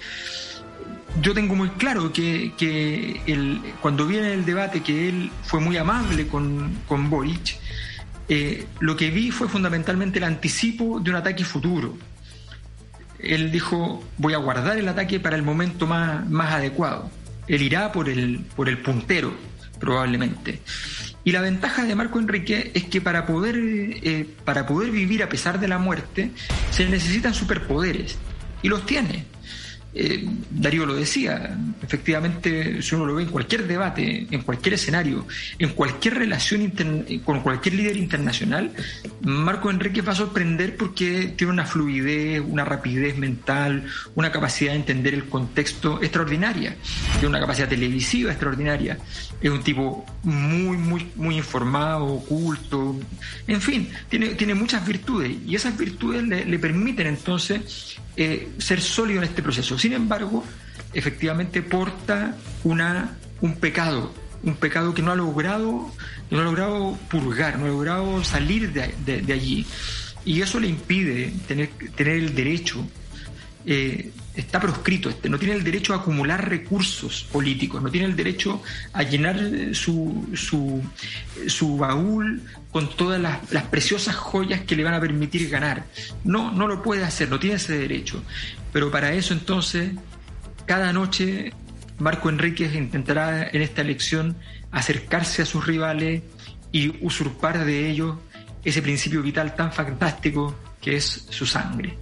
Yo 1.20 1.34
tengo 1.34 1.54
muy 1.54 1.68
claro 1.70 2.12
que, 2.12 2.52
que 2.56 3.20
cuando 3.80 4.06
viene 4.06 4.32
el 4.32 4.44
debate 4.44 4.82
que 4.82 5.08
él 5.08 5.30
fue 5.42 5.60
muy 5.60 5.76
amable 5.76 6.26
con, 6.26 6.78
con 6.88 7.10
Boric, 7.10 7.58
eh, 8.28 8.66
lo 8.80 8.96
que 8.96 9.10
vi 9.10 9.30
fue 9.30 9.48
fundamentalmente 9.48 10.18
el 10.18 10.24
anticipo 10.24 11.00
de 11.00 11.10
un 11.10 11.16
ataque 11.16 11.44
futuro. 11.44 11.96
Él 13.18 13.52
dijo, 13.52 14.02
voy 14.16 14.32
a 14.32 14.38
guardar 14.38 14.78
el 14.78 14.88
ataque 14.88 15.20
para 15.20 15.36
el 15.36 15.42
momento 15.42 15.86
más, 15.86 16.28
más 16.28 16.54
adecuado. 16.54 17.10
Él 17.46 17.62
irá 17.62 17.92
por 17.92 18.08
el, 18.08 18.44
por 18.56 18.68
el 18.68 18.78
puntero, 18.78 19.34
probablemente. 19.78 20.62
Y 21.24 21.32
la 21.32 21.40
ventaja 21.40 21.84
de 21.84 21.94
Marco 21.94 22.18
Enrique 22.18 22.72
es 22.74 22.84
que 22.84 23.00
para 23.00 23.26
poder, 23.26 23.56
eh, 23.58 24.26
para 24.44 24.66
poder 24.66 24.90
vivir 24.90 25.22
a 25.22 25.28
pesar 25.28 25.60
de 25.60 25.68
la 25.68 25.78
muerte 25.78 26.30
se 26.70 26.88
necesitan 26.88 27.32
superpoderes. 27.34 28.18
Y 28.62 28.68
los 28.68 28.84
tiene. 28.86 29.26
Eh, 29.94 30.26
Darío 30.50 30.86
lo 30.86 30.94
decía, 30.94 31.56
efectivamente, 31.82 32.80
si 32.80 32.94
uno 32.94 33.04
lo 33.06 33.14
ve 33.14 33.24
en 33.24 33.28
cualquier 33.28 33.66
debate, 33.66 34.26
en 34.30 34.40
cualquier 34.42 34.74
escenario, 34.74 35.26
en 35.58 35.70
cualquier 35.70 36.14
relación 36.14 36.72
con 37.24 37.40
cualquier 37.40 37.74
líder 37.74 37.96
internacional, 37.96 38.72
Marco 39.22 39.70
Enrique 39.70 40.00
va 40.00 40.12
a 40.12 40.16
sorprender 40.16 40.76
porque 40.76 41.34
tiene 41.36 41.52
una 41.52 41.66
fluidez, 41.66 42.40
una 42.40 42.64
rapidez 42.64 43.18
mental, 43.18 43.84
una 44.14 44.32
capacidad 44.32 44.72
de 44.72 44.78
entender 44.78 45.14
el 45.14 45.28
contexto 45.28 46.02
extraordinaria, 46.02 46.76
tiene 47.14 47.28
una 47.28 47.40
capacidad 47.40 47.68
televisiva 47.68 48.30
extraordinaria, 48.30 48.98
es 49.40 49.50
un 49.50 49.62
tipo 49.62 50.06
muy, 50.22 50.76
muy, 50.76 51.06
muy 51.16 51.36
informado, 51.36 52.06
oculto, 52.06 52.98
en 53.46 53.60
fin, 53.60 53.88
tiene, 54.08 54.28
tiene 54.28 54.54
muchas 54.54 54.86
virtudes 54.86 55.36
y 55.46 55.54
esas 55.54 55.76
virtudes 55.76 56.22
le, 56.22 56.44
le 56.44 56.58
permiten 56.58 57.08
entonces 57.08 57.98
eh, 58.14 58.50
ser 58.58 58.82
sólido 58.82 59.22
en 59.22 59.28
este 59.28 59.42
proceso. 59.42 59.78
Sin 59.82 59.94
embargo, 59.94 60.44
efectivamente 60.94 61.60
porta 61.60 62.36
una, 62.62 63.18
un 63.40 63.56
pecado, 63.56 64.14
un 64.44 64.54
pecado 64.54 64.94
que 64.94 65.02
no 65.02 65.10
ha 65.10 65.16
logrado, 65.16 65.90
no 66.30 66.38
ha 66.38 66.44
logrado 66.44 66.96
purgar, 67.10 67.58
no 67.58 67.64
ha 67.64 67.68
logrado 67.68 68.22
salir 68.22 68.72
de, 68.72 69.32
allí. 69.32 69.66
Y 70.24 70.40
eso 70.40 70.60
le 70.60 70.68
impide 70.68 71.32
tener, 71.48 71.70
tener 71.96 72.14
el 72.14 72.32
derecho 72.32 72.86
eh, 73.66 74.12
está 74.34 74.60
proscrito, 74.60 75.10
este, 75.10 75.28
no 75.28 75.38
tiene 75.38 75.54
el 75.54 75.64
derecho 75.64 75.92
a 75.92 75.98
acumular 75.98 76.48
recursos 76.48 77.26
políticos, 77.30 77.82
no 77.82 77.90
tiene 77.90 78.06
el 78.06 78.16
derecho 78.16 78.62
a 78.92 79.02
llenar 79.02 79.38
su, 79.74 80.28
su, 80.34 80.82
su 81.46 81.76
baúl 81.76 82.42
con 82.70 82.88
todas 82.88 83.20
las, 83.20 83.64
preciosas 83.70 84.16
joyas 84.16 84.62
que 84.62 84.74
le 84.74 84.84
van 84.84 84.94
a 84.94 85.00
permitir 85.00 85.48
ganar. 85.50 85.84
No, 86.24 86.50
no 86.50 86.66
lo 86.66 86.82
puede 86.82 87.04
hacer, 87.04 87.28
no 87.28 87.38
tiene 87.38 87.56
ese 87.56 87.78
derecho. 87.78 88.22
Pero 88.72 88.90
para 88.90 89.12
eso 89.12 89.34
entonces, 89.34 89.92
cada 90.66 90.92
noche 90.92 91.52
Marco 91.98 92.30
Enríquez 92.30 92.74
intentará 92.74 93.48
en 93.48 93.60
esta 93.60 93.82
elección 93.82 94.36
acercarse 94.70 95.42
a 95.42 95.46
sus 95.46 95.66
rivales 95.66 96.22
y 96.72 97.04
usurpar 97.04 97.64
de 97.66 97.90
ellos 97.90 98.16
ese 98.64 98.80
principio 98.80 99.22
vital 99.22 99.54
tan 99.54 99.72
fantástico 99.72 100.56
que 100.80 100.96
es 100.96 101.26
su 101.28 101.44
sangre. 101.44 101.98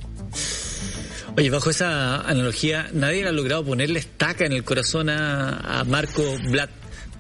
Oye, 1.37 1.51
bajo 1.51 1.71
esa 1.71 2.21
analogía, 2.23 2.89
nadie 2.93 3.27
ha 3.27 3.33
logrado 3.33 3.65
ponerle 3.65 3.99
estaca 3.99 4.45
en 4.45 4.53
el 4.53 4.65
corazón 4.65 5.09
a, 5.11 5.85
Marco 5.87 6.23
Vlad, 6.51 6.69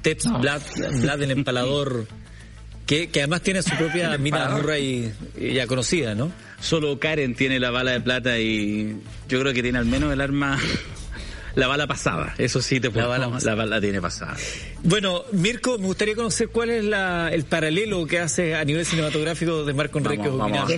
Teps 0.03 0.31
Vlad, 0.41 0.63
Vlad 1.01 1.23
el 1.23 1.31
empalador, 1.31 2.07
que, 2.87 3.09
además 3.15 3.43
tiene 3.43 3.63
su 3.63 3.75
propia 3.77 4.19
mina 4.19 4.49
burra 4.57 4.79
y, 4.79 5.13
ya 5.39 5.67
conocida, 5.67 6.15
¿no? 6.15 6.33
Solo 6.61 6.99
Karen 6.99 7.35
tiene 7.35 7.61
la 7.61 7.71
bala 7.71 7.93
de 7.93 8.01
plata 8.01 8.39
y 8.39 9.01
yo 9.29 9.41
creo 9.41 9.55
que 9.55 9.63
tiene 9.63 9.79
al 9.79 9.87
menos 9.87 10.13
el 10.13 10.21
arma 10.21 10.59
la 11.55 11.67
bala 11.67 11.87
pasada, 11.87 12.35
eso 12.39 12.61
sí 12.63 12.81
te 12.81 12.91
puedo. 12.91 13.09
La 13.09 13.19
bala, 13.19 13.39
la 13.43 13.55
bala 13.55 13.81
tiene 13.81 14.01
pasada. 14.01 14.37
Bueno, 14.83 15.25
Mirko, 15.33 15.79
me 15.79 15.87
gustaría 15.87 16.15
conocer 16.15 16.49
cuál 16.49 16.71
es 16.71 16.85
la, 16.85 17.29
el 17.33 17.45
paralelo 17.45 18.07
que 18.07 18.19
hace 18.19 18.55
a 18.55 18.65
nivel 18.65 18.87
cinematográfico 18.87 19.65
de 19.65 19.73
Marco 19.73 19.99
Enrique 19.99 20.29
Vamos, 20.29 20.69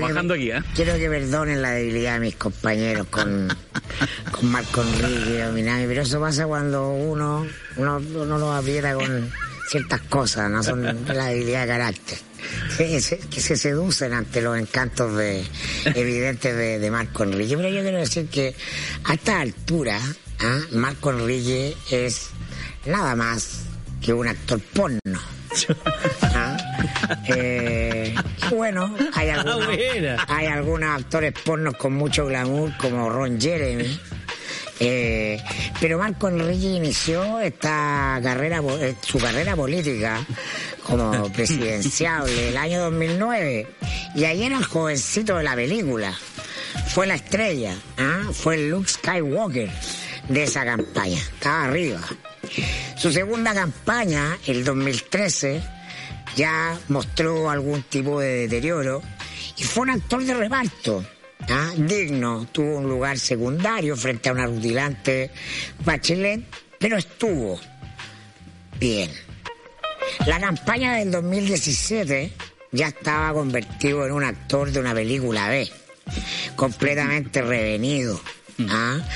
bajando 0.00 0.34
aquí, 0.34 0.50
¿eh? 0.50 0.62
Quiero 0.74 0.96
que 0.96 1.08
perdonen 1.08 1.60
la 1.62 1.70
debilidad 1.72 2.14
de 2.14 2.20
mis 2.20 2.36
compañeros 2.36 3.06
con, 3.08 3.48
con 4.30 4.50
Marco 4.50 4.82
Enrique 4.82 5.42
pero 5.86 6.02
eso 6.02 6.20
pasa 6.20 6.46
cuando 6.46 6.90
uno, 6.90 7.46
uno, 7.76 7.96
uno 8.14 8.38
lo 8.38 8.52
aprieta 8.52 8.94
con 8.94 9.30
ciertas 9.68 10.00
cosas, 10.02 10.50
no 10.50 10.62
son 10.62 10.82
la 10.82 11.26
debilidad 11.26 11.62
de 11.62 11.66
carácter. 11.66 12.18
Que 12.76 13.00
se, 13.00 13.18
que 13.18 13.40
se 13.40 13.56
seducen 13.56 14.12
ante 14.12 14.40
los 14.40 14.58
encantos 14.58 15.16
de, 15.16 15.44
evidentes 15.94 16.56
de, 16.56 16.90
Marco 16.90 17.24
Enrique. 17.24 17.56
Pero 17.56 17.68
yo 17.68 17.82
quiero 17.82 17.98
decir 17.98 18.26
que 18.28 18.54
a 19.04 19.14
esta 19.14 19.40
altura, 19.40 19.98
¿ah? 20.40 20.60
Marco 20.72 21.10
Enrique 21.10 21.76
es 21.90 22.30
nada 22.86 23.14
más 23.16 23.62
que 24.00 24.12
un 24.12 24.28
actor 24.28 24.60
porno. 24.60 25.20
¿Ah? 26.22 26.56
Eh, 27.28 28.14
bueno, 28.50 28.94
hay 29.14 29.28
ah, 29.28 29.40
algunos, 29.40 29.68
hay 30.28 30.46
algunos 30.46 30.88
actores 30.88 31.32
pornos 31.44 31.76
con 31.76 31.94
mucho 31.94 32.26
glamour, 32.26 32.76
como 32.78 33.08
Ron 33.10 33.40
Jeremy. 33.40 34.00
Eh, 34.80 35.40
pero 35.80 35.98
Marco 35.98 36.28
Enrique 36.28 36.66
inició 36.66 37.38
esta 37.40 38.18
carrera, 38.22 38.60
eh, 38.80 38.96
su 39.02 39.18
carrera 39.18 39.54
política 39.54 40.18
como 40.82 41.32
presidenciable 41.32 42.48
el 42.48 42.56
año 42.56 42.82
2009 42.82 43.66
y 44.14 44.24
ahí 44.24 44.42
era 44.42 44.58
el 44.58 44.64
jovencito 44.64 45.36
de 45.36 45.44
la 45.44 45.54
película. 45.54 46.14
Fue 46.88 47.06
la 47.06 47.14
estrella, 47.14 47.74
¿ah? 47.98 48.22
fue 48.32 48.68
Luke 48.68 48.88
Skywalker 48.88 49.70
de 50.28 50.42
esa 50.42 50.64
campaña, 50.64 51.18
estaba 51.18 51.64
arriba. 51.64 52.00
Su 52.96 53.12
segunda 53.12 53.54
campaña, 53.54 54.36
el 54.46 54.64
2013, 54.64 55.62
ya 56.36 56.78
mostró 56.88 57.50
algún 57.50 57.82
tipo 57.82 58.20
de 58.20 58.48
deterioro 58.48 59.02
y 59.56 59.64
fue 59.64 59.84
un 59.84 59.90
actor 59.90 60.24
de 60.24 60.34
reparto. 60.34 61.04
¿ah? 61.48 61.70
Digno, 61.76 62.46
tuvo 62.52 62.78
un 62.78 62.88
lugar 62.88 63.18
secundario 63.18 63.96
frente 63.96 64.28
a 64.28 64.32
una 64.32 64.46
rutilante 64.46 65.30
Bachelet, 65.84 66.42
pero 66.78 66.96
estuvo 66.96 67.60
bien. 68.78 69.10
La 70.26 70.40
campaña 70.40 70.96
del 70.96 71.10
2017 71.10 72.32
ya 72.72 72.88
estaba 72.88 73.32
convertido 73.32 74.06
en 74.06 74.12
un 74.12 74.24
actor 74.24 74.70
de 74.70 74.80
una 74.80 74.94
película 74.94 75.48
B, 75.48 75.68
completamente 76.56 77.42
revenido. 77.42 78.20
¿ah? 78.68 78.98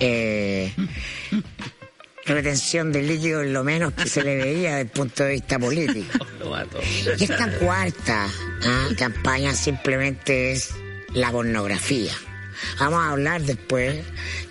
Eh, 0.00 0.72
retención 2.26 2.90
de 2.90 3.02
líquido 3.02 3.42
es 3.42 3.50
lo 3.50 3.64
menos 3.64 3.92
que 3.92 4.08
se 4.08 4.22
le 4.22 4.36
veía 4.36 4.70
desde 4.70 4.80
el 4.82 4.88
punto 4.88 5.24
de 5.24 5.32
vista 5.32 5.58
político. 5.58 6.26
Y 7.18 7.24
esta 7.24 7.50
cuarta 7.58 8.26
¿ah? 8.64 8.88
campaña 8.98 9.54
simplemente 9.54 10.52
es 10.52 10.74
la 11.12 11.30
pornografía. 11.30 12.12
Vamos 12.78 13.00
a 13.00 13.10
hablar 13.10 13.42
después 13.42 14.04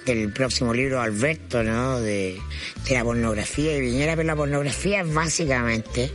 del 0.05 0.31
próximo 0.31 0.73
libro 0.73 0.97
de 0.97 1.03
Alberto, 1.03 1.63
¿no? 1.63 1.99
De, 1.99 2.39
la 2.89 3.03
pornografía 3.03 3.75
y 3.75 3.81
Viñera, 3.81 4.15
pero 4.15 4.27
la 4.27 4.35
pornografía 4.35 5.01
es 5.01 5.13
básicamente 5.13 6.11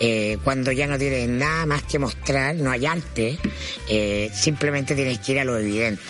eh, 0.00 0.38
cuando 0.42 0.72
ya 0.72 0.86
no 0.86 0.98
tienes 0.98 1.28
nada 1.28 1.66
más 1.66 1.82
que 1.84 1.98
mostrar, 1.98 2.56
no 2.56 2.70
hay 2.70 2.86
arte, 2.86 3.38
eh, 3.88 4.30
simplemente 4.34 4.94
tienes 4.94 5.18
que 5.20 5.32
ir 5.32 5.40
a 5.40 5.44
lo 5.44 5.56
evidente, 5.58 6.02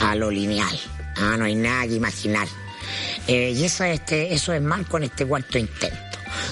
a 0.00 0.14
lo 0.14 0.30
lineal, 0.30 0.78
ah, 1.16 1.36
no 1.38 1.44
hay 1.44 1.54
nada 1.54 1.86
que 1.86 1.94
imaginar. 1.94 2.46
Eh, 3.26 3.54
y 3.56 3.64
este, 3.64 4.34
eso 4.34 4.52
es 4.52 4.60
mal 4.60 4.86
con 4.86 5.02
este 5.02 5.24
cuarto 5.24 5.58
intento. 5.58 5.96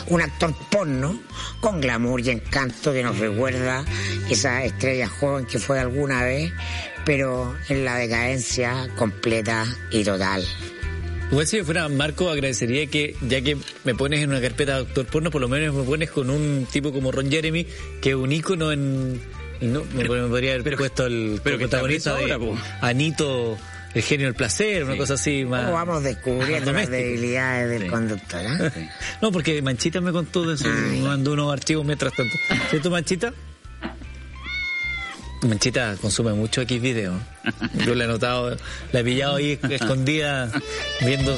Un 0.09 0.23
actor 0.23 0.55
porno 0.71 1.21
con 1.61 1.81
glamour 1.81 2.21
y 2.21 2.31
encanto 2.31 2.93
que 2.93 3.03
nos 3.03 3.19
recuerda 3.19 3.85
esa 4.29 4.65
estrella 4.65 5.09
joven 5.09 5.47
que 5.47 5.59
fue 5.59 5.79
alguna 5.79 6.23
vez, 6.23 6.53
pero 7.05 7.55
en 7.69 7.85
la 7.85 7.97
decadencia 7.97 8.89
completa 8.97 9.67
y 9.91 10.05
total. 10.05 10.45
Igual 11.31 11.47
si 11.47 11.59
yo 11.59 11.65
fuera 11.65 11.89
Marco, 11.89 12.29
agradecería 12.29 12.87
que, 12.89 13.15
ya 13.21 13.41
que 13.41 13.57
me 13.85 13.95
pones 13.95 14.21
en 14.21 14.31
una 14.31 14.41
carpeta 14.41 14.73
de 14.73 14.79
doctor 14.81 15.07
porno, 15.07 15.31
por 15.31 15.41
lo 15.41 15.49
menos 15.49 15.75
me 15.75 15.85
pones 15.85 16.11
con 16.11 16.29
un 16.29 16.67
tipo 16.71 16.93
como 16.93 17.13
Ron 17.13 17.31
Jeremy, 17.31 17.67
que 18.03 18.11
es 18.11 18.15
un 18.17 18.33
ícono 18.33 18.73
en... 18.73 19.21
No, 19.61 19.85
me, 19.95 20.09
me 20.09 20.29
podría 20.29 20.55
haber 20.55 20.77
puesto 20.77 21.07
el 21.07 21.41
pero 21.45 21.57
que 21.59 21.69
protagonista 21.69 22.19
está 22.19 22.27
de 22.27 22.33
ahora. 22.33 22.61
Anito, 22.81 23.57
el 23.95 24.03
genio 24.03 24.27
del 24.27 24.35
placer, 24.35 24.83
una 24.85 24.97
cosa 24.97 25.15
así 25.15 25.45
más... 25.45 25.65
¿Cómo 25.67 25.75
vamos 25.75 26.03
descubriendo 26.03 26.73
las 26.73 26.89
debilidades 26.91 27.69
del 27.71 27.83
Sí. 27.83 27.89
conductor? 27.89 28.41
ah? 28.49 28.73
No, 29.23 29.31
porque 29.31 29.61
Manchita 29.63 30.01
me 30.01 30.11
contó 30.13 30.43
de 30.45 30.55
eso, 30.55 30.67
me 30.69 31.01
mandó 31.03 31.35
unos 31.35 31.53
archivos 31.53 31.85
mientras 31.87 32.13
tanto. 32.15 32.35
¿Cierto, 32.71 32.91
Manchita? 32.91 33.33
Manchita 35.43 35.97
consume 36.01 36.33
mucho 36.33 36.61
X 36.63 36.81
video. 36.81 37.15
Yo 37.87 37.95
la 37.95 38.05
he 38.05 38.09
notado, 38.09 38.57
la 38.93 39.01
he 39.01 39.05
pillado 39.05 39.37
ahí 39.37 39.59
escondida 39.71 40.51
viendo. 41.01 41.37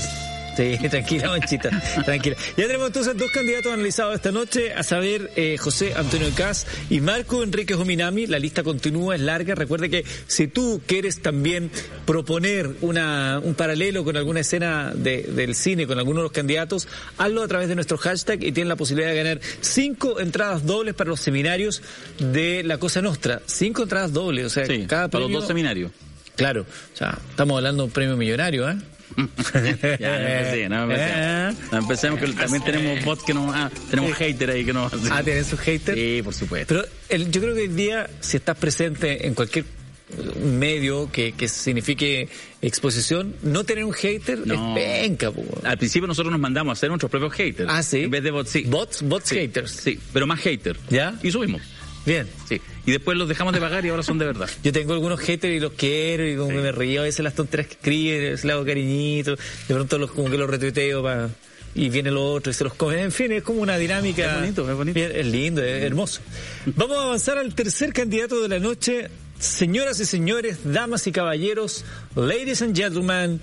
Sí, 0.56 0.76
tranquila, 0.90 1.28
Manchita, 1.28 1.70
tranquila. 2.04 2.36
Ya 2.56 2.66
tenemos 2.66 2.88
entonces 2.88 3.16
dos 3.16 3.30
candidatos 3.30 3.72
analizados 3.72 4.14
esta 4.14 4.32
noche, 4.32 4.72
a 4.74 4.82
saber, 4.82 5.30
eh, 5.36 5.56
José 5.58 5.94
Antonio 5.96 6.28
Cas 6.36 6.66
y 6.90 7.00
Marco 7.00 7.42
Enrique 7.42 7.74
Jominami. 7.74 8.26
La 8.26 8.38
lista 8.38 8.62
continúa, 8.62 9.14
es 9.14 9.20
larga. 9.22 9.54
Recuerde 9.54 9.88
que 9.88 10.04
si 10.26 10.48
tú 10.48 10.82
quieres 10.86 11.22
también 11.22 11.70
proponer 12.06 12.68
una, 12.82 13.40
un 13.42 13.54
paralelo 13.54 14.04
con 14.04 14.16
alguna 14.16 14.40
escena 14.40 14.92
de- 14.94 15.22
del 15.22 15.54
cine, 15.54 15.86
con 15.86 15.98
alguno 15.98 16.18
de 16.20 16.24
los 16.24 16.32
candidatos, 16.32 16.86
hazlo 17.16 17.42
a 17.42 17.48
través 17.48 17.68
de 17.68 17.74
nuestro 17.74 17.96
hashtag 17.96 18.42
y 18.42 18.52
tienes 18.52 18.68
la 18.68 18.76
posibilidad 18.76 19.10
de 19.10 19.16
ganar 19.16 19.40
cinco 19.60 20.20
entradas 20.20 20.66
dobles 20.66 20.94
para 20.94 21.10
los 21.10 21.20
seminarios 21.20 21.82
de 22.18 22.62
la 22.62 22.78
Cosa 22.78 23.00
Nostra. 23.00 23.40
Cinco 23.46 23.84
entradas 23.84 24.12
dobles, 24.12 24.46
o 24.46 24.50
sea, 24.50 24.66
Sí, 24.66 24.84
cada 24.86 25.08
para 25.08 25.20
los 25.20 25.28
premio- 25.28 25.38
dos 25.40 25.48
seminarios. 25.48 25.92
Claro, 26.36 26.62
o 26.62 26.96
sea, 26.96 27.18
estamos 27.30 27.56
hablando 27.56 27.82
de 27.82 27.86
un 27.86 27.92
premio 27.92 28.16
millonario, 28.16 28.68
¿eh? 28.68 28.76
Ya, 29.98 30.18
no 30.18 30.28
empecé, 30.28 30.68
no 30.68 30.82
empecemos. 30.84 31.72
No 31.72 31.78
empecemos 31.78 32.20
que 32.20 32.26
también 32.28 32.64
tenemos 32.64 33.04
bots 33.04 33.22
que 33.24 33.34
nos... 33.34 33.54
Ah, 33.54 33.70
tenemos 33.90 34.12
hater 34.16 34.50
ahí 34.50 34.64
que 34.64 34.72
nos... 34.72 34.92
Ah, 35.10 35.22
¿tienes 35.22 35.46
sus 35.46 35.60
haters? 35.60 35.98
Sí, 35.98 36.20
por 36.22 36.34
supuesto. 36.34 36.74
Pero 36.74 36.86
el- 37.08 37.30
yo 37.30 37.40
creo 37.40 37.54
que 37.54 37.62
hoy 37.62 37.68
día, 37.68 38.08
si 38.20 38.36
estás 38.36 38.56
presente 38.56 39.26
en 39.26 39.34
cualquier 39.34 39.64
eh, 39.64 40.38
medio 40.44 41.10
que, 41.10 41.32
que 41.32 41.48
signifique 41.48 42.28
exposición, 42.60 43.34
no 43.42 43.64
tener 43.64 43.84
un 43.84 43.92
hater 43.92 44.46
No. 44.46 44.76
es 44.76 44.84
penca, 45.02 45.30
po. 45.30 45.44
Al 45.64 45.78
principio 45.78 46.06
nosotros 46.06 46.30
nos 46.32 46.40
mandamos 46.40 46.70
a 46.70 46.74
hacer 46.74 46.88
nuestros 46.88 47.10
propios 47.10 47.32
haters. 47.34 47.68
Ah, 47.72 47.82
¿sí? 47.82 48.02
En 48.04 48.10
vez 48.10 48.22
de 48.22 48.30
bots, 48.30 48.50
sí. 48.50 48.62
Bots, 48.66 49.02
bots 49.02 49.28
Sí, 49.28 49.36
haters. 49.36 49.70
Sí, 49.72 49.98
pero 50.12 50.26
más 50.26 50.40
haters. 50.40 50.78
¿Ya? 50.90 51.14
Y 51.22 51.30
subimos. 51.30 51.62
Bien. 52.04 52.26
Sí. 52.48 52.60
Y 52.84 52.90
después 52.92 53.16
los 53.16 53.28
dejamos 53.28 53.54
de 53.54 53.60
pagar 53.60 53.84
y 53.84 53.90
ahora 53.90 54.02
son 54.02 54.18
de 54.18 54.26
verdad. 54.26 54.48
Yo 54.64 54.72
tengo 54.72 54.92
algunos 54.92 55.20
haters 55.20 55.54
y 55.54 55.60
los 55.60 55.72
quiero 55.72 56.26
y 56.26 56.36
como 56.36 56.48
que 56.48 56.56
me 56.56 56.72
río 56.72 57.00
a 57.00 57.04
veces 57.04 57.22
las 57.22 57.34
tonteras 57.34 57.66
que 57.66 57.74
escriben, 57.74 58.26
a 58.26 58.30
veces 58.30 58.44
le 58.44 58.52
hago 58.52 58.64
cariñito, 58.64 59.36
de 59.36 59.74
pronto 59.74 59.98
los 59.98 60.10
como 60.10 60.30
que 60.30 60.38
los 60.38 60.50
retuiteo 60.50 61.02
para 61.02 61.30
y 61.74 61.88
viene 61.88 62.10
lo 62.10 62.32
otro 62.32 62.50
y 62.50 62.54
se 62.54 62.64
los 62.64 62.74
come. 62.74 63.00
En 63.00 63.12
fin, 63.12 63.32
es 63.32 63.42
como 63.42 63.62
una 63.62 63.76
dinámica. 63.76 64.34
Es 64.34 64.40
bonito, 64.40 64.70
es 64.70 64.76
bonito. 64.76 64.94
Bien, 64.94 65.12
es 65.14 65.26
lindo, 65.26 65.62
es 65.62 65.82
hermoso. 65.82 66.20
Vamos 66.66 66.96
a 66.98 67.02
avanzar 67.02 67.38
al 67.38 67.54
tercer 67.54 67.92
candidato 67.92 68.42
de 68.42 68.48
la 68.48 68.58
noche. 68.58 69.08
Señoras 69.38 69.98
y 69.98 70.04
señores, 70.04 70.58
damas 70.64 71.06
y 71.06 71.12
caballeros, 71.12 71.84
ladies 72.14 72.62
and 72.62 72.76
gentlemen, 72.76 73.40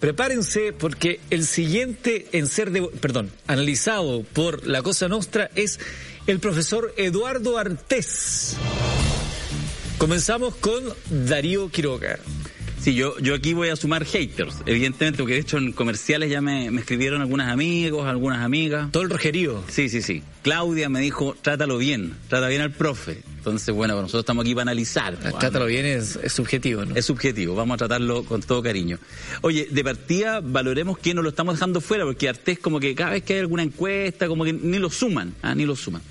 prepárense 0.00 0.74
porque 0.74 1.20
el 1.30 1.46
siguiente 1.46 2.26
en 2.32 2.46
ser, 2.46 2.70
de, 2.72 2.82
perdón, 3.00 3.30
analizado 3.46 4.22
por 4.22 4.66
la 4.66 4.82
Cosa 4.82 5.08
Nostra 5.08 5.50
es 5.54 5.78
el 6.26 6.38
profesor 6.38 6.92
Eduardo 6.96 7.58
Artés. 7.58 8.56
Comenzamos 9.98 10.54
con 10.56 10.82
Darío 11.10 11.68
Quiroga. 11.70 12.18
Sí, 12.80 12.94
yo, 12.94 13.16
yo 13.20 13.36
aquí 13.36 13.52
voy 13.54 13.68
a 13.68 13.76
sumar 13.76 14.04
haters, 14.04 14.56
evidentemente, 14.66 15.18
porque 15.18 15.34
de 15.34 15.40
hecho 15.40 15.56
en 15.56 15.70
comerciales 15.70 16.28
ya 16.32 16.40
me, 16.40 16.68
me 16.72 16.80
escribieron 16.80 17.20
algunos 17.20 17.46
amigos, 17.46 18.08
algunas 18.08 18.40
amigas. 18.40 18.90
Todo 18.90 19.04
el 19.04 19.10
rojerío. 19.10 19.62
Sí, 19.68 19.88
sí, 19.88 20.02
sí. 20.02 20.24
Claudia 20.42 20.88
me 20.88 20.98
dijo, 20.98 21.36
trátalo 21.40 21.78
bien, 21.78 22.16
trata 22.28 22.48
bien 22.48 22.60
al 22.60 22.72
profe. 22.72 23.22
Entonces, 23.36 23.72
bueno, 23.72 23.94
nosotros 23.94 24.22
estamos 24.22 24.42
aquí 24.42 24.52
para 24.52 24.62
analizar. 24.62 25.16
pues, 25.16 25.38
Trátalo 25.38 25.66
bien, 25.66 25.86
es, 25.86 26.18
es 26.24 26.32
subjetivo, 26.32 26.84
¿no? 26.84 26.96
Es 26.96 27.06
subjetivo, 27.06 27.54
vamos 27.54 27.74
a 27.74 27.78
tratarlo 27.78 28.24
con 28.24 28.40
todo 28.42 28.60
cariño. 28.64 28.98
Oye, 29.42 29.68
de 29.70 29.84
partida 29.84 30.40
valoremos 30.42 30.98
que 30.98 31.14
no 31.14 31.22
lo 31.22 31.28
estamos 31.28 31.54
dejando 31.54 31.80
fuera, 31.80 32.04
porque 32.04 32.28
Artés 32.28 32.58
como 32.58 32.80
que 32.80 32.96
cada 32.96 33.12
vez 33.12 33.22
que 33.22 33.34
hay 33.34 33.40
alguna 33.40 33.62
encuesta, 33.62 34.26
como 34.26 34.44
que 34.44 34.52
ni 34.52 34.80
lo 34.80 34.90
suman, 34.90 35.34
ah, 35.42 35.54
ni 35.54 35.66
lo 35.66 35.76
suman. 35.76 36.02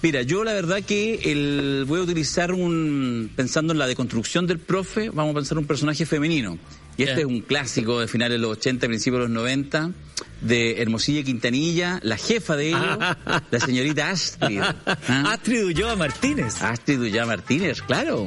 Mira, 0.00 0.22
yo 0.22 0.44
la 0.44 0.52
verdad 0.52 0.82
que 0.82 1.20
el, 1.24 1.84
voy 1.86 2.00
a 2.00 2.02
utilizar 2.04 2.52
un, 2.52 3.30
pensando 3.34 3.72
en 3.72 3.78
la 3.78 3.86
deconstrucción 3.86 4.46
del 4.46 4.58
profe, 4.60 5.10
vamos 5.10 5.32
a 5.32 5.34
pensar 5.34 5.58
un 5.58 5.66
personaje 5.66 6.06
femenino. 6.06 6.58
Y 6.96 7.04
este 7.04 7.20
es 7.20 7.26
un 7.26 7.42
clásico 7.42 8.00
de 8.00 8.08
finales 8.08 8.40
de 8.40 8.42
los 8.42 8.58
80, 8.58 8.88
principios 8.88 9.20
de 9.22 9.28
los 9.28 9.30
90, 9.30 9.92
de 10.40 10.82
Hermosilla 10.82 11.22
Quintanilla, 11.22 12.00
la 12.02 12.16
jefa 12.16 12.56
de 12.56 12.70
ellos, 12.70 12.98
la 13.50 13.60
señorita 13.60 14.10
Astrid. 14.10 14.60
¿ah? 14.60 15.32
Astrid 15.32 15.64
Ulloa 15.64 15.94
Martínez. 15.94 16.60
Astrid 16.60 17.00
Ullá 17.00 17.24
Martínez, 17.24 17.82
claro. 17.82 18.26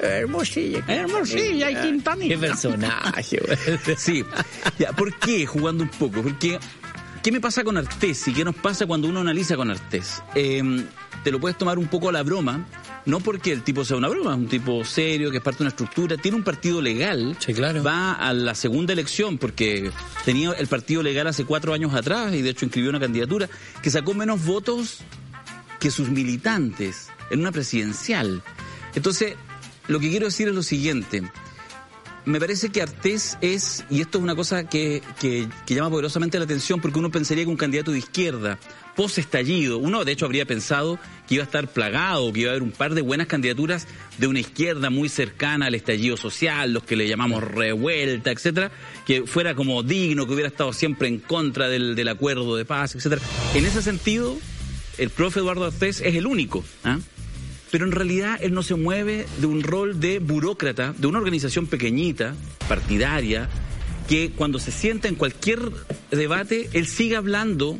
Hermosilla. 0.00 0.84
Hermosilla 0.86 1.70
y 1.70 1.74
Quintanilla. 1.74 2.34
Qué 2.36 2.40
personaje, 2.40 3.40
güey. 3.44 3.96
Sí. 3.96 4.24
Ya, 4.78 4.92
¿Por 4.92 5.12
qué? 5.18 5.44
Jugando 5.44 5.82
un 5.82 5.90
poco. 5.90 6.22
Porque, 6.22 6.60
¿qué 7.26 7.32
me 7.32 7.40
pasa 7.40 7.64
con 7.64 7.76
Artés 7.76 8.28
y 8.28 8.32
qué 8.32 8.44
nos 8.44 8.54
pasa 8.54 8.86
cuando 8.86 9.08
uno 9.08 9.18
analiza 9.18 9.56
con 9.56 9.68
Artés? 9.68 10.22
Eh, 10.36 10.62
te 11.24 11.32
lo 11.32 11.40
puedes 11.40 11.58
tomar 11.58 11.76
un 11.76 11.88
poco 11.88 12.08
a 12.08 12.12
la 12.12 12.22
broma, 12.22 12.64
no 13.04 13.18
porque 13.18 13.50
el 13.50 13.64
tipo 13.64 13.84
sea 13.84 13.96
una 13.96 14.06
broma, 14.06 14.30
es 14.34 14.36
un 14.38 14.46
tipo 14.46 14.84
serio, 14.84 15.32
que 15.32 15.38
es 15.38 15.42
parte 15.42 15.58
de 15.58 15.62
una 15.64 15.70
estructura, 15.70 16.16
tiene 16.18 16.36
un 16.36 16.44
partido 16.44 16.80
legal, 16.80 17.36
Sí, 17.40 17.52
claro. 17.52 17.82
va 17.82 18.12
a 18.12 18.32
la 18.32 18.54
segunda 18.54 18.92
elección, 18.92 19.38
porque 19.38 19.90
tenía 20.24 20.52
el 20.52 20.68
partido 20.68 21.02
legal 21.02 21.26
hace 21.26 21.44
cuatro 21.44 21.74
años 21.74 21.94
atrás 21.94 22.32
y 22.32 22.42
de 22.42 22.50
hecho 22.50 22.64
inscribió 22.64 22.90
una 22.90 23.00
candidatura 23.00 23.48
que 23.82 23.90
sacó 23.90 24.14
menos 24.14 24.44
votos 24.44 24.98
que 25.80 25.90
sus 25.90 26.08
militantes 26.08 27.08
en 27.30 27.40
una 27.40 27.50
presidencial. 27.50 28.40
Entonces, 28.94 29.34
lo 29.88 29.98
que 29.98 30.10
quiero 30.10 30.26
decir 30.26 30.46
es 30.46 30.54
lo 30.54 30.62
siguiente. 30.62 31.24
Me 32.26 32.40
parece 32.40 32.70
que 32.70 32.82
Artés 32.82 33.38
es, 33.40 33.84
y 33.88 34.00
esto 34.00 34.18
es 34.18 34.24
una 34.24 34.34
cosa 34.34 34.68
que, 34.68 35.00
que, 35.20 35.48
que 35.64 35.74
llama 35.76 35.90
poderosamente 35.90 36.38
la 36.38 36.44
atención, 36.44 36.80
porque 36.80 36.98
uno 36.98 37.08
pensaría 37.08 37.44
que 37.44 37.50
un 37.50 37.56
candidato 37.56 37.92
de 37.92 37.98
izquierda, 37.98 38.58
post 38.96 39.18
estallido, 39.18 39.78
uno 39.78 40.04
de 40.04 40.10
hecho 40.10 40.24
habría 40.26 40.44
pensado 40.44 40.98
que 41.28 41.36
iba 41.36 41.44
a 41.44 41.46
estar 41.46 41.68
plagado, 41.68 42.32
que 42.32 42.40
iba 42.40 42.50
a 42.50 42.54
haber 42.54 42.64
un 42.64 42.72
par 42.72 42.94
de 42.94 43.02
buenas 43.02 43.28
candidaturas 43.28 43.86
de 44.18 44.26
una 44.26 44.40
izquierda 44.40 44.90
muy 44.90 45.08
cercana 45.08 45.66
al 45.66 45.76
estallido 45.76 46.16
social, 46.16 46.72
los 46.72 46.82
que 46.82 46.96
le 46.96 47.06
llamamos 47.06 47.44
revuelta, 47.44 48.32
etcétera, 48.32 48.72
que 49.06 49.24
fuera 49.24 49.54
como 49.54 49.84
digno, 49.84 50.26
que 50.26 50.32
hubiera 50.32 50.48
estado 50.48 50.72
siempre 50.72 51.06
en 51.06 51.20
contra 51.20 51.68
del, 51.68 51.94
del 51.94 52.08
acuerdo 52.08 52.56
de 52.56 52.64
paz, 52.64 52.96
etcétera. 52.96 53.22
En 53.54 53.64
ese 53.64 53.82
sentido, 53.82 54.36
el 54.98 55.10
profe 55.10 55.38
Eduardo 55.38 55.66
Artés 55.66 56.00
es 56.00 56.16
el 56.16 56.26
único. 56.26 56.64
¿ah? 56.82 56.98
Pero 57.70 57.84
en 57.84 57.92
realidad 57.92 58.38
él 58.40 58.54
no 58.54 58.62
se 58.62 58.74
mueve 58.74 59.26
de 59.40 59.46
un 59.46 59.62
rol 59.62 60.00
de 60.00 60.18
burócrata, 60.18 60.94
de 60.96 61.06
una 61.06 61.18
organización 61.18 61.66
pequeñita, 61.66 62.34
partidaria, 62.68 63.48
que 64.08 64.30
cuando 64.30 64.58
se 64.58 64.70
sienta 64.70 65.08
en 65.08 65.16
cualquier 65.16 65.60
debate, 66.10 66.68
él 66.72 66.86
sigue 66.86 67.16
hablando 67.16 67.78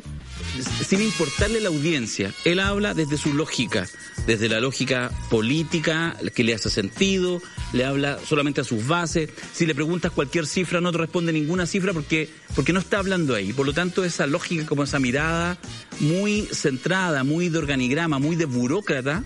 sin 0.87 1.01
importarle 1.01 1.61
la 1.61 1.69
audiencia. 1.69 2.33
Él 2.45 2.59
habla 2.59 2.93
desde 2.93 3.17
su 3.17 3.33
lógica, 3.33 3.87
desde 4.25 4.49
la 4.49 4.59
lógica 4.59 5.11
política 5.29 6.15
que 6.35 6.43
le 6.43 6.53
hace 6.53 6.69
sentido, 6.69 7.41
le 7.73 7.85
habla 7.85 8.19
solamente 8.25 8.61
a 8.61 8.63
sus 8.63 8.87
bases. 8.87 9.29
Si 9.53 9.65
le 9.65 9.75
preguntas 9.75 10.11
cualquier 10.11 10.45
cifra, 10.47 10.81
no 10.81 10.91
te 10.91 10.97
responde 10.97 11.33
ninguna 11.33 11.65
cifra 11.65 11.93
porque, 11.93 12.29
porque 12.55 12.73
no 12.73 12.79
está 12.79 12.99
hablando 12.99 13.35
ahí. 13.35 13.53
Por 13.53 13.65
lo 13.65 13.73
tanto, 13.73 14.03
esa 14.03 14.27
lógica, 14.27 14.65
como 14.65 14.83
esa 14.83 14.99
mirada 14.99 15.57
muy 15.99 16.47
centrada, 16.51 17.23
muy 17.23 17.49
de 17.49 17.57
organigrama, 17.57 18.19
muy 18.19 18.35
de 18.35 18.45
burócrata, 18.45 19.23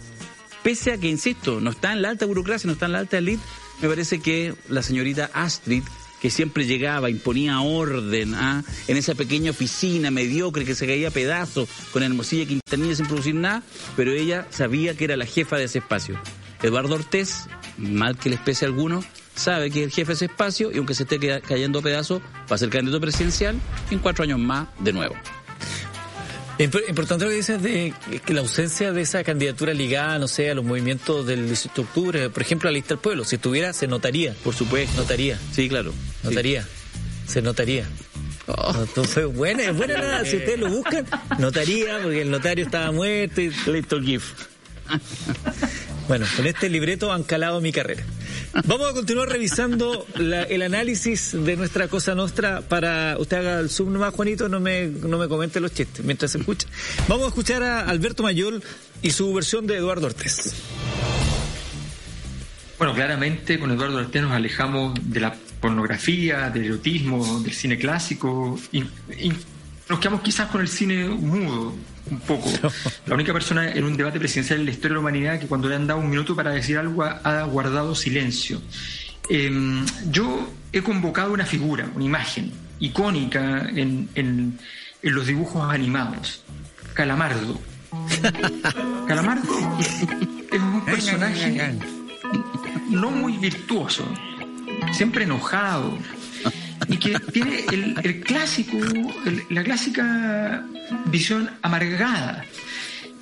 pese 0.64 0.92
a 0.92 0.98
que, 0.98 1.10
insisto, 1.10 1.60
no 1.62 1.72
está 1.72 1.94
en 1.94 2.02
la 2.02 2.10
alta 2.10 2.26
burocracia, 2.26 2.68
no 2.68 2.74
está 2.74 2.86
en 2.86 2.92
la 2.94 3.00
alta 3.00 3.18
elite, 3.18 3.44
me 3.82 3.90
parece 3.90 4.20
que 4.20 4.54
la 4.70 4.84
señorita 4.84 5.30
Astrid, 5.34 5.84
que 6.22 6.30
siempre 6.30 6.66
llegaba, 6.66 7.10
imponía 7.10 7.60
orden 7.62 8.36
¿ah? 8.36 8.64
en 8.88 8.98
esa 8.98 9.16
pequeña 9.16 9.52
oficina 9.52 10.12
mediocre 10.12 10.66
que 10.66 10.76
se 10.76 10.86
caía 10.86 11.08
a 11.08 11.12
pedazos 11.12 11.68
con 11.92 12.04
Hermosilla 12.04 12.46
Quintanilla 12.46 12.96
sin 12.96 13.08
producir 13.08 13.34
nada, 13.34 13.64
pero 13.96 14.12
ella 14.12 14.48
sabía 14.52 14.96
que 14.96 15.06
era 15.06 15.18
la 15.18 15.26
jefa 15.26 15.58
de 15.58 15.64
ese 15.64 15.80
espacio. 15.80 16.20
Eduardo 16.62 16.94
Ortés 16.94 17.48
mal 17.78 18.18
que 18.18 18.30
les 18.30 18.40
pese 18.40 18.66
a 18.66 18.68
algunos, 18.68 19.06
sabe 19.34 19.72
que 19.72 19.84
el 19.84 19.92
jefe 19.92 20.10
de 20.10 20.14
ese 20.14 20.26
espacio 20.26 20.72
y 20.72 20.78
aunque 20.78 20.94
se 20.94 21.04
esté 21.04 21.42
cayendo 21.42 21.80
a 21.80 21.82
pedazos, 21.82 22.22
va 22.52 22.56
a 22.56 22.60
ser 22.60 22.70
candidato 22.70 23.02
presidencial 23.02 23.60
en 23.90 24.00
cuatro 24.00 24.24
años 24.24 24.40
más 24.40 24.68
de 24.80 24.94
nuevo. 24.94 25.16
Importante 26.64 27.26
lo 27.26 27.32
que 27.32 27.38
dices 27.38 27.62
de 27.62 27.94
que 28.26 28.34
la 28.34 28.42
ausencia 28.42 28.92
de 28.92 29.02
esa 29.02 29.24
candidatura 29.24 29.74
ligada, 29.74 30.20
no 30.20 30.28
sé, 30.28 30.52
a 30.52 30.56
los 30.56 30.64
movimientos 30.64 31.26
del 31.26 31.48
18 31.48 31.74
de 31.76 31.82
octubre, 31.82 32.30
por 32.30 32.42
ejemplo, 32.42 32.70
a 32.70 32.72
la 32.72 32.76
lista 32.76 32.96
del 32.96 33.00
pueblo, 33.00 33.26
si 33.26 33.36
estuviera, 33.36 33.74
se 33.74 33.88
notaría. 33.88 34.36
Por 34.44 34.54
supuesto. 34.54 35.02
Notaría. 35.02 35.40
Sí, 35.52 35.68
claro. 35.70 35.94
Notaría. 36.24 36.68
Se 37.28 37.42
notaría. 37.42 37.86
Oh. 38.48 38.76
Entonces, 38.80 39.26
buena, 39.26 39.64
es 39.64 39.76
buena 39.76 39.98
nada. 39.98 40.26
Si 40.26 40.38
ustedes 40.38 40.60
lo 40.60 40.70
buscan, 40.70 41.06
notaría, 41.40 42.00
porque 42.02 42.22
el 42.22 42.30
notario 42.30 42.66
estaba 42.66 42.92
muerto 42.92 43.42
y 43.42 43.52
listo 43.68 43.96
el 43.96 44.06
GIF. 44.06 44.34
Bueno, 46.08 46.26
con 46.36 46.46
este 46.46 46.70
libreto 46.70 47.14
han 47.14 47.24
calado 47.24 47.62
mi 47.62 47.72
carrera. 47.72 48.04
Vamos 48.54 48.90
a 48.90 48.94
continuar 48.94 49.30
revisando 49.30 50.06
el 50.16 50.62
análisis 50.62 51.32
de 51.32 51.56
nuestra 51.56 51.88
cosa 51.88 52.16
nuestra 52.16 52.62
para 52.62 53.18
usted 53.18 53.38
haga 53.38 53.60
el 53.60 53.70
zoom 53.70 53.94
nomás, 53.94 54.14
Juanito, 54.14 54.50
no 54.50 54.60
me, 54.60 54.88
no 54.88 55.18
me 55.18 55.30
comente 55.30 55.62
los 55.62 55.74
chistes 55.74 56.04
mientras 56.04 56.32
se 56.32 56.40
escucha. 56.40 56.68
Vamos 57.08 57.26
a 57.26 57.28
escuchar 57.30 57.64
a 57.64 57.82
Alberto 57.82 58.24
Mayol 58.24 58.62
y 59.02 59.12
su 59.12 59.34
versión 59.34 59.68
de 59.68 59.78
Eduardo 59.78 60.08
Ortiz. 60.08 60.54
Bueno, 62.78 62.94
claramente 62.94 63.58
con 63.58 63.72
Eduardo 63.72 64.00
Ortiz 64.00 64.22
nos 64.22 64.34
alejamos 64.34 65.00
de 65.02 65.20
la 65.22 65.36
pornografía, 65.62 66.50
del 66.50 66.66
erotismo, 66.66 67.40
del 67.40 67.54
cine 67.54 67.78
clásico 67.78 68.60
y 68.72 68.84
nos 69.88 70.00
quedamos 70.00 70.22
quizás 70.22 70.50
con 70.50 70.62
el 70.62 70.68
cine 70.68 71.08
mudo, 71.08 71.74
un 72.10 72.20
poco. 72.20 72.50
La 73.06 73.16
única 73.16 73.34
persona 73.34 73.72
en 73.72 73.84
un 73.84 73.96
debate 73.96 74.20
presidencial 74.20 74.60
en 74.60 74.66
la 74.66 74.72
historia 74.72 74.90
de 74.90 74.94
la 74.96 75.00
humanidad 75.00 75.40
que 75.40 75.48
cuando 75.48 75.70
le 75.70 75.76
han 75.76 75.88
dado 75.88 76.00
un 76.00 76.10
minuto 76.10 76.36
para 76.36 76.52
decir 76.52 76.78
algo 76.78 77.04
ha 77.04 77.44
guardado 77.44 77.96
silencio. 77.96 78.62
Em, 79.30 79.86
yo 80.10 80.50
he 80.74 80.82
convocado 80.82 81.34
una 81.34 81.46
figura, 81.46 81.90
una 81.96 82.04
imagen 82.04 82.52
icónica 82.80 83.70
en, 83.70 84.10
en, 84.16 84.60
los 85.02 85.26
dibujos 85.26 85.72
animados, 85.72 86.44
Calamardo. 86.94 87.60
Calamardo 89.08 89.80
es 89.80 90.60
un 90.60 90.86
personaje 90.86 91.74
no 92.90 93.12
muy 93.12 93.38
virtuoso, 93.38 94.06
siempre 94.92 95.24
enojado, 95.24 95.98
y 96.88 96.98
que 96.98 97.20
tiene 97.32 97.66
el, 97.72 98.22
clásico, 98.22 98.78
la 99.50 99.64
clásica 99.64 100.66
visión 101.06 101.50
amargada. 101.62 102.46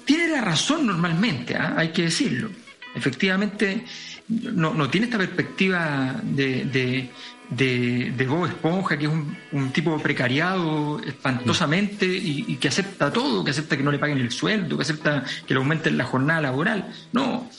Tiene 0.05 0.30
la 0.30 0.41
razón 0.41 0.88
normalmente, 0.88 1.55
¿ah? 1.55 1.76
hay 1.78 1.89
que 1.89 2.03
decirlo. 2.03 2.49
Efectivamente, 2.95 3.86
no, 4.28 4.89
tiene 4.89 5.05
esta 5.05 5.18
perspectiva 5.18 6.20
de, 6.24 6.66
de, 6.66 8.12
de, 8.12 8.26
Bob 8.26 8.45
Esponja, 8.45 8.97
que 8.97 9.05
es 9.05 9.12
un, 9.51 9.72
tipo 9.72 9.97
precariado 9.99 10.99
espantosamente 11.05 12.05
y, 12.05 12.55
que 12.55 12.68
acepta 12.68 13.12
todo, 13.12 13.43
que 13.43 13.51
acepta 13.51 13.78
que 13.78 13.84
no 13.84 13.91
le 13.91 13.99
paguen 13.99 14.18
el 14.18 14.32
sueldo, 14.32 14.78
que 14.78 14.84
acepta 14.84 15.24
que 15.45 15.53
le 15.53 15.60
aumenten 15.60 15.97
la 15.97 16.05
jornada 16.05 16.41
laboral. 16.41 16.91
No, 17.14 17.49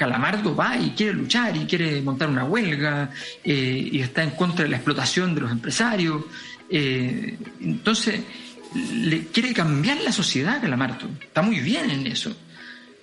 Calamardo 0.00 0.56
va 0.56 0.78
y 0.78 0.92
quiere 0.92 1.12
luchar 1.12 1.54
y 1.54 1.66
quiere 1.66 2.00
montar 2.00 2.30
una 2.30 2.44
huelga 2.44 3.10
eh, 3.44 3.90
y 3.92 4.00
está 4.00 4.22
en 4.22 4.30
contra 4.30 4.64
de 4.64 4.70
la 4.70 4.78
explotación 4.78 5.34
de 5.34 5.42
los 5.42 5.52
empresarios. 5.52 6.24
Eh, 6.70 7.36
entonces, 7.60 8.22
le 8.94 9.26
quiere 9.26 9.52
cambiar 9.52 10.00
la 10.00 10.10
sociedad 10.10 10.58
Calamardo. 10.62 11.06
Está 11.20 11.42
muy 11.42 11.60
bien 11.60 11.90
en 11.90 12.06
eso. 12.06 12.34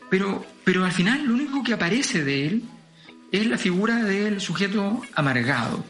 Pero, 0.10 0.44
pero 0.64 0.86
al 0.86 0.92
final 0.92 1.24
lo 1.24 1.36
único 1.36 1.64
que 1.64 1.74
aparece 1.74 2.24
de 2.24 2.48
él 2.48 2.64
es 3.32 3.46
la 3.46 3.60
figura 3.60 4.04
del 4.04 4.42
sujeto 4.42 5.04
amargado. 5.14 5.86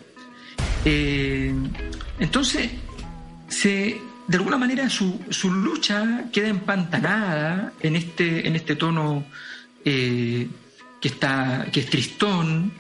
Eh, 0.83 1.53
entonces, 2.19 2.69
se, 3.47 4.01
de 4.27 4.37
alguna 4.37 4.57
manera 4.57 4.89
su, 4.89 5.21
su, 5.29 5.53
lucha 5.53 6.25
queda 6.33 6.49
empantanada 6.49 7.71
en 7.79 7.95
este, 7.95 8.45
en 8.45 8.57
este 8.57 8.75
tono 8.75 9.23
que, 11.01 11.07
está, 11.09 11.67
que 11.71 11.81
es 11.81 11.89
tristón, 11.89 12.73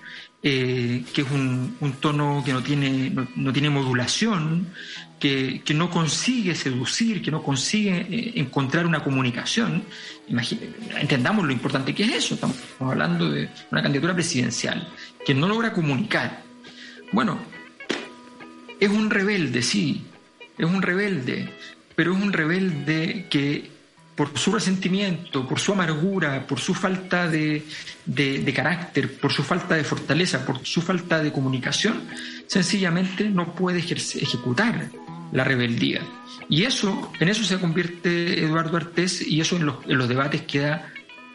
eh, 0.43 1.03
que 1.13 1.21
es 1.21 1.31
un, 1.31 1.75
tono 1.99 2.43
que 2.45 2.53
no 2.53 2.61
tiene, 2.61 3.11
no, 3.35 3.51
tiene 3.51 3.69
modulación, 3.69 4.69
que, 5.19 5.61
no 5.73 5.89
consigue 5.89 6.55
seducir, 6.55 7.21
que 7.21 7.31
no 7.31 7.41
consigue 7.41 8.07
eh, 8.09 8.33
encontrar 8.35 8.85
una 8.85 9.03
comunicación. 9.03 9.83
entendamos 10.99 11.45
lo 11.45 11.51
importante 11.51 11.93
que 11.93 12.03
es 12.03 12.13
eso. 12.13 12.35
Estamos 12.35 12.57
hablando 12.79 13.29
de 13.31 13.49
una 13.71 13.81
candidatura 13.81 14.13
presidencial 14.13 14.87
que 15.25 15.33
no 15.33 15.47
logra 15.47 15.73
comunicar. 15.73 16.43
Bueno, 17.11 17.39
es 18.79 18.89
un 18.89 19.09
rebelde, 19.09 19.61
sí, 19.61 20.05
es 20.57 20.65
un 20.65 20.81
rebelde, 20.81 21.49
pero 21.95 22.15
es 22.15 22.21
un 22.21 22.31
rebelde 22.31 23.25
que 23.29 23.76
por 24.17 24.35
su 24.35 24.51
resentimiento, 24.51 25.47
por 25.47 25.59
su 25.59 25.73
amargura, 25.73 26.47
por 26.47 26.59
su 26.59 26.73
falta 26.73 27.27
de, 27.29 27.63
carácter, 28.53 29.19
por 29.19 29.31
su 29.31 29.43
falta 29.43 29.75
de 29.75 29.83
fortaleza, 29.83 30.43
por 30.43 30.65
su 30.65 30.81
falta 30.81 31.21
de 31.21 31.31
comunicación, 31.31 32.01
sencillamente 32.47 33.29
no 33.29 33.53
puede 33.53 33.77
ejecutar 33.77 34.89
la 35.31 35.43
rebeldía. 35.43 36.01
Y 36.49 36.63
eso, 36.63 37.11
en 37.19 37.29
eso 37.29 37.43
se 37.43 37.59
convierte 37.59 38.43
Eduardo 38.43 38.77
Artés 38.77 39.21
y 39.21 39.39
eso 39.39 39.55
en 39.55 39.67
los, 39.67 40.09
debates 40.09 40.41
queda 40.41 40.91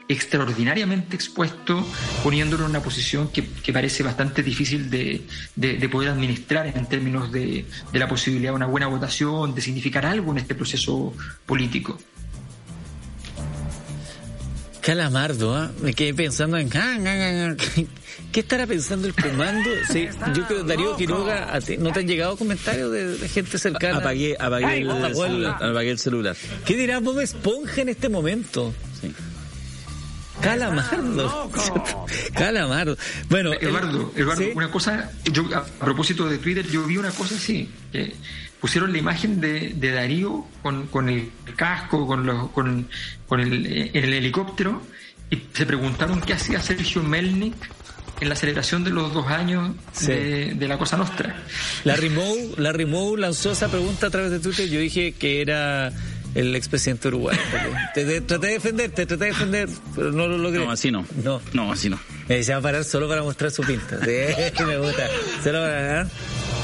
extraordinariamente 0.08 1.14
expuesto, 1.14 1.86
poniéndolo 2.24 2.64
en 2.64 2.70
una 2.70 2.82
posición 2.82 3.28
que, 3.28 3.44
parece 3.72 4.02
bastante 4.02 4.42
difícil 4.42 4.90
de, 4.90 5.22
de, 5.54 5.88
poder 5.88 6.10
administrar 6.10 6.66
en 6.66 6.86
términos 6.86 7.30
de, 7.30 7.64
de 7.92 7.98
la 8.00 8.08
posibilidad 8.08 8.50
de 8.50 8.56
una 8.56 8.66
buena 8.66 8.88
votación, 8.88 9.54
de 9.54 9.60
significar 9.60 10.04
algo 10.04 10.32
en 10.32 10.38
este 10.38 10.56
proceso 10.56 11.14
político. 11.46 11.96
Calamardo, 14.82 15.54
¿ah? 15.54 15.70
me 15.80 15.94
quedé 15.94 16.12
pensando 16.12 16.58
en... 16.58 16.68
¿Qué 18.32 18.40
estará 18.40 18.66
pensando 18.66 19.06
el 19.06 19.14
comando? 19.14 19.70
Sí, 19.88 20.08
yo 20.34 20.46
creo, 20.46 20.64
Darío 20.64 20.96
Quiroga, 20.96 21.58
¿no 21.78 21.92
te 21.92 22.00
han 22.00 22.08
llegado 22.08 22.36
comentarios 22.36 22.90
de, 22.90 23.28
gente 23.28 23.58
cercana? 23.58 23.98
Apagué, 23.98 24.36
apagué, 24.38 24.78
el, 24.78 24.90
celular, 25.14 25.62
apagué 25.62 25.90
el 25.90 25.98
celular. 25.98 26.36
¿Qué 26.64 26.76
dirá 26.76 26.98
Bob 26.98 27.20
Esponja 27.20 27.82
en 27.82 27.90
este 27.90 28.08
momento? 28.08 28.74
Sí. 29.00 29.14
Calamardo. 30.40 31.50
Calamardo. 32.34 32.96
Bueno, 33.28 33.52
Eduardo, 33.52 34.12
Eduardo 34.16 34.44
una 34.54 34.70
cosa, 34.70 35.12
yo 35.30 35.44
a 35.54 35.64
propósito 35.64 36.28
de 36.28 36.38
Twitter, 36.38 36.66
yo 36.66 36.84
vi 36.84 36.96
una 36.96 37.12
cosa 37.12 37.36
así 37.36 37.68
pusieron 38.62 38.92
la 38.92 38.98
imagen 38.98 39.40
de, 39.40 39.74
Darío 39.92 40.46
con, 40.62 41.08
el 41.08 41.32
casco, 41.56 42.06
con, 42.06 42.24
los, 42.24 42.48
con, 42.52 42.86
el, 43.40 43.66
el, 43.92 44.14
helicóptero, 44.14 44.80
y 45.28 45.42
se 45.52 45.66
preguntaron 45.66 46.20
qué 46.20 46.34
hacía 46.34 46.60
Sergio 46.60 47.02
Melnik 47.02 47.56
en 48.20 48.28
la 48.28 48.36
celebración 48.36 48.84
de 48.84 48.90
los 48.90 49.12
dos 49.12 49.26
años 49.26 49.74
de, 50.06 50.54
la 50.68 50.78
Cosa 50.78 50.96
Nostra. 50.96 51.42
Larry 51.82 52.10
Moe, 52.10 52.54
Larry 52.56 52.86
Moe 52.86 53.18
lanzó 53.18 53.50
esa 53.50 53.68
pregunta 53.68 54.06
a 54.06 54.10
través 54.10 54.30
de 54.30 54.38
Twitter, 54.38 54.68
yo 54.68 54.78
dije 54.78 55.10
que 55.10 55.42
era 55.42 55.92
el 56.34 56.56
expresidente 56.56 57.08
uruguayo. 57.08 57.40
Te, 57.94 58.20
traté 58.22 58.46
de 58.46 58.52
defender, 58.54 58.90
te 58.90 59.06
traté 59.06 59.24
de 59.24 59.30
defender, 59.30 59.68
pero 59.94 60.12
no 60.12 60.26
lo 60.26 60.38
logré. 60.38 60.64
No, 60.64 60.70
así 60.70 60.90
no. 60.90 61.06
No, 61.22 61.40
no 61.52 61.72
así 61.72 61.88
no. 61.88 61.98
Me 62.28 62.42
se 62.42 62.52
va 62.52 62.58
a 62.58 62.62
parar 62.62 62.84
solo 62.84 63.08
para 63.08 63.22
mostrar 63.22 63.50
su 63.50 63.62
pinta. 63.62 63.98
Sí, 64.04 64.62
me 64.64 64.78
gusta. 64.78 65.08
Solo 65.42 65.60
para... 65.60 66.08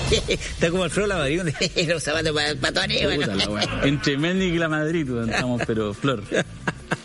Está 0.29 0.71
como 0.71 0.85
Alfredo 0.85 1.07
Lavadío, 1.07 1.45
los 1.87 2.03
zapatos 2.03 2.33
para 2.33 2.55
patones. 2.55 3.07
Entre 3.83 4.17
Mendy 4.17 4.47
y 4.47 4.59
la 4.59 4.69
Madrid 4.69 5.07
estamos, 5.29 5.63
pero 5.67 5.93
Flor. 5.93 6.23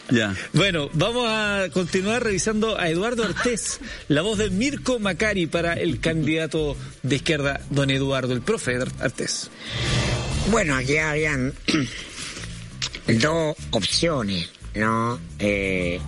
Ya. 0.10 0.36
Bueno, 0.54 0.90
vamos 0.94 1.28
a 1.28 1.68
continuar 1.74 2.24
revisando 2.24 2.80
a 2.80 2.88
Eduardo 2.90 3.24
Ortés, 3.24 3.80
la 4.08 4.22
voz 4.22 4.38
de 4.38 4.50
Mirko 4.50 5.00
Macari 5.00 5.48
para 5.48 5.74
el 5.74 6.00
candidato 6.00 6.78
de 7.02 7.16
izquierda, 7.16 7.62
don 7.70 7.90
Eduardo, 7.90 8.34
el 8.34 8.42
profe 8.42 8.78
Ortés. 8.78 9.50
Bueno, 10.52 10.76
aquí 10.76 10.98
habían 10.98 11.54
dos 13.08 13.56
opciones, 13.72 14.50
¿no? 14.76 15.20
Eh, 15.40 16.00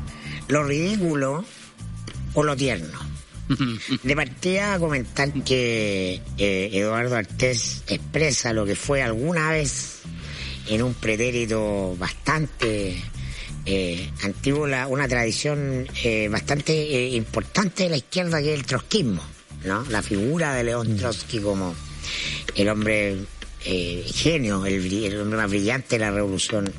lo 0.48 0.64
ridículo 0.64 1.46
o 2.34 2.44
lo 2.44 2.56
tierno. 2.56 3.00
De 4.04 4.16
partida 4.16 4.80
comentar 4.80 5.32
que 5.44 6.22
eh, 6.38 6.70
Eduardo 6.74 7.16
Artés 7.16 7.84
expresa 7.88 8.54
lo 8.54 8.66
que 8.66 8.76
fue 8.76 9.02
alguna 9.02 9.52
vez 9.52 10.00
en 10.68 10.82
un 10.82 10.94
pretérito 10.96 11.96
bastante 11.98 12.96
eh, 13.66 14.10
antiguo, 14.24 14.68
una 14.88 15.08
tradición 15.08 15.88
eh, 16.04 16.28
bastante 16.30 17.10
importante 17.10 17.84
de 17.84 17.90
la 17.90 17.98
izquierda 17.98 18.42
que 18.42 18.54
es 18.54 18.60
el 18.60 18.66
trotskismo, 18.66 19.22
¿no? 19.64 19.84
La 19.90 20.02
figura 20.02 20.54
de 20.54 20.64
León 20.64 20.94
mm. 20.94 20.98
Trotsky 20.98 21.40
como 21.40 21.76
el 22.56 22.70
hombre 22.70 23.18
genio, 23.62 24.66
el, 24.66 24.94
el 25.06 25.22
hombre 25.22 25.38
más 25.38 25.50
brillante 25.50 25.96
de 25.96 26.00
la 26.00 26.12
revolución 26.12 26.72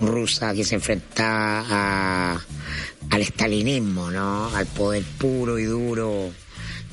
rusa 0.00 0.54
que 0.54 0.64
se 0.64 0.74
enfrentaba 0.76 2.44
al 3.10 3.20
estalinismo, 3.20 4.10
¿no? 4.10 4.54
Al 4.54 4.66
poder 4.66 5.02
puro 5.18 5.58
y 5.58 5.64
duro, 5.64 6.30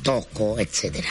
tosco, 0.02 0.60
etcétera. 0.60 1.10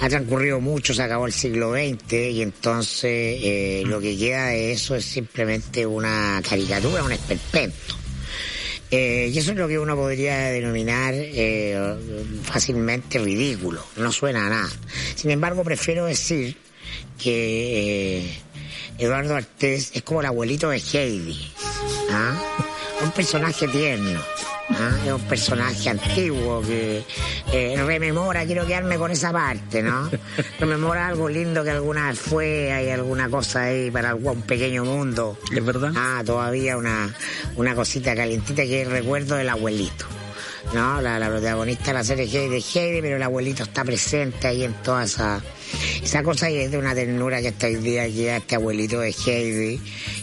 Ha 0.00 0.08
transcurrido 0.08 0.60
mucho, 0.60 0.94
se 0.94 1.02
acabó 1.02 1.26
el 1.26 1.32
siglo 1.32 1.72
XX 1.72 2.12
y 2.12 2.42
entonces 2.42 3.10
eh, 3.42 3.82
lo 3.86 4.00
que 4.00 4.16
queda 4.16 4.48
de 4.48 4.72
eso 4.72 4.94
es 4.94 5.04
simplemente 5.04 5.86
una 5.86 6.42
caricatura, 6.48 7.04
un 7.04 7.12
esperpento. 7.12 7.96
Eh, 8.90 9.30
y 9.32 9.38
eso 9.38 9.52
es 9.52 9.56
lo 9.56 9.66
que 9.66 9.78
uno 9.78 9.96
podría 9.96 10.36
denominar 10.50 11.14
eh, 11.16 11.76
fácilmente 12.42 13.18
ridículo, 13.18 13.84
no 13.96 14.12
suena 14.12 14.46
a 14.46 14.50
nada. 14.50 14.70
Sin 15.16 15.30
embargo, 15.30 15.64
prefiero 15.64 16.06
decir 16.06 16.56
que 17.18 18.43
Eduardo 18.98 19.36
Artés 19.36 19.90
es 19.94 20.02
como 20.02 20.20
el 20.20 20.26
abuelito 20.26 20.70
de 20.70 20.78
Heidi, 20.78 21.52
¿ah? 22.10 22.34
un 23.02 23.10
personaje 23.10 23.66
tierno. 23.68 24.20
¿ah? 24.70 24.96
Es 25.04 25.12
un 25.12 25.22
personaje 25.22 25.90
antiguo 25.90 26.62
que 26.62 27.02
eh, 27.52 27.82
rememora, 27.84 28.44
quiero 28.46 28.66
quedarme 28.66 28.96
con 28.96 29.10
esa 29.10 29.32
parte, 29.32 29.82
¿no? 29.82 30.10
Rememora 30.60 31.08
algo 31.08 31.28
lindo 31.28 31.64
que 31.64 31.70
alguna 31.70 32.08
vez 32.08 32.18
fue, 32.18 32.72
hay 32.72 32.90
alguna 32.90 33.28
cosa 33.28 33.64
ahí 33.64 33.90
para 33.90 34.10
algún 34.10 34.42
pequeño 34.42 34.84
mundo. 34.84 35.38
¿Es 35.54 35.64
verdad? 35.64 35.92
Ah, 35.96 36.22
todavía 36.24 36.76
una, 36.76 37.12
una 37.56 37.74
cosita 37.74 38.14
calientita 38.14 38.62
que 38.62 38.82
es 38.82 38.86
el 38.86 38.92
recuerdo 38.92 39.36
del 39.36 39.48
abuelito. 39.48 40.06
¿No? 40.74 41.00
La, 41.00 41.18
la 41.18 41.28
protagonista 41.28 41.86
de 41.86 41.92
la 41.94 42.04
serie 42.04 42.24
Heidi 42.24 42.48
de 42.48 42.56
Heidi, 42.60 43.00
pero 43.00 43.16
el 43.16 43.22
abuelito 43.22 43.62
está 43.62 43.84
presente 43.84 44.48
ahí 44.48 44.64
en 44.64 44.74
toda 44.82 45.04
esa, 45.04 45.40
esa 46.02 46.22
cosa 46.22 46.50
y 46.50 46.58
es 46.58 46.70
de 46.70 46.78
una 46.78 46.94
ternura 46.94 47.40
que 47.40 47.48
hasta 47.48 47.66
hoy 47.66 47.76
día 47.76 48.06
queda 48.08 48.38
este 48.38 48.56
abuelito 48.56 49.00
de 49.00 49.14
Heidi, 49.26 49.80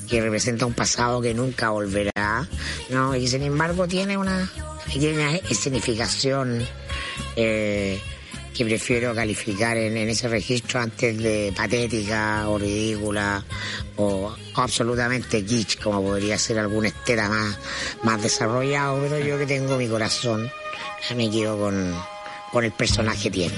que 0.10 0.22
representa 0.22 0.66
un 0.66 0.74
pasado 0.74 1.22
que 1.22 1.34
nunca 1.34 1.70
volverá, 1.70 2.48
¿no? 2.90 3.16
Y 3.16 3.28
sin 3.28 3.44
embargo 3.44 3.88
tiene 3.88 4.18
una 4.18 4.52
pequeña 4.94 5.36
escenificación 5.50 6.68
eh, 7.36 8.00
que 8.54 8.66
prefiero 8.66 9.16
calificar 9.16 9.78
en, 9.78 9.98
en 9.98 10.10
ese 10.10 10.28
registro 10.28 10.80
antes 10.80 11.18
de 11.18 11.54
patética 11.56 12.48
o 12.50 12.58
ridícula 12.58 13.44
o 13.98 14.36
absolutamente 14.56 15.44
kitsch, 15.46 15.80
como 15.82 16.02
podría 16.02 16.38
ser 16.38 16.60
algún 16.60 16.86
esteta 16.86 17.30
más, 17.30 17.58
más 18.04 18.22
desarrollado, 18.22 19.02
pero 19.02 19.20
yo 19.20 19.38
que 19.38 19.46
tengo 19.46 19.78
mi 19.78 19.88
corazón, 19.88 20.52
me 21.16 21.30
quedo 21.30 21.58
con, 21.58 21.96
con 22.52 22.64
el 22.64 22.72
personaje 22.72 23.30
tierno. 23.30 23.58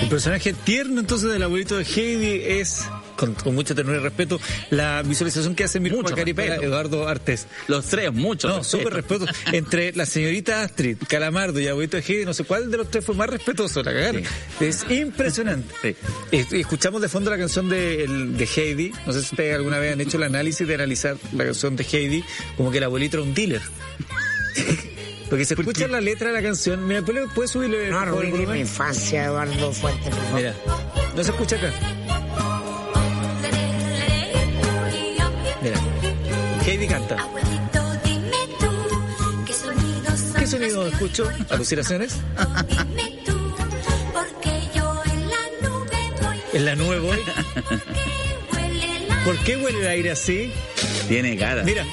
El 0.00 0.08
personaje 0.08 0.52
tierno 0.52 1.00
entonces 1.00 1.30
del 1.30 1.42
abuelito 1.42 1.76
de 1.76 1.84
Heidi 1.84 2.42
es, 2.60 2.82
con, 3.22 3.34
con 3.34 3.54
mucha 3.54 3.72
ternura 3.72 3.98
y 3.98 4.00
respeto, 4.00 4.40
la 4.70 5.00
visualización 5.02 5.54
que 5.54 5.62
hace 5.62 5.78
Mirko 5.78 6.02
respeto. 6.02 6.62
Eduardo 6.62 7.06
Artés. 7.06 7.46
Los 7.68 7.86
tres, 7.86 8.12
mucho. 8.12 8.48
No, 8.48 8.58
respeto. 8.58 8.78
súper 8.78 8.94
respeto. 8.94 9.26
Entre 9.52 9.92
la 9.92 10.06
señorita 10.06 10.62
Astrid, 10.62 10.96
Calamardo 11.08 11.60
y 11.60 11.68
abuelito 11.68 11.96
de 11.96 12.02
Heidi, 12.02 12.24
no 12.24 12.34
sé 12.34 12.42
cuál 12.42 12.68
de 12.70 12.78
los 12.78 12.90
tres 12.90 13.04
fue 13.04 13.14
más 13.14 13.28
respetuoso, 13.28 13.82
la 13.84 13.92
cagaron. 13.92 14.24
Es 14.58 14.84
impresionante. 14.90 15.96
Sí. 16.32 16.46
Escuchamos 16.58 17.00
de 17.00 17.08
fondo 17.08 17.30
la 17.30 17.38
canción 17.38 17.68
de, 17.68 18.48
Heidi. 18.56 18.92
No 19.06 19.12
sé 19.12 19.20
si 19.20 19.34
ustedes 19.34 19.54
alguna 19.54 19.78
vez 19.78 19.92
han 19.92 20.00
hecho 20.00 20.16
el 20.16 20.24
análisis 20.24 20.66
de 20.66 20.74
analizar 20.74 21.16
la 21.32 21.44
canción 21.44 21.76
de 21.76 21.84
Heidi 21.84 22.24
como 22.56 22.72
que 22.72 22.78
el 22.78 22.84
abuelito 22.84 23.18
era 23.18 23.24
un 23.24 23.34
dealer. 23.34 23.62
Porque 25.30 25.44
se 25.44 25.54
escucha 25.54 25.86
la 25.88 26.00
letra 26.00 26.28
de 26.28 26.34
la 26.34 26.42
canción. 26.42 26.86
Mira, 26.86 27.02
¿puede, 27.02 27.26
puede 27.28 27.48
subirle 27.48 27.88
No 27.88 28.04
por 28.10 28.26
mi 28.26 28.58
infancia, 28.58 29.24
Eduardo 29.26 29.72
por 29.80 29.92
favor. 29.92 30.34
Mira, 30.34 30.54
no 31.16 31.24
se 31.24 31.30
escucha 31.30 31.56
acá. 31.56 31.72
Heidi 36.64 36.86
canta. 36.86 37.16
Abuelito, 37.20 37.82
dime 38.04 38.36
tú, 38.60 39.44
¿qué 39.46 39.52
sonidos 39.52 40.20
son 40.20 40.34
¿Qué 40.34 40.46
sonido 40.46 40.86
escucho? 40.86 41.28
¿Alucinaciones? 41.50 42.16
Dime 42.68 43.18
tú, 43.26 43.54
porque 44.12 44.68
yo 44.74 45.02
en 45.12 45.30
la 45.30 45.36
nube 45.62 45.98
voy, 46.22 46.36
En 46.52 46.64
la 46.64 46.76
nube 46.76 46.98
voy. 47.00 47.18
¿Por 49.24 49.38
qué 49.38 49.56
huele 49.56 49.80
el 49.80 49.86
aire 49.88 50.10
así? 50.12 50.52
Tiene 51.08 51.36
cara. 51.36 51.62
Mira, 51.64 51.84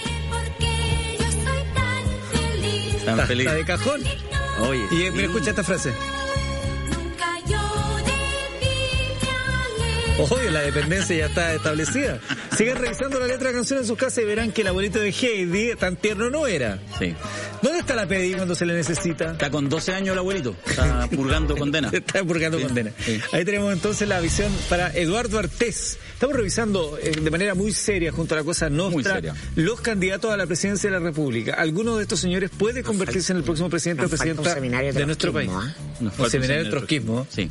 tan 3.05 3.15
está, 3.15 3.28
feliz. 3.28 3.47
está 3.47 3.57
de 3.57 3.65
cajón. 3.65 4.01
Oye. 4.61 4.86
Y 4.91 5.11
mira, 5.11 5.26
escucha 5.28 5.49
esta 5.51 5.63
frase. 5.63 5.93
Obvio, 10.20 10.51
la 10.51 10.59
dependencia 10.61 11.15
ya 11.15 11.26
está 11.28 11.53
establecida. 11.53 12.20
Sigan 12.60 12.76
revisando 12.76 13.22
la 13.22 13.26
letra 13.26 13.47
de 13.47 13.53
la 13.53 13.57
canción 13.60 13.80
en 13.80 13.86
sus 13.86 13.97
casas 13.97 14.22
y 14.22 14.28
verán 14.28 14.51
que 14.51 14.64
el 14.64 14.68
abuelito 14.68 14.99
de 14.99 15.12
Heidi 15.12 15.78
tan 15.78 15.95
tierno 15.95 16.30
no 16.30 16.45
era. 16.45 16.78
Sí. 16.99 17.16
¿Dónde 17.62 17.80
está 17.80 17.95
la 17.95 18.05
PDI 18.05 18.34
cuando 18.34 18.53
se 18.53 18.66
le 18.66 18.74
necesita? 18.74 19.32
Está 19.32 19.49
con 19.49 19.70
12 19.70 19.93
años 19.93 20.12
el 20.12 20.20
abuelito. 20.20 20.53
Está 20.68 21.07
purgando 21.16 21.55
condena. 21.55 21.89
Está 21.93 22.22
purgando 22.26 22.57
Sí, 22.57 22.66
condena. 22.66 22.91
sí. 22.99 23.22
Ahí 23.32 23.45
tenemos 23.45 23.72
entonces 23.72 24.10
la 24.10 24.20
visión 24.20 24.51
para 24.68 24.93
Eduardo 24.93 25.39
Artés. 25.39 25.99
Estamos 26.12 26.36
revisando 26.36 26.99
eh, 27.01 27.12
de 27.12 27.32
manera 27.32 27.55
muy 27.55 27.72
seria 27.72 28.12
junto 28.12 28.36
a 28.36 28.39
la 28.39 28.43
cosa 28.43 28.68
seria. 28.70 29.34
los 29.55 29.80
candidatos 29.80 30.30
a 30.30 30.36
la 30.36 30.45
presidencia 30.45 30.89
de 30.89 30.99
la 30.99 31.01
República. 31.01 31.53
¿Alguno 31.53 31.95
de 31.95 32.03
estos 32.03 32.20
señores 32.20 32.49
puede 32.49 32.84
convertirse 32.84 33.32
en 33.32 33.38
el 33.38 33.45
próximo 33.45 33.70
presidente 33.70 34.05
o 34.05 34.10
presidenta 34.10 34.53
de 34.55 34.91
de 34.91 35.05
nuestro 35.05 35.32
país? 35.32 35.49
¿ah? 35.53 35.74
Un 36.01 36.30
seminario 36.30 36.66
de 36.66 36.70
trotskismo. 36.72 37.26
Sí. 37.30 37.49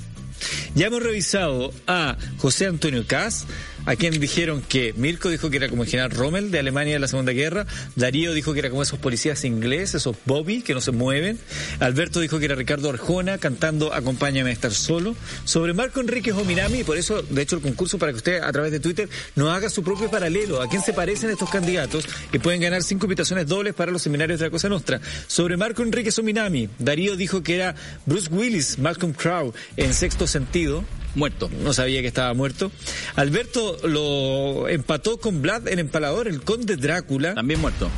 Ya 0.75 0.87
hemos 0.87 1.03
revisado 1.03 1.73
a 1.87 2.17
José 2.39 2.67
Antonio 2.67 3.05
Kass, 3.07 3.47
a 3.89 3.97
quien 3.97 4.21
dijeron 4.21 4.61
que 4.61 4.93
Mirko 4.99 5.31
dijo 5.31 5.49
que 5.49 5.57
era 5.57 5.71
como 5.71 5.83
el 5.83 5.89
general 5.89 6.11
Rommel 6.11 6.51
de 6.51 6.59
Alemania 6.59 6.93
de 6.93 6.99
la 6.99 7.09
Segunda 7.09 7.33
Guerra, 7.33 7.67
Darío 7.97 8.35
dijo 8.35 8.53
que 8.53 8.59
era 8.59 8.69
como 8.69 8.83
esos 8.83 8.99
policías 8.99 9.47
ingleses, 9.47 9.95
esos 9.95 10.15
Bobby 10.27 10.61
que 10.61 10.75
no 10.75 10.83
se 10.83 10.93
mueven, 10.93 11.39
Alberto 11.81 12.21
dijo 12.21 12.39
que 12.39 12.45
era 12.45 12.55
Ricardo 12.55 12.91
Arjona 12.91 13.39
cantando 13.39 13.95
Acompáñame 13.95 14.51
a 14.51 14.53
estar 14.53 14.73
solo, 14.73 15.17
sobre 15.45 15.73
Marco 15.73 16.01
Enríquez 16.01 16.35
Ominami, 16.35 16.81
y 16.81 16.85
por 16.85 16.99
eso, 16.99 17.23
de 17.23 17.41
hecho, 17.41 17.57
el 17.57 17.63
concurso 17.63 17.97
para 17.99 18.13
que 18.13 18.17
usted 18.17 18.43
a 18.43 18.53
través 18.53 18.73
de 18.73 18.81
Twitter 18.81 19.09
nos 19.37 19.49
haga 19.49 19.71
su 19.71 19.83
propio 19.83 20.11
paralelo, 20.11 20.61
a 20.61 20.69
quién 20.69 20.83
se 20.83 20.93
parecen 20.93 21.31
estos 21.31 21.49
candidatos 21.49 22.05
y 22.31 22.39
pueden 22.39 22.61
ganar 22.61 22.83
cinco 22.83 23.07
invitaciones 23.07 23.47
dobles 23.47 23.73
para 23.73 23.91
los 23.91 24.03
seminarios 24.03 24.39
de 24.39 24.47
la 24.47 24.51
Cosa 24.51 24.69
Nostra. 24.69 25.01
Sobre 25.29 25.57
Marco 25.57 25.83
Enríquez 25.83 26.19
Ominami, 26.19 26.69
Darío 26.79 27.17
dijo 27.17 27.43
que 27.43 27.55
era 27.55 27.75
Bruce 28.05 28.29
Willis, 28.31 28.79
Malcolm 28.79 29.15
Crowe 29.15 29.55
en 29.79 29.95
sexto 29.95 30.27
sentido, 30.27 30.85
Muerto. 31.15 31.51
no 31.65 31.73
sabía 31.73 32.01
que 32.01 32.07
estaba 32.07 32.33
muerto. 32.35 32.71
Alberto 33.17 33.78
lo 33.85 34.69
empató 34.69 35.19
con 35.19 35.43
Vlad 35.43 35.69
el 35.69 35.79
empalador, 35.79 36.29
el 36.29 36.43
conde 36.43 36.77
Drácula, 36.77 37.35
También 37.35 37.61
muerto. 37.61 37.91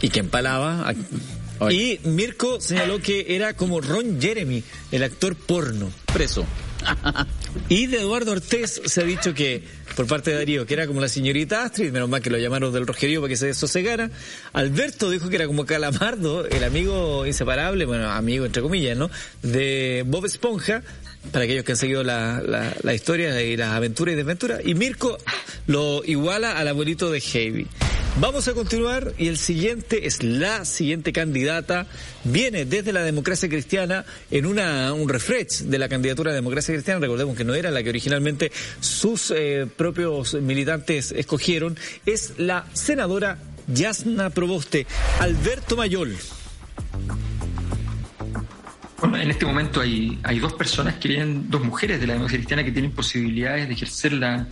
y 0.00 0.08
que 0.08 0.20
empalaba. 0.20 0.92
Y 1.70 2.00
Mirko 2.04 2.60
señaló 2.60 3.00
que 3.00 3.34
era 3.34 3.54
como 3.54 3.80
Ron 3.80 4.20
Jeremy, 4.20 4.62
el 4.92 5.02
actor 5.02 5.34
porno. 5.34 5.90
Preso. 6.12 6.44
Y 7.68 7.86
de 7.86 8.00
Eduardo 8.00 8.32
Ortiz 8.32 8.80
se 8.84 9.00
ha 9.00 9.04
dicho 9.04 9.32
que, 9.34 9.64
por 9.96 10.06
parte 10.06 10.30
de 10.30 10.36
Darío, 10.36 10.66
que 10.66 10.74
era 10.74 10.86
como 10.86 11.00
la 11.00 11.08
señorita 11.08 11.64
Astrid, 11.64 11.90
menos 11.90 12.08
mal 12.08 12.20
que 12.20 12.30
lo 12.30 12.38
llamaron 12.38 12.72
del 12.72 12.86
Rogerío 12.86 13.20
para 13.22 13.30
que 13.30 13.36
se 13.36 13.46
desosegara. 13.46 14.10
Alberto 14.52 15.10
dijo 15.10 15.28
que 15.30 15.36
era 15.36 15.46
como 15.46 15.64
Calamardo, 15.64 16.46
el 16.46 16.62
amigo 16.62 17.24
inseparable, 17.26 17.86
bueno, 17.86 18.10
amigo 18.10 18.44
entre 18.44 18.62
comillas, 18.62 18.96
¿no? 18.96 19.10
De 19.42 20.04
Bob 20.06 20.26
Esponja, 20.26 20.82
para 21.32 21.44
aquellos 21.44 21.64
que 21.64 21.72
han 21.72 21.78
seguido 21.78 22.02
la, 22.02 22.42
la, 22.82 22.94
historia 22.94 23.42
y 23.42 23.56
las 23.56 23.72
aventuras 23.72 24.14
y 24.14 24.16
desventuras. 24.16 24.60
Y 24.64 24.74
Mirko 24.74 25.18
lo 25.66 26.02
iguala 26.04 26.58
al 26.58 26.68
abuelito 26.68 27.10
de 27.10 27.20
Heavy. 27.20 27.66
Vamos 28.18 28.48
a 28.48 28.54
continuar 28.54 29.12
y 29.18 29.28
el 29.28 29.36
siguiente 29.36 30.06
es 30.06 30.22
la 30.22 30.64
siguiente 30.64 31.12
candidata. 31.12 31.86
Viene 32.24 32.64
desde 32.64 32.94
la 32.94 33.02
democracia 33.02 33.46
cristiana 33.46 34.06
en 34.30 34.46
una, 34.46 34.94
un 34.94 35.06
refresh 35.06 35.64
de 35.64 35.78
la 35.78 35.90
candidatura 35.90 36.30
de 36.30 36.36
democracia 36.36 36.72
cristiana. 36.74 36.98
Recordemos 37.00 37.36
que 37.36 37.44
no 37.44 37.54
era 37.54 37.70
la 37.70 37.82
que 37.82 37.90
originalmente 37.90 38.50
sus 38.80 39.30
eh, 39.36 39.66
propios 39.76 40.32
militantes 40.34 41.12
escogieron. 41.12 41.76
Es 42.06 42.32
la 42.38 42.64
senadora 42.72 43.38
Yasna 43.68 44.30
Proboste, 44.30 44.86
Alberto 45.20 45.76
Mayol. 45.76 46.16
Bueno, 48.98 49.16
en 49.18 49.30
este 49.30 49.44
momento 49.44 49.80
hay, 49.80 50.18
hay 50.22 50.38
dos 50.38 50.54
personas 50.54 50.94
que 50.94 51.08
vienen, 51.08 51.50
dos 51.50 51.62
mujeres 51.62 52.00
de 52.00 52.06
la 52.06 52.14
democracia 52.14 52.38
cristiana 52.38 52.64
que 52.64 52.72
tienen 52.72 52.92
posibilidades 52.92 53.68
de 53.68 53.74
ejercer 53.74 54.12
la, 54.14 54.46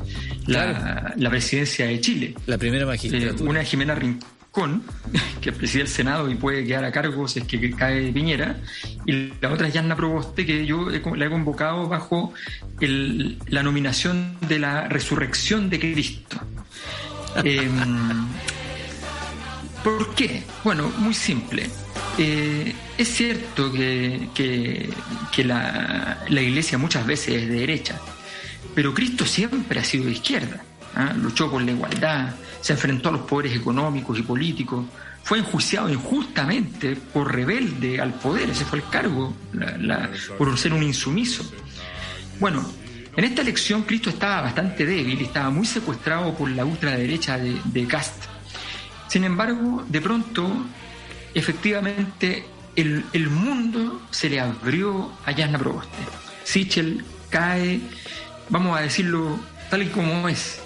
la, 0.47 0.73
Claro. 0.73 1.15
la 1.17 1.31
presidencia 1.31 1.87
de 1.87 2.01
Chile. 2.01 2.35
La 2.47 2.59
primera 2.59 2.85
Eh, 2.85 2.87
magistratura. 2.87 3.51
una 3.51 3.63
es 3.63 3.69
Jimena 3.71 3.95
Rincón, 3.95 4.83
que 5.41 5.51
preside 5.53 5.83
el 5.85 5.89
Senado 5.89 6.31
y 6.31 6.35
puede 6.35 6.65
quedar 6.65 6.85
a 6.85 6.93
cargo 6.93 7.27
si 7.27 7.39
es 7.41 7.47
que 7.47 7.71
cae 7.71 8.13
Piñera, 8.13 8.61
y 9.07 9.33
la 9.41 9.51
otra 9.51 9.69
es 9.69 9.75
Yanna 9.75 9.97
Proboste, 9.97 10.45
que 10.45 10.67
yo 10.67 10.91
he 10.91 11.01
la 11.17 11.25
he 11.27 11.31
convocado 11.31 11.89
bajo 11.89 12.35
el- 12.81 13.39
la 13.49 13.63
nominación 13.63 14.37
de 14.47 14.59
la 14.59 14.89
resurrección 14.89 15.71
de 15.71 15.81
Cristo. 15.81 16.37
Em, 17.45 18.27
¿Por 19.85 20.15
qué? 20.15 20.43
Bueno, 20.65 20.91
muy 20.97 21.13
simple. 21.13 21.69
Eh, 22.17 22.75
es 22.97 23.09
cierto 23.09 23.71
que, 23.71 24.89
la, 25.45 26.25
iglesia 26.29 26.79
muchas 26.79 27.07
veces 27.07 27.43
es 27.43 27.49
de 27.49 27.57
derecha, 27.61 28.01
pero 28.75 28.95
Cristo 28.95 29.27
siempre 29.27 29.79
ha 29.79 29.85
sido 29.85 30.07
de 30.07 30.13
izquierda. 30.13 30.65
¿ah? 30.95 31.13
luchó 31.15 31.51
por 31.51 31.61
la 31.63 31.73
igualdad, 31.73 32.35
se 32.63 32.73
enfrentó 32.73 33.11
a 33.11 33.13
los 33.13 33.23
poderes 33.23 33.55
económicos 33.55 34.19
y 34.19 34.23
políticos, 34.23 34.87
fue 35.23 35.39
enjuiciado 35.39 35.91
injustamente 35.91 36.97
por 36.97 37.35
rebelde 37.35 38.01
al 38.01 38.15
poder, 38.15 38.51
ese 38.51 38.65
fue 38.65 38.79
el 38.79 38.89
cargo, 38.89 39.35
por 40.39 40.57
ser 40.57 40.73
un 40.73 40.83
insumiso. 40.83 41.45
Bueno, 42.41 42.65
en 43.17 43.25
esta 43.25 43.43
elección 43.43 43.83
Cristo 43.83 44.11
estaba 44.11 44.43
bastante 44.43 44.87
débil 44.87 45.21
estaba 45.21 45.51
muy 45.51 45.67
secuestrado 45.67 46.35
por 46.35 46.51
la 46.51 46.65
ultraderecha 46.65 47.39
de, 47.39 47.61
de. 47.65 47.87
Sin 49.15 49.23
embargo, 49.23 49.85
de 49.89 50.01
pronto, 50.01 50.45
efectivamente, 51.35 52.45
el, 52.75 53.31
mundo 53.31 54.03
se 54.11 54.29
le 54.29 54.41
abrió 54.41 55.13
a 55.25 55.33
Jasna 55.33 55.57
Proboste. 55.57 56.03
Sichel 56.43 57.05
cae, 57.31 57.79
vamos 58.49 58.77
a 58.77 58.81
decirlo 58.81 59.39
tal 59.71 59.85
y 59.85 59.87
como 59.87 60.29
es, 60.29 60.61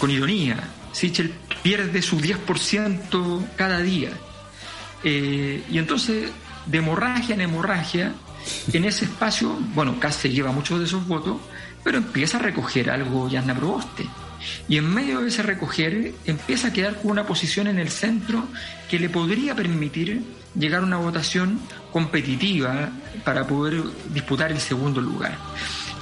con 0.00 0.10
ironía. 0.10 0.68
Sichel 0.90 1.32
pierde 1.62 2.02
su 2.02 2.20
10% 2.20 3.46
cada 3.54 3.78
día. 3.82 4.10
Eh, 5.04 5.62
y 5.70 5.78
entonces, 5.78 6.32
de 6.66 6.78
hemorragia 6.78 7.36
en 7.36 7.42
hemorragia, 7.42 8.14
en 8.72 8.84
ese 8.84 9.04
espacio, 9.04 9.56
bueno, 9.76 10.00
Cast 10.00 10.22
se 10.22 10.30
lleva 10.30 10.50
muchos 10.50 10.80
de 10.80 10.86
esos 10.86 11.06
votos, 11.06 11.36
pero 11.84 11.98
empieza 11.98 12.38
a 12.38 12.40
recoger 12.40 12.90
algo 12.90 13.28
Yasna 13.28 13.54
Proboste. 13.54 14.08
Y 14.68 14.76
en 14.76 14.92
medio 14.92 15.20
de 15.20 15.28
ese 15.28 15.42
recoger, 15.42 16.12
empieza 16.24 16.68
a 16.68 16.72
quedar 16.72 16.96
con 16.96 17.10
una 17.10 17.26
posición 17.26 17.66
en 17.66 17.78
el 17.78 17.88
centro 17.88 18.46
que 18.88 18.98
le 18.98 19.08
podría 19.08 19.54
permitir 19.54 20.22
llegar 20.54 20.82
a 20.82 20.86
una 20.86 20.96
votación 20.96 21.60
competitiva 21.92 22.90
para 23.24 23.46
poder 23.46 23.82
disputar 24.12 24.50
el 24.52 24.60
segundo 24.60 25.00
lugar. 25.00 25.36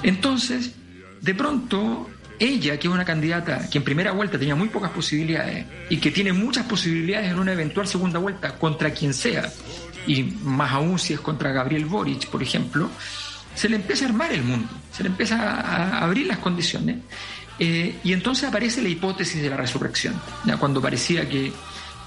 Entonces, 0.03 0.73
de 1.21 1.35
pronto, 1.35 2.09
ella, 2.39 2.77
que 2.77 2.87
es 2.87 2.93
una 2.93 3.05
candidata 3.05 3.69
que 3.69 3.79
en 3.79 3.83
primera 3.83 4.11
vuelta 4.11 4.37
tenía 4.37 4.55
muy 4.55 4.69
pocas 4.69 4.91
posibilidades 4.91 5.65
y 5.89 5.97
que 5.97 6.11
tiene 6.11 6.33
muchas 6.33 6.65
posibilidades 6.65 7.31
en 7.31 7.39
una 7.39 7.53
eventual 7.53 7.87
segunda 7.87 8.19
vuelta 8.19 8.57
contra 8.57 8.91
quien 8.91 9.13
sea, 9.13 9.51
y 10.05 10.23
más 10.23 10.71
aún 10.71 10.99
si 10.99 11.13
es 11.13 11.19
contra 11.19 11.51
Gabriel 11.51 11.85
Boric, 11.85 12.27
por 12.27 12.41
ejemplo, 12.41 12.89
se 13.53 13.67
le 13.67 13.75
empieza 13.77 14.05
a 14.05 14.09
armar 14.09 14.31
el 14.31 14.43
mundo, 14.43 14.69
se 14.91 15.03
le 15.03 15.09
empieza 15.09 15.35
a 15.37 16.03
abrir 16.03 16.27
las 16.27 16.37
condiciones. 16.37 16.97
Eh, 17.59 17.95
y 18.03 18.13
entonces 18.13 18.47
aparece 18.47 18.81
la 18.81 18.89
hipótesis 18.89 19.41
de 19.41 19.49
la 19.49 19.57
resurrección, 19.57 20.13
¿ya? 20.45 20.57
cuando 20.57 20.81
parecía 20.81 21.27
que, 21.27 21.51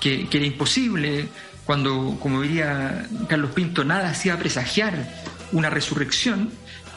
que- 0.00 0.26
era 0.30 0.44
imposible, 0.46 1.28
cuando, 1.64 2.16
como 2.20 2.42
diría 2.42 3.06
Carlos 3.28 3.50
Pinto, 3.52 3.84
nada 3.84 4.10
hacía 4.10 4.38
presagiar 4.38 5.22
una 5.52 5.70
resurrección, 5.70 6.50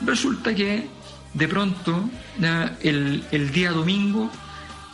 resulta 0.06 0.54
que 0.56 0.88
de 1.34 1.48
pronto 1.48 2.10
el, 2.82 3.24
el 3.32 3.52
día 3.52 3.72
domingo 3.72 4.30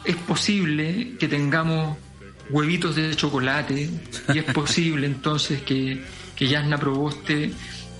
es 0.06 0.16
posible 0.16 1.16
que 1.20 1.28
tengamos 1.28 1.98
huevitos 2.50 2.96
de 2.96 3.16
chocolate 3.16 3.90
y 4.34 4.38
es 4.40 4.44
posible 4.46 5.06
entonces 5.06 5.62
que, 5.62 6.04
que 6.36 6.48
Yasna 6.48 6.78
Proboste 6.78 7.52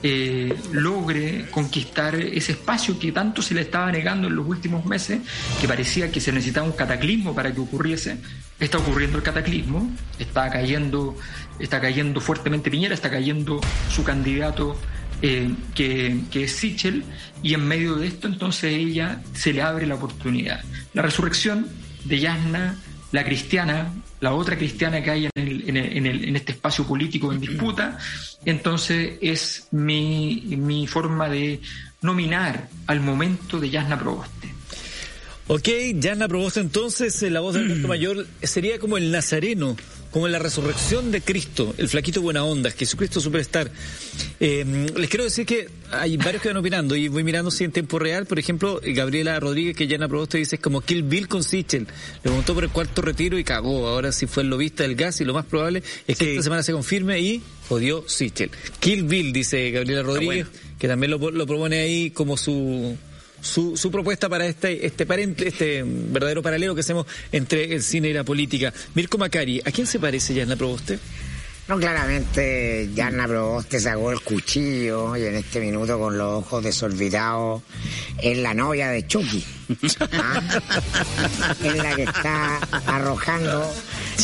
eh, 0.02 0.56
logre 0.72 1.48
conquistar 1.52 2.16
ese 2.16 2.54
espacio 2.54 2.98
que 2.98 3.12
tanto 3.12 3.42
se 3.42 3.54
le 3.54 3.62
estaba 3.62 3.92
negando 3.92 4.28
en 4.28 4.36
los 4.36 4.48
últimos 4.48 4.86
meses, 4.86 5.20
que 5.60 5.68
parecía 5.68 6.12
que 6.12 6.22
se 6.22 6.32
necesitaba 6.32 6.66
un 6.66 6.74
cataclismo 6.74 7.36
para 7.36 7.54
que 7.54 7.60
ocurriese. 7.60 8.18
Está 8.60 8.78
ocurriendo 8.78 9.18
el 9.18 9.24
cataclismo, 9.24 9.90
está 10.18 10.50
cayendo, 10.50 11.16
está 11.60 11.80
cayendo 11.80 12.22
fuertemente 12.22 12.70
Piñera, 12.70 12.94
está 12.94 13.10
cayendo 13.10 13.62
su 13.90 14.04
candidato 14.04 14.78
eh, 15.22 15.54
que, 15.76 16.22
que 16.32 16.46
es 16.46 16.52
Sichel, 16.54 17.04
y 17.44 17.54
en 17.54 17.68
medio 17.68 17.96
de 17.96 18.08
esto 18.08 18.28
entonces 18.28 18.74
ella 18.74 19.22
se 19.34 19.54
le 19.54 19.62
abre 19.62 19.86
la 19.86 19.96
oportunidad. 19.96 20.64
La 20.94 21.02
resurrección 21.02 21.68
de 22.06 22.20
Yasna, 22.20 22.76
la 23.12 23.24
cristiana, 23.24 23.92
la 24.22 24.34
otra 24.34 24.58
cristiana 24.58 25.02
que 25.04 25.12
hay 25.12 25.26
en, 25.26 25.32
el- 25.48 25.70
en 25.70 25.78
el- 25.78 25.98
en 25.98 26.06
el- 26.06 26.24
en 26.26 26.36
este 26.36 26.52
espacio 26.52 26.86
político 26.86 27.32
en 27.32 27.40
disputa, 27.40 27.98
entonces 28.46 29.14
es 29.22 29.68
mi, 29.72 30.44
mi 30.58 30.88
forma 30.88 31.30
de 31.30 31.62
nominar 32.02 32.68
al 32.88 33.00
momento 33.02 33.60
de 33.60 33.70
Yasna 33.70 33.98
Proboste. 34.00 34.50
Ok, 35.48 35.68
Yana 35.96 36.28
Proboste 36.28 36.60
entonces, 36.60 37.22
eh, 37.24 37.30
la 37.32 37.40
voz 37.40 37.56
del 37.56 37.64
Alberto 37.66 37.88
Mayor 37.96 38.28
sería 38.44 38.78
como 38.80 38.98
el 38.98 39.12
nazareno, 39.12 39.76
como 40.12 40.26
en 40.26 40.32
la 40.32 40.40
resurrección 40.40 41.12
de 41.12 41.22
Cristo, 41.22 41.74
el 41.78 41.88
flaquito 41.88 42.22
buena 42.22 42.44
onda, 42.44 42.72
Jesucristo 42.72 43.20
Superstar. 43.22 43.70
Eh, 44.40 44.88
les 44.98 45.10
quiero 45.10 45.24
decir 45.24 45.46
que 45.46 45.70
hay 45.92 46.18
varios 46.18 46.42
que 46.42 46.50
van 46.50 46.58
opinando 46.58 46.96
y 46.96 47.08
voy 47.10 47.24
mirando 47.24 47.52
si 47.52 47.64
en 47.64 47.72
tiempo 47.72 48.00
real, 48.00 48.26
por 48.26 48.40
ejemplo, 48.40 48.82
Gabriela 48.84 49.40
Rodríguez, 49.40 49.76
que 49.76 49.88
Yana 49.88 50.08
Proboste 50.08 50.38
dice 50.40 50.56
es 50.56 50.62
como 50.62 50.82
Kill 50.82 51.04
Bill 51.04 51.28
con 51.28 51.44
Sichel. 51.44 51.84
Le 51.84 52.22
preguntó 52.22 52.54
por 52.54 52.64
el 52.64 52.70
cuarto 52.72 53.02
retiro 53.02 53.38
y 53.38 53.44
cagó. 53.44 53.88
Ahora 53.88 54.12
sí 54.12 54.26
fue 54.26 54.44
el 54.44 54.50
lobista 54.50 54.84
del 54.84 54.96
gas 54.96 55.22
y 55.22 55.26
lo 55.26 55.34
más 55.34 55.46
probable 55.46 55.84
es 56.08 56.18
que 56.18 56.26
Sí. 56.26 56.32
esta 56.32 56.44
semana 56.44 56.64
se 56.64 56.72
confirme 56.72 57.20
y 57.20 57.42
jodió 57.68 58.04
Sichel. 58.08 58.50
Kill 58.80 59.04
Bill, 59.04 59.32
dice 59.32 59.70
Gabriela 59.72 60.02
Rodríguez, 60.04 60.48
que 60.80 60.88
también 60.88 61.12
lo, 61.12 61.18
lo 61.32 61.46
propone 61.46 61.80
ahí 61.80 62.10
como 62.12 62.36
su 62.38 62.98
su, 63.42 63.78
su 63.78 63.92
propuesta 63.92 64.30
para 64.30 64.46
este 64.46 64.86
este 64.86 65.06
parente, 65.06 65.48
este 65.48 65.84
verdadero 65.86 66.42
paralelo 66.42 66.76
que 66.76 66.82
hacemos 66.82 67.06
entre 67.32 67.74
el 67.74 67.84
cine 67.84 68.10
y 68.10 68.14
la 68.14 68.24
política. 68.24 68.74
Mirko 68.96 69.18
Macari, 69.18 69.62
¿a 69.66 69.72
quién 69.72 69.88
se 69.88 70.00
parece 70.00 70.34
Yana 70.34 70.56
Proboste? 70.56 71.00
No, 71.70 71.78
claramente 71.78 72.90
Yarna 72.96 73.28
Proboste 73.28 73.80
sacó 73.80 74.12
el 74.12 74.22
cuchillo 74.22 75.16
y 75.16 75.24
en 75.26 75.36
este 75.36 75.60
minuto 75.60 76.00
con 76.00 76.18
los 76.18 76.40
ojos 76.44 76.64
desorbitados 76.64 77.62
es 78.18 78.40
la 78.40 78.56
novia 78.56 78.88
de 78.88 79.06
Chucky. 79.06 79.46
¿Ah? 80.14 80.42
Es 81.64 81.76
la 81.78 81.96
que 81.96 82.04
está 82.04 82.58
arrojando, 82.88 83.72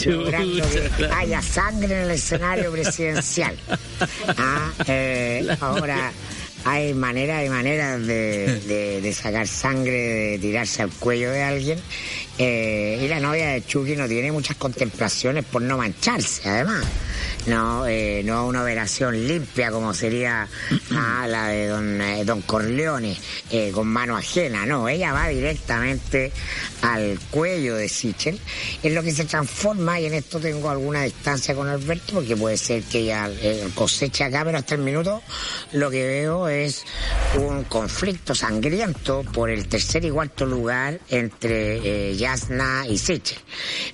logrando 0.07 0.65
que 0.97 1.05
haya 1.05 1.39
sangre 1.43 1.95
en 1.95 2.01
el 2.05 2.11
escenario 2.11 2.71
presidencial. 2.71 3.55
¿Ah? 4.37 4.71
Eh, 4.87 5.47
ahora 5.61 6.11
hay 6.65 6.95
maneras 6.95 7.45
y 7.45 7.49
maneras 7.49 8.05
de, 8.05 8.59
de- 9.01 9.13
sacar 9.13 9.47
sangre, 9.47 10.31
de 10.31 10.39
tirarse 10.39 10.81
al 10.81 10.89
cuello 10.89 11.31
de 11.31 11.43
alguien. 11.43 11.79
Eh, 12.37 12.99
y 13.01 13.07
la 13.07 13.19
novia 13.19 13.49
de 13.49 13.65
Chucky 13.65 13.95
no 13.95 14.07
tiene 14.07 14.31
muchas 14.31 14.57
contemplaciones 14.57 15.45
por 15.45 15.61
no 15.61 15.77
mancharse, 15.77 16.49
además. 16.49 16.85
No, 17.47 17.85
eh, 17.85 18.23
no 18.25 18.47
una 18.47 18.63
operación 18.63 19.27
limpia 19.27 19.69
como 19.69 19.93
sería 19.93 20.47
ah, 20.91 21.27
la 21.29 21.47
de 21.49 21.67
don, 21.67 22.01
eh, 22.01 22.25
don 22.25 22.41
Corleone 22.41 23.15
eh, 23.51 23.71
con 23.71 23.87
mano 23.87 24.17
ajena. 24.17 24.65
No, 24.65 24.89
ella 24.89 25.13
va 25.13 25.27
directamente 25.27 26.31
al 26.81 27.19
cuello 27.29 27.75
de 27.75 27.87
Sichel, 27.87 28.39
en 28.81 28.95
lo 28.95 29.03
que 29.03 29.11
se 29.11 29.25
transforma, 29.25 29.99
y 29.99 30.05
en 30.07 30.15
esto 30.15 30.39
tengo 30.39 30.69
alguna 30.69 31.03
distancia 31.03 31.53
con 31.55 31.67
Alberto, 31.67 32.15
porque 32.15 32.35
puede 32.35 32.57
ser 32.57 32.83
que 32.83 32.99
ella 32.99 33.29
coseche 33.73 34.23
acá, 34.23 34.43
pero 34.43 34.57
hasta 34.57 34.75
el 34.75 34.81
minuto 34.81 35.21
lo 35.71 35.89
que 35.89 36.05
veo 36.05 36.47
es 36.47 36.83
un 37.37 37.63
conflicto 37.63 38.35
sangriento 38.35 39.23
por 39.33 39.49
el 39.49 39.67
tercer 39.67 40.05
y 40.05 40.11
cuarto 40.11 40.45
lugar 40.45 40.99
entre 41.09 42.11
Yasna 42.25 42.87
y 42.89 42.97
Sichel, 42.97 43.37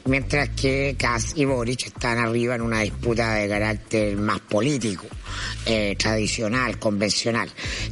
mientras 0.05 0.47
que 0.49 0.95
Kass 0.97 1.34
y 1.36 1.43
Boric 1.43 1.88
están 1.88 2.17
arriba 2.17 2.55
en 2.55 2.61
una 2.61 2.79
disputa 2.79 3.34
de 3.34 3.49
carácter 3.49 4.15
más 4.15 4.39
político, 4.39 5.05
eh, 5.65 5.97
tradicional, 5.97 6.79
convencional. 6.79 7.49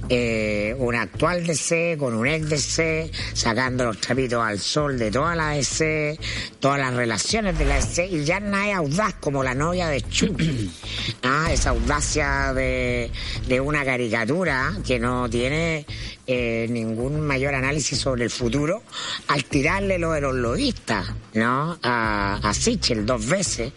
Eh, 0.08 0.74
un 0.78 0.96
actual 0.96 1.46
DC 1.46 1.98
con 2.00 2.14
un 2.14 2.26
ex 2.26 2.50
DC, 2.50 3.12
sacando 3.34 3.84
los 3.84 4.00
trapitos 4.00 4.42
al 4.42 4.60
sol 4.60 4.98
de 4.98 5.12
toda 5.12 5.36
la 5.36 5.50
DC, 5.50 6.18
todas 6.62 6.80
las 6.80 6.94
relaciones 6.94 7.60
de 7.60 7.66
la 7.66 7.76
DC, 7.76 8.08
y 8.08 8.24
Yasna 8.24 8.70
es 8.70 8.76
audaz 8.78 9.16
como 9.16 9.44
la 9.44 9.54
novia 9.54 9.90
de 9.90 10.02
Chucky. 10.02 10.72
Ah, 11.22 11.50
esa 11.52 11.72
audacia 11.72 12.54
de, 12.54 13.12
de 13.48 13.60
una 13.60 13.84
caricatura 13.84 14.74
que 14.86 15.00
no 15.00 15.30
tiene 15.30 15.86
eh, 16.32 16.68
ningún 16.70 17.22
mayor 17.22 17.56
análisis 17.56 17.98
sobre 17.98 18.24
el 18.24 18.30
futuro, 18.30 18.84
al 19.30 19.46
tirarle 19.46 19.98
lo 19.98 20.12
de 20.12 20.22
los 20.22 20.36
lobistas, 20.36 21.12
¿no? 21.34 21.80
A, 21.82 22.36
a 22.36 22.54
Sichel 22.54 23.04
dos 23.04 23.26
veces, 23.26 23.74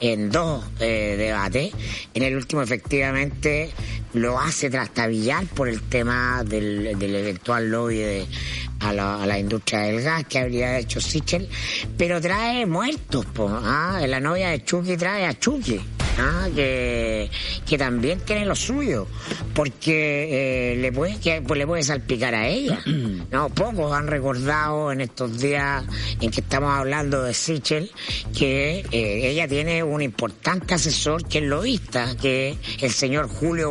en 0.00 0.30
dos 0.30 0.62
eh, 0.80 1.14
debates. 1.16 1.72
En 2.12 2.22
el 2.22 2.36
último, 2.36 2.60
efectivamente, 2.60 3.70
lo 4.14 4.40
hace 4.40 4.70
trastabillar 4.70 5.44
por 5.46 5.68
el 5.68 5.82
tema 5.82 6.42
del, 6.44 6.98
del 6.98 7.14
eventual 7.14 7.70
lobby 7.70 7.98
de, 7.98 8.26
a, 8.80 8.92
la, 8.92 9.22
a 9.22 9.26
la 9.26 9.38
industria 9.38 9.80
del 9.80 10.02
gas 10.02 10.24
que 10.24 10.38
habría 10.38 10.78
hecho 10.78 11.00
Sichel, 11.00 11.48
pero 11.96 12.20
trae 12.20 12.66
muertos, 12.66 13.26
po, 13.26 13.48
¿ah? 13.50 14.00
La 14.06 14.20
novia 14.20 14.50
de 14.50 14.64
Chucky 14.64 14.96
trae 14.96 15.26
a 15.26 15.38
Chucky. 15.38 15.80
¿ah? 16.18 16.48
que, 16.54 17.30
que 17.66 17.78
también 17.78 18.20
tiene 18.20 18.46
lo 18.46 18.54
suyo, 18.54 19.06
porque 19.54 20.72
eh, 20.72 20.76
le 20.76 20.92
puede 20.92 21.18
que, 21.18 21.42
pues 21.42 21.58
le 21.58 21.66
puede 21.66 21.82
salpicar 21.82 22.34
a 22.34 22.48
ella. 22.48 22.80
No, 23.30 23.48
pocos 23.48 23.92
han 23.92 24.06
recordado 24.06 24.92
en 24.92 25.00
estos 25.00 25.40
días 25.40 25.82
en 26.20 26.30
que 26.30 26.40
estamos 26.40 26.72
hablando 26.72 27.22
de 27.22 27.34
Sichel 27.34 27.90
que 28.36 28.84
eh, 28.90 29.30
ella 29.30 29.48
tiene 29.48 29.82
un 29.82 30.02
importante 30.02 30.74
asesor 30.74 31.26
que 31.26 31.38
es 31.38 31.44
lobista, 31.44 32.14
que 32.16 32.50
es 32.50 32.82
el 32.82 32.92
señor 32.92 33.28
Julio 33.28 33.70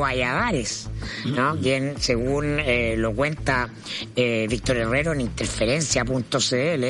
¿no? 1.26 1.58
Quien, 1.60 1.96
según 2.00 2.60
eh, 2.60 2.96
lo 2.98 3.14
cuenta 3.14 3.70
eh, 4.16 4.48
Víctor 4.50 4.78
Herrero 4.78 5.14
en 5.14 5.22
interferencia.cl, 5.22 6.86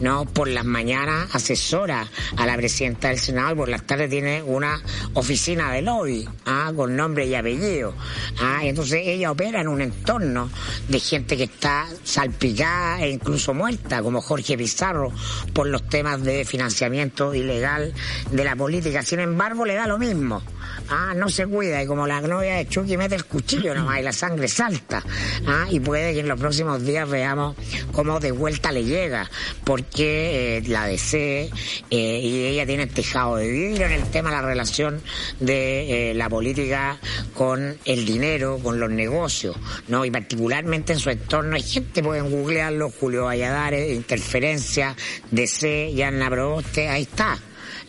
¿no? 0.00 0.24
Por 0.26 0.48
las 0.48 0.64
mañanas 0.64 1.34
asesora 1.34 2.08
a 2.36 2.46
la 2.46 2.56
presidenta 2.56 3.08
del 3.08 3.18
Senado 3.18 3.52
y 3.52 3.56
por 3.56 3.68
las 3.68 3.86
tardes 3.86 4.10
tiene 4.10 4.42
una 4.42 4.80
oficina 5.14 5.72
de 5.72 5.82
lobby, 5.82 6.28
¿ah? 6.46 6.72
Con 6.74 6.96
nombre 6.96 7.26
y 7.26 7.34
apellido, 7.34 7.94
¿ah? 8.40 8.60
Entonces 8.62 9.02
ella 9.04 9.30
opera 9.30 9.60
en 9.60 9.68
un 9.68 9.80
entorno 9.80 10.50
de 10.88 11.00
gente 11.00 11.36
que 11.36 11.44
está 11.44 11.86
salpicada 12.04 13.02
e 13.02 13.10
incluso 13.10 13.54
muerta, 13.54 14.02
como 14.02 14.20
Jorge 14.20 14.56
Pizarro, 14.56 15.12
por 15.52 15.66
los 15.66 15.88
temas 15.88 16.22
de 16.22 16.44
financiamiento 16.44 17.34
ilegal 17.34 17.92
de 18.30 18.44
la 18.44 18.56
política. 18.56 19.02
Sin 19.02 19.20
embargo, 19.20 19.64
le 19.64 19.74
da 19.74 19.86
lo 19.86 19.98
mismo. 19.98 20.42
Ah, 20.88 21.14
no 21.14 21.28
se 21.28 21.46
cuida 21.46 21.82
y 21.82 21.86
como 21.86 22.06
la 22.06 22.20
novia 22.20 22.56
de 22.56 22.68
Chucky 22.68 22.96
mete 22.96 23.14
el 23.14 23.24
cuchillo 23.24 23.74
nomás 23.74 24.00
y 24.00 24.02
la 24.02 24.12
sangre 24.12 24.48
salta. 24.48 25.02
Ah, 25.46 25.66
y 25.70 25.80
puede 25.80 26.14
que 26.14 26.20
en 26.20 26.28
los 26.28 26.38
próximos 26.38 26.84
días 26.84 27.08
veamos 27.08 27.56
cómo 27.92 28.20
de 28.20 28.32
vuelta 28.32 28.72
le 28.72 28.84
llega, 28.84 29.28
porque 29.64 30.58
eh, 30.58 30.62
la 30.68 30.86
DC 30.86 31.50
eh, 31.90 32.20
y 32.22 32.46
ella 32.46 32.66
tienen 32.66 32.88
tejado 32.88 33.36
de 33.36 33.48
vidrio 33.48 33.86
en 33.86 33.92
el 33.92 34.04
tema 34.10 34.30
de 34.30 34.36
la 34.36 34.42
relación 34.42 35.00
de 35.40 36.10
eh, 36.10 36.14
la 36.14 36.28
política 36.28 36.98
con 37.34 37.76
el 37.84 38.06
dinero, 38.06 38.58
con 38.62 38.78
los 38.78 38.90
negocios, 38.90 39.56
¿no? 39.88 40.04
Y 40.04 40.10
particularmente 40.10 40.92
en 40.92 40.98
su 40.98 41.10
entorno 41.10 41.56
hay 41.56 41.62
gente, 41.62 42.02
pueden 42.02 42.30
googlearlo, 42.30 42.90
Julio 42.90 43.24
Valladares, 43.24 43.92
Interferencia, 43.92 44.96
DC, 45.30 45.92
Yanna 45.94 46.30
Proboste, 46.30 46.88
ahí 46.88 47.02
está. 47.02 47.38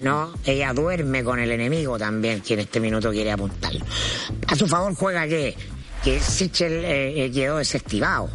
¿No? 0.02 0.34
Ella 0.46 0.74
duerme 0.74 1.24
con 1.24 1.40
el 1.40 1.52
enemigo 1.52 1.98
también, 1.98 2.42
que 2.42 2.54
en 2.56 2.62
este 2.62 2.80
minuto 2.80 3.12
quiere 3.12 3.32
apuntarlo. 3.32 3.86
A 4.48 4.56
su 4.56 4.68
favor 4.68 4.94
juega 4.96 5.28
que, 5.28 5.56
que 6.04 6.20
Sichel 6.20 6.86
eh, 6.86 7.26
eh, 7.26 7.32
quedó 7.32 7.58
desestimado. 7.58 8.30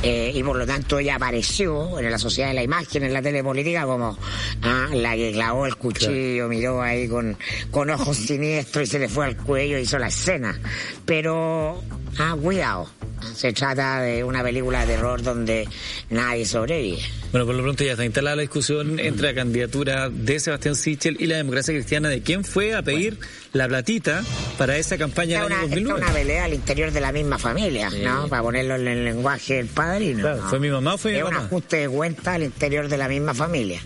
Eh, 0.00 0.30
y 0.32 0.44
por 0.44 0.56
lo 0.56 0.64
tanto 0.64 1.00
ella 1.00 1.16
apareció 1.16 1.98
en 1.98 2.08
la 2.08 2.18
sociedad 2.18 2.50
de 2.50 2.54
la 2.54 2.62
imagen, 2.62 3.02
en 3.02 3.12
la 3.12 3.20
telepolítica, 3.20 3.84
como 3.84 4.16
ah, 4.62 4.86
la 4.92 5.16
que 5.16 5.32
clavó 5.32 5.66
el 5.66 5.74
cuchillo, 5.74 6.46
miró 6.46 6.80
ahí 6.80 7.08
con, 7.08 7.36
con 7.72 7.90
ojos 7.90 8.16
siniestros 8.16 8.86
y 8.86 8.90
se 8.92 9.00
le 9.00 9.08
fue 9.08 9.26
al 9.26 9.36
cuello 9.36 9.76
y 9.76 9.82
hizo 9.82 9.98
la 9.98 10.06
escena. 10.06 10.56
Pero, 11.04 11.82
ah, 12.16 12.36
cuidado, 12.40 12.88
se 13.34 13.52
trata 13.52 14.00
de 14.00 14.24
una 14.24 14.42
película 14.42 14.80
de 14.80 14.94
terror 14.94 15.22
donde 15.22 15.68
nadie 16.10 16.44
sobrevive. 16.46 16.98
Bueno, 17.30 17.46
por 17.46 17.54
lo 17.54 17.62
pronto 17.62 17.84
ya 17.84 17.92
está 17.92 18.04
instalada 18.04 18.36
la 18.36 18.42
discusión 18.42 18.98
entre 18.98 19.28
la 19.28 19.34
candidatura 19.34 20.08
de 20.08 20.40
Sebastián 20.40 20.74
Sichel 20.76 21.16
y 21.20 21.26
la 21.26 21.36
democracia 21.36 21.74
cristiana 21.74 22.08
de 22.08 22.22
quién 22.22 22.44
fue 22.44 22.74
a 22.74 22.82
pedir 22.82 23.18
la 23.52 23.68
platita 23.68 24.22
para 24.56 24.76
esa 24.76 24.96
campaña 24.96 25.42
del 25.42 25.52
es 25.52 25.52
año 25.52 25.56
una, 25.56 25.64
esta 25.64 25.76
es 25.76 25.84
2009. 25.84 26.02
una 26.02 26.12
pelea 26.12 26.44
al 26.44 26.54
interior 26.54 26.90
de 26.90 27.00
la 27.00 27.12
misma 27.12 27.38
familia, 27.38 27.90
¿no? 27.90 28.28
Para 28.28 28.42
ponerlo 28.42 28.76
en 28.76 28.88
el 28.88 29.04
lenguaje 29.04 29.54
del 29.54 29.66
padrino. 29.66 30.20
Claro, 30.20 30.42
¿no? 30.42 30.48
¿fue 30.48 30.60
mi 30.60 30.70
mamá 30.70 30.94
o 30.94 30.98
fue 30.98 31.12
mi 31.12 31.18
es 31.18 31.24
un 31.24 31.30
papá? 31.30 31.44
ajuste 31.44 31.76
de 31.76 31.88
cuenta 31.88 32.34
al 32.34 32.42
interior 32.44 32.88
de 32.88 32.96
la 32.96 33.08
misma 33.08 33.34
familia. 33.34 33.80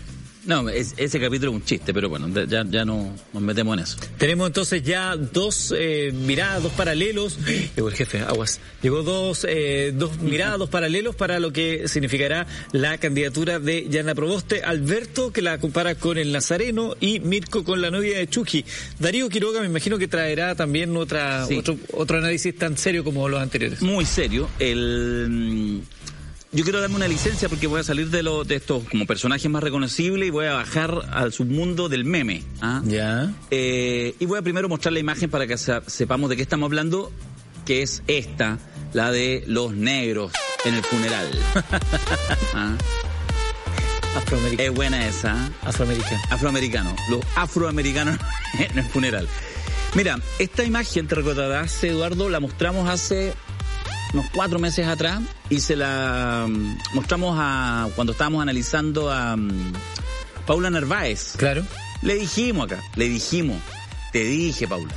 No, 0.45 0.67
es- 0.67 0.93
ese 0.97 1.19
capítulo 1.21 1.51
es 1.51 1.55
un 1.57 1.63
chiste, 1.63 1.93
pero 1.93 2.09
bueno, 2.09 2.27
ya, 2.45 2.65
ya 2.69 2.83
no 2.83 3.15
nos 3.31 3.41
metemos 3.41 3.77
en 3.77 3.83
eso. 3.83 3.97
Tenemos 4.17 4.47
entonces 4.47 4.83
ya 4.83 5.15
dos 5.15 5.73
eh, 5.77 6.11
miradas, 6.13 6.63
dos 6.63 6.73
paralelos. 6.73 7.37
Llegó 7.75 7.87
el 7.87 7.95
jefe, 7.95 8.19
aguas. 8.19 8.59
Llegó 8.81 9.03
dos, 9.03 9.45
eh, 9.49 9.93
dos 9.95 10.19
miradas, 10.19 10.59
dos 10.59 10.69
paralelos 10.69 11.15
para 11.15 11.39
lo 11.39 11.53
que 11.53 11.87
significará 11.87 12.45
la 12.73 12.97
candidatura 12.97 13.59
de 13.59 13.87
Yana 13.89 14.15
Proboste. 14.15 14.63
Alberto, 14.63 15.31
que 15.31 15.41
la 15.41 15.59
compara 15.59 15.95
con 15.95 16.17
el 16.17 16.31
Nazareno, 16.33 16.95
y 16.99 17.21
Mirko 17.21 17.63
con 17.63 17.81
la 17.81 17.89
novia 17.89 18.17
de 18.17 18.27
Chucky. 18.27 18.65
Darío 18.99 19.29
Quiroga, 19.29 19.61
me 19.61 19.67
imagino 19.67 19.97
que 19.97 20.07
traerá 20.09 20.55
también 20.55 20.95
otra, 20.97 21.45
Sí. 21.45 21.55
otro, 21.57 21.77
otro 21.93 22.17
análisis 22.17 22.53
tan 22.57 22.77
serio 22.77 23.03
como 23.05 23.29
los 23.29 23.41
anteriores. 23.41 23.81
Muy 23.81 24.05
serio. 24.05 24.49
El, 24.59 25.27
mm, 25.29 25.79
yo 26.53 26.63
quiero 26.63 26.79
darme 26.81 26.95
una 26.95 27.07
licencia 27.07 27.49
porque 27.49 27.67
voy 27.67 27.79
a 27.79 27.83
salir 27.83 28.09
de, 28.09 28.23
lo, 28.23 28.43
de 28.43 28.55
estos 28.55 28.83
como 28.89 29.05
personajes 29.05 29.49
más 29.49 29.63
reconocibles 29.63 30.27
y 30.27 30.31
voy 30.31 30.45
a 30.45 30.53
bajar 30.53 31.09
al 31.11 31.33
submundo 31.33 31.89
del 31.89 32.05
meme. 32.05 32.43
¿ah? 32.61 32.81
Ya. 32.85 33.33
Eh, 33.51 34.15
y 34.19 34.25
voy 34.25 34.37
a 34.39 34.41
primero 34.41 34.69
mostrar 34.69 34.93
la 34.93 34.99
imagen 34.99 35.29
para 35.29 35.47
que 35.47 35.57
se- 35.57 35.81
sepamos 35.87 36.29
de 36.29 36.35
qué 36.35 36.41
estamos 36.43 36.67
hablando, 36.67 37.11
que 37.65 37.81
es 37.81 38.03
esta, 38.07 38.59
la 38.93 39.11
de 39.11 39.43
los 39.47 39.73
negros 39.73 40.31
en 40.65 40.75
el 40.75 40.83
funeral. 40.83 41.27
Ah, 42.55 42.77
Afroamericano. 44.15 44.69
Es 44.69 44.75
buena 44.75 45.07
esa. 45.07 45.33
¿ah? 45.33 45.49
Afroamericano. 45.63 46.21
afroamericano, 46.29 46.95
los 47.09 47.21
afroamericanos 47.35 48.17
en 48.59 48.77
el 48.77 48.85
funeral. 48.85 49.27
Mira, 49.95 50.19
esta 50.39 50.63
imagen, 50.63 51.07
te 51.07 51.15
recordarás, 51.15 51.83
Eduardo, 51.83 52.29
la 52.29 52.39
mostramos 52.39 52.89
hace 52.89 53.33
unos 54.13 54.25
cuatro 54.33 54.59
meses 54.59 54.87
atrás 54.87 55.21
y 55.49 55.59
se 55.59 55.75
la 55.75 56.45
mm, 56.47 56.77
mostramos 56.93 57.35
a 57.39 57.89
cuando 57.95 58.13
estábamos 58.13 58.41
analizando 58.41 59.11
a 59.11 59.35
mm, 59.35 59.73
Paula 60.45 60.69
Narváez. 60.69 61.33
Claro. 61.37 61.65
Le 62.01 62.15
dijimos 62.15 62.65
acá, 62.65 62.81
le 62.95 63.07
dijimos, 63.07 63.57
te 64.11 64.23
dije, 64.23 64.67
Paula, 64.67 64.93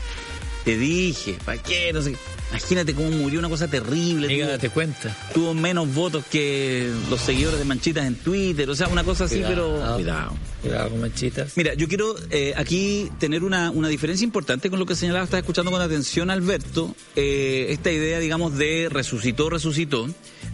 te 0.64 0.76
dije, 0.76 1.38
¿para 1.44 1.62
qué? 1.62 1.92
No 1.92 2.02
sé 2.02 2.12
qué. 2.12 2.18
Imagínate 2.50 2.94
cómo 2.94 3.10
murió 3.10 3.38
una 3.38 3.48
cosa 3.48 3.68
terrible. 3.68 4.26
Amiga, 4.26 4.46
date 4.46 4.70
cuenta. 4.70 5.16
tuvo 5.34 5.52
menos 5.52 5.92
votos 5.92 6.24
que 6.30 6.92
los 7.10 7.20
seguidores 7.20 7.58
de 7.58 7.64
Manchitas 7.64 8.06
en 8.06 8.14
Twitter, 8.14 8.68
o 8.70 8.74
sea, 8.74 8.88
una 8.88 9.02
cosa 9.02 9.24
así, 9.24 9.42
pero 9.46 9.94
cuidado. 9.94 10.32
Cuidado 10.66 10.90
con 10.90 11.00
manchitas. 11.00 11.56
Mira, 11.56 11.74
yo 11.74 11.88
quiero 11.88 12.16
eh, 12.30 12.54
aquí 12.56 13.10
tener 13.18 13.44
una, 13.44 13.70
una 13.70 13.88
diferencia 13.88 14.24
importante 14.24 14.70
con 14.70 14.78
lo 14.78 14.86
que 14.86 14.94
señalaba, 14.94 15.24
estaba 15.24 15.40
escuchando 15.40 15.70
con 15.70 15.80
atención 15.80 16.30
Alberto, 16.30 16.94
eh, 17.14 17.66
esta 17.70 17.90
idea, 17.92 18.18
digamos, 18.18 18.56
de 18.56 18.88
resucitó, 18.90 19.50
resucitó. 19.50 20.08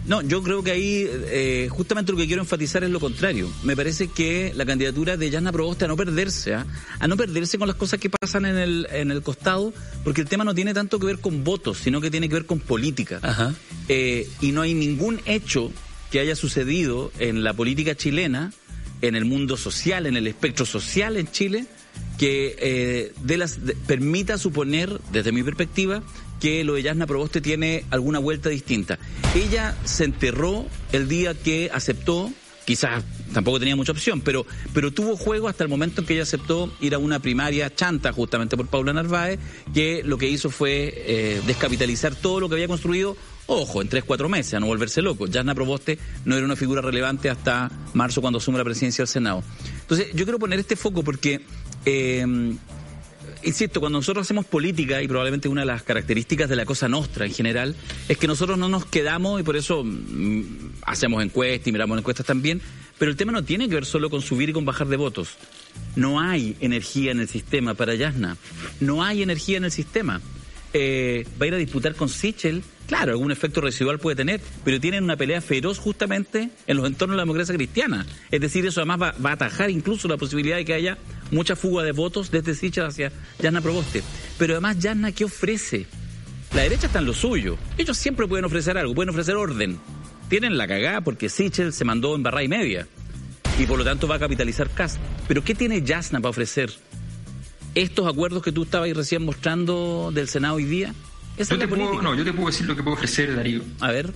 No, 0.05 0.21
yo 0.21 0.43
creo 0.43 0.63
que 0.63 0.71
ahí 0.71 1.07
eh, 1.09 1.67
justamente 1.71 2.11
lo 2.11 2.17
que 2.17 2.27
quiero 2.27 2.41
enfatizar 2.41 2.83
es 2.83 2.89
lo 2.89 2.99
contrario. 2.99 3.49
Me 3.63 3.75
parece 3.75 4.07
que 4.07 4.51
la 4.55 4.65
candidatura 4.65 5.17
de 5.17 5.29
Yana 5.29 5.51
Proboste 5.51 5.85
a 5.85 5.87
no 5.87 5.95
perderse, 5.95 6.53
¿ah? 6.53 6.65
a 6.99 7.07
no 7.07 7.15
perderse 7.15 7.57
con 7.57 7.67
las 7.67 7.77
cosas 7.77 7.99
que 7.99 8.09
pasan 8.09 8.45
en 8.45 8.57
el, 8.57 8.87
en 8.91 9.11
el 9.11 9.21
costado, 9.21 9.73
porque 10.03 10.21
el 10.21 10.27
tema 10.27 10.43
no 10.43 10.53
tiene 10.53 10.73
tanto 10.73 10.99
que 10.99 11.05
ver 11.05 11.19
con 11.19 11.43
votos, 11.43 11.77
sino 11.77 12.01
que 12.01 12.11
tiene 12.11 12.27
que 12.27 12.35
ver 12.35 12.45
con 12.45 12.59
política. 12.59 13.19
Ajá. 13.21 13.53
Eh, 13.87 14.27
y 14.41 14.51
no 14.51 14.61
hay 14.61 14.73
ningún 14.73 15.21
hecho 15.25 15.71
que 16.11 16.19
haya 16.19 16.35
sucedido 16.35 17.11
en 17.17 17.43
la 17.43 17.53
política 17.53 17.95
chilena, 17.95 18.53
en 19.03 19.15
el 19.15 19.25
mundo 19.25 19.57
social, 19.57 20.05
en 20.07 20.15
el 20.17 20.27
espectro 20.27 20.65
social 20.65 21.17
en 21.17 21.29
Chile, 21.29 21.65
que 22.17 22.55
eh, 22.57 23.13
de 23.21 23.37
las, 23.37 23.65
de- 23.65 23.75
permita 23.75 24.37
suponer, 24.37 24.99
desde 25.11 25.31
mi 25.31 25.43
perspectiva, 25.43 26.01
que 26.39 26.63
lo 26.63 26.73
de 26.73 26.83
Yasna 26.83 27.05
Proboste 27.05 27.41
tiene 27.41 27.83
alguna 27.91 28.19
vuelta 28.19 28.49
distinta. 28.49 28.97
Ella 29.35 29.77
se 29.83 30.05
enterró 30.05 30.65
el 30.93 31.07
día 31.09 31.33
que 31.33 31.69
aceptó, 31.73 32.31
quizás 32.65 33.03
tampoco 33.33 33.59
tenía 33.59 33.75
mucha 33.75 33.91
opción, 33.91 34.21
pero, 34.21 34.45
pero 34.73 34.91
tuvo 34.93 35.17
juego 35.17 35.49
hasta 35.49 35.63
el 35.65 35.69
momento 35.69 35.99
en 36.01 36.07
que 36.07 36.13
ella 36.13 36.23
aceptó 36.23 36.73
ir 36.79 36.95
a 36.95 36.97
una 36.97 37.19
primaria 37.19 37.73
chanta 37.75 38.13
justamente 38.13 38.55
por 38.55 38.67
Paula 38.67 38.93
Narváez, 38.93 39.39
que 39.73 40.01
lo 40.03 40.17
que 40.17 40.29
hizo 40.29 40.49
fue 40.49 40.93
eh, 40.95 41.41
descapitalizar 41.45 42.15
todo 42.15 42.39
lo 42.39 42.47
que 42.47 42.55
había 42.55 42.67
construido 42.69 43.17
Ojo, 43.45 43.81
en 43.81 43.89
tres, 43.89 44.03
cuatro 44.05 44.29
meses, 44.29 44.53
a 44.53 44.59
no 44.59 44.67
volverse 44.67 45.01
loco. 45.01 45.27
Yasna 45.27 45.53
Proboste 45.53 45.99
no 46.25 46.35
era 46.35 46.45
una 46.45 46.55
figura 46.55 46.81
relevante 46.81 47.29
hasta 47.29 47.69
marzo 47.93 48.21
cuando 48.21 48.37
asume 48.37 48.57
la 48.57 48.63
presidencia 48.63 49.01
del 49.01 49.09
Senado. 49.09 49.43
Entonces, 49.81 50.07
yo 50.13 50.23
quiero 50.23 50.39
poner 50.39 50.59
este 50.59 50.77
foco 50.77 51.03
porque, 51.03 51.41
eh, 51.85 52.25
insisto, 53.43 53.81
cuando 53.81 53.99
nosotros 53.99 54.25
hacemos 54.25 54.45
política, 54.45 55.01
y 55.01 55.09
probablemente 55.09 55.49
una 55.49 55.61
de 55.61 55.67
las 55.67 55.83
características 55.83 56.49
de 56.49 56.55
la 56.55 56.65
cosa 56.65 56.87
nostra 56.87 57.25
en 57.25 57.33
general, 57.33 57.75
es 58.07 58.17
que 58.17 58.27
nosotros 58.27 58.57
no 58.57 58.69
nos 58.69 58.85
quedamos, 58.85 59.41
y 59.41 59.43
por 59.43 59.57
eso 59.57 59.83
mm, 59.83 60.43
hacemos 60.83 61.21
encuestas 61.21 61.67
y 61.67 61.71
miramos 61.73 61.97
encuestas 61.97 62.25
también, 62.25 62.61
pero 62.97 63.11
el 63.11 63.17
tema 63.17 63.33
no 63.33 63.43
tiene 63.43 63.67
que 63.67 63.75
ver 63.75 63.85
solo 63.85 64.09
con 64.09 64.21
subir 64.21 64.49
y 64.49 64.53
con 64.53 64.63
bajar 64.63 64.87
de 64.87 64.95
votos. 64.95 65.31
No 65.97 66.21
hay 66.21 66.55
energía 66.61 67.11
en 67.11 67.19
el 67.19 67.27
sistema 67.27 67.73
para 67.73 67.95
Yasna. 67.95 68.37
No 68.79 69.03
hay 69.03 69.21
energía 69.21 69.57
en 69.57 69.65
el 69.65 69.71
sistema 69.71 70.21
eh, 70.73 71.25
va 71.39 71.45
a 71.45 71.47
ir 71.47 71.53
a 71.53 71.57
disputar 71.57 71.95
con 71.95 72.09
Sichel, 72.09 72.63
claro, 72.87 73.11
algún 73.11 73.31
efecto 73.31 73.61
residual 73.61 73.99
puede 73.99 74.15
tener, 74.15 74.41
pero 74.63 74.79
tienen 74.79 75.03
una 75.03 75.17
pelea 75.17 75.41
feroz 75.41 75.79
justamente 75.79 76.49
en 76.67 76.77
los 76.77 76.87
entornos 76.87 77.15
de 77.15 77.17
la 77.17 77.23
democracia 77.23 77.55
cristiana. 77.55 78.05
Es 78.31 78.41
decir, 78.41 78.65
eso 78.65 78.81
además 78.81 79.13
va, 79.23 79.29
a 79.29 79.33
atajar 79.33 79.69
incluso 79.69 80.07
la 80.07 80.17
posibilidad 80.17 80.57
de 80.57 80.65
que 80.65 80.73
haya 80.73 80.97
mucha 81.31 81.55
fuga 81.55 81.83
de 81.83 81.91
votos 81.91 82.31
desde 82.31 82.55
Sichel 82.55 82.85
hacia 82.85 83.11
Yasna 83.39 83.61
Proboste. 83.61 84.03
Pero 84.37 84.53
además, 84.53 84.79
Yasna, 84.79 85.11
¿qué 85.11 85.25
ofrece? 85.25 85.85
La 86.53 86.63
derecha 86.63 86.87
está 86.87 86.99
en 86.99 87.05
lo 87.05 87.13
suyo. 87.13 87.57
Ellos 87.77 87.97
siempre 87.97 88.27
pueden 88.27 88.45
ofrecer 88.45 88.77
algo, 88.77 88.93
pueden 88.93 89.09
ofrecer 89.09 89.35
orden. 89.35 89.79
Tienen 90.29 90.57
la 90.57 90.67
cagada 90.67 91.01
porque 91.01 91.29
Sichel 91.29 91.73
se 91.73 91.85
mandó 91.85 92.15
en 92.15 92.23
barra 92.23 92.43
y 92.43 92.47
media. 92.47 92.87
Y 93.59 93.65
por 93.65 93.77
lo 93.77 93.83
tanto 93.83 94.07
va 94.07 94.15
a 94.15 94.19
capitalizar 94.19 94.69
Cast. 94.69 94.97
Pero 95.27 95.43
¿qué 95.43 95.55
tiene 95.55 95.81
Yasna 95.81 96.19
para 96.19 96.31
ofrecer? 96.31 96.71
estos 97.75 98.07
acuerdos 98.07 98.43
que 98.43 98.51
tú 98.51 98.63
estabas 98.63 98.89
recién 98.93 99.23
mostrando 99.23 100.11
del 100.13 100.27
Senado 100.27 100.55
hoy 100.55 100.65
día? 100.65 100.93
Esa 101.37 101.55
Yo 101.55 101.59
te 101.59 101.67
puedo, 101.67 102.01
no, 102.01 102.15
yo 102.15 102.23
te 102.23 102.31
puedo 102.33 102.47
decir 102.47 102.65
lo 102.67 102.75
que 102.75 102.83
puedo 102.83 102.95
ofrecer, 102.95 103.35
Darío. 103.35 103.61
A 103.79 103.91
ver, 103.91 104.11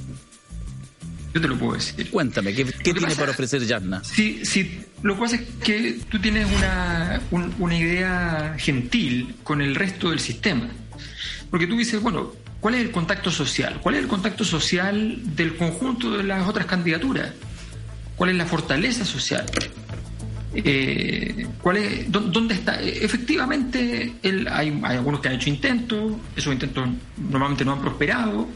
Yo 1.33 1.41
te 1.41 1.47
lo 1.47 1.57
puedo 1.57 1.73
decir. 1.73 2.09
cuéntame, 2.09 2.53
¿qué, 2.53 2.65
qué 2.65 2.73
tiene 2.93 3.01
pasa- 3.01 3.19
para 3.19 3.31
ofrecer 3.31 3.65
Yasna? 3.65 4.03
Sí, 4.03 4.41
sí, 4.43 4.81
lo 5.03 5.15
que 5.15 5.21
pasa 5.21 5.35
es 5.37 5.41
que 5.63 5.99
tú 6.09 6.19
tienes 6.19 6.47
una, 6.55 7.21
un- 7.31 7.53
una 7.59 7.77
idea 7.77 8.55
gentil 8.59 9.35
con 9.43 9.61
el 9.61 9.75
resto 9.75 10.09
del 10.11 10.19
sistema. 10.19 10.67
Porque 11.49 11.65
tú 11.67 11.77
dices, 11.77 12.01
bueno, 12.01 12.33
¿cuál 12.59 12.75
es 12.75 12.81
el 12.81 12.91
contacto 12.91 13.31
social? 13.31 13.79
¿Cuál 13.81 13.95
es 13.95 14.01
el 14.01 14.07
contacto 14.07 14.43
social 14.43 15.19
del 15.35 15.55
conjunto 15.55 16.11
de 16.17 16.23
las 16.23 16.47
otras 16.47 16.65
candidaturas? 16.65 17.31
¿Cuál 18.15 18.31
es 18.31 18.35
la 18.35 18.45
fortaleza 18.45 19.05
social? 19.05 19.45
Eh, 20.53 21.45
¿cuál 21.61 21.77
es, 21.77 22.11
dó- 22.11 22.21
¿Dónde 22.21 22.55
está? 22.55 22.81
Eh, 22.81 22.99
Efectivamente, 23.03 24.13
el- 24.23 24.47
hay, 24.47 24.79
algunos 24.83 25.19
que 25.21 25.27
han 25.29 25.35
hecho 25.35 25.49
intentos, 25.49 26.13
esos 26.35 26.53
intentos 26.53 26.87
normalmente 27.29 27.65
no 27.65 27.73
han 27.73 27.81
prosperado. 27.81 28.47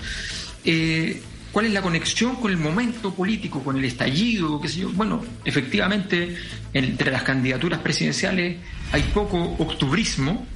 Eh, 0.64 1.22
¿Cuál 1.52 1.66
es 1.66 1.74
la 1.74 1.82
conexión 1.82 2.38
con 2.38 2.50
el 2.50 2.58
momento 2.58 3.14
político, 3.14 3.62
con 3.62 3.76
el 3.78 3.84
estallido? 3.84 4.62
Qué 4.62 4.70
sé 4.70 4.80
yo? 4.82 4.90
Bueno, 4.92 5.22
efectivamente, 5.44 6.38
entre 6.74 7.12
las 7.12 7.24
candidaturas 7.24 7.80
presidenciales 7.82 8.58
hay 8.94 9.02
poco 9.14 9.38
octubrismo. 9.60 10.48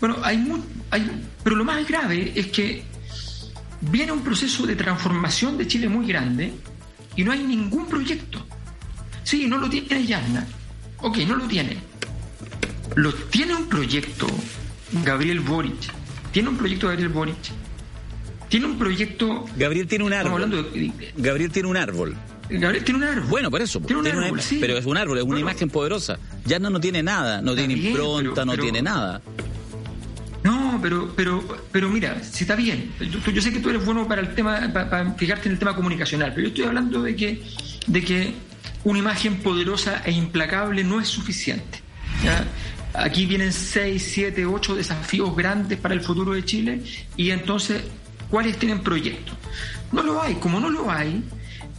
bueno, 0.00 0.16
hay, 0.22 0.38
mu- 0.38 0.62
hay, 0.90 1.06
pero 1.44 1.56
lo 1.56 1.64
más 1.64 1.86
grave 1.86 2.32
es 2.34 2.46
que 2.46 2.82
viene 3.82 4.12
un 4.12 4.20
proceso 4.22 4.66
de 4.66 4.74
transformación 4.76 5.58
de 5.58 5.66
Chile 5.66 5.88
muy 5.90 6.06
grande 6.06 6.54
y 7.14 7.22
no 7.22 7.32
hay 7.32 7.42
ningún 7.44 7.86
proyecto. 7.86 8.44
Sí, 9.28 9.46
no 9.46 9.58
lo 9.58 9.68
tiene 9.68 10.06
Yarna. 10.06 10.46
Ok, 11.02 11.18
no 11.28 11.36
lo 11.36 11.44
tiene. 11.46 11.76
Lo 12.94 13.12
tiene 13.12 13.54
un 13.56 13.68
proyecto 13.68 14.26
Gabriel 15.04 15.40
Boric. 15.40 15.74
Tiene 16.32 16.48
un 16.48 16.56
proyecto 16.56 16.86
Gabriel 16.88 17.10
Boric. 17.10 17.36
Tiene 18.48 18.64
un 18.64 18.78
proyecto. 18.78 19.44
Gabriel 19.54 19.86
tiene 19.86 20.04
un 20.06 20.14
Estamos 20.14 20.40
árbol. 20.40 20.44
hablando 20.54 20.70
de. 20.70 21.12
Gabriel 21.18 21.52
tiene 21.52 21.68
un 21.68 21.76
árbol. 21.76 22.16
Gabriel 22.48 22.82
tiene 22.84 23.00
un 23.00 23.04
árbol. 23.04 23.24
Bueno, 23.28 23.50
por 23.50 23.60
eso. 23.60 23.80
Tiene 23.80 23.96
un 23.98 24.04
tiene 24.04 24.16
una- 24.16 24.26
árbol, 24.28 24.40
sí. 24.40 24.56
Pero 24.62 24.78
es 24.78 24.86
un 24.86 24.96
árbol, 24.96 25.18
es 25.18 25.24
una 25.24 25.32
Bueno. 25.34 25.40
imagen 25.50 25.68
poderosa. 25.68 26.18
Yarna 26.46 26.70
no 26.70 26.80
tiene 26.80 27.02
nada, 27.02 27.42
no 27.42 27.54
tiene 27.54 27.74
bien, 27.74 27.88
impronta, 27.88 28.30
pero- 28.32 28.44
no 28.46 28.52
pero- 28.52 28.62
tiene 28.62 28.80
nada. 28.80 29.20
No, 30.42 30.78
pero, 30.80 31.12
pero, 31.14 31.44
pero 31.70 31.90
mira, 31.90 32.22
si 32.24 32.44
está 32.44 32.56
bien. 32.56 32.92
Yo 33.34 33.42
sé 33.42 33.52
que 33.52 33.60
tú 33.60 33.68
eres 33.68 33.84
bueno 33.84 34.08
para 34.08 34.22
el 34.22 34.34
tema, 34.34 34.58
para, 34.72 34.88
para 34.88 35.12
fijarte 35.12 35.48
en 35.48 35.52
el 35.52 35.58
tema 35.58 35.76
comunicacional, 35.76 36.30
pero 36.30 36.44
yo 36.44 36.48
estoy 36.48 36.64
hablando 36.64 37.02
de 37.02 37.14
que, 37.14 37.42
de 37.86 38.02
que 38.02 38.32
una 38.84 38.98
imagen 38.98 39.36
poderosa 39.38 40.02
e 40.04 40.12
implacable 40.12 40.84
no 40.84 41.00
es 41.00 41.08
suficiente. 41.08 41.80
¿ya? 42.24 42.44
Aquí 42.94 43.26
vienen 43.26 43.52
seis, 43.52 44.10
siete, 44.12 44.46
ocho 44.46 44.74
desafíos 44.74 45.34
grandes 45.36 45.78
para 45.78 45.94
el 45.94 46.00
futuro 46.00 46.32
de 46.32 46.44
Chile 46.44 46.82
y 47.16 47.30
entonces, 47.30 47.82
¿cuáles 48.30 48.58
tienen 48.58 48.80
proyectos? 48.80 49.36
No 49.92 50.02
lo 50.02 50.20
hay. 50.22 50.34
Como 50.36 50.58
no 50.60 50.70
lo 50.70 50.90
hay, 50.90 51.22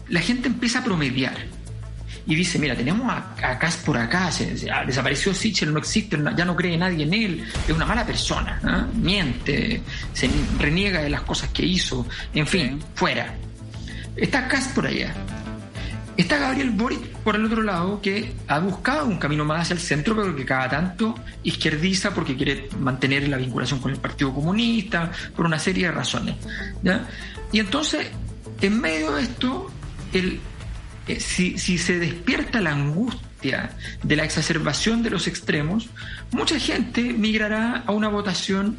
la 0.08 0.20
gente 0.22 0.48
empieza 0.48 0.80
a 0.80 0.84
promediar 0.84 1.36
y 2.26 2.36
dice, 2.36 2.60
mira, 2.60 2.76
tenemos 2.76 3.10
a, 3.12 3.36
a 3.44 3.58
Kass 3.58 3.78
por 3.78 3.98
acá, 3.98 4.32
se- 4.32 4.56
se- 4.58 4.70
ah, 4.70 4.86
desapareció 4.86 5.34
Sichel, 5.34 5.74
no 5.74 5.80
existe, 5.80 6.18
ya 6.38 6.46
no 6.46 6.56
cree 6.56 6.78
nadie 6.78 7.04
en 7.04 7.14
él, 7.14 7.44
es 7.68 7.74
una 7.76 7.86
mala 7.88 8.06
persona, 8.06 8.60
¿ah? 8.64 8.88
miente, 8.94 9.82
se 10.14 10.30
reniega 10.60 11.02
de 11.02 11.10
las 11.10 11.22
cosas 11.22 11.50
que 11.50 11.66
hizo, 11.66 12.06
en 12.36 12.46
fin, 12.46 12.80
fuera. 12.94 13.34
Está 14.16 14.48
Kass 14.48 14.68
por 14.76 14.86
allá. 14.86 15.14
Está 16.20 16.38
Gabriel 16.38 16.72
Boric 16.72 17.00
por 17.24 17.38
el 17.38 17.46
otro 17.46 17.64
lado, 17.64 18.02
que 18.02 18.34
ha 18.50 18.60
buscado 18.60 19.06
un 19.06 19.20
camino 19.20 19.46
más 19.46 19.62
hacia 19.62 19.76
el 19.76 19.80
centro, 19.80 20.18
pero 20.18 20.36
que 20.36 20.44
cada 20.44 20.68
tanto 20.68 21.16
izquierdiza 21.44 22.14
porque 22.14 22.36
quiere 22.36 22.68
mantener 22.78 23.30
la 23.30 23.38
vinculación 23.38 23.80
con 23.80 23.92
el 23.92 24.00
Partido 24.00 24.34
Comunista, 24.34 25.14
por 25.34 25.46
una 25.46 25.58
serie 25.58 25.86
de 25.86 25.94
razones. 25.94 26.36
¿ya? 26.84 27.08
Y 27.54 27.62
entonces, 27.62 28.08
en 28.60 28.82
medio 28.82 29.14
de 29.14 29.22
esto, 29.24 29.72
el, 30.12 30.42
eh, 31.08 31.22
si, 31.22 31.58
si 31.58 31.78
se 31.78 31.98
despierta 32.00 32.60
la 32.60 32.74
angustia 32.74 33.78
de 34.04 34.16
la 34.18 34.26
exacerbación 34.26 35.02
de 35.02 35.12
los 35.12 35.26
extremos, 35.26 35.88
mucha 36.32 36.60
gente 36.60 37.14
migrará 37.14 37.84
a 37.88 37.94
una 37.94 38.10
votación 38.10 38.76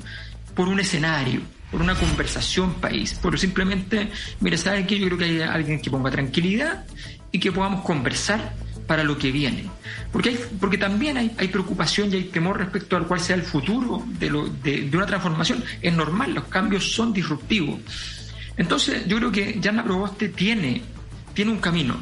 por 0.54 0.68
un 0.68 0.78
escenario, 0.78 1.40
por 1.70 1.80
una 1.80 1.94
conversación 1.94 2.74
país, 2.74 3.14
por 3.14 3.38
simplemente, 3.38 4.10
mire, 4.40 4.58
¿saben 4.58 4.86
qué? 4.86 4.98
Yo 4.98 5.06
creo 5.06 5.16
que 5.16 5.24
hay 5.24 5.40
alguien 5.40 5.80
que 5.80 5.90
ponga 5.90 6.10
tranquilidad 6.10 6.84
y 7.32 7.38
que 7.38 7.52
podamos 7.52 7.84
conversar 7.84 8.54
para 8.86 9.04
lo 9.04 9.16
que 9.16 9.30
viene. 9.30 9.66
Porque, 10.12 10.30
hay, 10.30 10.40
porque 10.58 10.76
también 10.76 11.16
hay, 11.16 11.30
hay 11.38 11.48
preocupación 11.48 12.12
y 12.12 12.16
hay 12.16 12.24
temor 12.24 12.58
respecto 12.58 12.96
al 12.96 13.06
cual 13.06 13.20
sea 13.20 13.36
el 13.36 13.42
futuro 13.42 14.02
de, 14.18 14.28
lo, 14.28 14.48
de, 14.48 14.90
una 14.92 15.06
transformación. 15.06 15.62
Es 15.80 15.92
normal, 15.92 16.34
los 16.34 16.44
cambios 16.44 16.92
son 16.92 17.12
disruptivos. 17.12 17.78
Entonces, 18.56 19.06
yo 19.06 19.16
creo 19.18 19.30
que 19.30 19.58
Yarna 19.60 19.84
Proboste 19.84 20.30
tiene, 20.30 20.82
tiene 21.34 21.52
un 21.52 21.58
camino. 21.58 21.96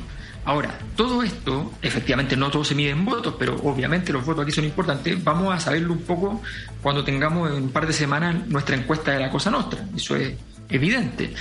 Ahora, 0.47 0.79
todo 0.97 1.23
esto, 1.23 1.75
efectivamente 1.83 2.35
no 2.35 2.51
todo 2.51 2.65
se 2.65 2.75
mide 2.75 2.89
en 2.89 3.05
votos, 3.05 3.35
pero 3.39 3.57
obviamente 3.65 4.11
los 4.15 4.25
votos 4.25 4.45
aquí 4.45 4.53
son 4.53 4.65
importantes. 4.65 5.23
Vamos 5.23 5.55
a 5.55 5.61
saberlo 5.61 5.93
un 5.93 6.01
poco 6.01 6.41
cuando 6.83 7.05
tengamos 7.05 7.51
en 7.51 7.65
un 7.65 7.71
par 7.71 7.87
de 7.87 7.93
semanas 7.93 8.49
nuestra 8.49 8.75
encuesta 8.75 9.13
de 9.13 9.21
la 9.21 9.31
Cosa 9.31 9.51
Nostra. 9.51 9.85
Eso 9.95 10.17
es 10.17 10.33
evidente. 10.71 11.35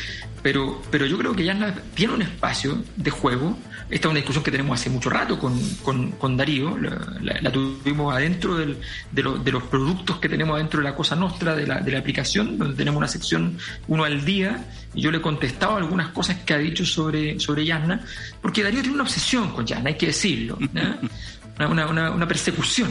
Pero, 0.43 0.81
pero 0.91 1.05
yo 1.05 1.17
creo 1.17 1.33
que 1.33 1.45
Yarna 1.45 1.73
tiene 1.95 2.15
un 2.15 2.21
espacio 2.21 2.83
de 2.97 3.09
juego. 3.09 3.57
Esta 3.89 4.07
es 4.07 4.11
una 4.11 4.15
discusión 4.19 4.43
que 4.43 4.51
tenemos 4.51 4.79
hace 4.79 4.89
mucho 4.89 5.09
rato 5.09 5.39
con, 5.39 5.57
con, 5.77 6.11
con 6.11 6.35
Darío. 6.35 6.77
La, 6.77 6.89
la- 7.21 7.41
la 7.41 7.51
tuvimos 7.51 8.13
adentro 8.13 8.57
del- 8.57 8.77
de, 9.11 9.23
lo- 9.23 9.37
de 9.37 9.51
los 9.51 9.63
productos 9.63 10.17
que 10.19 10.27
tenemos 10.27 10.55
adentro 10.55 10.79
de 10.81 10.83
la 10.83 10.93
Cosa 10.95 11.15
Nostra, 11.15 11.55
de 11.55 11.65
la, 11.65 11.79
de 11.79 11.91
la 11.91 11.99
aplicación, 11.99 12.57
donde 12.57 12.75
tenemos 12.75 12.97
una 12.97 13.07
sección 13.07 13.57
uno 13.87 14.03
al 14.03 14.25
día. 14.25 14.65
Y 14.93 15.01
yo 15.01 15.09
le 15.11 15.19
he 15.19 15.21
contestado 15.21 15.77
algunas 15.77 16.09
cosas 16.09 16.37
que 16.43 16.53
ha 16.53 16.57
dicho 16.57 16.85
sobre, 16.85 17.39
sobre 17.39 17.65
Yarna, 17.65 18.01
porque 18.41 18.61
Darío 18.63 18.81
tiene 18.81 18.95
una 18.95 19.03
obsesión 19.03 19.53
con 19.53 19.65
Yarna, 19.65 19.89
hay 19.89 19.95
que 19.97 20.07
decirlo. 20.07 20.57
¿ya? 20.73 20.99
Una, 21.57 21.67
una, 21.69 21.87
una- 21.87 22.11
una 22.11 22.27
persecución. 22.27 22.89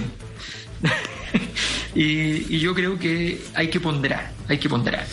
y, 1.95 2.55
y 2.57 2.59
yo 2.59 2.75
creo 2.75 2.99
que 2.99 3.41
hay 3.55 3.69
que 3.69 3.81
ponderar, 3.81 4.33
hay 4.49 4.59
que 4.59 4.69
ponderar. 4.69 5.07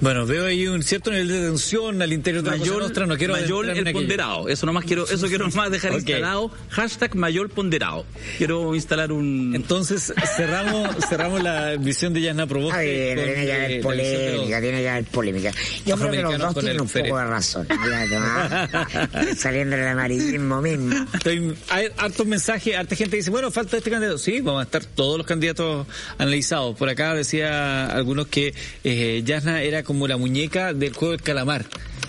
Bueno, 0.00 0.26
veo 0.26 0.46
ahí 0.46 0.66
un 0.66 0.82
cierto 0.82 1.10
nivel 1.10 1.28
de 1.28 1.40
tensión 1.40 2.02
al 2.02 2.12
interior 2.12 2.42
de 2.42 2.50
la 2.50 2.58
Cosa 2.58 2.70
Mayor, 2.70 2.82
Nostra, 2.82 3.06
no 3.06 3.16
quiero 3.16 3.32
mayor 3.34 3.64
el 3.64 3.70
aquello. 3.70 3.92
ponderado. 3.92 4.48
Eso 4.48 4.66
nomás 4.66 4.84
quiero, 4.84 5.08
eso 5.08 5.26
quiero 5.28 5.48
nomás 5.48 5.70
dejar 5.70 5.94
instalado. 5.94 6.50
Hashtag 6.70 7.14
mayor 7.16 7.48
ponderado. 7.48 8.04
Quiero 8.36 8.74
instalar 8.74 9.10
un. 9.12 9.54
Entonces 9.54 10.12
cerramos 10.36 10.94
cerramos 11.08 11.42
la 11.42 11.76
visión 11.76 12.12
de 12.12 12.20
Yasna 12.20 12.46
Proboste. 12.46 13.14
Con, 13.14 13.24
tiene 13.24 13.46
que 13.46 13.52
haber 13.52 13.70
la 13.70 13.82
polémica, 13.82 14.60
tiene 14.60 14.80
que 14.82 14.88
haber 14.88 15.04
polémica. 15.04 15.52
Yo 15.86 15.96
creo 15.96 16.10
que 16.10 16.22
los 16.22 16.38
dos 16.38 16.54
tienen 16.54 16.80
un 16.80 16.88
poco 16.88 17.18
de 17.18 17.24
razón. 17.24 17.66
Saliendo 19.36 19.76
del 19.76 19.88
amarillismo 19.88 20.60
mismo. 20.60 21.06
Estoy, 21.14 21.54
hay 21.70 21.88
hartos 21.96 22.26
mensajes, 22.26 22.76
harta 22.76 22.96
gente 22.96 23.16
dice, 23.16 23.30
bueno, 23.30 23.50
falta 23.50 23.78
este 23.78 23.90
candidato. 23.90 24.18
Sí, 24.18 24.40
vamos 24.40 24.60
a 24.60 24.64
estar 24.64 24.84
todos 24.84 25.16
los 25.16 25.26
candidatos 25.26 25.86
analizados. 26.18 26.76
Por 26.76 26.88
acá 26.88 27.14
decía 27.14 27.86
algunos 27.86 28.26
que 28.26 28.54
eh, 28.84 29.22
Yasna 29.24 29.62
era 29.62 29.85
como 29.86 30.06
la 30.08 30.16
muñeca 30.18 30.74
del 30.74 30.92
juego 30.92 31.12
del 31.12 31.22
calamar. 31.22 31.64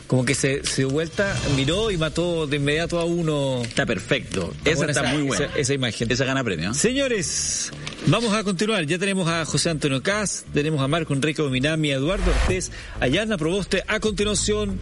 Como 0.07 0.23
que 0.23 0.35
se, 0.35 0.63
se 0.63 0.83
dio 0.83 0.89
vuelta, 0.89 1.35
miró 1.57 1.91
y 1.91 1.97
mató 1.97 2.47
de 2.47 2.55
inmediato 2.57 2.97
a 2.97 3.03
uno. 3.03 3.61
Está 3.63 3.85
perfecto. 3.85 4.53
Está 4.59 4.71
esa 4.71 4.85
está 4.85 5.01
esa- 5.01 5.13
muy 5.13 5.23
buena. 5.23 5.45
esa- 5.47 5.57
esa 5.59 5.73
imagen. 5.73 6.09
Esa 6.11 6.23
gana 6.23 6.43
premio. 6.45 6.73
Señores, 6.73 7.71
vamos 8.05 8.33
a 8.33 8.43
continuar. 8.45 8.85
Ya 8.85 8.97
tenemos 8.97 9.27
a 9.27 9.43
José 9.43 9.69
Antonio 9.69 10.01
Cas, 10.01 10.45
tenemos 10.53 10.81
a 10.81 10.87
Marco 10.87 11.13
Enrique 11.13 11.41
Dominami, 11.41 11.91
a 11.91 11.95
Eduardo 11.95 12.31
Ortiz, 12.43 12.71
a 13.01 13.07
Yana 13.07 13.37
Proboste. 13.37 13.83
A 13.85 13.99
continuación, 13.99 14.79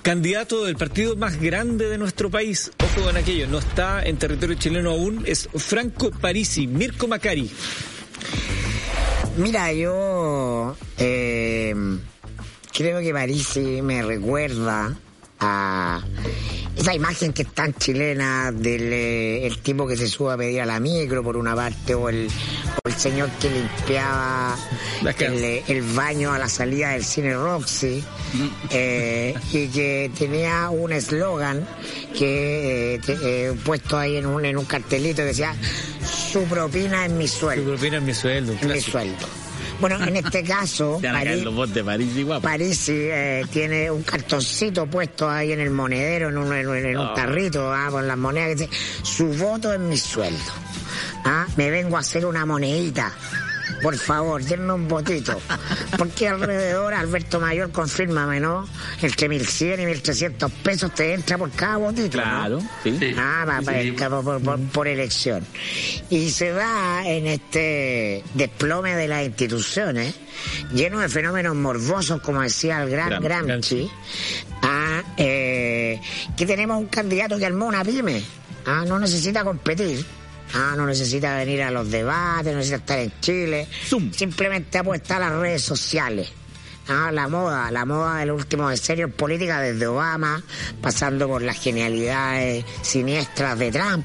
candidato 0.00 0.64
del 0.64 0.76
partido 0.76 1.16
más 1.16 1.38
grande 1.38 1.90
de 1.90 1.98
nuestro 1.98 2.30
país. 2.30 2.70
Ojo 2.82 3.04
con 3.04 3.16
aquello, 3.18 3.46
no 3.46 3.58
está 3.58 4.02
en 4.04 4.16
territorio 4.16 4.56
chileno 4.56 4.92
aún, 4.92 5.22
es 5.26 5.50
Franco 5.54 6.10
Parisi, 6.10 6.66
Mirko 6.66 7.08
Macari. 7.08 7.50
Mira, 9.36 9.72
yo 9.72 10.76
eh, 10.96 11.74
creo 12.72 13.00
que 13.00 13.12
Parisi 13.12 13.82
me 13.82 14.02
recuerda 14.02 14.96
a 15.40 16.00
esa 16.76 16.94
imagen 16.94 17.32
que 17.32 17.42
es 17.42 17.52
tan 17.52 17.74
chilena 17.74 18.52
del 18.52 18.92
eh, 18.92 19.46
el 19.46 19.58
tipo 19.58 19.86
que 19.86 19.96
se 19.96 20.06
sube 20.08 20.32
a 20.32 20.36
pedir 20.36 20.60
a 20.60 20.66
la 20.66 20.78
micro 20.78 21.22
por 21.22 21.36
una 21.36 21.54
parte 21.54 21.94
o 21.94 22.08
el, 22.08 22.28
o 22.28 22.88
el 22.88 22.94
señor 22.94 23.28
que 23.40 23.50
limpiaba 23.50 24.56
el, 25.18 25.44
eh, 25.44 25.64
el 25.68 25.82
baño 25.82 26.32
a 26.32 26.38
la 26.38 26.48
salida 26.48 26.90
del 26.90 27.04
cine 27.04 27.34
Roxy 27.34 28.02
eh, 28.70 29.34
y 29.52 29.68
que 29.68 30.10
tenía 30.16 30.70
un 30.70 30.92
eslogan 30.92 31.66
que 32.16 32.94
eh, 32.96 33.00
eh, 33.08 33.52
puesto 33.64 33.98
ahí 33.98 34.16
en 34.16 34.26
un, 34.26 34.44
en 34.44 34.56
un 34.56 34.64
cartelito 34.64 35.18
que 35.18 35.26
decía 35.26 35.54
su 36.34 36.42
propina 36.46 37.06
es 37.06 37.12
mi 37.12 37.26
¿Qué 37.26 37.28
sueldo 37.28 37.74
opinas 37.74 38.02
mi 38.02 38.12
sueldo? 38.12 38.52
mi 38.54 38.58
Clásico. 38.58 38.90
sueldo. 38.90 39.26
Bueno, 39.80 40.04
en 40.04 40.16
este 40.16 40.42
caso, 40.42 41.00
París, 41.02 41.44
París. 41.84 42.26
París 42.42 42.88
eh, 42.88 43.44
tiene 43.52 43.88
un 43.88 44.02
cartoncito 44.02 44.84
puesto 44.86 45.30
ahí 45.30 45.52
en 45.52 45.60
el 45.60 45.70
monedero, 45.70 46.30
en 46.30 46.38
un, 46.38 46.52
en 46.52 46.86
en 46.86 46.96
Ah. 46.98 47.12
tarrito, 47.14 47.72
ah, 47.72 47.86
con 47.88 48.08
las 48.08 48.18
monedas 48.18 48.48
que 48.48 48.66
dice, 48.66 48.70
su 49.04 49.26
voto 49.28 49.72
es 49.72 49.78
mi 49.78 49.96
sueldo. 49.96 50.38
Ah, 51.24 51.46
me 51.56 51.70
vengo 51.70 51.96
a 51.96 52.00
hacer 52.00 52.26
una 52.26 52.44
monedita. 52.44 53.12
Por 53.82 53.96
favor, 53.96 54.42
denme 54.42 54.72
un 54.72 54.88
votito. 54.88 55.40
Porque 55.98 56.28
alrededor, 56.28 56.94
Alberto 56.94 57.40
Mayor, 57.40 57.70
confírmame, 57.70 58.40
¿no? 58.40 58.66
Entre 59.02 59.28
1.100 59.28 59.80
y 59.80 59.84
1.300 60.00 60.50
pesos 60.62 60.94
te 60.94 61.14
entra 61.14 61.36
por 61.38 61.50
cada 61.50 61.76
votito. 61.78 62.16
¿no? 62.18 62.22
Claro, 62.24 62.60
sí. 62.82 62.96
Sí. 62.98 63.14
Ah, 63.18 63.44
va, 63.48 63.60
va, 63.60 63.80
Sí. 63.82 63.92
por, 63.92 64.22
por- 64.24 64.40
por- 64.42 64.60
por 64.68 64.88
elección. 64.88 65.44
Y 66.10 66.30
se 66.30 66.50
da 66.52 67.06
en 67.06 67.26
este 67.26 68.22
desplome 68.34 68.94
de 68.96 69.08
las 69.08 69.24
instituciones, 69.24 70.14
lleno 70.72 71.00
de 71.00 71.08
fenómenos 71.08 71.54
morbosos, 71.54 72.20
como 72.22 72.42
decía 72.42 72.82
el 72.82 72.90
gran 72.90 73.20
Gran- 73.22 73.46
Gramsci, 73.46 73.90
ah, 74.62 75.02
eh, 75.16 76.00
que 76.36 76.46
tenemos 76.46 76.78
un 76.78 76.86
candidato 76.86 77.38
que 77.38 77.46
armó 77.46 77.66
una 77.66 77.84
pyme. 77.84 78.22
Ah, 78.66 78.84
no 78.86 78.98
necesita 78.98 79.44
competir. 79.44 80.04
Ah, 80.54 80.74
no 80.76 80.86
necesita 80.86 81.36
venir 81.36 81.62
a 81.62 81.70
los 81.70 81.90
debates, 81.90 82.52
no 82.52 82.58
necesita 82.58 82.76
estar 82.76 82.98
en 83.00 83.12
Chile. 83.20 83.68
Zoom. 83.86 84.12
Simplemente 84.12 84.78
apuesta 84.78 85.16
a 85.16 85.20
las 85.20 85.32
redes 85.32 85.62
sociales. 85.62 86.30
Ah, 86.86 87.10
la 87.10 87.28
moda, 87.28 87.70
la 87.70 87.86
moda 87.86 88.18
del 88.18 88.30
último 88.30 88.68
decenio 88.68 89.06
en 89.06 89.12
política 89.12 89.58
desde 89.60 89.86
Obama, 89.86 90.42
pasando 90.82 91.26
por 91.26 91.40
las 91.40 91.58
genialidades 91.58 92.64
siniestras 92.82 93.58
de 93.58 93.72
Trump, 93.72 94.04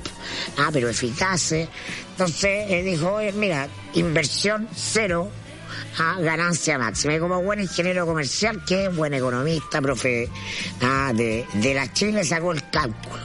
ah, 0.58 0.70
pero 0.72 0.88
eficaces. 0.88 1.68
Entonces 2.12 2.72
eh, 2.72 2.82
dijo, 2.84 3.12
oye, 3.16 3.34
mira, 3.34 3.68
inversión 3.96 4.70
cero, 4.74 5.30
ah, 5.98 6.16
ganancia 6.22 6.78
máxima. 6.78 7.16
Y 7.16 7.20
como 7.20 7.42
buen 7.44 7.60
ingeniero 7.60 8.06
comercial, 8.06 8.64
que 8.66 8.86
es 8.86 8.96
buen 8.96 9.14
economista, 9.14 9.82
profe 9.82 10.30
ah, 10.82 11.12
de, 11.14 11.46
de 11.56 11.74
la 11.74 11.92
Chile, 11.92 12.24
sacó 12.24 12.54
el 12.54 12.70
cálculo. 12.70 13.20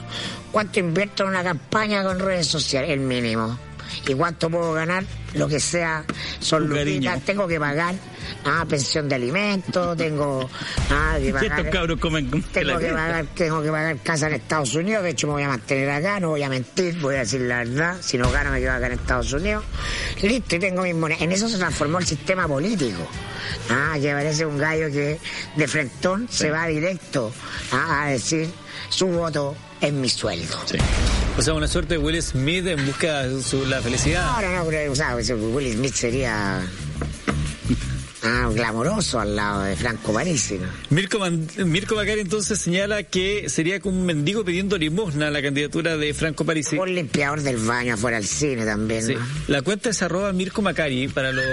¿Cuánto 0.55 0.79
invierto 0.79 1.23
en 1.23 1.29
una 1.31 1.43
campaña 1.43 2.01
con 2.01 2.17
redes 2.17 2.47
sociales? 2.47 2.89
El 2.91 3.01
mínimo. 3.01 3.59
¿Y 4.07 4.13
cuánto 4.13 4.49
puedo 4.49 4.71
ganar? 4.71 5.03
Lo 5.33 5.49
que 5.49 5.59
sea, 5.59 6.05
son 6.39 6.69
luquitas, 6.69 7.21
tengo 7.23 7.45
que 7.45 7.59
pagar 7.59 7.93
ah, 8.45 8.65
pensión 8.65 9.09
de 9.09 9.15
alimentos, 9.15 9.97
tengo 9.97 10.49
ah, 10.91 11.17
que 11.19 11.33
pagar, 11.33 11.59
estos 11.59 11.73
cabros 11.73 11.99
comen 11.99 12.29
con 12.29 12.41
tengo 12.41 12.79
que 12.79 12.87
pagar, 12.87 13.25
tengo 13.35 13.61
que 13.61 13.69
pagar 13.69 13.97
casa 13.97 14.27
en 14.27 14.35
Estados 14.35 14.73
Unidos, 14.75 15.03
de 15.03 15.09
hecho 15.09 15.27
me 15.27 15.33
voy 15.33 15.43
a 15.43 15.49
mantener 15.49 15.89
acá, 15.89 16.21
no 16.21 16.29
voy 16.29 16.43
a 16.43 16.47
mentir, 16.47 17.01
voy 17.01 17.15
a 17.15 17.19
decir 17.19 17.41
la 17.41 17.57
verdad, 17.57 17.97
si 17.99 18.17
no 18.17 18.31
gano 18.31 18.51
me 18.51 18.61
quedo 18.61 18.71
acá 18.71 18.87
en 18.87 18.93
Estados 18.93 19.33
Unidos. 19.33 19.65
Listo, 20.21 20.55
y 20.55 20.59
tengo 20.59 20.83
mis 20.83 20.95
monedas. 20.95 21.21
En 21.21 21.33
eso 21.33 21.49
se 21.49 21.57
transformó 21.57 21.99
el 21.99 22.05
sistema 22.05 22.47
político. 22.47 23.05
Ah, 23.69 23.97
que 23.99 24.09
parece 24.13 24.45
un 24.45 24.57
gallo 24.57 24.87
que 24.87 25.19
de 25.57 25.67
frentón 25.67 26.29
se 26.29 26.49
va 26.49 26.65
directo 26.67 27.33
ah, 27.73 28.03
a 28.03 28.09
decir 28.11 28.49
su 28.87 29.07
voto 29.07 29.53
es 29.87 29.93
mi 29.93 30.09
sueldo. 30.09 30.57
Sí. 30.65 30.77
O 31.37 31.41
sea, 31.41 31.53
una 31.53 31.67
suerte 31.67 31.95
de 31.95 31.97
Will 31.97 32.21
Smith 32.21 32.65
en 32.67 32.85
busca 32.85 33.23
de 33.23 33.41
su- 33.43 33.65
la 33.65 33.81
felicidad. 33.81 34.23
Ahora 34.35 34.57
no, 34.57 34.65
pero 34.65 34.91
o 34.91 34.95
sea, 34.95 35.15
Will 35.15 35.73
Smith 35.73 35.93
sería 35.93 36.61
ah, 38.23 38.49
glamoroso 38.53 39.19
al 39.19 39.35
lado 39.35 39.63
de 39.63 39.75
Franco 39.75 40.13
Parisi, 40.13 40.57
¿no? 40.57 40.67
Mirko, 40.89 41.19
Man- 41.19 41.47
Mirko 41.65 41.95
Macari 41.95 42.21
entonces 42.21 42.59
señala 42.59 43.03
que 43.03 43.49
sería 43.49 43.79
como 43.79 43.99
un 43.99 44.05
mendigo 44.05 44.43
pidiendo 44.45 44.77
limosna 44.77 45.27
a 45.27 45.31
la 45.31 45.41
candidatura 45.41 45.97
de 45.97 46.13
Franco 46.13 46.45
Parisi. 46.45 46.77
Un 46.77 46.95
limpiador 46.95 47.41
del 47.41 47.57
baño 47.57 47.95
afuera 47.95 48.17
del 48.17 48.27
cine 48.27 48.65
también, 48.65 49.03
Sí. 49.05 49.13
¿no? 49.15 49.21
La 49.47 49.61
cuenta 49.61 49.89
es 49.89 50.01
arroba 50.01 50.31
Mirko 50.33 50.61
Macari 50.61 51.07
para 51.09 51.31
los, 51.31 51.45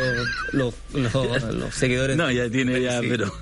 los, 0.53 0.75
los, 0.95 1.15
los 1.55 1.75
seguidores. 1.75 2.17
No, 2.17 2.31
ya 2.31 2.49
tiene 2.49 2.81
ya, 2.81 3.01
Sí. 3.01 3.07
pero... 3.11 3.33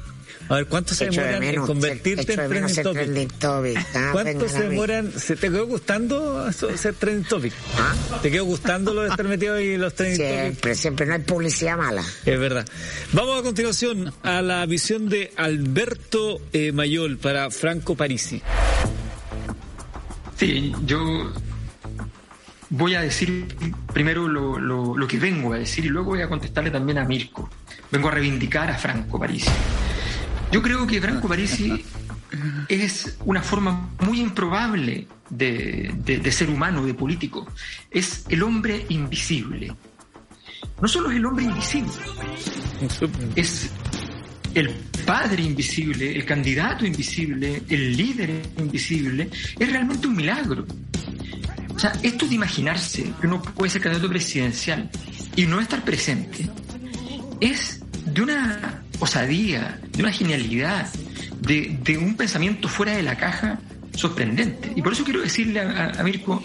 A 0.50 0.56
ver, 0.56 0.66
¿cuánto 0.66 0.94
se 0.94 1.04
de 1.06 1.10
demoran 1.12 1.42
en 1.44 1.60
convertirte 1.62 2.32
en 2.32 2.48
trending 2.48 2.74
topic? 2.82 2.92
trending 2.92 3.28
topic. 3.28 3.78
Ah, 3.94 4.08
¿Cuánto 4.12 4.48
se 4.48 4.62
demoran? 4.68 5.12
¿Se 5.12 5.36
te 5.36 5.48
quedó 5.48 5.66
gustando 5.66 6.48
eso, 6.48 6.76
ser 6.76 6.94
trending 6.96 7.24
topic? 7.28 7.52
¿Ah? 7.78 7.94
¿Te 8.20 8.30
quedó 8.32 8.44
gustando 8.46 8.92
lo 8.92 9.02
de 9.02 9.08
estar 9.10 9.26
metido 9.28 9.54
ahí 9.54 9.74
en 9.74 9.80
los 9.80 9.94
trending 9.94 10.18
topics? 10.18 10.40
Siempre, 10.42 10.74
siempre, 10.74 11.06
no 11.06 11.14
hay 11.14 11.20
publicidad 11.20 11.78
mala. 11.78 12.02
Es 12.26 12.38
verdad. 12.38 12.66
Vamos 13.12 13.38
a 13.38 13.42
continuación 13.44 14.12
a 14.24 14.42
la 14.42 14.66
visión 14.66 15.08
de 15.08 15.32
Alberto 15.36 16.40
eh, 16.52 16.72
Mayol 16.72 17.16
para 17.18 17.48
Franco 17.50 17.94
Parisi. 17.94 18.42
Sí, 20.36 20.72
yo 20.84 21.32
voy 22.70 22.94
a 22.94 23.02
decir 23.02 23.46
primero 23.92 24.26
lo, 24.26 24.58
lo- 24.58 24.96
lo 24.96 25.06
que 25.06 25.18
vengo 25.18 25.52
a 25.52 25.58
decir 25.58 25.84
y 25.84 25.88
luego 25.88 26.10
voy 26.10 26.22
a 26.22 26.28
contestarle 26.28 26.70
también 26.70 26.98
a 26.98 27.04
Mirko. 27.04 27.48
Vengo 27.90 28.08
a 28.08 28.12
reivindicar 28.12 28.70
a 28.70 28.78
Franco 28.78 29.18
Parisi. 29.18 29.50
Yo 30.52 30.62
creo 30.62 30.86
que 30.86 31.00
Franco 31.00 31.28
Parisi 31.28 31.84
es 32.68 33.16
una 33.24 33.42
forma 33.42 33.90
muy 34.00 34.20
improbable 34.20 35.06
de, 35.28 35.92
de- 36.04 36.18
de 36.18 36.32
ser 36.32 36.50
humano, 36.50 36.84
de 36.84 36.94
político. 36.94 37.46
Es 37.90 38.24
el 38.28 38.42
hombre 38.42 38.86
invisible. 38.88 39.72
No 40.80 40.88
solo 40.88 41.10
es 41.10 41.16
el 41.16 41.26
hombre 41.26 41.44
invisible, 41.44 41.90
es 43.36 43.70
el 44.54 44.70
padre 45.04 45.42
invisible, 45.42 46.14
el 46.16 46.24
candidato 46.24 46.84
invisible, 46.86 47.62
el 47.68 47.96
líder 47.96 48.42
invisible, 48.58 49.30
es 49.58 49.70
realmente 49.70 50.06
un 50.06 50.16
milagro. 50.16 50.66
O 51.74 51.78
sea, 51.78 51.92
esto 52.02 52.26
de 52.26 52.34
imaginarse 52.34 53.12
que 53.20 53.26
uno 53.26 53.42
puede 53.42 53.70
ser 53.70 53.82
candidato 53.82 54.08
presidencial 54.08 54.90
y 55.36 55.46
no 55.46 55.60
estar 55.60 55.82
presente, 55.84 56.48
es 57.40 57.80
de 58.06 58.22
una 58.22 58.82
osadía, 59.00 59.80
de 59.92 60.02
una 60.02 60.12
genialidad, 60.12 60.88
de, 61.40 61.78
de 61.82 61.98
un 61.98 62.16
pensamiento 62.16 62.68
fuera 62.68 62.92
de 62.96 63.02
la 63.02 63.16
caja 63.16 63.58
sorprendente. 63.94 64.72
Y 64.76 64.82
por 64.82 64.92
eso 64.92 65.04
quiero 65.04 65.20
decirle 65.20 65.60
a, 65.60 65.68
a- 65.96 66.00
a 66.00 66.02
Mirko 66.02 66.42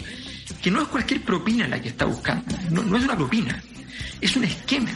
que 0.62 0.70
no 0.70 0.82
es 0.82 0.88
cualquier 0.88 1.22
propina 1.22 1.68
la 1.68 1.80
que 1.80 1.88
está 1.88 2.04
buscando, 2.04 2.44
no, 2.70 2.82
no 2.82 2.96
es 2.96 3.04
una 3.04 3.16
propina, 3.16 3.62
es 4.20 4.36
un 4.36 4.44
esquema, 4.44 4.90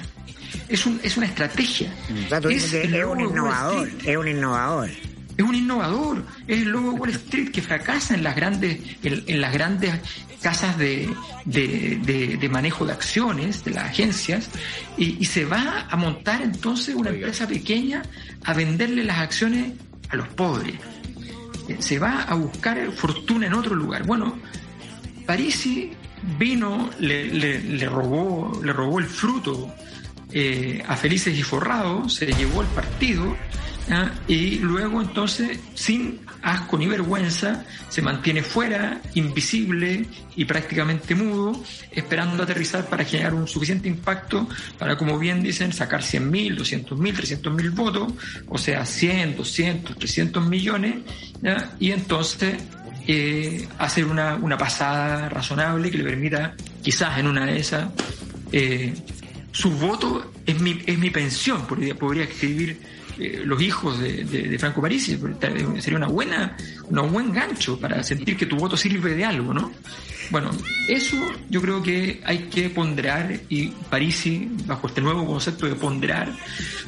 es, 0.69 0.85
un, 0.87 1.01
es 1.03 1.17
una 1.17 1.27
estrategia. 1.27 1.93
Es 2.51 2.91
logo 2.91 3.13
un 3.13 3.19
innovador, 3.31 3.89
es 4.11 4.17
un 4.17 4.29
innovador. 4.29 4.91
Es 5.41 5.49
un 5.49 5.55
innovador, 5.55 6.23
es 6.47 6.61
el 6.63 6.69
logo 6.69 6.93
de 6.93 6.99
Wall 7.01 7.11
Street 7.11 7.51
que 7.51 7.63
fracasa 7.63 8.15
en 8.15 8.23
las 8.23 8.37
grandes, 8.37 8.79
en, 9.03 9.25
en 9.27 9.41
las 9.41 9.53
grandes 9.55 9.95
casas 10.43 10.77
de, 10.77 11.09
de- 11.47 11.99
de- 12.05 12.37
de 12.37 12.49
manejo 12.51 12.85
de 12.85 12.93
acciones, 12.93 13.65
de 13.65 13.71
las 13.71 13.85
agencias, 13.85 14.51
y, 14.99 15.17
y 15.19 15.25
se 15.25 15.47
va 15.47 15.87
a 15.89 15.97
montar 15.97 16.43
entonces 16.43 16.95
una 16.95 17.09
empresa 17.09 17.47
pequeña 17.49 18.03
a 18.45 18.53
venderle 18.53 19.03
las 19.05 19.19
acciones 19.19 19.73
a 20.11 20.17
los 20.17 20.29
pobres. 20.29 20.75
Eh, 21.69 21.77
Se 21.79 21.99
va 21.99 22.23
a 22.25 22.35
buscar 22.35 22.93
fortuna 22.93 23.47
en 23.47 23.55
otro 23.55 23.75
lugar. 23.75 24.05
Bueno, 24.05 24.37
Parisi 25.27 25.91
vino, 26.39 26.91
le, 26.99 27.25
le- 27.33 27.61
le 27.63 27.87
robó, 27.89 28.61
le 28.63 28.73
robó 28.75 28.99
el 28.99 29.07
fruto 29.07 29.73
eh, 30.33 30.83
a 30.87 30.97
Felices 30.97 31.37
y 31.39 31.43
Forrados, 31.43 32.15
se 32.15 32.27
llevó 32.27 32.61
el 32.61 32.69
partido 32.69 33.37
¿ah? 33.91 34.11
y 34.29 34.59
luego 34.59 35.01
entonces, 35.01 35.59
sin 35.75 36.21
asco 36.43 36.79
ni 36.79 36.87
vergüenza, 36.87 37.65
se 37.89 38.03
mantiene 38.03 38.43
fuera, 38.43 39.01
invisible 39.15 40.07
y 40.37 40.45
prácticamente 40.45 41.15
mudo, 41.15 41.63
esperando 41.91 42.43
aterrizar 42.43 42.87
para 42.87 43.05
generar 43.05 43.35
un 43.35 43.47
suficiente 43.47 43.89
impacto 43.89 44.49
para, 44.79 44.97
como 44.97 45.19
bien 45.19 45.43
dicen, 45.43 45.73
sacar 45.73 46.01
100.000, 46.01 46.57
200.000, 46.57 47.43
300.000 47.43 47.71
votos, 47.75 48.13
o 48.49 48.59
sea, 48.59 48.87
100, 48.87 49.37
200, 49.37 49.99
300 49.99 50.47
millones, 50.47 50.97
y 51.79 51.91
entonces 51.91 52.55
eh, 53.07 53.69
hacer 53.79 54.05
una, 54.05 54.37
una 54.37 54.57
pasada 54.57 55.29
razonable 55.29 55.91
que 55.91 55.99
le 55.99 56.05
permita, 56.05 56.55
quizás 56.83 57.19
en 57.19 57.27
una 57.27 57.47
de 57.47 57.59
esas, 57.59 57.89
eh, 58.53 58.95
su 59.53 59.71
voto 59.73 60.33
es 60.47 60.61
mi, 60.61 60.81
es 60.87 60.99
mi 60.99 61.11
pensión, 61.11 61.67
podría, 61.67 61.95
podría 61.95 62.25
escribir 62.25 63.00
eh, 63.21 63.43
los 63.45 63.61
hijos 63.61 64.01
de, 64.01 64.57
Franco 64.59 64.81
Parisi, 64.81 65.19
sería 65.79 65.99
una 65.99 66.09
buena, 66.09 66.57
un 66.89 67.13
buen 67.13 67.33
gancho 67.33 67.79
para 67.79 68.03
sentir 68.03 68.37
que 68.37 68.47
tu 68.47 68.57
voto 68.57 68.77
sirve 68.77 69.15
de 69.15 69.25
algo, 69.25 69.53
¿no? 69.53 69.73
Bueno, 70.31 70.51
eso 70.89 71.17
yo 71.51 71.61
creo 71.61 71.83
que 71.83 72.21
hay 72.25 72.45
que 72.45 72.71
ponderar 72.71 73.41
y 73.49 73.69
Parisi, 73.69 74.51
bajo 74.65 74.87
este 74.87 75.01
nuevo 75.01 75.27
concepto 75.27 75.67
de 75.67 75.75
ponderar, 75.75 76.33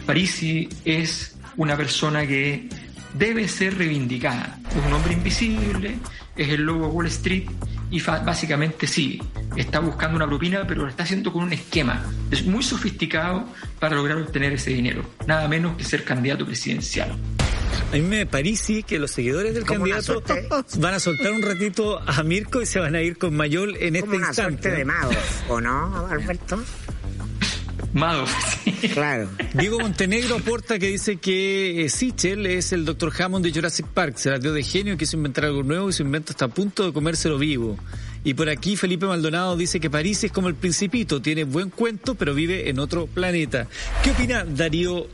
Parisi 0.07 0.69
es 0.85 1.37
una 1.57 1.77
persona 1.77 2.27
que 2.27 2.69
debe 3.15 3.47
ser 3.47 3.77
reivindicada. 3.77 4.59
Es 4.71 4.87
un 4.87 4.93
hombre 4.93 5.13
invisible, 5.13 5.99
es 6.37 6.49
el 6.49 6.63
lobo 6.63 6.89
Wall 6.89 7.09
Street 7.09 7.45
y 7.93 8.01
fa- 8.01 8.19
básicamente 8.21 8.89
sí, 8.89 9.23
está 9.57 9.79
buscando 9.79 10.17
una 10.17 10.27
propina, 10.27 10.67
pero 10.67 10.83
lo 10.83 10.89
está 10.89 11.05
haciendo 11.05 11.33
con 11.33 11.45
un 11.45 11.53
esquema. 11.53 12.03
Es 12.33 12.45
muy 12.45 12.65
sofisticado 12.65 13.45
para 13.79 13.95
lograr 13.95 14.19
obtener 14.19 14.55
ese 14.55 14.71
dinero. 14.71 15.05
Nada 15.29 15.47
menos 15.47 15.77
que 15.77 15.85
ser 15.85 16.03
candidato 16.03 16.45
presidencial. 16.45 17.17
A 17.91 17.95
mí 17.95 18.01
me 18.03 18.25
parece 18.27 18.83
que 18.83 18.99
los 18.99 19.11
seguidores 19.11 19.55
del 19.55 19.65
Como 19.67 19.81
candidato 19.85 20.23
van 20.79 20.95
a 20.95 20.99
soltar 20.99 21.31
un 21.33 21.43
ratito 21.43 22.01
a 22.01 22.23
Mirko 22.23 22.63
y 22.63 22.67
se 22.67 22.79
van 22.81 22.95
a 22.95 23.03
ir 23.03 23.19
con 23.19 23.35
Mayol 23.37 23.77
en 23.79 23.95
Como 24.01 24.05
este 24.13 24.17
una 24.17 24.27
instante. 24.29 24.63
suerte 24.63 24.79
de 24.79 24.85
mago, 24.87 25.11
¿o 25.49 25.61
no, 25.61 26.07
Alberto? 26.09 26.63
Madoff, 27.95 28.33
sí. 28.65 28.89
Claro. 28.89 29.29
Diego 29.55 29.79
Montenegro 29.79 30.37
aporta 30.37 30.79
que 30.79 30.89
dice 30.89 31.17
que 31.17 31.85
eh, 31.85 31.89
Sichel 31.89 32.47
es 32.47 32.73
el 32.73 32.85
Dr. 32.85 33.13
Hammond 33.19 33.45
de 33.45 33.53
Jurassic 33.53 33.87
Park. 33.87 34.17
Se 34.17 34.31
la 34.31 34.39
dio 34.39 34.53
de 34.53 34.63
genio, 34.63 34.97
quiso 34.97 35.17
inventar 35.17 35.45
algo 35.45 35.63
nuevo 35.63 35.91
y 35.91 35.93
su 35.93 36.03
invento 36.03 36.33
está 36.33 36.47
a 36.47 36.49
punto 36.49 36.85
de 36.87 36.93
comérselo 36.93 37.39
vivo. 37.39 37.79
Y 38.25 38.35
por 38.35 38.49
aquí 38.49 38.77
Felipe 38.77 39.05
Maldonado 39.07 39.57
dice 39.57 39.79
que 39.81 39.91
París 39.91 40.23
es 40.25 40.33
como 40.33 40.49
el 40.49 40.55
principito, 40.55 41.21
tiene 41.21 41.45
buen 41.45 41.71
cuento, 41.71 42.15
pero 42.15 42.35
vive 42.35 42.71
en 42.71 42.79
otro 42.79 43.07
planeta. 43.07 43.67
¿Qué 44.03 44.13
opina 44.13 44.45
Darío 44.45 45.09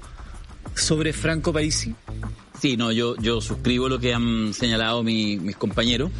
sobre 0.74 1.12
Franco 1.12 1.52
Parisi? 1.52 1.94
Sí, 2.60 2.76
no, 2.76 2.92
yo, 2.92 3.16
yo 3.16 3.40
suscribo 3.40 3.88
lo 3.88 3.98
que 3.98 4.12
han 4.14 4.52
señalado 4.52 5.02
mi- 5.02 5.36
mis 5.38 5.56
compañeros. 5.56 6.10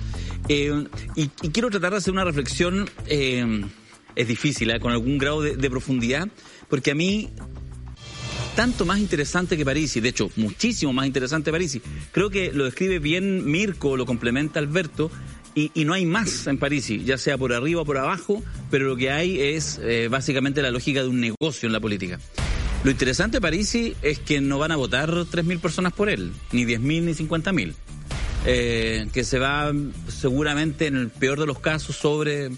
Eh, 0.49 0.85
y, 1.15 1.23
y 1.43 1.49
quiero 1.51 1.69
tratar 1.69 1.91
de 1.93 1.99
hacer 1.99 2.13
una 2.13 2.25
reflexión, 2.25 2.89
eh, 3.07 3.65
es 4.19 4.27
difícil, 4.27 4.71
¿eh? 4.71 4.81
con 4.81 4.93
algún 4.93 5.17
grado 5.17 5.41
de, 5.43 5.71
profundidad, 5.71 6.29
porque 6.69 6.91
a 6.91 6.95
mí, 6.95 7.31
tanto 8.57 8.85
más 8.85 8.99
interesante 8.99 9.57
que 9.57 9.65
Parisi, 9.65 10.01
de 10.01 10.09
hecho, 10.09 10.29
muchísimo 10.35 10.93
más 10.93 11.07
interesante 11.07 11.53
Parisi, 11.53 11.81
creo 12.11 12.29
que 12.29 12.53
lo 12.53 12.65
describe 12.65 12.99
bien 12.99 13.49
Mirko, 13.49 13.97
lo 13.97 14.07
complementa 14.07 14.59
Alberto, 14.59 15.09
y, 15.55 15.71
y 15.73 15.85
no 15.85 15.95
hay 15.95 16.05
más 16.05 16.49
en 16.49 16.59
Parisi, 16.59 17.05
ya 17.05 17.17
sea 17.17 17.39
por 17.39 17.53
arriba 17.53 17.83
o 17.83 17.85
por 17.85 17.97
abajo, 17.97 18.43
pero 18.73 18.89
lo 18.89 18.97
que 18.97 19.13
hay 19.13 19.41
es 19.41 19.81
eh, 19.83 20.09
básicamente 20.11 20.63
la 20.63 20.73
lógica 20.73 21.01
de 21.03 21.09
un 21.09 21.21
negocio 21.21 21.69
en 21.69 21.73
la 21.73 21.81
política. 21.81 22.19
Lo 22.83 22.91
interesante 22.91 23.37
de 23.37 23.41
Parisi 23.41 23.95
es 24.03 24.19
que 24.19 24.41
no 24.41 24.59
van 24.59 24.73
a 24.73 24.77
votar 24.77 25.11
3.000 25.11 25.61
personas 25.61 25.93
por 25.93 26.09
él, 26.09 26.33
ni 26.51 26.65
10.000 26.65 26.81
ni 26.81 27.13
50.000. 27.13 27.75
Eh, 28.47 29.09
que 29.13 29.25
se 29.25 29.39
va 29.39 29.73
seguramente 30.07 30.87
en 30.87 30.97
el 30.97 31.09
peor 31.09 31.41
de 31.41 31.47
los 31.47 31.59
casos 31.59 31.97
sobre 31.97 32.51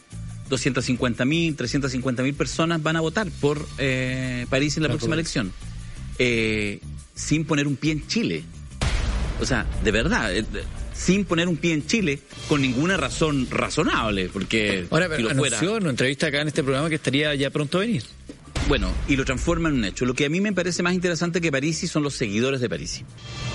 250.000, 0.50 1.56
350.000 1.56 2.34
personas 2.34 2.82
van 2.82 2.96
a 2.96 3.00
votar 3.00 3.28
por 3.40 3.66
eh, 3.78 4.46
París 4.50 4.76
en 4.76 4.82
la 4.82 4.88
próxima 4.90 5.14
elección. 5.14 5.52
Eh, 6.18 6.80
sin 7.14 7.44
poner 7.44 7.66
un 7.66 7.76
pie 7.76 7.92
en 7.92 8.06
Chile. 8.06 8.42
O 9.40 9.46
sea, 9.46 9.66
de 9.84 9.90
verdad, 9.90 10.34
eh, 10.36 10.44
sin 10.94 11.24
poner 11.24 11.48
un 11.48 11.56
pie 11.56 11.72
en 11.72 11.86
Chile 11.86 12.18
con 12.48 12.60
ninguna 12.60 12.96
razón 12.98 13.48
razonable, 13.50 14.28
porque 14.30 14.86
Ahora, 14.90 15.06
si 15.06 15.10
pero 15.16 15.28
lo 15.30 15.34
fuera- 15.36 15.56
anunció 15.56 15.76
en 15.78 15.82
una 15.84 15.90
entrevista 15.90 16.26
acá 16.26 16.42
en 16.42 16.48
este 16.48 16.62
programa 16.62 16.88
que 16.90 16.96
estaría 16.96 17.34
ya 17.34 17.48
pronto 17.50 17.78
a 17.78 17.82
venir. 17.82 18.02
bueno, 18.68 18.92
y 19.08 19.16
lo 19.16 19.24
transforma 19.24 19.68
en 19.70 19.76
un 19.76 19.84
hecho. 19.86 20.04
Lo 20.04 20.14
que 20.14 20.26
a 20.26 20.28
mí 20.28 20.40
me 20.40 20.52
parece 20.52 20.82
más 20.82 20.92
interesante 20.94 21.40
que 21.40 21.50
Parisi 21.50 21.88
son 21.88 22.02
los 22.02 22.14
seguidores 22.14 22.60
de 22.60 22.68
Parisi. 22.68 23.02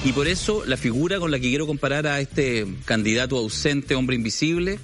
Y 0.03 0.11
por 0.11 0.27
eso 0.27 0.63
la 0.65 0.76
figura 0.76 1.19
con 1.19 1.30
la 1.31 1.39
que 1.39 1.47
quiero 1.49 1.67
comparar 1.67 2.07
a 2.07 2.19
este 2.19 2.65
candidato 2.85 3.38
ausente, 3.38 3.93
hombre 3.95 4.15
invisible, 4.15 4.80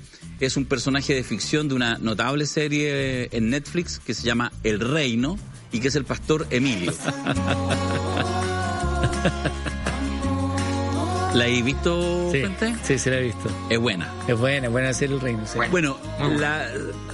es 0.46 0.58
un 0.58 0.66
personaje 0.66 1.14
de 1.14 1.24
ficción 1.24 1.68
de 1.68 1.76
una 1.76 1.98
notable 1.98 2.46
serie 2.46 3.30
en 3.32 3.50
Netflix 3.50 4.00
que 4.00 4.14
se 4.14 4.24
llama 4.24 4.52
El 4.64 4.80
Reino 4.80 5.38
y 5.72 5.80
que 5.80 5.88
es 5.90 5.96
el 5.96 6.06
pastor 6.06 6.48
Emilio. 6.50 6.94
¿La 11.34 11.48
he 11.48 11.62
visto, 11.62 12.30
Sí, 12.32 12.44
sí, 12.84 13.00
se 13.00 13.10
la 13.10 13.20
he 13.20 13.24
visto. 13.24 13.50
Es 13.70 13.80
buena. 13.80 14.14
Es 14.28 14.38
buena, 14.38 14.68
es 14.68 14.72
buena 14.72 14.90
hacer 14.90 15.12
el 15.12 15.22
reino. 15.22 15.46
sí. 15.48 15.60
Bueno, 15.72 15.98
la, 16.38 16.68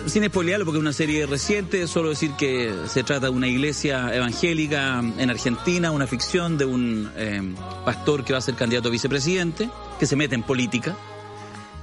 sin 0.08 0.26
spoilearlo 0.26 0.66
porque 0.66 0.80
es 0.80 0.82
una 0.82 0.94
serie 0.94 1.28
reciente, 1.28 1.86
solo 1.88 2.10
decir 2.10 2.32
que 2.32 2.74
se 2.88 3.04
trata 3.04 3.28
de 3.28 3.32
una 3.32 3.48
iglesia 3.48 4.14
evangélica 4.16 5.04
en 5.20 5.30
Argentina, 5.30 5.92
una 5.92 6.08
ficción 6.08 6.58
de 6.58 6.66
un 6.66 7.12
eh, 7.16 7.54
pastor 7.86 8.24
que 8.24 8.34
va 8.34 8.40
a 8.40 8.42
ser 8.42 8.56
candidato 8.56 8.88
a 8.88 8.92
vicepresidente, 8.92 9.70
que 10.00 10.08
se 10.08 10.16
mete 10.16 10.34
en 10.34 10.42
política. 10.42 10.98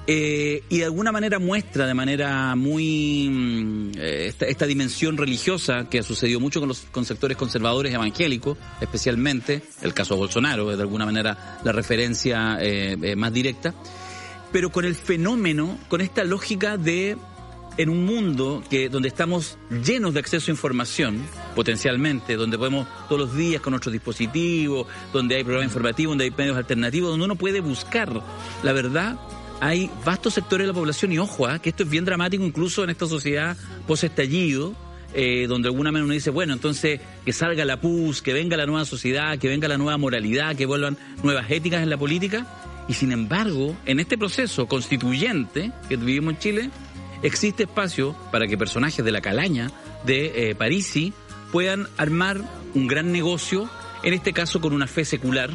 Eh, 0.06 0.62
y 0.68 0.78
de 0.78 0.84
alguna 0.84 1.12
manera 1.12 1.38
muestra 1.38 1.86
de 1.86 1.94
manera 1.94 2.54
muy 2.56 3.28
mm, 3.30 3.92
eh, 3.96 4.26
esta, 4.28 4.44
esta 4.44 4.66
dimensión 4.66 5.16
religiosa 5.16 5.88
que 5.88 5.98
ha 5.98 6.02
sucedido 6.02 6.40
mucho 6.40 6.60
con 6.60 6.68
los 6.68 6.80
con 6.92 7.06
sectores 7.06 7.38
conservadores 7.38 7.94
evangélicos, 7.94 8.58
especialmente 8.82 9.62
el 9.80 9.94
caso 9.94 10.14
de 10.14 10.20
Bolsonaro, 10.20 10.70
es 10.70 10.76
de 10.76 10.82
alguna 10.82 11.06
manera 11.06 11.58
la 11.64 11.72
referencia 11.72 12.58
eh, 12.60 13.16
más 13.16 13.32
directa. 13.32 13.74
Pero 14.52 14.70
con 14.70 14.84
el 14.84 14.94
fenómeno, 14.94 15.78
con 15.88 16.00
esta 16.02 16.22
lógica 16.22 16.76
de 16.76 17.16
en 17.76 17.88
un 17.88 18.04
mundo 18.04 18.62
que 18.70 18.88
donde 18.88 19.08
estamos 19.08 19.58
llenos 19.84 20.14
de 20.14 20.20
acceso 20.20 20.50
a 20.50 20.54
información, 20.54 21.22
potencialmente, 21.56 22.36
donde 22.36 22.58
podemos 22.58 22.86
todos 23.08 23.22
los 23.22 23.36
días 23.36 23.60
con 23.62 23.72
nuestros 23.72 23.92
dispositivos, 23.92 24.86
donde 25.12 25.36
hay 25.36 25.44
programas 25.44 25.70
informativos, 25.70 26.12
donde 26.12 26.24
hay 26.24 26.30
medios 26.30 26.56
alternativos, 26.56 27.10
donde 27.10 27.24
uno 27.24 27.36
puede 27.36 27.60
buscar 27.60 28.22
la 28.62 28.72
verdad, 28.72 29.16
hay 29.60 29.90
vastos 30.04 30.34
sectores 30.34 30.64
de 30.64 30.68
la 30.68 30.74
población, 30.74 31.12
y 31.12 31.18
ojo, 31.18 31.46
ah, 31.46 31.58
que 31.58 31.70
esto 31.70 31.84
es 31.84 31.90
bien 31.90 32.04
dramático 32.04 32.44
incluso 32.44 32.84
en 32.84 32.90
esta 32.90 33.06
sociedad 33.06 33.56
post-estallido, 33.86 34.74
eh, 35.14 35.46
donde 35.46 35.68
de 35.68 35.72
alguna 35.72 35.92
manera 35.92 36.06
uno 36.06 36.14
dice, 36.14 36.30
bueno, 36.30 36.52
entonces 36.52 37.00
que 37.24 37.32
salga 37.32 37.64
la 37.64 37.80
PUS, 37.80 38.20
que 38.20 38.32
venga 38.32 38.56
la 38.56 38.66
nueva 38.66 38.84
sociedad, 38.84 39.38
que 39.38 39.48
venga 39.48 39.68
la 39.68 39.78
nueva 39.78 39.96
moralidad, 39.96 40.56
que 40.56 40.66
vuelvan 40.66 40.98
nuevas 41.22 41.50
éticas 41.50 41.82
en 41.82 41.90
la 41.90 41.96
política. 41.96 42.46
Y 42.88 42.94
sin 42.94 43.12
embargo, 43.12 43.76
en 43.86 44.00
este 44.00 44.18
proceso 44.18 44.66
constituyente 44.66 45.70
que 45.88 45.96
vivimos 45.96 46.34
en 46.34 46.38
Chile, 46.40 46.70
existe 47.22 47.62
espacio 47.62 48.16
para 48.32 48.46
que 48.46 48.58
personajes 48.58 49.04
de 49.04 49.12
la 49.12 49.20
calaña 49.20 49.70
de 50.04 50.50
eh, 50.50 50.54
Parisi 50.54 51.12
puedan 51.52 51.86
armar 51.96 52.40
un 52.74 52.88
gran 52.88 53.12
negocio, 53.12 53.70
en 54.02 54.14
este 54.14 54.32
caso 54.32 54.60
con 54.60 54.72
una 54.72 54.88
fe 54.88 55.04
secular, 55.04 55.50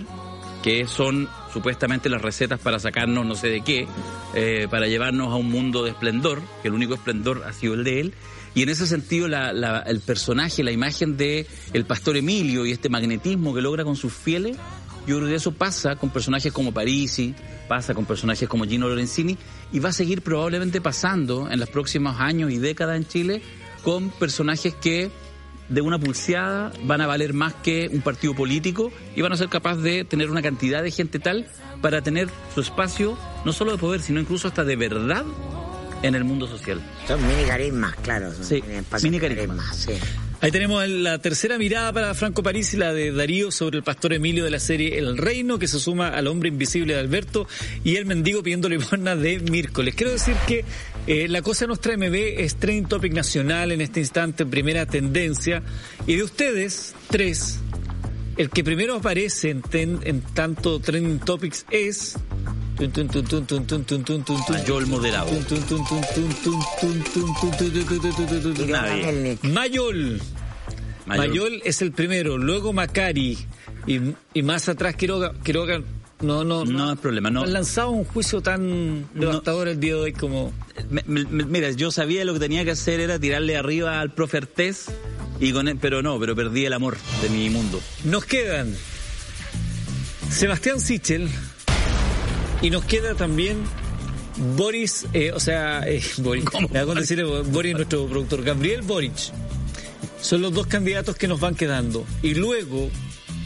que 0.63 0.87
son 0.87 1.27
supuestamente 1.51 2.09
las 2.09 2.21
recetas 2.21 2.59
para 2.59 2.79
sacarnos 2.79 3.25
no 3.25 3.35
sé 3.35 3.47
de 3.47 3.61
qué, 3.61 3.87
eh, 4.33 4.67
para 4.69 4.87
llevarnos 4.87 5.31
a 5.33 5.35
un 5.35 5.49
mundo 5.49 5.83
de 5.83 5.91
esplendor, 5.91 6.41
que 6.61 6.67
el 6.67 6.73
único 6.73 6.93
esplendor 6.93 7.43
ha 7.45 7.53
sido 7.53 7.73
el 7.73 7.83
de 7.83 7.99
él. 7.99 8.13
Y 8.55 8.63
en 8.63 8.69
ese 8.69 8.87
sentido 8.87 9.27
el 9.27 9.99
personaje, 10.01 10.63
la 10.63 10.71
imagen 10.71 11.17
de 11.17 11.45
el 11.73 11.85
pastor 11.85 12.17
Emilio 12.17 12.65
y 12.65 12.71
este 12.71 12.89
magnetismo 12.89 13.53
que 13.53 13.61
logra 13.61 13.83
con 13.83 13.95
sus 13.95 14.11
fieles, 14.11 14.57
yo 15.07 15.17
creo 15.17 15.29
que 15.29 15.35
eso 15.35 15.51
pasa 15.51 15.95
con 15.95 16.09
personajes 16.09 16.51
como 16.51 16.71
Parisi, 16.71 17.33
pasa 17.67 17.93
con 17.93 18.05
personajes 18.05 18.47
como 18.49 18.65
Gino 18.65 18.87
Lorenzini 18.87 19.37
y 19.71 19.79
va 19.79 19.89
a 19.89 19.93
seguir 19.93 20.21
probablemente 20.21 20.81
pasando 20.81 21.49
en 21.49 21.59
los 21.59 21.69
próximos 21.69 22.19
años 22.19 22.51
y 22.51 22.57
décadas 22.57 22.97
en 22.97 23.07
Chile 23.07 23.41
con 23.83 24.09
personajes 24.09 24.75
que 24.75 25.09
de 25.69 25.81
una 25.81 25.99
pulseada 25.99 26.71
van 26.83 27.01
a 27.01 27.07
valer 27.07 27.33
más 27.33 27.53
que 27.53 27.89
un 27.91 28.01
partido 28.01 28.33
político 28.35 28.91
y 29.15 29.21
van 29.21 29.31
a 29.31 29.37
ser 29.37 29.49
capaces 29.49 29.83
de 29.83 30.03
tener 30.03 30.29
una 30.29 30.41
cantidad 30.41 30.83
de 30.83 30.91
gente 30.91 31.19
tal 31.19 31.47
para 31.81 32.01
tener 32.01 32.27
su 32.53 32.61
espacio 32.61 33.17
no 33.45 33.53
solo 33.53 33.71
de 33.71 33.77
poder, 33.77 34.01
sino 34.01 34.19
incluso 34.19 34.47
hasta 34.47 34.63
de 34.63 34.75
verdad 34.75 35.23
en 36.01 36.15
el 36.15 36.23
mundo 36.23 36.47
social. 36.47 36.81
Son 37.07 37.25
mini 37.27 37.43
carismas, 37.45 37.95
claro. 37.97 38.33
son 38.33 38.43
Sí, 38.45 38.63
mini 39.03 39.19
carismas. 39.19 39.75
sí. 39.75 39.91
Ahí 40.41 40.51
tenemos 40.51 40.87
la 40.87 41.17
tercera 41.19 41.57
mirada 41.57 41.91
para 41.91 42.13
Franco 42.13 42.41
París, 42.41 42.73
la 42.75 42.93
de 42.93 43.11
Darío 43.11 43.51
sobre 43.51 43.75
el 43.77 43.83
pastor 43.83 44.13
Emilio 44.13 44.45
de 44.45 44.49
la 44.51 44.61
serie 44.61 44.97
El 44.97 45.17
Reino, 45.17 45.59
que 45.59 45.67
se 45.67 45.81
suma 45.81 46.07
al 46.07 46.27
hombre 46.27 46.47
invisible 46.47 46.93
de 46.93 46.99
Alberto 47.01 47.45
y 47.83 47.97
el 47.97 48.05
mendigo 48.05 48.41
pidiendo 48.41 48.69
limosna 48.69 49.17
de 49.17 49.39
Mirko. 49.39 49.83
Les 49.83 49.95
quiero 49.95 50.13
decir 50.13 50.35
que 50.47 50.63
la 51.09 51.41
cosa 51.41 51.65
Nostra 51.65 51.97
MB 51.97 52.13
es 52.37 52.57
trending 52.57 52.87
topic 52.87 53.13
nacional 53.13 53.71
en 53.71 53.81
este 53.81 53.99
instante, 53.99 54.45
primera 54.45 54.85
tendencia. 54.85 55.63
Y 56.05 56.17
de 56.17 56.23
ustedes, 56.23 56.93
tres, 57.09 57.59
el 58.37 58.51
que 58.51 58.63
primero 58.63 58.95
aparece 58.95 59.49
en, 59.49 59.63
en 60.03 60.21
tanto 60.21 60.79
trending 60.79 61.17
topics 61.19 61.65
es 61.71 62.15
yo 64.65 64.79
el 64.79 64.85
moderado. 64.85 65.31
Mayol. 69.41 70.21
Mayol 71.07 71.61
es 71.65 71.81
el 71.81 71.91
primero, 71.91 72.37
luego 72.37 72.71
Macari 72.71 73.37
y, 73.87 73.99
y 74.33 74.43
más 74.43 74.69
atrás 74.69 74.95
Quiroga. 74.95 75.33
Quiroga 75.43 75.81
no, 76.21 76.43
no, 76.43 76.65
No 76.65 76.89
hay 76.89 76.95
problema, 76.97 77.29
no. 77.29 77.43
Han 77.43 77.53
lanzado 77.53 77.91
un 77.91 78.03
juicio 78.05 78.41
tan 78.41 79.07
devastador 79.13 79.67
el 79.67 79.79
día 79.79 79.95
de 79.95 79.99
hoy 80.01 80.13
como. 80.13 80.51
Me- 80.89 81.03
me- 81.07 81.25
me- 81.25 81.45
mira, 81.45 81.71
yo 81.71 81.91
sabía 81.91 82.25
lo 82.25 82.33
que 82.33 82.39
tenía 82.39 82.65
que 82.65 82.71
hacer 82.71 82.99
era 82.99 83.19
tirarle 83.19 83.55
arriba 83.57 83.99
al 84.01 84.13
profe 84.13 84.37
Artés, 84.37 84.85
y 85.39 85.51
con 85.53 85.67
él, 85.67 85.77
pero 85.79 86.01
no, 86.01 86.19
pero 86.19 86.35
perdí 86.35 86.65
el 86.65 86.73
amor 86.73 86.97
de 87.21 87.29
mi 87.29 87.49
mundo. 87.49 87.79
Nos 88.03 88.25
quedan 88.25 88.73
Sebastián 90.29 90.79
Sichel 90.79 91.27
y 92.61 92.69
nos 92.69 92.83
queda 92.85 93.15
también 93.15 93.57
Boris, 94.55 95.05
eh, 95.13 95.31
o 95.33 95.39
sea, 95.39 95.81
eh, 95.87 96.01
Boris, 96.17 96.45
decirle 96.95 97.23
Boris, 97.23 97.73
nuestro 97.75 98.05
productor, 98.07 98.43
Gabriel 98.43 98.81
Boric. 98.81 99.13
Son 100.21 100.41
los 100.41 100.53
dos 100.53 100.67
candidatos 100.67 101.15
que 101.15 101.27
nos 101.29 101.39
van 101.39 101.55
quedando. 101.55 102.05
Y 102.21 102.33
luego, 102.35 102.89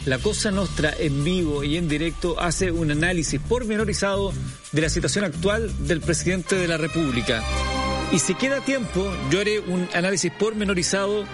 la 0.06 0.18
Cosa 0.18 0.50
Nostra 0.50 0.92
en 0.98 1.24
vivo 1.24 1.64
y 1.64 1.76
en 1.76 1.88
directo 1.88 2.38
hace 2.38 2.70
un 2.70 2.90
análisis 2.90 3.40
pormenorizado 3.40 4.32
de 4.72 4.82
la 4.82 4.88
situación 4.88 5.24
actual 5.24 5.72
del 5.86 6.00
presidente 6.00 6.56
de 6.56 6.68
la 6.68 6.76
República. 6.76 7.42
Y 8.12 8.18
si 8.18 8.34
queda 8.34 8.60
tiempo, 8.60 9.10
yo 9.30 9.40
haré 9.40 9.60
un 9.60 9.88
análisis 9.94 10.30
pormenorizado 10.32 11.24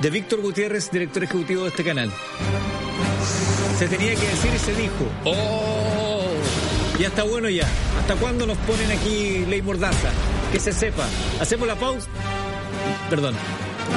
de 0.00 0.10
Víctor 0.10 0.40
Gutiérrez, 0.40 0.90
director 0.90 1.24
ejecutivo 1.24 1.62
de 1.62 1.68
este 1.70 1.84
canal. 1.84 2.12
Se 3.78 3.88
tenía 3.88 4.14
que 4.14 4.26
decir 4.26 4.50
y 4.54 4.58
se 4.58 4.74
dijo. 4.74 5.08
¡Oh! 5.24 6.30
Ya 6.98 7.08
está 7.08 7.24
bueno 7.24 7.48
ya. 7.48 7.66
¿Hasta 8.00 8.14
cuándo 8.16 8.46
nos 8.46 8.56
ponen 8.58 8.90
aquí 8.92 9.44
ley 9.48 9.62
mordaza? 9.62 10.10
Que 10.52 10.60
se 10.60 10.72
sepa. 10.72 11.06
¿Hacemos 11.40 11.66
la 11.66 11.74
pausa? 11.74 12.06
Perdón. 13.10 13.34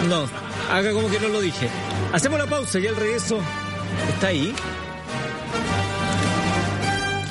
No, 0.09 0.27
haga 0.71 0.91
como 0.91 1.09
que 1.09 1.19
no 1.19 1.27
lo 1.27 1.41
dije. 1.41 1.69
Hacemos 2.11 2.39
la 2.39 2.47
pausa 2.47 2.79
y 2.79 2.87
el 2.87 2.95
regreso 2.95 3.39
está 4.09 4.27
ahí. 4.27 4.53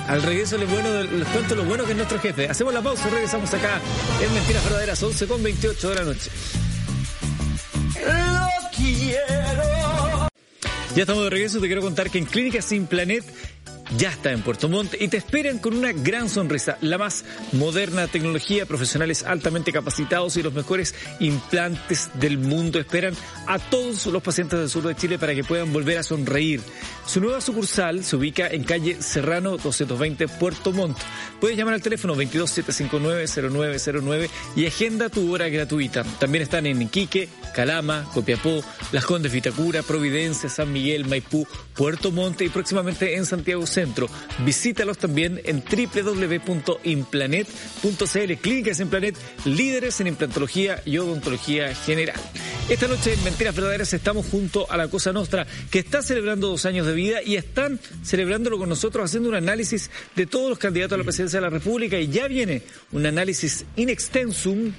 Al 0.09 0.22
regreso 0.22 0.59
les, 0.59 0.70
bueno, 0.70 1.02
les 1.02 1.28
cuento 1.28 1.55
lo 1.55 1.64
bueno 1.64 1.85
que 1.85 1.93
es 1.93 1.97
nuestro 1.97 2.20
jefe. 2.20 2.48
Hacemos 2.48 2.74
la 2.74 2.82
pausa 2.82 3.09
y 3.09 3.10
regresamos 3.10 3.52
acá 3.55 3.81
en 4.22 4.35
Mentiras 4.35 4.64
Verdaderas, 4.64 5.02
11 5.02 5.26
con 5.26 5.43
28 5.43 5.89
de 5.89 5.94
la 5.94 6.02
noche. 6.02 6.31
Ya 10.94 11.02
estamos 11.02 11.24
de 11.24 11.31
regreso. 11.31 11.60
Te 11.60 11.66
quiero 11.66 11.82
contar 11.82 12.10
que 12.10 12.18
en 12.18 12.26
Clínica 12.26 12.62
Sin 12.62 12.86
Planet 12.86 13.24
ya 13.97 14.11
está 14.11 14.32
en 14.32 14.43
Puerto 14.43 14.69
Montt 14.69 14.94
y 15.01 15.09
te 15.09 15.16
esperan 15.16 15.59
con 15.59 15.77
una 15.77 15.93
gran 15.93 16.28
sonrisa, 16.28 16.78
la 16.81 16.98
más 16.98 17.24
moderna 17.52 18.09
tecnología, 18.09 18.66
profesionales 18.66 19.24
altamente 19.24 19.73
capacitados 19.73 20.36
y 20.36 20.43
los 20.43 20.52
mejores 20.52 20.94
implantes 21.20 22.11
del 22.15 22.39
mundo 22.39 22.78
esperan 22.78 23.15
a 23.47 23.59
todos 23.59 24.06
los 24.06 24.23
pacientes 24.23 24.59
del 24.59 24.69
sur 24.69 24.85
de 24.85 24.97
Chile 24.97 25.19
para 25.19 25.35
que 25.35 25.44
puedan 25.44 25.73
volver 25.73 25.98
a 25.98 26.02
sonreír. 26.02 26.61
Su 27.06 27.20
nueva 27.20 27.40
sucursal 27.40 28.02
se 28.02 28.16
ubica 28.16 28.48
en 28.48 28.65
calle 28.65 29.01
Serrano 29.02 29.56
220 29.56 30.27
Puerto 30.28 30.73
Montt. 30.73 30.98
Puedes 31.40 31.56
llamar 31.56 31.74
al 31.74 31.82
teléfono 31.82 32.16
227590909 32.16 34.31
y 34.56 34.66
agenda 34.66 35.11
tu 35.11 35.32
hora 35.32 35.48
gratuita. 35.48 36.05
También 36.19 36.43
están 36.43 36.66
en 36.66 36.81
Iquique, 36.81 37.28
Calama, 37.55 38.09
Copiapó, 38.15 38.65
Las 38.93 39.05
Condes 39.05 39.32
Vitacura, 39.32 39.82
Providencia, 39.82 40.48
San 40.48 40.73
Miguel, 40.73 41.05
Maipú, 41.05 41.47
Puerto 41.74 42.11
Montt 42.11 42.40
y 42.40 42.48
próximamente 42.48 43.16
en 43.16 43.27
Santiago 43.27 43.66
Centro. 43.75 44.09
Visítalos 44.45 44.99
también 44.99 45.41
en 45.45 45.63
www.implanet.cl. 45.63 48.33
Clínicas 48.41 48.81
Implanet, 48.81 49.17
líderes 49.45 50.01
en 50.01 50.07
implantología 50.07 50.83
y 50.85 50.99
odontología 50.99 51.75
general. 51.75 52.17
Esta 52.69 52.89
noche 52.89 53.13
en 53.13 53.23
Mentiras 53.25 53.55
Verdaderas 53.55 53.93
estamos 53.93 54.27
junto 54.27 54.71
a 54.71 54.77
la 54.77 54.89
Cosa 54.89 55.13
Nostra, 55.13 55.47
que 55.71 55.81
está 55.81 56.03
celebrando 56.03 56.49
dos 56.49 56.65
años 56.65 56.87
de 56.87 56.95
vida 56.95 57.23
y 57.23 57.37
están 57.37 57.79
celebrándolo 58.03 58.59
con 58.59 58.69
nosotros 58.69 59.05
haciendo 59.05 59.29
un 59.29 59.35
análisis 59.35 59.91
de 60.17 60.27
todos 60.27 60.49
los 60.49 60.59
candidatos 60.59 60.95
a 60.95 60.99
la 60.99 61.05
presidencia 61.05 61.41
de 61.41 61.43
la 61.43 61.51
República 61.51 61.99
y 61.99 62.09
ya 62.09 62.29
viene 62.29 62.63
un 62.93 63.05
análisis 63.05 63.65
in 63.77 63.91
extensum 63.91 64.73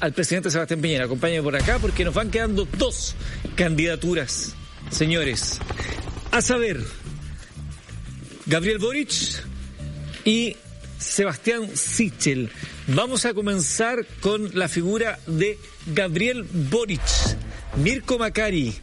al 0.00 0.12
presidente 0.12 0.50
Sebastián 0.50 0.80
Piñera. 0.80 1.04
Acompáñame 1.04 1.42
por 1.42 1.56
acá 1.56 1.78
porque 1.78 2.04
nos 2.04 2.12
van 2.12 2.30
quedando 2.30 2.66
dos 2.76 3.14
candidaturas, 3.54 4.54
señores. 4.90 5.58
A 6.32 6.42
saber, 6.42 6.80
Gabriel 8.46 8.78
Boric 8.78 9.10
y 10.24 10.56
Sebastián 10.98 11.68
Sichel. 11.74 12.50
Vamos 12.88 13.24
a 13.24 13.34
comenzar 13.34 14.04
con 14.20 14.50
la 14.54 14.68
figura 14.68 15.18
de 15.26 15.58
Gabriel 15.86 16.44
Boric. 16.70 17.00
Mirko 17.76 18.18
Macari, 18.18 18.74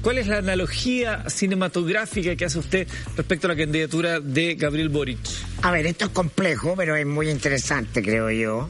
¿cuál 0.00 0.18
es 0.18 0.26
la 0.28 0.38
analogía 0.38 1.28
cinematográfica 1.28 2.36
que 2.36 2.44
hace 2.44 2.58
usted 2.58 2.88
respecto 3.16 3.46
a 3.46 3.50
la 3.50 3.56
candidatura 3.56 4.20
de 4.20 4.54
Gabriel 4.54 4.88
Boric? 4.88 5.18
A 5.62 5.72
ver, 5.72 5.86
esto 5.86 6.06
es 6.06 6.10
complejo, 6.12 6.74
pero 6.76 6.96
es 6.96 7.06
muy 7.06 7.28
interesante, 7.28 8.02
creo 8.02 8.30
yo. 8.30 8.68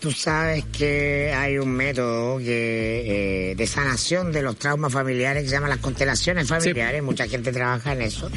Tú 0.00 0.12
sabes 0.12 0.64
que 0.66 1.32
hay 1.34 1.58
un 1.58 1.70
método 1.70 2.38
que, 2.38 3.50
eh, 3.50 3.54
de 3.54 3.66
sanación 3.66 4.30
de 4.30 4.42
los 4.42 4.56
traumas 4.56 4.92
familiares 4.92 5.42
que 5.42 5.48
se 5.48 5.54
llama 5.54 5.68
las 5.68 5.78
constelaciones 5.78 6.46
familiares. 6.46 7.02
Mucha 7.02 7.26
gente 7.26 7.52
trabaja 7.52 7.92
en 7.92 8.02
eso. 8.02 8.30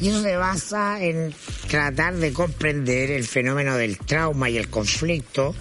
Y 0.00 0.08
eso 0.08 0.22
se 0.22 0.36
basa 0.36 1.02
en 1.02 1.34
tratar 1.68 2.14
de 2.16 2.32
comprender 2.32 3.10
el 3.10 3.24
fenómeno 3.24 3.76
del 3.76 3.98
trauma 3.98 4.50
y 4.50 4.56
el 4.56 4.68
conflicto 4.68 5.54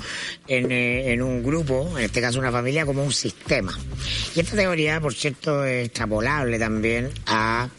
en, 0.48 0.72
eh, 0.72 1.14
en 1.14 1.22
un 1.22 1.44
grupo, 1.44 1.94
en 1.98 2.06
este 2.06 2.22
caso 2.22 2.40
una 2.40 2.52
familia, 2.52 2.86
como 2.86 3.04
un 3.04 3.14
sistema. 3.14 3.78
Y 4.36 4.40
esta 4.40 4.56
teoría, 4.56 5.00
por 5.00 5.14
cierto, 5.14 5.64
es 5.64 5.88
extrapolable 5.88 6.58
también 6.60 7.12
a 7.28 7.70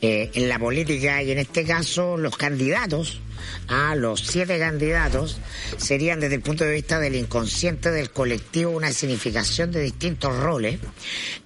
eh, 0.00 0.30
en 0.34 0.48
la 0.48 0.58
política 0.58 1.22
y 1.22 1.32
en 1.32 1.38
este 1.38 1.64
caso 1.64 2.16
los 2.16 2.36
candidatos 2.36 3.20
a 3.68 3.94
los 3.94 4.20
siete 4.20 4.58
candidatos 4.58 5.38
serían 5.76 6.20
desde 6.20 6.36
el 6.36 6.42
punto 6.42 6.64
de 6.64 6.72
vista 6.72 6.98
del 6.98 7.14
inconsciente 7.16 7.90
del 7.90 8.10
colectivo 8.10 8.70
una 8.70 8.92
significación 8.92 9.72
de 9.72 9.82
distintos 9.82 10.36
roles, 10.36 10.78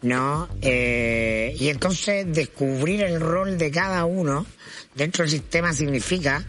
¿no? 0.03 0.49
Eh, 0.61 1.57
y 1.59 1.69
entonces 1.69 2.27
descubrir 2.29 3.03
el 3.03 3.20
rol 3.20 3.59
de 3.59 3.70
cada 3.70 4.05
uno 4.05 4.47
dentro 4.95 5.24
del 5.24 5.31
sistema 5.31 5.73
significa 5.73 6.45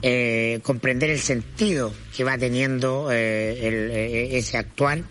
eh, 0.00 0.60
comprender 0.62 1.10
el 1.10 1.20
sentido 1.20 1.92
que 2.16 2.24
va 2.24 2.38
teniendo 2.38 3.10
eh, 3.12 3.68
el, 3.68 3.90
eh, 3.90 4.38
ese 4.38 4.58
actuar 4.58 5.02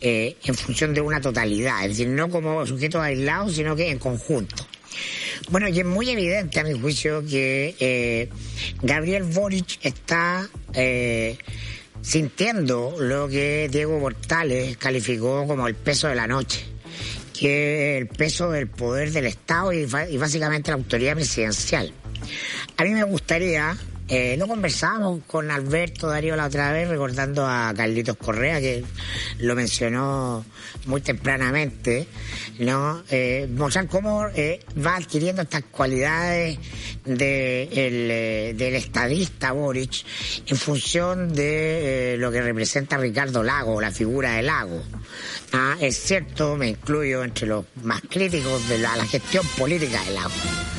en 0.00 0.54
función 0.54 0.94
de 0.94 1.00
una 1.00 1.20
totalidad, 1.20 1.82
es 1.82 1.90
decir, 1.90 2.08
no 2.08 2.28
como 2.28 2.64
sujetos 2.66 3.02
aislados, 3.02 3.54
sino 3.54 3.74
que 3.76 3.90
en 3.90 3.98
conjunto. 3.98 4.66
Bueno, 5.50 5.68
y 5.68 5.80
es 5.80 5.86
muy 5.86 6.10
evidente 6.10 6.60
a 6.60 6.64
mi 6.64 6.78
juicio 6.78 7.24
que 7.26 7.74
eh, 7.78 8.28
Gabriel 8.82 9.24
Boric 9.24 9.78
está 9.82 10.48
eh, 10.74 11.38
sintiendo 12.02 12.96
lo 12.98 13.28
que 13.28 13.68
Diego 13.70 13.98
Portales 13.98 14.76
calificó 14.76 15.46
como 15.46 15.66
el 15.66 15.74
peso 15.74 16.08
de 16.08 16.14
la 16.14 16.26
noche, 16.26 16.64
que 17.38 17.98
el 17.98 18.08
peso 18.08 18.50
del 18.50 18.68
poder 18.68 19.12
del 19.12 19.26
Estado 19.26 19.72
y, 19.72 19.86
y 20.10 20.16
básicamente 20.16 20.70
la 20.70 20.76
autoridad 20.76 21.14
presidencial. 21.14 21.92
A 22.76 22.84
mí 22.84 22.90
me 22.90 23.04
gustaría, 23.04 23.76
eh, 24.08 24.36
no 24.38 24.46
conversábamos 24.46 25.20
con 25.26 25.50
Alberto 25.50 26.08
Darío 26.08 26.34
la 26.34 26.46
otra 26.46 26.72
vez, 26.72 26.88
recordando 26.88 27.46
a 27.46 27.72
Carlitos 27.76 28.16
Correa, 28.16 28.60
que 28.60 28.84
lo 29.38 29.54
mencionó 29.54 30.44
muy 30.86 31.00
tempranamente, 31.00 32.06
¿no? 32.58 33.02
Eh, 33.10 33.48
mostrar 33.54 33.86
cómo 33.86 34.26
eh, 34.34 34.60
va 34.84 34.96
adquiriendo 34.96 35.42
estas 35.42 35.64
cualidades 35.70 36.58
de 37.04 37.62
el, 37.64 38.10
eh, 38.10 38.54
del 38.56 38.74
estadista 38.74 39.52
Boric 39.52 40.04
en 40.46 40.56
función 40.56 41.34
de 41.34 42.14
eh, 42.14 42.16
lo 42.16 42.30
que 42.30 42.40
representa 42.40 42.96
Ricardo 42.96 43.42
Lago, 43.42 43.80
la 43.80 43.90
figura 43.90 44.32
de 44.32 44.42
Lago. 44.42 44.82
Ah, 45.52 45.76
es 45.80 45.98
cierto, 45.98 46.56
me 46.56 46.68
incluyo 46.68 47.24
entre 47.24 47.46
los 47.46 47.64
más 47.82 48.00
críticos 48.08 48.68
de 48.68 48.78
la, 48.78 48.96
la 48.96 49.06
gestión 49.06 49.46
política 49.56 50.02
de 50.04 50.10
Lago. 50.12 50.77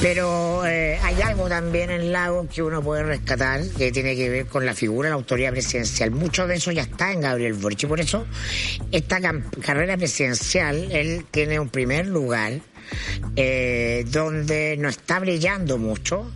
Pero 0.00 0.66
eh, 0.66 0.98
hay 1.02 1.20
algo 1.22 1.48
también 1.48 1.90
en 1.90 2.12
Lago 2.12 2.48
que 2.48 2.62
uno 2.62 2.82
puede 2.82 3.04
rescatar 3.04 3.62
que 3.76 3.92
tiene 3.92 4.16
que 4.16 4.28
ver 4.28 4.46
con 4.46 4.66
la 4.66 4.74
figura 4.74 5.08
de 5.08 5.10
la 5.10 5.16
autoridad 5.16 5.52
presidencial. 5.52 6.10
Mucho 6.10 6.46
de 6.46 6.56
eso 6.56 6.72
ya 6.72 6.82
está 6.82 7.12
en 7.12 7.20
Gabriel 7.20 7.54
Boric 7.54 7.84
y 7.84 7.86
por 7.86 8.00
eso 8.00 8.26
esta 8.90 9.20
carrera 9.60 9.96
presidencial, 9.96 10.90
él 10.90 11.24
tiene 11.30 11.60
un 11.60 11.68
primer 11.68 12.06
lugar 12.06 12.60
eh, 13.36 14.04
donde 14.08 14.76
no 14.78 14.88
está 14.88 15.20
brillando 15.20 15.78
mucho 15.78 16.30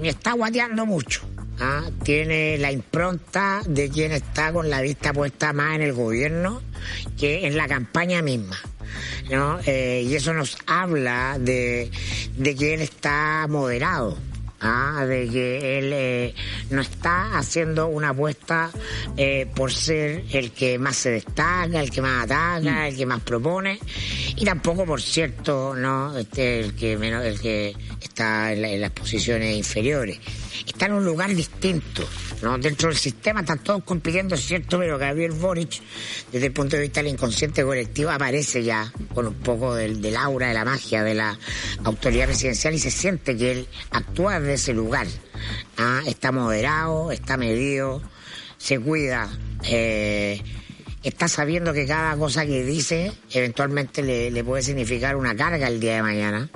ni 0.00 0.08
está 0.08 0.32
guateando 0.32 0.86
mucho. 0.86 1.22
¿ah? 1.60 1.82
Tiene 2.02 2.58
la 2.58 2.72
impronta 2.72 3.62
de 3.66 3.90
quien 3.90 4.12
está 4.12 4.52
con 4.52 4.70
la 4.70 4.80
vista 4.80 5.12
puesta 5.12 5.52
más 5.52 5.76
en 5.76 5.82
el 5.82 5.92
gobierno 5.92 6.62
que 7.18 7.46
en 7.46 7.56
la 7.56 7.68
campaña 7.68 8.22
misma. 8.22 8.56
¿No? 9.30 9.58
Eh, 9.66 10.04
y 10.06 10.14
eso 10.14 10.32
nos 10.32 10.56
habla 10.66 11.36
de, 11.40 11.90
de 12.36 12.54
que 12.56 12.74
él 12.74 12.80
está 12.82 13.46
moderado. 13.48 14.16
¿ah? 14.64 15.04
de 15.08 15.28
que 15.28 15.78
él 15.78 15.90
eh, 15.92 16.34
no 16.70 16.82
está 16.82 17.36
haciendo 17.36 17.88
una 17.88 18.10
apuesta 18.10 18.70
eh, 19.16 19.48
por 19.56 19.72
ser 19.72 20.22
el 20.30 20.52
que 20.52 20.78
más 20.78 20.94
se 20.94 21.10
destaca, 21.10 21.80
el 21.80 21.90
que 21.90 22.00
más 22.00 22.22
ataca, 22.26 22.86
el 22.86 22.96
que 22.96 23.04
más 23.04 23.20
propone, 23.22 23.80
y 24.36 24.44
tampoco, 24.44 24.84
por 24.86 25.02
cierto, 25.02 25.74
no 25.74 26.16
este, 26.16 26.60
el 26.60 26.74
que 26.76 26.96
menos, 26.96 27.24
el 27.24 27.40
que 27.40 27.74
está 28.00 28.52
en, 28.52 28.62
la- 28.62 28.68
en 28.70 28.80
las 28.82 28.92
posiciones 28.92 29.56
inferiores. 29.56 30.20
Está 30.66 30.86
en 30.86 30.92
un 30.92 31.04
lugar 31.04 31.34
distinto, 31.34 32.08
¿no? 32.42 32.58
Dentro 32.58 32.88
del 32.88 32.98
sistema 32.98 33.40
están 33.40 33.58
todos 33.60 33.82
compitiendo, 33.84 34.36
cierto, 34.36 34.78
pero 34.78 34.98
Gabriel 34.98 35.32
Boric, 35.32 35.80
desde 36.30 36.46
el 36.46 36.52
punto 36.52 36.76
de 36.76 36.82
vista 36.82 37.02
del 37.02 37.12
inconsciente 37.12 37.64
colectivo, 37.64 38.10
aparece 38.10 38.62
ya 38.62 38.92
con 39.14 39.26
un 39.26 39.34
poco 39.34 39.74
del, 39.74 40.00
del 40.00 40.16
aura, 40.16 40.48
de 40.48 40.54
la 40.54 40.64
magia 40.64 41.02
de 41.02 41.14
la 41.14 41.38
autoridad 41.84 42.26
presidencial 42.26 42.74
y 42.74 42.78
se 42.78 42.90
siente 42.90 43.36
que 43.36 43.52
él 43.52 43.68
actúa 43.90 44.40
desde 44.40 44.54
ese 44.54 44.72
lugar. 44.72 45.06
Ah, 45.78 46.02
está 46.06 46.32
moderado, 46.32 47.12
está 47.12 47.36
medido, 47.36 48.02
se 48.58 48.78
cuida, 48.78 49.28
eh, 49.64 50.40
está 51.02 51.28
sabiendo 51.28 51.72
que 51.72 51.86
cada 51.86 52.16
cosa 52.16 52.46
que 52.46 52.64
dice 52.64 53.12
eventualmente 53.32 54.02
le, 54.02 54.44
puede 54.44 54.62
significar 54.62 55.16
una 55.16 55.34
carga 55.34 55.68
el 55.68 55.80
día 55.80 55.96
de 55.96 56.02
mañana, 56.02 56.48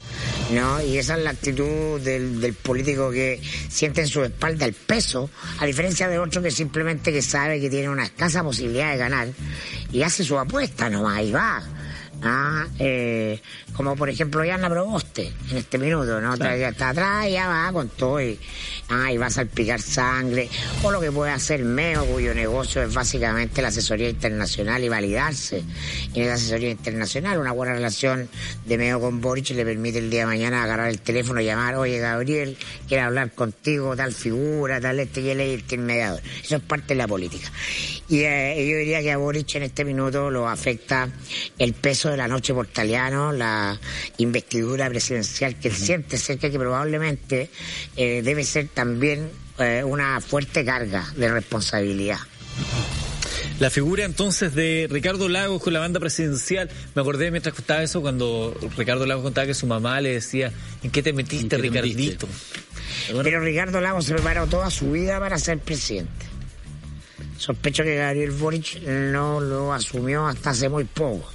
¿no? 0.53 0.83
Y 0.83 0.99
esa 0.99 1.17
es 1.17 1.25
la 1.25 1.31
actitud 1.31 2.01
del, 2.01 2.41
del 2.41 2.55
político 2.55 3.11
que 3.11 3.41
siente 3.69 4.03
en 4.03 4.09
su 4.09 4.23
espalda 4.23 4.67
el 4.67 4.75
peso, 4.75 5.31
a 5.59 5.67
diferencia 5.67 6.09
de 6.09 6.19
otro 6.19 6.43
que 6.43 6.51
simplemente 6.51 7.13
que 7.13 7.23
sabe 7.23 7.61
que 7.61 7.71
tiene 7.71 7.89
una 7.89 8.05
escasa 8.05 8.43
posibilidad 8.43 8.93
de 8.93 8.99
ganar 8.99 9.29
y 9.93 10.03
hace 10.03 10.25
su 10.25 10.39
apuesta 10.39 10.89
nomás 10.91 11.23
y 11.23 11.33
va. 11.33 11.63
Ah, 12.23 12.67
eh, 12.79 13.41
como 13.77 13.95
por 13.95 14.09
ejemplo 14.09 14.45
Yana 14.45 14.71
Proboste 14.71 15.33
en 15.51 15.59
este 15.59 15.77
minuto, 15.79 16.21
¿no? 16.21 16.35
Ya 16.37 16.69
está 16.69 16.91
atrás, 16.91 17.31
ya 17.31 17.47
va 17.47 17.71
con 17.73 17.89
todo 17.91 18.23
y, 18.23 18.39
ah, 18.89 19.13
y 19.13 19.19
va 19.19 19.27
a 19.27 19.31
salpicar 19.31 19.81
sangre. 19.81 20.49
O 20.83 20.91
lo 20.91 21.01
que 21.01 21.13
puede 21.13 21.33
hacer 21.33 21.63
Meo, 21.63 22.07
cuyo 22.07 22.35
negocio 22.35 22.83
es 22.83 22.95
básicamente 22.95 23.61
la 23.61 23.69
asesoría 23.69 24.09
internacional 24.09 24.83
y 24.83 24.89
validarse 24.89 25.63
en 26.15 26.23
esa 26.23 26.35
asesoría 26.35 26.71
internacional. 26.71 27.39
Una 27.39 27.53
buena 27.53 27.75
relación 27.75 28.29
de 28.65 28.79
Meo 28.79 29.01
con 29.01 29.21
Boric 29.21 29.51
le 29.51 29.65
permite 29.65 29.99
el 29.99 30.09
día 30.09 30.21
de 30.21 30.27
mañana 30.27 30.65
agarrar 30.65 30.89
el 30.89 31.01
teléfono 31.01 31.41
y 31.41 31.45
llamar, 31.45 31.75
oye 31.77 31.99
Gabriel, 31.99 32.57
quiero 32.89 33.05
hablar 33.05 33.33
contigo, 33.33 33.95
tal 33.95 34.13
figura, 34.13 34.81
tal 34.81 35.01
este 35.01 35.21
y 35.21 35.31
él 35.31 35.41
es 35.41 35.61
intermediador. 35.61 36.23
Eso 36.43 36.57
es 36.57 36.63
parte 36.63 36.89
de 36.89 36.97
la 36.97 37.09
política. 37.09 37.51
Y 38.09 38.21
eh, 38.21 38.55
yo 38.69 38.79
diría 38.79 39.03
que 39.03 39.13
a 39.13 39.19
Boric 39.19 39.55
en 39.57 39.65
este 39.65 39.85
minuto 39.85 40.31
lo 40.31 40.49
afecta 40.49 41.09
el 41.59 41.75
peso 41.75 42.11
de 42.11 42.17
la 42.17 42.29
noche 42.29 42.55
portaliano, 42.55 43.33
la 43.33 43.66
investidura 44.19 44.89
presidencial 44.89 45.59
que 45.59 45.69
él 45.69 45.75
siente 45.75 46.19
cerca 46.19 46.51
que 46.51 46.59
probablemente 46.59 47.51
eh, 47.97 48.23
debe 48.23 48.45
ser 48.45 48.69
también 48.69 49.31
eh, 49.59 49.83
una 49.85 50.21
fuerte 50.21 50.65
carga 50.65 51.07
de 51.17 51.29
responsabilidad. 51.29 52.19
La 53.59 53.71
figura 53.71 54.05
entonces 54.05 54.55
de 54.55 54.87
Ricardo 54.91 55.29
Lagos 55.31 55.63
con 55.63 55.73
la 55.73 55.81
banda 55.81 55.99
presidencial, 55.99 56.69
me 56.95 57.01
acordé 57.01 57.31
mientras 57.31 57.55
contaba 57.55 57.83
eso 57.83 58.03
cuando 58.03 58.55
Ricardo 58.77 59.07
Lagos 59.07 59.25
contaba 59.25 59.47
que 59.47 59.55
su 59.55 59.67
mamá 59.67 60.01
le 60.03 60.13
decía, 60.13 60.53
¿en 60.83 60.91
qué 60.91 61.03
te 61.03 61.15
metiste, 61.15 61.45
¿En 61.45 61.49
qué 61.49 61.57
te 61.57 61.63
Ricardito? 61.63 62.29
Bueno, 63.09 63.23
Pero 63.23 63.41
Ricardo 63.41 63.81
Lagos 63.81 64.05
se 64.05 64.15
preparó 64.15 64.47
toda 64.47 64.71
su 64.71 64.93
vida 64.93 65.19
para 65.19 65.39
ser 65.39 65.59
presidente. 65.59 66.27
Sospecho 67.39 67.83
que 67.83 67.97
Gabriel 67.97 68.31
Boric 68.33 68.83
no 68.83 69.41
lo 69.41 69.73
asumió 69.73 70.27
hasta 70.27 70.51
hace 70.51 70.69
muy 70.69 70.85
poco. 70.85 71.31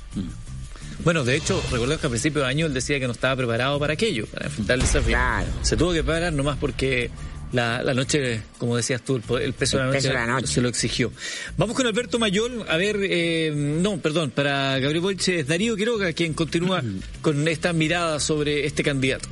Bueno, 1.03 1.23
de 1.23 1.35
hecho, 1.35 1.61
recordemos 1.71 1.99
que 2.01 2.07
a 2.07 2.09
principio 2.09 2.41
de 2.41 2.47
año 2.47 2.65
él 2.67 2.73
decía 2.73 2.99
que 2.99 3.07
no 3.07 3.13
estaba 3.13 3.35
preparado 3.35 3.79
para 3.79 3.93
aquello, 3.93 4.25
para 4.27 4.45
enfrentar 4.45 4.75
el 4.75 4.81
desafío. 4.81 5.09
Claro. 5.09 5.47
Se 5.61 5.75
tuvo 5.75 5.93
que 5.93 6.03
parar 6.03 6.31
nomás 6.33 6.57
porque 6.57 7.09
la, 7.51 7.83
la 7.83 7.93
noche, 7.93 8.41
como 8.57 8.77
decías 8.77 9.01
tú, 9.01 9.15
el, 9.15 9.41
el 9.41 9.53
peso, 9.53 9.77
El 9.77 9.83
de, 9.83 9.87
la 9.87 9.91
peso 9.91 10.07
noche 10.07 10.07
de 10.07 10.13
la 10.13 10.27
noche. 10.27 10.47
se 10.47 10.61
lo 10.61 10.69
exigió. 10.69 11.11
Vamos 11.57 11.75
con 11.75 11.85
Alberto 11.87 12.19
Mayol. 12.19 12.65
A 12.69 12.77
ver, 12.77 12.97
eh, 13.01 13.51
no, 13.55 13.97
perdón, 13.97 14.31
para 14.31 14.79
Gabriel 14.79 15.17
es 15.25 15.47
Darío 15.47 15.75
Quiroga 15.75 16.13
quien 16.13 16.33
continúa 16.33 16.81
con 17.21 17.47
esta 17.47 17.73
mirada 17.73 18.19
sobre 18.19 18.65
este 18.65 18.83
candidato. 18.83 19.27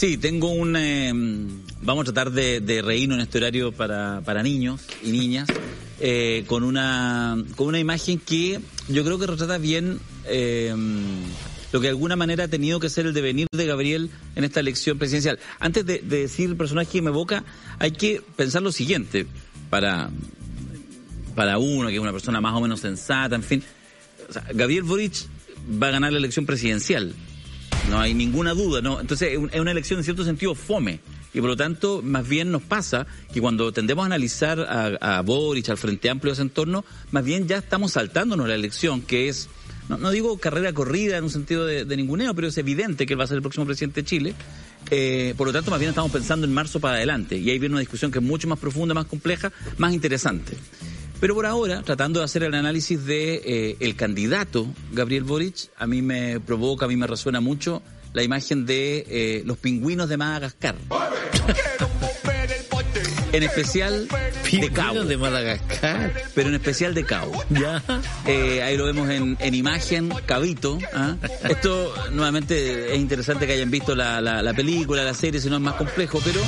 Sí, 0.00 0.16
tengo 0.16 0.48
un... 0.48 0.76
eh, 0.76 1.12
vamos 1.82 2.08
a 2.08 2.10
tratar 2.10 2.32
de, 2.32 2.80
reírnos 2.82 3.18
en 3.18 3.20
este 3.20 3.36
horario 3.36 3.70
para, 3.70 4.22
para 4.22 4.42
niños 4.42 4.80
y 5.02 5.10
niñas, 5.10 5.46
eh, 6.00 6.44
con, 6.46 6.62
una, 6.62 7.36
con 7.54 7.66
una 7.66 7.78
imagen 7.78 8.18
que 8.18 8.60
yo 8.88 9.04
creo 9.04 9.18
que 9.18 9.26
retrata 9.26 9.58
bien 9.58 10.00
eh, 10.24 10.74
lo 11.70 11.80
que 11.80 11.88
de 11.88 11.90
alguna 11.90 12.16
manera 12.16 12.44
ha 12.44 12.48
tenido 12.48 12.80
que 12.80 12.88
ser 12.88 13.04
el 13.04 13.12
devenir 13.12 13.46
de 13.52 13.66
Gabriel 13.66 14.08
en 14.36 14.44
esta 14.44 14.60
elección 14.60 14.96
presidencial. 14.96 15.38
Antes 15.58 15.84
de, 15.84 15.98
de 15.98 16.20
decir 16.20 16.48
el 16.48 16.56
personaje 16.56 16.92
que 16.92 17.02
me 17.02 17.10
evoca, 17.10 17.44
hay 17.78 17.90
que 17.90 18.22
pensar 18.36 18.62
lo 18.62 18.72
siguiente, 18.72 19.26
para, 19.68 20.08
para 21.34 21.58
uno, 21.58 21.88
que 21.88 21.96
es 21.96 22.00
una 22.00 22.12
persona 22.12 22.40
más 22.40 22.54
o 22.54 22.62
menos 22.62 22.80
sensata, 22.80 23.36
en 23.36 23.42
fin. 23.42 23.62
O 24.30 24.32
sea, 24.32 24.46
Gabriel 24.54 24.84
Boric 24.84 25.26
va 25.70 25.88
a 25.88 25.90
ganar 25.90 26.10
la 26.10 26.18
elección 26.18 26.46
presidencial. 26.46 27.14
No 27.90 27.98
hay 28.00 28.14
ninguna 28.14 28.54
duda, 28.54 28.80
¿no? 28.80 29.00
Entonces 29.00 29.32
es 29.32 29.38
un- 29.38 29.50
es 29.52 29.60
una 29.60 29.72
elección 29.72 29.98
en 29.98 30.04
cierto 30.04 30.24
sentido 30.24 30.54
fome. 30.54 31.00
Y 31.34 31.40
por 31.40 31.50
lo 31.50 31.56
tanto, 31.56 32.02
más 32.02 32.26
bien 32.28 32.50
nos 32.50 32.62
pasa 32.62 33.06
que 33.32 33.40
cuando 33.40 33.72
tendemos 33.72 34.02
a 34.04 34.06
analizar 34.06 34.60
a, 34.60 35.18
a 35.18 35.20
Boric, 35.22 35.68
al 35.68 35.76
Frente 35.78 36.08
Amplio 36.10 36.30
de 36.30 36.34
ese 36.34 36.42
entorno, 36.42 36.84
más 37.12 37.24
bien 37.24 37.46
ya 37.46 37.58
estamos 37.58 37.92
saltándonos 37.92 38.48
la 38.48 38.54
elección, 38.54 39.00
que 39.02 39.28
es, 39.28 39.48
no, 39.88 39.96
no 39.98 40.10
digo 40.10 40.38
carrera 40.38 40.72
corrida 40.72 41.16
en 41.18 41.24
un 41.24 41.30
sentido 41.30 41.66
de, 41.66 41.84
de 41.84 41.96
ninguneo, 41.96 42.34
pero 42.34 42.48
es 42.48 42.58
evidente 42.58 43.06
que 43.06 43.12
él 43.14 43.20
va 43.20 43.24
a 43.24 43.28
ser 43.28 43.36
el 43.36 43.42
próximo 43.42 43.66
presidente 43.66 44.02
de 44.02 44.06
Chile. 44.08 44.34
Eh, 44.90 45.34
por 45.36 45.46
lo 45.46 45.52
tanto, 45.52 45.70
más 45.70 45.78
bien 45.78 45.90
estamos 45.90 46.10
pensando 46.10 46.46
en 46.46 46.52
marzo 46.54 46.80
para 46.80 46.96
adelante. 46.96 47.36
Y 47.36 47.48
ahí 47.50 47.58
viene 47.58 47.74
una 47.74 47.80
discusión 47.80 48.10
que 48.10 48.18
es 48.18 48.24
mucho 48.24 48.48
más 48.48 48.58
profunda, 48.58 48.94
más 48.94 49.06
compleja, 49.06 49.52
más 49.78 49.92
interesante. 49.92 50.56
Pero 51.20 51.34
por 51.34 51.44
ahora, 51.44 51.82
tratando 51.82 52.20
de 52.20 52.24
hacer 52.24 52.44
el 52.44 52.54
análisis 52.54 53.04
de 53.04 53.34
eh, 53.44 53.76
el 53.80 53.94
candidato 53.94 54.66
Gabriel 54.92 55.24
Boric, 55.24 55.68
a 55.76 55.86
mí 55.86 56.00
me 56.00 56.40
provoca, 56.40 56.86
a 56.86 56.88
mí 56.88 56.96
me 56.96 57.06
resuena 57.06 57.40
mucho 57.40 57.82
la 58.14 58.22
imagen 58.22 58.64
de 58.64 59.04
eh, 59.06 59.42
los 59.44 59.58
pingüinos 59.58 60.08
de 60.08 60.16
Madagascar. 60.16 60.76
en 63.32 63.42
especial 63.42 64.08
de 64.50 64.70
Cabo, 64.70 65.04
de 65.04 65.16
Madagascar. 65.16 66.12
pero 66.34 66.48
en 66.48 66.54
especial 66.56 66.94
de 66.94 67.04
Cabo. 67.04 67.32
Ya. 67.50 67.82
Eh, 68.26 68.62
ahí 68.62 68.76
lo 68.76 68.84
vemos 68.86 69.08
en, 69.10 69.36
en 69.40 69.54
imagen, 69.54 70.10
Cabito. 70.26 70.78
¿ah? 70.92 71.16
Esto 71.48 71.92
nuevamente 72.12 72.92
es 72.94 72.98
interesante 73.00 73.46
que 73.46 73.52
hayan 73.54 73.70
visto 73.70 73.94
la, 73.94 74.20
la- 74.20 74.42
la 74.42 74.54
película, 74.54 75.04
la 75.04 75.14
serie, 75.14 75.40
si 75.40 75.48
no 75.48 75.56
es 75.56 75.62
más 75.62 75.74
complejo, 75.74 76.20
pero 76.24 76.40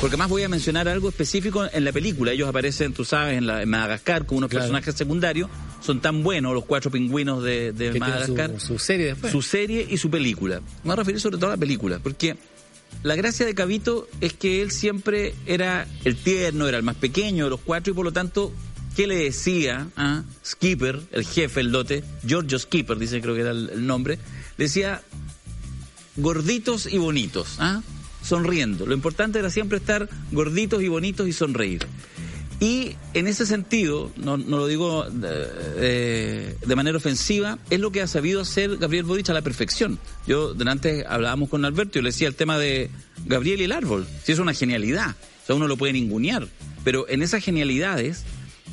porque 0.00 0.16
más 0.16 0.28
voy 0.28 0.42
a 0.44 0.48
mencionar 0.48 0.88
algo 0.88 1.08
específico 1.08 1.66
en 1.72 1.84
la 1.84 1.92
película. 1.92 2.32
Ellos 2.32 2.48
aparecen, 2.48 2.92
tú 2.92 3.04
sabes, 3.04 3.36
en, 3.38 3.46
la, 3.46 3.62
en 3.62 3.68
Madagascar 3.68 4.24
como 4.26 4.38
unos 4.38 4.50
Claro. 4.50 4.62
personajes 4.64 4.94
secundarios. 4.94 5.50
Son 5.80 6.00
tan 6.00 6.22
buenos 6.22 6.54
los 6.54 6.64
cuatro 6.64 6.90
pingüinos 6.90 7.42
de, 7.42 7.72
Madagascar. 7.98 8.52
su, 8.60 8.66
su 8.66 8.78
serie 8.78 9.06
después. 9.06 9.32
Su 9.32 9.42
serie 9.42 9.86
y 9.88 9.96
su 9.96 10.10
película. 10.10 10.60
Me 10.60 10.64
voy 10.84 10.92
a 10.92 10.96
referir 10.96 11.20
sobre 11.20 11.36
todo 11.38 11.46
a 11.50 11.52
la 11.54 11.56
película, 11.56 11.98
porque 12.02 12.36
la 13.02 13.14
gracia 13.14 13.46
de 13.46 13.54
Cabito 13.54 14.08
es 14.20 14.32
que 14.32 14.60
él 14.60 14.70
siempre 14.70 15.34
era 15.46 15.86
el 16.04 16.16
tierno, 16.16 16.66
era 16.66 16.78
el 16.78 16.82
más 16.82 16.96
pequeño 16.96 17.44
de 17.44 17.50
los 17.50 17.60
cuatro 17.60 17.92
y 17.92 17.96
por 17.96 18.04
lo 18.04 18.12
tanto, 18.12 18.52
¿qué 18.96 19.06
le 19.06 19.16
decía 19.16 19.88
a 19.96 20.24
Skipper, 20.44 21.00
el 21.12 21.24
jefe, 21.24 21.60
el 21.60 21.70
dote? 21.70 22.02
Giorgio 22.26 22.58
Skipper, 22.58 22.98
dice 22.98 23.20
creo 23.20 23.34
que 23.34 23.42
era 23.42 23.52
el, 23.52 23.86
nombre, 23.86 24.18
decía 24.56 25.02
gorditos 26.16 26.86
y 26.86 26.98
bonitos, 26.98 27.56
¿ah? 27.60 27.82
sonriendo. 28.22 28.84
Lo 28.84 28.94
importante 28.94 29.38
era 29.38 29.50
siempre 29.50 29.78
estar 29.78 30.08
gorditos 30.32 30.82
y 30.82 30.88
bonitos 30.88 31.28
y 31.28 31.32
sonreír. 31.32 31.86
Y 32.60 32.96
en 33.14 33.28
ese 33.28 33.46
sentido, 33.46 34.10
no, 34.16 34.36
no 34.36 34.56
lo 34.56 34.66
digo 34.66 35.06
eh, 35.06 35.10
eh, 35.76 36.56
de 36.66 36.76
manera 36.76 36.96
ofensiva, 36.96 37.58
es 37.70 37.78
lo 37.78 37.92
que 37.92 38.02
ha 38.02 38.08
sabido 38.08 38.40
hacer 38.40 38.78
Gabriel 38.78 39.04
Boric 39.04 39.30
a 39.30 39.32
la 39.32 39.42
perfección. 39.42 39.98
Yo 40.26 40.54
delante 40.54 41.04
hablábamos 41.08 41.50
con 41.50 41.64
Alberto 41.64 41.98
y 41.98 42.02
le 42.02 42.08
decía 42.08 42.26
el 42.26 42.34
tema 42.34 42.58
de 42.58 42.90
Gabriel 43.26 43.60
y 43.60 43.64
el 43.64 43.72
árbol. 43.72 44.08
Si 44.24 44.32
es 44.32 44.40
una 44.40 44.54
genialidad, 44.54 45.10
o 45.10 45.46
sea, 45.46 45.54
uno 45.54 45.68
lo 45.68 45.76
puede 45.76 45.92
ningunear, 45.92 46.48
pero 46.82 47.08
en 47.08 47.22
esas 47.22 47.44
genialidades, 47.44 48.24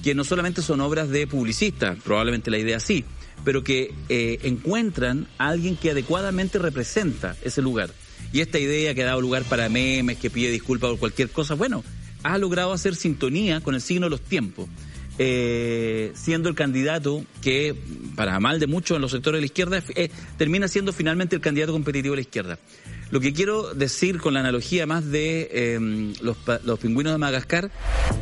que 0.04 0.16
no 0.16 0.24
solamente 0.24 0.64
son 0.64 0.82
obras 0.82 1.10
de 1.10 1.28
publicistas, 1.28 1.98
probablemente 2.04 2.50
la 2.50 2.58
idea 2.58 2.80
sí, 2.80 3.06
pero 3.44 3.64
que 3.64 3.94
eh, 4.10 4.40
encuentran 4.44 5.28
a 5.38 5.50
alguien 5.50 5.76
que 5.76 5.92
adecuadamente 5.92 6.58
representa 6.58 7.36
ese 7.44 7.62
lugar. 7.62 7.92
Y 8.34 8.42
esta 8.42 8.58
idea 8.58 8.96
que 8.96 9.04
ha 9.04 9.06
dado 9.06 9.22
lugar 9.22 9.44
para 9.44 9.70
memes, 9.70 10.18
que 10.18 10.32
pide 10.32 10.50
disculpas 10.50 10.90
por 10.90 11.00
cualquier 11.00 11.30
cosa, 11.30 11.54
bueno, 11.54 11.84
ha 12.26 12.38
logrado 12.38 12.74
hacer 12.74 12.96
sintonía 12.96 13.62
con 13.62 13.76
el 13.76 13.82
signo 13.82 14.08
de 14.08 14.10
los 14.10 14.22
tiempos, 14.22 14.68
eh, 15.20 16.12
siendo 16.16 16.50
el 16.50 16.56
candidato 16.56 17.24
que, 17.42 17.76
para 18.16 18.40
mal 18.40 18.60
de 18.60 18.68
muchos 18.68 18.96
en 18.96 19.02
los 19.02 19.12
sectores 19.12 19.38
de 19.38 19.42
la 19.42 19.46
izquierda, 19.46 19.84
eh, 19.96 20.10
termina 20.38 20.68
siendo 20.68 20.92
finalmente 20.92 21.36
el 21.36 21.42
candidato 21.42 21.72
competitivo 21.72 22.14
de 22.14 22.18
la 22.18 22.22
izquierda. 22.22 22.60
Lo 23.12 23.20
que 23.20 23.32
quiero 23.32 23.76
decir 23.76 24.18
con 24.18 24.34
la 24.34 24.40
analogía 24.40 24.88
más 24.88 25.10
de 25.10 25.50
eh, 25.52 26.14
los, 26.22 26.38
los 26.64 26.80
pingüinos 26.80 27.14
de 27.14 27.20
Madagascar 27.20 27.70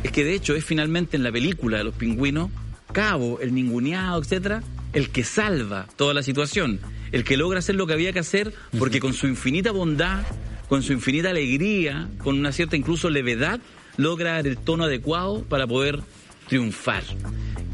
es 0.02 0.12
que 0.12 0.22
de 0.22 0.34
hecho 0.34 0.54
es 0.54 0.64
finalmente 0.64 1.16
en 1.16 1.22
la 1.22 1.32
película 1.32 1.78
de 1.78 1.84
los 1.84 1.94
pingüinos, 1.94 2.50
Cabo, 2.92 3.40
el 3.40 3.54
ninguneado, 3.54 4.22
etcétera, 4.22 4.62
el 4.92 5.10
que 5.10 5.24
salva 5.24 5.88
toda 5.96 6.14
la 6.14 6.22
situación, 6.22 6.78
el 7.10 7.24
que 7.24 7.36
logra 7.36 7.58
hacer 7.58 7.74
lo 7.74 7.86
que 7.86 7.94
había 7.94 8.12
que 8.12 8.20
hacer, 8.20 8.54
porque 8.78 9.00
con 9.00 9.14
su 9.14 9.26
infinita 9.26 9.72
bondad, 9.72 10.22
con 10.68 10.82
su 10.82 10.92
infinita 10.92 11.30
alegría, 11.30 12.08
con 12.18 12.38
una 12.38 12.52
cierta 12.52 12.76
incluso 12.76 13.10
levedad, 13.10 13.60
logra 13.96 14.32
dar 14.32 14.46
el 14.46 14.58
tono 14.58 14.84
adecuado 14.84 15.42
para 15.44 15.66
poder 15.66 16.00
triunfar. 16.48 17.02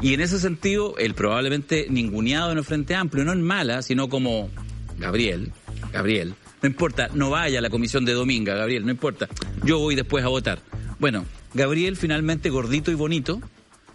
Y 0.01 0.13
en 0.13 0.21
ese 0.21 0.39
sentido, 0.39 0.97
el 0.97 1.13
probablemente 1.13 1.87
ninguneado 1.89 2.51
en 2.51 2.57
el 2.57 2.63
Frente 2.63 2.95
Amplio, 2.95 3.23
no 3.23 3.33
en 3.33 3.41
mala, 3.41 3.81
sino 3.81 4.09
como 4.09 4.49
Gabriel, 4.97 5.51
Gabriel, 5.93 6.33
no 6.61 6.67
importa, 6.67 7.09
no 7.13 7.29
vaya 7.29 7.59
a 7.59 7.61
la 7.61 7.69
comisión 7.69 8.05
de 8.05 8.13
Dominga, 8.13 8.55
Gabriel, 8.55 8.85
no 8.85 8.91
importa, 8.91 9.27
yo 9.63 9.79
voy 9.79 9.95
después 9.95 10.23
a 10.23 10.29
votar. 10.29 10.59
Bueno, 10.99 11.25
Gabriel 11.53 11.97
finalmente 11.97 12.49
gordito 12.49 12.91
y 12.91 12.95
bonito, 12.95 13.41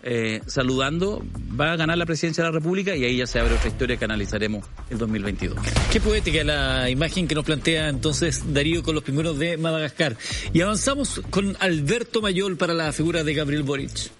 eh, 0.08 0.40
saludando, 0.46 1.20
va 1.60 1.72
a 1.72 1.76
ganar 1.76 1.98
la 1.98 2.06
presidencia 2.06 2.44
de 2.44 2.50
la 2.50 2.54
República 2.56 2.94
y 2.94 3.04
ahí 3.04 3.16
ya 3.16 3.26
se 3.26 3.40
abre 3.40 3.54
otra 3.54 3.66
historia 3.66 3.96
que 3.96 4.04
analizaremos 4.04 4.64
el 4.88 4.98
2022. 4.98 5.58
Qué 5.90 6.00
poética 6.00 6.44
la 6.44 6.88
imagen 6.88 7.26
que 7.26 7.34
nos 7.34 7.44
plantea 7.44 7.88
entonces 7.88 8.54
Darío 8.54 8.84
con 8.84 8.94
los 8.94 9.02
primeros 9.02 9.36
de 9.36 9.56
Madagascar. 9.56 10.16
Y 10.52 10.60
avanzamos 10.60 11.20
con 11.28 11.56
Alberto 11.58 12.22
Mayol 12.22 12.56
para 12.56 12.72
la 12.72 12.92
figura 12.92 13.24
de 13.24 13.34
Gabriel 13.34 13.64
Boric. 13.64 14.12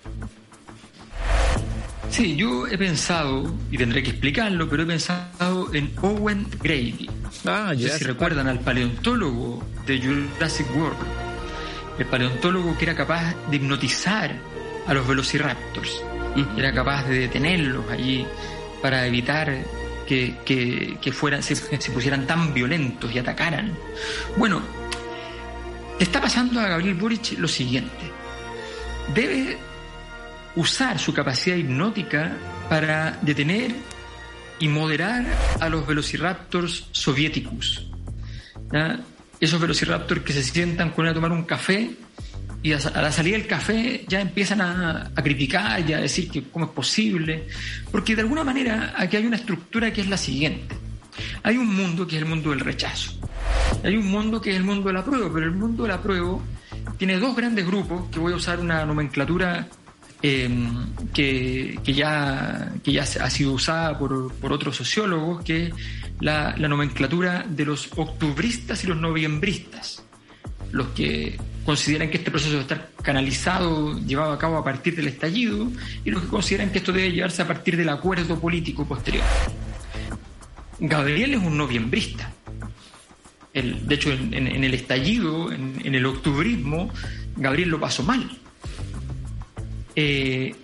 Sí, 2.10 2.34
yo 2.34 2.66
he 2.66 2.76
pensado, 2.76 3.54
y 3.70 3.78
tendré 3.78 4.02
que 4.02 4.10
explicarlo, 4.10 4.68
pero 4.68 4.82
he 4.82 4.86
pensado 4.86 5.72
en 5.72 5.92
Owen 6.02 6.48
Grady. 6.60 7.08
Ah, 7.44 7.72
No 7.74 7.78
sé 7.80 7.98
si 7.98 8.04
recuerdan 8.04 8.48
al 8.48 8.58
paleontólogo 8.58 9.62
de 9.86 10.00
Jurassic 10.00 10.66
World. 10.74 10.98
El 12.00 12.06
paleontólogo 12.06 12.76
que 12.76 12.86
era 12.86 12.96
capaz 12.96 13.36
de 13.50 13.56
hipnotizar 13.56 14.55
a 14.86 14.94
los 14.94 15.06
velociraptors. 15.06 16.02
Era 16.56 16.72
capaz 16.72 17.04
de 17.04 17.20
detenerlos 17.20 17.90
allí 17.90 18.26
para 18.82 19.06
evitar 19.06 19.52
que, 20.06 20.36
que, 20.44 20.98
que 21.00 21.12
fueran, 21.12 21.42
se, 21.42 21.56
se 21.80 21.90
pusieran 21.90 22.26
tan 22.26 22.52
violentos 22.54 23.12
y 23.14 23.18
atacaran. 23.18 23.72
Bueno, 24.36 24.62
está 25.98 26.20
pasando 26.20 26.60
a 26.60 26.68
Gabriel 26.68 26.94
Boric 26.94 27.38
lo 27.38 27.48
siguiente. 27.48 28.10
Debe 29.14 29.58
usar 30.56 30.98
su 30.98 31.12
capacidad 31.12 31.56
hipnótica 31.56 32.36
para 32.68 33.18
detener 33.22 33.74
y 34.58 34.68
moderar 34.68 35.24
a 35.60 35.68
los 35.68 35.86
velociraptors 35.86 36.88
soviéticos. 36.92 37.86
¿ya? 38.72 39.00
Esos 39.38 39.60
velociraptors 39.60 40.22
que 40.22 40.32
se 40.32 40.42
sientan 40.42 40.90
con 40.90 41.04
él 41.04 41.10
a 41.10 41.14
tomar 41.14 41.30
un 41.30 41.44
café 41.44 41.90
y 42.66 42.72
a, 42.72 42.78
la 42.78 43.12
salida 43.12 43.36
del 43.36 43.46
café 43.46 44.04
ya 44.08 44.20
empiezan 44.20 44.60
a, 44.60 45.12
criticar 45.22 45.88
y 45.88 45.92
a 45.92 45.98
decir 45.98 46.28
que 46.28 46.42
cómo 46.50 46.64
es 46.64 46.72
posible. 46.72 47.46
Porque 47.92 48.16
de 48.16 48.22
alguna 48.22 48.42
manera 48.42 48.92
aquí 48.96 49.16
hay 49.16 49.24
una 49.24 49.36
estructura 49.36 49.92
que 49.92 50.00
es 50.00 50.08
la 50.08 50.16
siguiente. 50.16 50.74
Hay 51.44 51.58
un 51.58 51.72
mundo 51.72 52.08
que 52.08 52.16
es 52.16 52.22
el 52.22 52.28
mundo 52.28 52.50
del 52.50 52.58
rechazo. 52.58 53.20
Hay 53.84 53.96
un 53.96 54.08
mundo 54.08 54.40
que 54.40 54.50
es 54.50 54.56
el 54.56 54.64
mundo 54.64 54.88
del 54.88 54.96
apruebo, 54.96 55.32
pero 55.32 55.46
el 55.46 55.52
mundo 55.52 55.84
del 55.84 55.92
apruebo 55.92 56.42
tiene 56.98 57.20
dos 57.20 57.36
grandes 57.36 57.64
grupos, 57.64 58.10
que 58.10 58.18
voy 58.18 58.32
a 58.32 58.36
usar 58.36 58.58
una 58.58 58.84
nomenclatura 58.84 59.68
eh, 60.20 60.50
que, 61.14 61.78
que 61.84 61.92
ya, 61.92 62.72
que 62.82 62.90
ya 62.90 63.02
ha 63.02 63.30
sido 63.30 63.52
usada 63.52 63.96
por, 63.96 64.32
por 64.34 64.52
otros 64.52 64.74
sociólogos, 64.74 65.44
que 65.44 65.66
es 65.66 65.74
la 66.18 66.56
nomenclatura 66.56 67.46
de 67.48 67.64
los 67.64 67.90
octubristas 67.94 68.82
y 68.82 68.88
los 68.88 68.96
noviembristas. 68.96 70.02
Los 70.72 70.88
que 70.88 71.38
consideran 71.66 72.08
que 72.08 72.16
este 72.18 72.30
proceso 72.30 72.52
debe 72.52 72.62
estar 72.62 72.90
canalizado, 73.02 73.98
llevado 74.00 74.32
a 74.32 74.38
cabo 74.38 74.56
a 74.56 74.64
partir 74.64 74.94
del 74.96 75.08
estallido, 75.08 75.70
y 76.04 76.10
los 76.10 76.22
que 76.22 76.28
consideran 76.28 76.70
que 76.70 76.78
esto 76.78 76.92
debe 76.92 77.12
llevarse 77.12 77.42
a 77.42 77.46
partir 77.46 77.76
del 77.76 77.88
acuerdo 77.90 78.38
político 78.40 78.86
posterior. 78.86 79.24
Gabriel 80.78 81.34
es 81.34 81.42
un 81.42 81.56
noviembrista. 81.58 82.32
El- 83.52 83.86
de 83.88 83.94
hecho, 83.94 84.12
en, 84.12 84.34
el 84.64 84.74
estallido, 84.74 85.50
en, 85.50 85.94
el 85.94 86.06
octubrismo, 86.06 86.90
Gabriel 87.36 87.70
lo 87.70 87.80
pasó 87.80 88.02
mal. 88.02 88.30
Eh, 89.94 90.54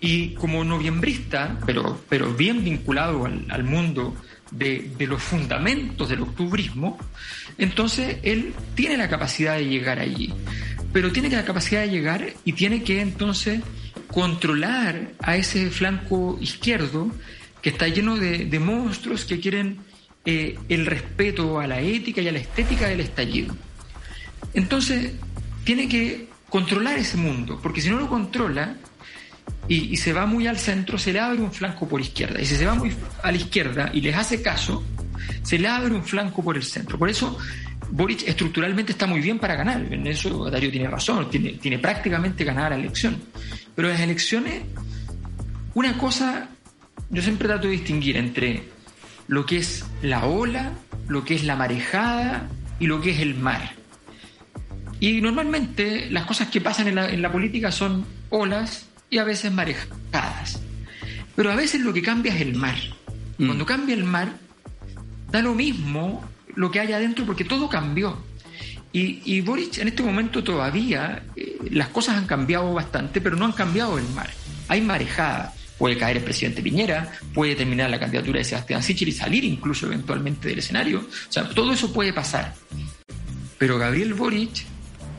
y 0.00 0.34
como 0.34 0.62
noviembrista, 0.64 1.58
pero, 1.66 1.98
bien 2.36 2.62
vinculado 2.62 3.24
al, 3.26 3.46
al 3.50 3.64
mundo 3.64 4.14
de, 4.50 4.92
de 4.96 5.06
los 5.06 5.20
fundamentos 5.22 6.08
del 6.08 6.20
octubrismo, 6.22 6.98
entonces 7.58 8.18
él 8.22 8.54
tiene 8.74 8.96
la 8.96 9.08
capacidad 9.08 9.56
de 9.56 9.66
llegar 9.66 9.98
allí. 9.98 10.32
Pero 10.92 11.12
tiene 11.12 11.30
la 11.30 11.44
capacidad 11.44 11.82
de 11.82 11.90
llegar 11.90 12.32
y 12.44 12.52
tiene 12.52 12.82
que 12.82 13.00
entonces 13.00 13.60
controlar 14.08 15.12
a 15.20 15.36
ese 15.36 15.70
flanco 15.70 16.38
izquierdo 16.40 17.10
que 17.60 17.70
está 17.70 17.88
lleno 17.88 18.16
de, 18.16 18.44
de 18.44 18.58
monstruos 18.58 19.24
que 19.24 19.40
quieren 19.40 19.78
eh, 20.24 20.58
el 20.68 20.86
respeto 20.86 21.60
a 21.60 21.66
la 21.66 21.80
ética 21.80 22.20
y 22.20 22.28
a 22.28 22.32
la 22.32 22.38
estética 22.38 22.88
del 22.88 23.00
estallido. 23.00 23.54
Entonces, 24.54 25.12
tiene 25.64 25.88
que 25.88 26.28
controlar 26.48 26.98
ese 26.98 27.16
mundo, 27.16 27.60
porque 27.62 27.80
si 27.80 27.90
no 27.90 27.98
lo 27.98 28.08
controla 28.08 28.76
y, 29.68 29.92
y 29.92 29.96
se 29.96 30.12
va 30.12 30.26
muy 30.26 30.46
al 30.46 30.58
centro, 30.58 30.98
se 30.98 31.12
le 31.12 31.20
abre 31.20 31.40
un 31.40 31.52
flanco 31.52 31.88
por 31.88 32.00
izquierda. 32.00 32.40
Y 32.40 32.46
si 32.46 32.56
se 32.56 32.66
va 32.66 32.74
muy 32.74 32.92
a 33.22 33.30
la 33.30 33.36
izquierda 33.36 33.90
y 33.92 34.00
les 34.00 34.16
hace 34.16 34.42
caso, 34.42 34.82
se 35.42 35.58
le 35.58 35.68
abre 35.68 35.94
un 35.94 36.04
flanco 36.04 36.42
por 36.42 36.56
el 36.56 36.62
centro. 36.62 36.98
Por 36.98 37.08
eso, 37.08 37.38
Boric 37.90 38.26
estructuralmente 38.26 38.92
está 38.92 39.06
muy 39.06 39.20
bien 39.20 39.38
para 39.38 39.54
ganar. 39.54 39.80
En 39.92 40.06
eso 40.06 40.50
Darío 40.50 40.70
tiene 40.70 40.88
razón, 40.88 41.30
tiene, 41.30 41.52
tiene 41.54 41.78
prácticamente 41.78 42.44
ganada 42.44 42.70
la 42.70 42.76
elección. 42.76 43.16
Pero 43.74 43.88
en 43.88 43.94
las 43.94 44.02
elecciones, 44.02 44.62
una 45.74 45.96
cosa, 45.98 46.48
yo 47.10 47.22
siempre 47.22 47.48
trato 47.48 47.66
de 47.66 47.74
distinguir 47.74 48.16
entre 48.16 48.64
lo 49.28 49.44
que 49.44 49.58
es 49.58 49.84
la 50.02 50.24
ola, 50.26 50.72
lo 51.08 51.24
que 51.24 51.34
es 51.34 51.44
la 51.44 51.56
marejada 51.56 52.48
y 52.78 52.86
lo 52.86 53.00
que 53.00 53.10
es 53.10 53.20
el 53.20 53.34
mar. 53.34 53.72
Y 54.98 55.20
normalmente 55.20 56.10
las 56.10 56.24
cosas 56.24 56.48
que 56.48 56.60
pasan 56.60 56.88
en 56.88 56.94
la, 56.94 57.10
en 57.10 57.20
la 57.20 57.30
política 57.30 57.70
son 57.70 58.06
olas 58.30 58.86
y 59.10 59.18
a 59.18 59.24
veces 59.24 59.52
marejadas. 59.52 60.60
Pero 61.34 61.52
a 61.52 61.56
veces 61.56 61.82
lo 61.82 61.92
que 61.92 62.02
cambia 62.02 62.34
es 62.34 62.40
el 62.40 62.54
mar. 62.54 62.76
Cuando 63.36 63.66
cambia 63.66 63.94
el 63.94 64.04
mar, 64.04 64.32
da 65.30 65.42
lo 65.42 65.54
mismo 65.54 66.24
lo 66.54 66.70
que 66.70 66.80
hay 66.80 66.92
adentro 66.92 67.24
porque 67.26 67.44
todo 67.44 67.68
cambió. 67.68 68.16
Y, 68.92 69.20
y 69.24 69.40
Boric 69.42 69.78
en 69.78 69.88
este 69.88 70.02
momento 70.02 70.42
todavía 70.42 71.22
eh, 71.36 71.58
las 71.70 71.88
cosas 71.88 72.16
han 72.16 72.26
cambiado 72.26 72.72
bastante, 72.72 73.20
pero 73.20 73.36
no 73.36 73.44
han 73.44 73.52
cambiado 73.52 73.98
el 73.98 74.08
mar. 74.10 74.30
Hay 74.68 74.80
marejada. 74.80 75.52
Puede 75.78 75.98
caer 75.98 76.16
el 76.16 76.24
presidente 76.24 76.62
Piñera, 76.62 77.12
puede 77.34 77.54
terminar 77.54 77.90
la 77.90 78.00
candidatura 78.00 78.38
de 78.38 78.44
Sebastián 78.44 78.82
Sichel 78.82 79.08
y 79.08 79.12
salir 79.12 79.44
incluso 79.44 79.84
eventualmente 79.84 80.48
del 80.48 80.60
escenario. 80.60 81.00
O 81.00 81.32
sea, 81.32 81.50
todo 81.50 81.74
eso 81.74 81.92
puede 81.92 82.14
pasar. 82.14 82.54
Pero 83.58 83.76
Gabriel 83.76 84.14
Boric 84.14 84.64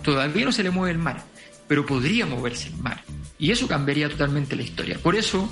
todavía 0.01 0.45
no 0.45 0.51
se 0.51 0.63
le 0.63 0.71
mueve 0.71 0.93
el 0.93 0.97
mar, 0.97 1.23
pero 1.67 1.85
podría 1.85 2.25
moverse 2.25 2.69
el 2.69 2.77
mar. 2.77 3.03
Y 3.37 3.51
eso 3.51 3.67
cambiaría 3.67 4.09
totalmente 4.09 4.55
la 4.55 4.63
historia. 4.63 4.97
Por 4.97 5.15
eso, 5.15 5.47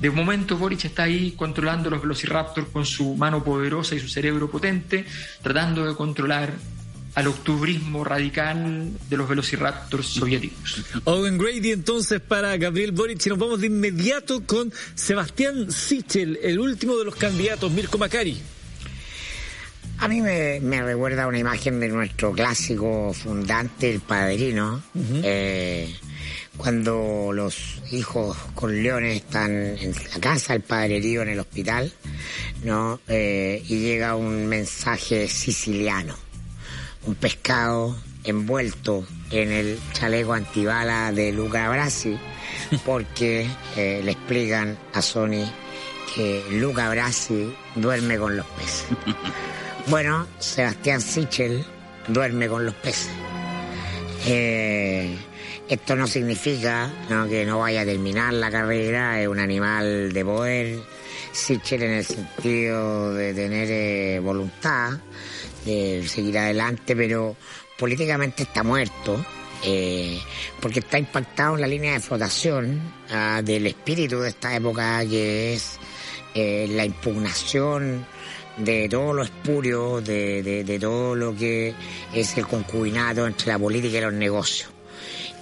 de 0.00 0.10
momento, 0.10 0.56
Boric 0.56 0.86
está 0.86 1.04
ahí 1.04 1.32
controlando 1.32 1.90
los 1.90 2.00
velociraptors 2.00 2.68
con 2.68 2.86
su 2.86 3.14
mano 3.16 3.44
poderosa 3.44 3.94
y 3.94 4.00
su 4.00 4.08
cerebro 4.08 4.50
potente, 4.50 5.04
tratando 5.42 5.86
de 5.86 5.94
controlar 5.94 6.54
al 7.14 7.26
octubrismo 7.26 8.04
radical 8.04 8.92
de 9.08 9.16
los 9.16 9.28
velociraptors 9.28 10.06
soviéticos. 10.06 10.82
Owen 11.04 11.38
Grady 11.38 11.72
entonces 11.72 12.20
para 12.20 12.56
Gabriel 12.56 12.92
Boric 12.92 13.26
y 13.26 13.28
nos 13.28 13.38
vamos 13.38 13.60
de 13.60 13.66
inmediato 13.66 14.42
con 14.46 14.72
Sebastián 14.94 15.70
Sichel, 15.70 16.38
el 16.42 16.58
último 16.58 16.96
de 16.96 17.04
los 17.04 17.16
candidatos, 17.16 17.70
Mirko 17.70 17.98
Macari. 17.98 18.40
A 19.98 20.08
mí 20.08 20.22
me, 20.22 20.60
me 20.60 20.82
recuerda 20.82 21.26
una 21.26 21.38
imagen 21.38 21.78
de 21.78 21.88
nuestro 21.88 22.32
clásico 22.32 23.12
fundante, 23.12 23.90
el 23.90 24.00
padrino, 24.00 24.82
eh, 25.22 25.94
cuando 26.56 27.30
los 27.32 27.82
hijos 27.90 28.36
con 28.54 28.82
leones 28.82 29.16
están 29.16 29.50
en 29.50 29.92
la 29.92 30.20
casa, 30.20 30.54
el 30.54 30.60
padrerío 30.60 31.22
en 31.22 31.30
el 31.30 31.40
hospital, 31.40 31.92
¿no? 32.64 33.00
Eh, 33.08 33.62
y 33.66 33.80
llega 33.80 34.16
un 34.16 34.46
mensaje 34.46 35.28
siciliano, 35.28 36.14
un 37.06 37.14
pescado 37.14 37.96
envuelto 38.24 39.06
en 39.30 39.50
el 39.50 39.78
chaleco 39.92 40.34
antibala 40.34 41.12
de 41.12 41.32
Luca 41.32 41.68
Brasi, 41.70 42.18
porque 42.84 43.48
eh, 43.76 44.02
le 44.04 44.12
explican 44.12 44.78
a 44.92 45.02
Sony 45.02 45.50
que 46.14 46.44
Luca 46.50 46.90
Brasi 46.90 47.54
duerme 47.76 48.18
con 48.18 48.36
los 48.36 48.46
peces. 48.46 48.86
Bueno, 49.86 50.26
Sebastián 50.38 51.00
Sichel 51.00 51.64
duerme 52.06 52.48
con 52.48 52.64
los 52.66 52.74
peces. 52.74 53.10
Eh, 54.26 55.16
esto 55.70 55.96
no 55.96 56.06
significa 56.06 56.90
que 57.28 57.44
no 57.46 57.60
vaya 57.60 57.82
a 57.82 57.84
terminar 57.84 58.32
la 58.34 58.50
carrera, 58.50 59.20
es 59.20 59.28
un 59.28 59.38
animal 59.38 60.12
de 60.12 60.24
poder. 60.24 60.78
Sichel 61.32 61.82
en 61.84 61.92
el 61.92 62.04
sentido 62.04 63.14
de 63.14 63.32
tener 63.34 63.68
eh, 63.70 64.18
voluntad, 64.20 64.98
de 65.64 66.02
seguir 66.08 66.36
adelante, 66.38 66.96
pero 66.96 67.36
políticamente 67.78 68.42
está 68.42 68.62
muerto. 68.62 69.24
eh, 69.62 70.18
porque 70.60 70.80
está 70.80 70.98
impactado 70.98 71.54
en 71.54 71.60
la 71.60 71.66
línea 71.66 71.92
de 71.92 72.00
flotación 72.00 72.80
ah, 73.10 73.42
del 73.44 73.66
espíritu 73.66 74.20
de 74.20 74.30
esta 74.30 74.56
época 74.56 75.04
que 75.06 75.52
es 75.52 75.78
eh, 76.34 76.66
la 76.70 76.84
impugnación 76.86 78.06
de 78.56 78.88
todo 78.88 79.12
lo 79.12 79.22
espurio, 79.22 80.00
de- 80.00 80.64
de 80.64 80.78
todo 80.78 81.14
lo 81.14 81.36
que 81.36 81.74
es 82.14 82.36
el 82.38 82.46
concubinato 82.46 83.26
entre 83.26 83.48
la 83.52 83.58
política 83.58 83.98
y 83.98 84.00
los 84.00 84.14
negocios. 84.14 84.70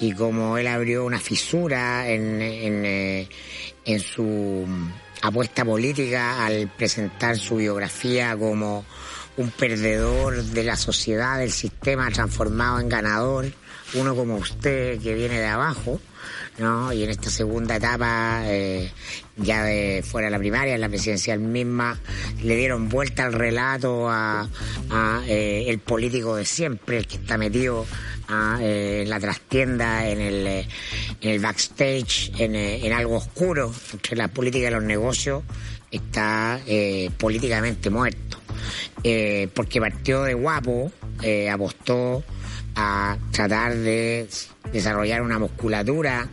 Y 0.00 0.12
como 0.12 0.58
él 0.58 0.66
abrió 0.66 1.04
una 1.04 1.18
fisura 1.18 2.08
en, 2.08 2.40
en, 2.40 2.84
eh, 2.84 3.28
su 3.98 4.66
apuesta 5.22 5.64
política 5.64 6.46
al 6.46 6.68
presentar 6.68 7.36
su 7.36 7.56
biografía 7.56 8.36
como 8.36 8.84
un 9.36 9.50
perdedor 9.50 10.42
de 10.42 10.64
la 10.64 10.76
sociedad, 10.76 11.38
del 11.38 11.52
sistema 11.52 12.10
transformado 12.10 12.80
en 12.80 12.88
ganador, 12.88 13.52
uno 13.94 14.14
como 14.14 14.36
usted 14.36 15.00
que 15.00 15.14
viene 15.14 15.38
de 15.40 15.46
abajo, 15.46 16.00
¿no? 16.58 16.92
Y 16.92 17.04
en 17.04 17.10
esta 17.10 17.30
segunda 17.30 17.76
etapa, 17.76 18.42
eh, 18.44 18.92
ya 19.38 19.62
de 19.62 20.02
fuera 20.04 20.26
de 20.26 20.32
la 20.32 20.38
primaria, 20.38 20.74
en 20.74 20.80
la 20.80 20.88
presidencial 20.88 21.38
misma, 21.40 21.98
le 22.42 22.56
dieron 22.56 22.88
vuelta 22.88 23.24
al 23.24 23.32
relato 23.32 24.08
a, 24.08 24.48
eh, 25.26 25.64
el 25.68 25.78
político 25.78 26.36
de 26.36 26.44
siempre, 26.44 26.98
el 26.98 27.06
que 27.06 27.16
está 27.16 27.38
metido 27.38 27.86
eh, 28.60 29.02
en 29.04 29.10
la 29.10 29.20
trastienda, 29.20 30.08
en 30.08 30.20
el, 30.20 30.66
eh, 31.20 31.38
backstage, 31.38 32.32
en, 32.38 32.54
eh, 32.54 32.92
algo 32.92 33.16
oscuro 33.16 33.72
entre 33.92 34.16
la 34.16 34.28
política 34.28 34.68
y 34.68 34.70
los 34.72 34.82
negocios, 34.82 35.42
está 35.90 36.60
eh, 36.66 37.10
políticamente 37.18 37.90
muerto. 37.90 38.38
Eh, 39.04 39.48
porque 39.54 39.80
partió 39.80 40.22
de 40.24 40.34
guapo, 40.34 40.92
eh, 41.22 41.48
apostó 41.48 42.24
a 42.74 43.16
tratar 43.32 43.76
de 43.76 44.28
desarrollar 44.72 45.22
una 45.22 45.38
musculatura 45.38 46.28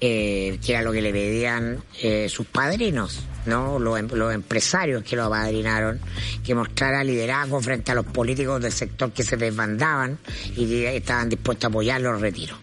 eh, 0.00 0.58
que 0.64 0.72
era 0.72 0.82
lo 0.82 0.92
que 0.92 1.02
le 1.02 1.12
pedían 1.12 1.82
eh, 2.02 2.28
sus 2.28 2.46
padrinos, 2.46 3.20
¿no? 3.46 3.78
Los, 3.78 3.98
em- 3.98 4.08
los 4.12 4.32
empresarios 4.32 5.02
que 5.02 5.16
lo 5.16 5.24
apadrinaron, 5.24 6.00
que 6.44 6.54
mostrara 6.54 7.02
liderazgo 7.04 7.60
frente 7.60 7.92
a 7.92 7.94
los 7.94 8.06
políticos 8.06 8.60
del 8.62 8.72
sector 8.72 9.12
que 9.12 9.22
se 9.22 9.36
desbandaban 9.36 10.18
y 10.56 10.66
que 10.66 10.96
estaban 10.96 11.28
dispuestos 11.28 11.64
a 11.64 11.68
apoyar 11.68 12.00
los 12.00 12.20
retiros. 12.20 12.58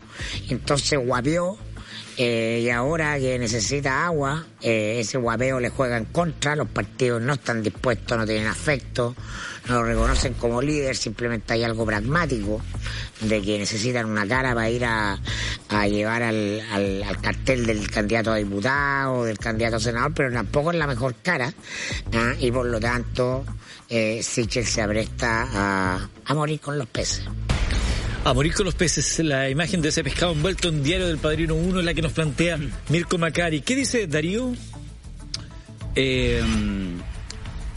Entonces 0.50 1.00
guapió 1.00 1.58
eh, 2.18 2.62
y 2.64 2.70
ahora 2.70 3.20
que 3.20 3.38
necesita 3.38 4.06
agua, 4.06 4.46
eh, 4.62 4.98
ese 5.00 5.18
guapeo 5.18 5.60
le 5.60 5.70
juega 5.70 5.98
en 5.98 6.06
contra, 6.06 6.56
los 6.56 6.70
partidos 6.70 7.22
no 7.22 7.34
están 7.34 7.62
dispuestos, 7.62 8.18
no 8.18 8.26
tienen 8.26 8.48
afecto, 8.48 9.14
no 9.68 9.76
lo 9.76 9.84
reconocen 9.84 10.34
como 10.36 10.62
líder, 10.62 10.96
simplemente 10.96 11.54
hay 11.54 11.64
algo 11.64 11.86
pragmático 11.86 12.62
de 13.20 13.42
que 13.42 13.60
necesitan 13.60 14.06
una 14.06 14.26
cara 14.26 14.56
para 14.56 14.70
ir 14.70 14.86
a, 14.86 15.20
llevar 15.88 16.24
al, 16.24 16.62
al, 16.72 17.22
cartel 17.22 17.66
del 17.66 17.90
candidato 17.92 18.32
a 18.32 18.38
diputado, 18.38 19.26
del 19.26 19.38
candidato 19.38 19.76
a 19.76 19.80
senador, 19.80 20.14
pero 20.16 20.32
tampoco 20.32 20.72
es 20.72 20.78
la 20.78 20.88
mejor 20.88 21.16
cara, 21.22 21.54
¿ah? 22.14 22.34
y 22.40 22.50
por 22.50 22.66
lo 22.66 22.80
tanto 22.80 23.46
eh, 23.90 24.22
se 24.24 24.82
apresta 24.82 25.50
a, 25.52 26.10
a 26.26 26.34
morir 26.34 26.62
con 26.62 26.78
los 26.78 26.88
peces. 26.88 27.26
A 28.26 28.34
morir 28.34 28.54
con 28.56 28.66
los 28.66 28.74
peces, 28.74 29.20
la 29.24 29.50
imagen 29.52 29.82
de 29.84 29.90
ese 29.90 30.04
pescado 30.04 30.32
envuelto 30.34 30.70
en 30.70 30.82
Diario 30.82 31.08
del 31.08 31.20
Padrino 31.20 31.54
1 31.54 31.80
es 31.80 31.86
la 31.86 31.94
que 31.94 32.02
nos 32.02 32.12
plantea 32.12 32.58
Mirko 32.90 33.20
Macari. 33.20 33.62
¿Qué 33.62 33.76
dice 33.76 34.08
Darío? 34.08 34.52
Eh, 35.96 36.42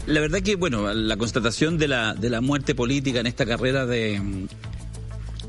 la 0.07 0.19
verdad 0.21 0.41
que, 0.41 0.55
bueno, 0.55 0.91
la 0.91 1.17
constatación 1.17 1.77
de 1.77 1.87
la, 1.87 2.15
de 2.15 2.31
la 2.31 2.41
muerte 2.41 2.73
política 2.73 3.19
en 3.19 3.27
esta 3.27 3.45
carrera 3.45 3.85
de, 3.85 4.19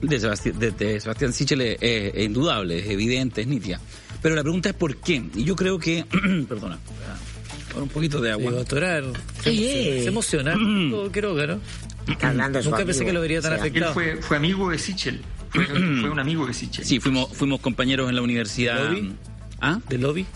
de 0.03 0.21
Sebastián, 0.21 0.59
de, 0.59 0.71
de 0.73 1.01
Sebastián 1.01 1.33
Sichel 1.33 1.63
es, 1.63 1.79
es- 1.81 2.15
es 2.15 2.25
indudable, 2.27 2.81
es 2.81 2.91
evidente, 2.91 3.41
es 3.41 3.47
nítida. 3.47 3.81
Pero 4.21 4.35
la 4.35 4.43
pregunta 4.43 4.69
es 4.69 4.75
por 4.75 4.97
qué. 4.97 5.23
Y 5.35 5.45
yo 5.45 5.57
creo 5.57 5.79
que, 5.79 6.05
perdona, 6.49 6.79
con 7.73 7.85
un 7.85 7.89
poquito 7.89 8.21
de 8.21 8.33
agua. 8.33 8.53
Se, 9.43 9.51
Sí. 9.51 9.57
se 10.03 10.07
emociona. 10.09 10.55
Oh, 10.95 11.11
Quiroga, 11.11 11.47
¿no? 11.47 11.61
Está 12.09 12.31
hablando 12.31 12.59
de 12.59 12.65
su 12.65 12.71
Nunca 12.71 12.85
pensé 12.85 13.05
que 13.05 13.13
lo 13.13 13.21
vería 13.21 13.41
tan 13.41 13.55
afectado. 13.55 13.95
fue, 13.95 14.17
fue 14.17 14.37
amigo 14.37 14.71
de 14.71 14.79
Sichel. 14.79 15.21
Fue, 15.51 15.67
fue 15.67 16.11
un 16.11 16.19
amigo 16.19 16.47
de 16.47 16.55
Sichel. 16.55 16.85
Sí, 16.85 17.01
fuimos, 17.01 17.29
fuimos 17.33 17.61
compañeros 17.61 18.09
en 18.09 18.17
la 18.17 18.23
universidad. 18.23 18.91
¿Lobby? 18.91 19.15
¿Ah? 19.61 19.81
¿Del 19.89 20.01
lobby? 20.01 20.27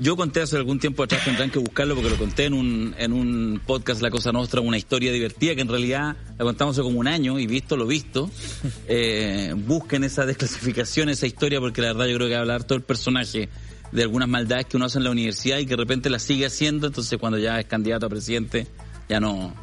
Yo 0.00 0.16
conté 0.16 0.40
hace 0.42 0.56
algún 0.56 0.80
tiempo 0.80 1.04
atrás, 1.04 1.24
tendrán 1.24 1.50
que 1.50 1.60
buscarlo 1.60 1.94
porque 1.94 2.10
lo 2.10 2.16
conté 2.16 2.46
en 2.46 2.54
un, 2.54 2.96
en 2.98 3.12
un 3.12 3.60
podcast 3.64 4.02
La 4.02 4.10
Cosa 4.10 4.32
Nostra, 4.32 4.60
una 4.60 4.76
historia 4.76 5.12
divertida 5.12 5.54
que 5.54 5.60
en 5.60 5.68
realidad 5.68 6.16
la 6.36 6.44
contamos 6.44 6.74
hace 6.74 6.82
como 6.82 6.98
un 6.98 7.06
año 7.06 7.38
y 7.38 7.46
visto 7.46 7.76
lo 7.76 7.86
visto. 7.86 8.30
Eh, 8.86 9.54
busquen 9.56 10.04
esa 10.04 10.26
desclasificación, 10.26 11.08
esa 11.08 11.26
historia, 11.26 11.58
porque 11.58 11.80
la 11.80 11.88
verdad 11.88 12.06
yo 12.06 12.16
creo 12.16 12.28
que 12.28 12.34
va 12.34 12.38
a 12.38 12.42
hablar 12.42 12.64
todo 12.64 12.76
el 12.76 12.84
personaje 12.84 13.48
de 13.92 14.02
algunas 14.02 14.28
maldades 14.28 14.66
que 14.66 14.76
uno 14.76 14.86
hace 14.86 14.98
en 14.98 15.04
la 15.04 15.10
universidad 15.10 15.58
y 15.58 15.64
que 15.64 15.70
de 15.70 15.76
repente 15.76 16.10
las 16.10 16.22
sigue 16.22 16.46
haciendo, 16.46 16.88
entonces 16.88 17.18
cuando 17.18 17.38
ya 17.38 17.58
es 17.60 17.66
candidato 17.66 18.06
a 18.06 18.08
presidente 18.08 18.66
ya 19.08 19.20
no... 19.20 19.54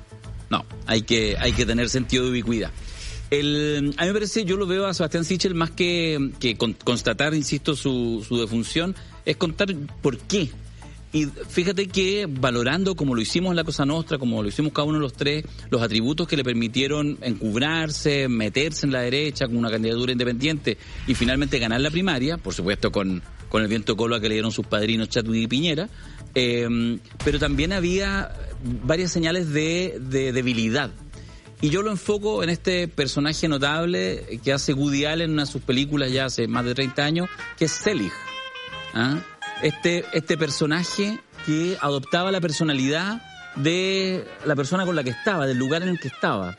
No, 0.52 0.64
hay 0.86 1.02
que, 1.02 1.36
hay 1.40 1.54
que 1.54 1.66
tener 1.66 1.90
sentido 1.90 2.26
de 2.26 2.32
ubicuidad. 2.32 2.70
El, 3.32 3.94
a 3.98 4.02
mí 4.02 4.08
me 4.10 4.14
parece, 4.14 4.44
yo 4.44 4.58
lo 4.58 4.68
veo 4.68 4.86
a 4.86 4.94
Sebastián 4.94 5.24
Sichel 5.24 5.56
más 5.56 5.72
que, 5.72 6.32
que 6.40 6.58
con- 6.58 6.74
constatar, 6.74 7.34
insisto, 7.34 7.76
su, 7.76 8.24
su 8.28 8.38
defunción, 8.38 8.94
es 9.26 9.38
contar 9.38 9.74
por 10.02 10.18
qué. 10.18 10.52
Y 11.14 11.26
fíjate 11.26 11.88
que 11.88 12.26
valorando 12.30 12.96
como 12.96 13.16
lo 13.16 13.22
hicimos 13.22 13.50
en 13.52 13.58
la 13.58 13.64
Cosa 13.66 13.86
Nostra, 13.86 14.18
como 14.18 14.42
lo 14.44 14.48
hicimos 14.50 14.72
cada 14.74 14.86
uno 14.86 14.98
de 14.98 15.02
los 15.04 15.14
tres, 15.14 15.44
los 15.70 15.82
atributos 15.82 16.28
que 16.28 16.38
le 16.38 16.44
permitieron 16.44 17.18
encubrarse, 17.22 18.28
meterse 18.30 18.86
en 18.86 18.94
la 18.94 19.02
derecha 19.02 19.46
con 19.48 19.58
una 19.58 19.70
candidatura 19.70 20.12
independiente 20.14 20.78
y 21.08 21.16
finalmente 21.16 21.60
ganar 21.60 21.82
la 21.82 21.92
primaria, 21.92 22.38
por 22.38 22.54
supuesto 22.54 22.92
con, 22.94 23.22
con 23.50 23.62
el 23.62 23.68
viento 23.68 23.98
cola 23.98 24.22
que 24.22 24.30
le 24.30 24.36
dieron 24.36 24.52
sus 24.54 24.66
padrinos 24.66 25.10
Chatudi 25.10 25.44
y 25.44 25.48
Piñera, 25.48 25.90
eh, 26.36 27.00
pero 27.24 27.40
también 27.40 27.74
había 27.74 28.32
varias 28.84 29.12
señales 29.12 29.52
de, 29.52 29.98
de 30.00 30.32
debilidad. 30.32 30.92
Y 31.62 31.70
yo 31.70 31.84
lo 31.84 31.92
enfoco 31.92 32.44
en 32.44 32.50
este 32.50 32.88
personaje 32.88 33.48
notable 33.48 34.40
que 34.44 34.52
hace 34.52 34.74
Woody 34.74 35.06
Allen 35.06 35.26
en 35.26 35.34
una 35.34 35.44
de 35.44 35.52
sus 35.52 35.62
películas 35.62 36.12
ya 36.12 36.26
hace 36.26 36.48
más 36.48 36.66
de 36.66 36.74
30 36.74 37.04
años, 37.04 37.30
que 37.58 37.66
es 37.66 37.72
Selig. 37.72 38.12
¿Ah? 38.96 39.20
Este, 39.62 40.04
este 40.14 40.38
personaje 40.38 41.20
que 41.46 41.78
adoptaba 41.80 42.32
la 42.32 42.42
personalidad 42.42 43.22
de 43.56 44.26
la 44.46 44.56
persona 44.56 44.86
con 44.86 44.96
la 44.96 45.04
que 45.04 45.12
estaba, 45.12 45.46
del 45.46 45.58
lugar 45.58 45.84
en 45.84 45.90
el 45.90 46.00
que 46.00 46.08
estaba. 46.08 46.58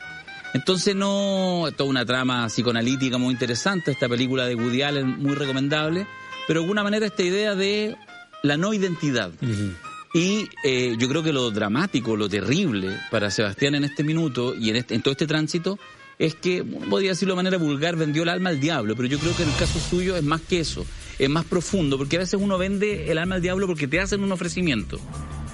Entonces 0.53 0.95
no, 0.95 1.65
toda 1.75 1.89
una 1.89 2.05
trama 2.05 2.47
psicoanalítica 2.47 3.17
muy 3.17 3.33
interesante, 3.33 3.91
esta 3.91 4.07
película 4.07 4.45
de 4.45 4.55
Woody 4.55 4.83
Allen 4.83 5.19
muy 5.19 5.33
recomendable, 5.33 6.07
pero 6.47 6.61
de 6.61 6.63
alguna 6.65 6.83
manera 6.83 7.07
esta 7.07 7.23
idea 7.23 7.55
de 7.55 7.97
la 8.43 8.57
no 8.57 8.73
identidad. 8.73 9.31
Y 10.13 10.49
eh, 10.65 10.95
yo 10.99 11.07
creo 11.07 11.23
que 11.23 11.31
lo 11.31 11.49
dramático, 11.49 12.17
lo 12.17 12.27
terrible 12.27 12.99
para 13.09 13.31
Sebastián 13.31 13.73
en 13.73 13.85
este 13.85 14.03
minuto 14.03 14.53
y 14.53 14.69
en, 14.69 14.75
este, 14.75 14.95
en 14.95 15.01
todo 15.01 15.13
este 15.13 15.25
tránsito 15.25 15.79
es 16.19 16.35
que, 16.35 16.61
podría 16.63 17.11
decirlo 17.11 17.33
de 17.33 17.37
manera 17.37 17.57
vulgar, 17.57 17.95
vendió 17.95 18.23
el 18.23 18.29
alma 18.29 18.49
al 18.49 18.59
diablo, 18.59 18.95
pero 18.97 19.07
yo 19.07 19.17
creo 19.17 19.33
que 19.35 19.43
en 19.43 19.49
el 19.49 19.55
caso 19.55 19.79
suyo 19.79 20.17
es 20.17 20.23
más 20.23 20.41
que 20.41 20.59
eso, 20.59 20.85
es 21.17 21.29
más 21.29 21.45
profundo, 21.45 21.97
porque 21.97 22.17
a 22.17 22.19
veces 22.19 22.37
uno 22.39 22.57
vende 22.57 23.09
el 23.09 23.17
alma 23.17 23.35
al 23.35 23.41
diablo 23.41 23.65
porque 23.65 23.87
te 23.87 24.01
hacen 24.01 24.21
un 24.21 24.31
ofrecimiento. 24.33 24.99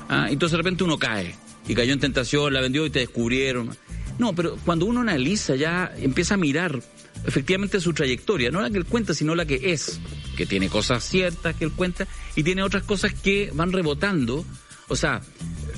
Ah, 0.10 0.28
entonces 0.30 0.54
de 0.54 0.58
repente 0.58 0.84
uno 0.84 0.98
cae 0.98 1.36
y 1.68 1.76
cayó 1.76 1.94
en 1.94 2.00
tentación, 2.00 2.52
la 2.52 2.60
vendió 2.60 2.88
y 2.88 2.90
te 2.90 3.00
descubrieron. 3.00 3.70
No, 4.18 4.34
pero 4.34 4.58
cuando 4.66 4.88
uno 4.88 5.02
analiza 5.02 5.56
ya 5.56 5.94
empieza 5.96 6.34
a 6.34 6.38
mirar 6.38 6.82
efectivamente 7.26 7.80
su 7.80 7.94
trayectoria, 7.94 8.52
no 8.52 8.62
la 8.62 8.70
que 8.70 8.78
él 8.78 8.86
cuenta, 8.86 9.14
sino 9.14 9.36
la 9.36 9.46
que 9.46 9.72
es, 9.74 10.00
que 10.38 10.46
tiene 10.46 10.70
cosas 10.70 11.04
ciertas 11.04 11.56
que 11.56 11.66
él 11.66 11.72
cuenta 11.72 12.08
y 12.36 12.44
tiene 12.44 12.64
otras 12.64 12.84
cosas 12.84 13.14
que 13.14 13.52
van 13.54 13.72
rebotando. 13.72 14.46
O 14.88 14.96
sea, 14.96 15.22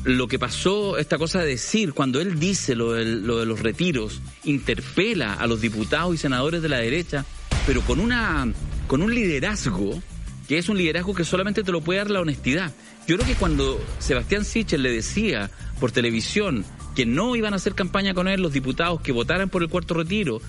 lo 0.03 0.27
que 0.27 0.39
pasó, 0.39 0.97
esta 0.97 1.17
cosa 1.17 1.39
de 1.39 1.47
decir, 1.47 1.93
cuando 1.93 2.21
él 2.21 2.39
dice 2.39 2.75
lo, 2.75 2.93
del- 2.93 3.25
lo 3.27 3.39
de 3.39 3.45
los 3.45 3.59
retiros, 3.59 4.21
interpela 4.45 5.33
a 5.33 5.47
los 5.47 5.59
diputados 5.61 6.15
y 6.15 6.17
senadores 6.17 6.61
de 6.61 6.69
la 6.69 6.77
derecha, 6.77 7.25
pero 7.65 7.81
con 7.81 7.99
una 7.99 8.51
con 8.87 9.01
un 9.01 9.13
liderazgo 9.13 10.01
que 10.47 10.57
es 10.57 10.67
un 10.69 10.77
liderazgo 10.77 11.13
que 11.13 11.23
solamente 11.23 11.63
te 11.63 11.71
lo 11.71 11.79
puede 11.81 11.99
dar 11.99 12.09
la 12.11 12.19
honestidad. 12.21 12.73
Yo 13.07 13.15
creo 13.17 13.27
que 13.27 13.35
cuando 13.35 13.81
Sebastián 13.99 14.43
Sichel 14.43 14.83
le 14.83 14.91
decía 14.91 15.49
por 15.79 15.91
televisión 15.91 16.65
que 16.95 17.05
no 17.05 17.35
iban 17.37 17.53
a 17.53 17.55
hacer 17.55 17.73
campaña 17.73 18.13
con 18.13 18.27
él 18.27 18.41
los 18.41 18.51
diputados 18.51 18.99
que 19.01 19.11
votaran 19.13 19.49
por 19.49 19.61
el 19.63 19.69
cuarto 19.69 19.93
retiro, 19.93 20.41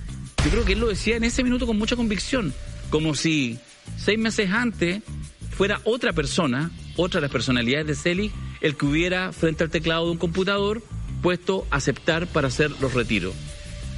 yo 0.44 0.50
creo 0.50 0.64
que 0.64 0.72
él 0.72 0.80
lo 0.80 0.88
decía 0.88 1.16
en 1.16 1.24
ese 1.24 1.44
minuto 1.44 1.66
con 1.66 1.78
mucha 1.78 1.96
convicción, 1.96 2.52
como 2.90 3.14
si 3.14 3.58
seis 3.96 4.18
meses 4.18 4.50
antes 4.50 5.02
fuera 5.50 5.80
otra 5.84 6.12
persona, 6.12 6.70
otra 6.96 7.18
de 7.18 7.22
las 7.22 7.30
personalidades 7.30 7.86
de 7.86 7.94
Celi, 7.94 8.32
el 8.60 8.76
que 8.76 8.86
hubiera 8.86 9.32
frente 9.32 9.62
al 9.62 9.70
teclado 9.70 10.06
de 10.06 10.12
un 10.12 10.18
computador 10.18 10.82
puesto 11.22 11.66
aceptar 11.70 12.26
para 12.26 12.48
hacer 12.48 12.70
los 12.80 12.94
retiros. 12.94 13.34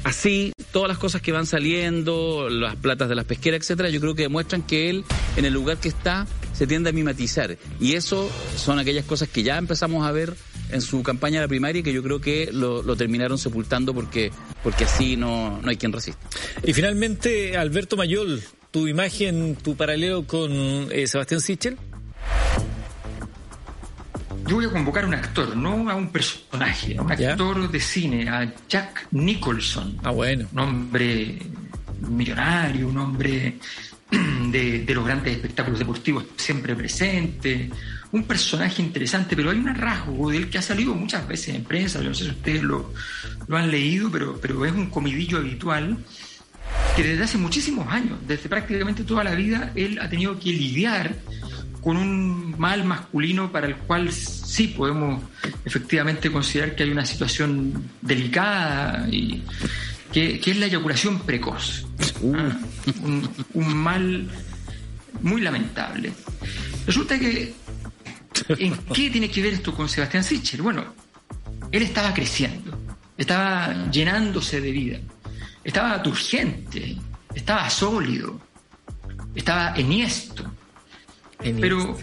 Así, 0.04 0.52
todas 0.70 0.88
las 0.88 0.98
cosas 0.98 1.22
que 1.22 1.32
van 1.32 1.46
saliendo, 1.46 2.50
las 2.50 2.76
platas 2.76 3.08
de 3.08 3.14
las 3.14 3.24
pesqueras, 3.24 3.60
etcétera, 3.60 3.88
yo 3.88 4.00
creo 4.00 4.14
que 4.14 4.24
demuestran 4.24 4.62
que 4.62 4.90
él, 4.90 5.04
en 5.38 5.46
el 5.46 5.54
lugar 5.54 5.78
que 5.78 5.88
está, 5.88 6.26
se 6.52 6.66
tiende 6.66 6.90
a 6.90 6.92
mimetizar. 6.92 7.56
Y 7.80 7.94
eso 7.94 8.30
son 8.56 8.78
aquellas 8.78 9.06
cosas 9.06 9.30
que 9.30 9.42
ya 9.42 9.56
empezamos 9.56 10.06
a 10.06 10.12
ver 10.12 10.34
en 10.70 10.80
su 10.80 11.02
campaña 11.02 11.40
de 11.40 11.44
la 11.44 11.48
primaria 11.48 11.82
que 11.82 11.92
yo 11.92 12.02
creo 12.02 12.20
que 12.20 12.50
lo, 12.52 12.82
lo 12.82 12.96
terminaron 12.96 13.38
sepultando 13.38 13.94
porque, 13.94 14.30
porque 14.62 14.84
así 14.84 15.16
no, 15.16 15.60
no 15.62 15.68
hay 15.68 15.76
quien 15.76 15.92
resista. 15.92 16.26
Y 16.62 16.72
finalmente, 16.72 17.56
Alberto 17.56 17.96
Mayol, 17.96 18.42
tu 18.70 18.88
imagen, 18.88 19.56
tu 19.56 19.76
paralelo 19.76 20.26
con 20.26 20.50
eh, 20.90 21.06
Sebastián 21.06 21.40
Sichel. 21.40 21.76
Yo 24.46 24.56
voy 24.56 24.66
a 24.66 24.70
convocar 24.70 25.04
a 25.04 25.06
un 25.06 25.14
actor, 25.14 25.56
no 25.56 25.88
a 25.88 25.94
un 25.94 26.10
personaje, 26.10 26.98
a 26.98 27.02
un 27.02 27.16
¿Ya? 27.16 27.30
actor 27.30 27.70
de 27.70 27.80
cine, 27.80 28.28
a 28.28 28.52
Jack 28.68 29.08
Nicholson. 29.12 29.98
Ah, 30.02 30.10
bueno. 30.10 30.46
Un 30.52 30.58
hombre 30.58 31.38
millonario, 32.10 32.88
un 32.88 32.98
hombre 32.98 33.58
de, 34.50 34.80
de 34.80 34.94
los 34.94 35.06
grandes 35.06 35.36
espectáculos 35.36 35.78
deportivos 35.78 36.24
siempre 36.36 36.74
presente, 36.74 37.70
un 38.14 38.22
personaje 38.22 38.80
interesante, 38.80 39.34
pero 39.34 39.50
hay 39.50 39.58
un 39.58 39.74
rasgo 39.74 40.30
de 40.30 40.36
él 40.36 40.48
que 40.48 40.58
ha 40.58 40.62
salido 40.62 40.94
muchas 40.94 41.26
veces 41.26 41.56
en 41.56 41.64
prensa, 41.64 42.00
yo 42.00 42.10
no 42.10 42.14
sé 42.14 42.24
si 42.24 42.30
ustedes 42.30 42.62
lo, 42.62 42.94
lo 43.48 43.56
han 43.56 43.68
leído, 43.68 44.08
pero, 44.08 44.38
pero 44.40 44.64
es 44.64 44.72
un 44.72 44.88
comidillo 44.88 45.38
habitual 45.38 45.98
que 46.94 47.02
desde 47.02 47.24
hace 47.24 47.38
muchísimos 47.38 47.88
años, 47.88 48.16
desde 48.24 48.48
prácticamente 48.48 49.02
toda 49.02 49.24
la 49.24 49.34
vida, 49.34 49.72
él 49.74 49.98
ha 50.00 50.08
tenido 50.08 50.38
que 50.38 50.50
lidiar 50.50 51.16
con 51.80 51.96
un 51.96 52.54
mal 52.56 52.84
masculino 52.84 53.50
para 53.50 53.66
el 53.66 53.74
cual 53.74 54.12
sí 54.12 54.68
podemos 54.68 55.20
efectivamente 55.64 56.30
considerar 56.30 56.76
que 56.76 56.84
hay 56.84 56.90
una 56.90 57.04
situación 57.04 57.90
delicada 58.00 59.08
y 59.10 59.42
que, 60.12 60.38
que 60.38 60.52
es 60.52 60.56
la 60.56 60.66
eyaculación 60.66 61.18
precoz. 61.18 61.84
Ah, 62.32 62.56
un, 63.02 63.28
un 63.54 63.76
mal 63.76 64.28
muy 65.20 65.40
lamentable. 65.40 66.12
Resulta 66.86 67.18
que, 67.18 67.54
¿en 68.58 68.76
qué 68.92 69.10
tiene 69.10 69.30
que 69.30 69.42
ver 69.42 69.54
esto 69.54 69.74
con 69.74 69.88
Sebastián 69.88 70.24
Sichel? 70.24 70.62
Bueno, 70.62 70.84
él 71.70 71.82
estaba 71.82 72.12
creciendo, 72.14 72.78
estaba 73.16 73.90
llenándose 73.90 74.60
de 74.60 74.70
vida, 74.70 74.98
estaba 75.62 76.02
turgente, 76.02 76.96
estaba 77.34 77.68
sólido, 77.70 78.40
estaba 79.34 79.74
enhiesto. 79.76 80.44
En 81.40 81.60
pero 81.60 81.98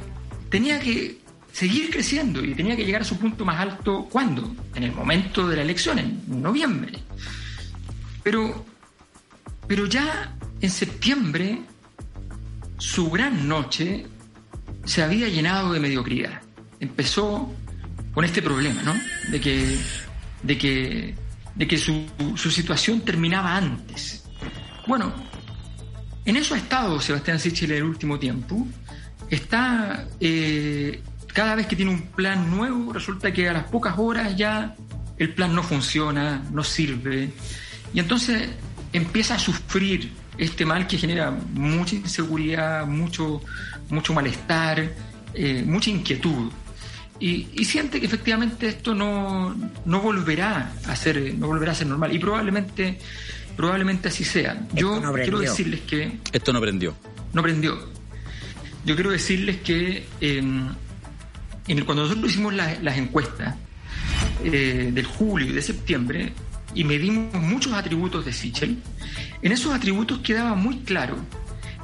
tenía 0.50 0.80
que 0.80 1.20
seguir 1.52 1.90
creciendo 1.90 2.44
y 2.44 2.54
tenía 2.54 2.76
que 2.76 2.86
llegar 2.86 3.02
a 3.02 3.06
su 3.06 3.18
punto 3.18 3.44
más 3.44 3.60
alto 3.60 4.08
¿cuándo? 4.10 4.56
En 4.76 4.84
el 4.84 4.92
momento 4.92 5.48
de 5.48 5.58
la 5.58 5.62
elección, 5.64 6.00
en 6.00 6.42
noviembre. 6.42 6.94
Pero, 8.24 8.66
pero 9.68 9.86
ya 9.86 10.36
en 10.60 10.70
septiembre 10.70 11.62
su 12.78 13.10
gran 13.10 13.48
noche 13.48 14.06
se 14.86 15.04
había 15.04 15.28
llenado 15.30 15.74
de 15.74 15.80
mediocridad. 15.80 16.42
Empezó 16.80 17.54
con 18.14 18.26
este 18.26 18.42
problema, 18.42 18.82
¿no? 18.84 18.94
De 19.30 19.40
que, 19.40 19.78
de 20.44 20.58
que, 20.58 21.16
de 21.56 21.68
que 21.68 21.78
su, 21.78 22.06
situación 22.36 23.02
terminaba 23.02 23.56
antes. 23.56 24.24
Bueno, 24.88 25.14
en 26.26 26.36
eso 26.36 26.56
ha 26.56 26.58
estado 26.58 27.00
Sebastián 27.00 27.40
Sichel 27.40 27.72
el 27.72 27.84
último 27.84 28.20
tiempo. 28.20 28.68
Está 29.30 30.08
eh, 30.20 31.02
cada 31.34 31.56
vez 31.56 31.68
que 31.68 31.76
tiene 31.76 31.92
un 31.92 32.02
plan 32.02 32.50
nuevo, 32.50 32.92
resulta 32.92 33.32
que 33.32 33.48
a 33.48 33.54
las 33.54 33.64
pocas 33.66 33.96
horas 33.98 34.36
ya 34.36 34.76
el 35.18 35.34
plan 35.34 35.56
no 35.56 35.64
funciona, 35.64 36.44
no 36.52 36.64
sirve. 36.64 37.32
Y 37.94 38.00
entonces 38.00 38.50
empieza 38.94 39.36
a 39.36 39.40
sufrir 39.40 40.12
este 40.38 40.66
mal 40.66 40.88
que 40.88 40.98
genera 40.98 41.32
mucha 41.54 41.96
inseguridad, 41.96 42.86
mucho, 42.88 43.42
mucho 43.92 44.14
malestar, 44.14 44.92
eh, 45.34 45.64
mucha 45.66 45.90
inquietud. 45.92 46.52
Y, 47.20 47.50
y 47.54 47.66
siente 47.66 48.00
que 48.00 48.08
efectivamente 48.08 48.68
esto 48.68 48.96
no, 48.96 49.56
no 49.86 50.02
volverá 50.02 50.74
a 50.88 50.96
ser, 50.96 51.36
no 51.38 51.46
volverá 51.48 51.74
a 51.74 51.76
ser 51.76 51.86
normal. 51.88 52.12
Y 52.16 52.18
probablemente, 52.18 52.98
probablemente 53.56 54.08
así 54.08 54.24
sea. 54.24 54.66
Yo 54.74 55.00
no 55.00 55.14
quiero 55.14 55.38
decirles 55.40 55.82
que 55.82 56.18
Esto 56.32 56.52
no 56.52 56.60
prendió. 56.60 56.96
no 57.34 57.44
prendió. 57.44 57.78
Yo 58.86 58.96
quiero 58.96 59.12
decirles 59.12 59.58
que 59.58 60.08
eh, 60.20 60.38
en 60.40 60.76
el- 61.68 61.86
cuando 61.86 62.04
nosotros 62.04 62.32
hicimos 62.32 62.56
la- 62.56 62.80
las 62.82 62.98
encuestas 62.98 63.56
eh, 64.44 64.90
del 64.92 65.06
julio 65.06 65.48
y 65.48 65.52
de 65.52 65.62
septiembre 65.62 66.34
y 66.74 66.84
medimos 66.84 67.36
muchos 67.36 67.74
atributos 67.74 68.26
de 68.26 68.34
Sichel, 68.34 68.78
en 69.44 69.52
esos 69.52 69.72
atributos 69.76 70.20
quedaba 70.20 70.56
muy 70.56 70.80
claro 70.80 71.18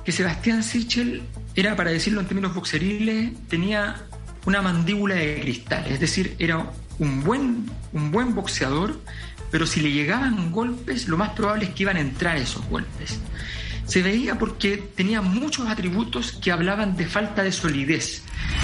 que 0.04 0.12
Sebastián 0.12 0.64
Sichel 0.64 1.22
era, 1.58 1.76
para 1.76 1.90
decirlo 1.90 2.22
en 2.22 2.28
términos 2.28 2.54
boxeriles, 2.54 3.32
tenía 3.50 3.96
una 4.46 4.62
mandíbula 4.62 5.16
de 5.16 5.42
cristal, 5.42 5.86
es 5.90 6.00
decir, 6.00 6.36
era 6.38 6.72
un 7.00 7.24
buen, 7.24 7.66
un 7.94 8.12
buen 8.12 8.36
boxeador, 8.36 9.02
pero 9.50 9.66
si 9.66 9.82
le 9.82 9.92
llegaban 9.92 10.52
golpes, 10.52 11.08
lo 11.08 11.18
más 11.18 11.32
probable 11.32 11.66
es 11.66 11.72
que 11.72 11.84
iban 11.84 11.98
a 11.98 12.02
entrar 12.02 12.38
esos 12.38 12.64
golpes. 12.68 13.20
Se 13.88 14.04
veía 14.04 14.38
porque 14.38 14.78
tenía 14.78 15.22
muchos 15.22 15.68
atributos 15.68 16.32
que 16.32 16.52
hablaban 16.52 16.96
de 16.96 17.08
falta 17.08 17.42
de 17.42 17.52
solidez, 17.52 18.22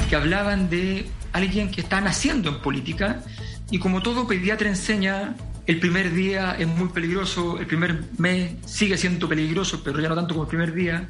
que 0.07 0.15
hablaban 0.15 0.69
de 0.69 1.09
alguien 1.31 1.71
que 1.71 1.81
está 1.81 1.99
naciendo 1.99 2.49
en 2.49 2.61
política 2.61 3.23
y 3.71 3.79
como 3.79 4.03
todo 4.03 4.27
pediatra 4.27 4.69
enseña, 4.69 5.35
el 5.65 5.79
primer 5.79 6.13
día 6.13 6.55
es 6.59 6.67
muy 6.67 6.89
peligroso, 6.89 7.57
el 7.57 7.65
primer 7.65 8.03
mes 8.19 8.51
sigue 8.65 8.97
siendo 8.97 9.27
peligroso, 9.27 9.81
pero 9.83 9.99
ya 9.99 10.09
no 10.09 10.15
tanto 10.15 10.35
como 10.35 10.43
el 10.43 10.49
primer 10.49 10.73
día, 10.73 11.07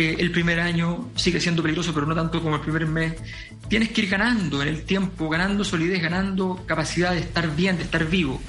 eh, 0.00 0.14
el 0.20 0.30
primer 0.30 0.60
año 0.60 1.10
sigue 1.16 1.40
siendo 1.40 1.60
peligroso, 1.60 1.92
pero 1.92 2.06
no 2.06 2.14
tanto 2.14 2.40
como 2.40 2.54
el 2.54 2.60
primer 2.60 2.86
mes. 2.86 3.14
Tienes 3.68 3.88
que 3.88 4.02
ir 4.02 4.08
ganando 4.08 4.62
en 4.62 4.68
el 4.68 4.82
tiempo, 4.84 5.28
ganando 5.28 5.64
solidez, 5.64 6.00
ganando 6.00 6.62
capacidad 6.66 7.10
de 7.10 7.18
estar 7.18 7.54
bien, 7.56 7.76
de 7.78 7.82
estar 7.82 8.06
vivo. 8.08 8.40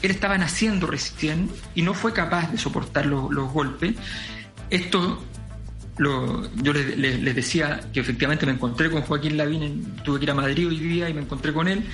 Él 0.00 0.12
estaba 0.12 0.38
naciendo 0.38 0.86
recién 0.86 1.50
y 1.74 1.82
no 1.82 1.92
fue 1.92 2.12
capaz 2.12 2.52
de 2.52 2.58
soportar 2.58 3.06
los, 3.06 3.28
golpes. 3.52 3.94
Esto 4.70 5.20
lo- 5.98 6.48
yo 6.62 6.72
les 6.72 7.34
decía 7.34 7.80
que 7.92 7.98
efectivamente 7.98 8.46
me 8.46 8.52
encontré 8.52 8.88
con 8.88 9.02
Joaquín 9.02 9.36
Lavín, 9.36 9.62
en- 9.64 9.96
tuve 10.04 10.20
que 10.20 10.24
ir 10.26 10.30
a 10.30 10.34
Madrid 10.34 10.68
hoy 10.68 10.78
día 10.78 11.08
y 11.08 11.14
me 11.14 11.22
encontré 11.22 11.52
con 11.52 11.66
él 11.66 11.84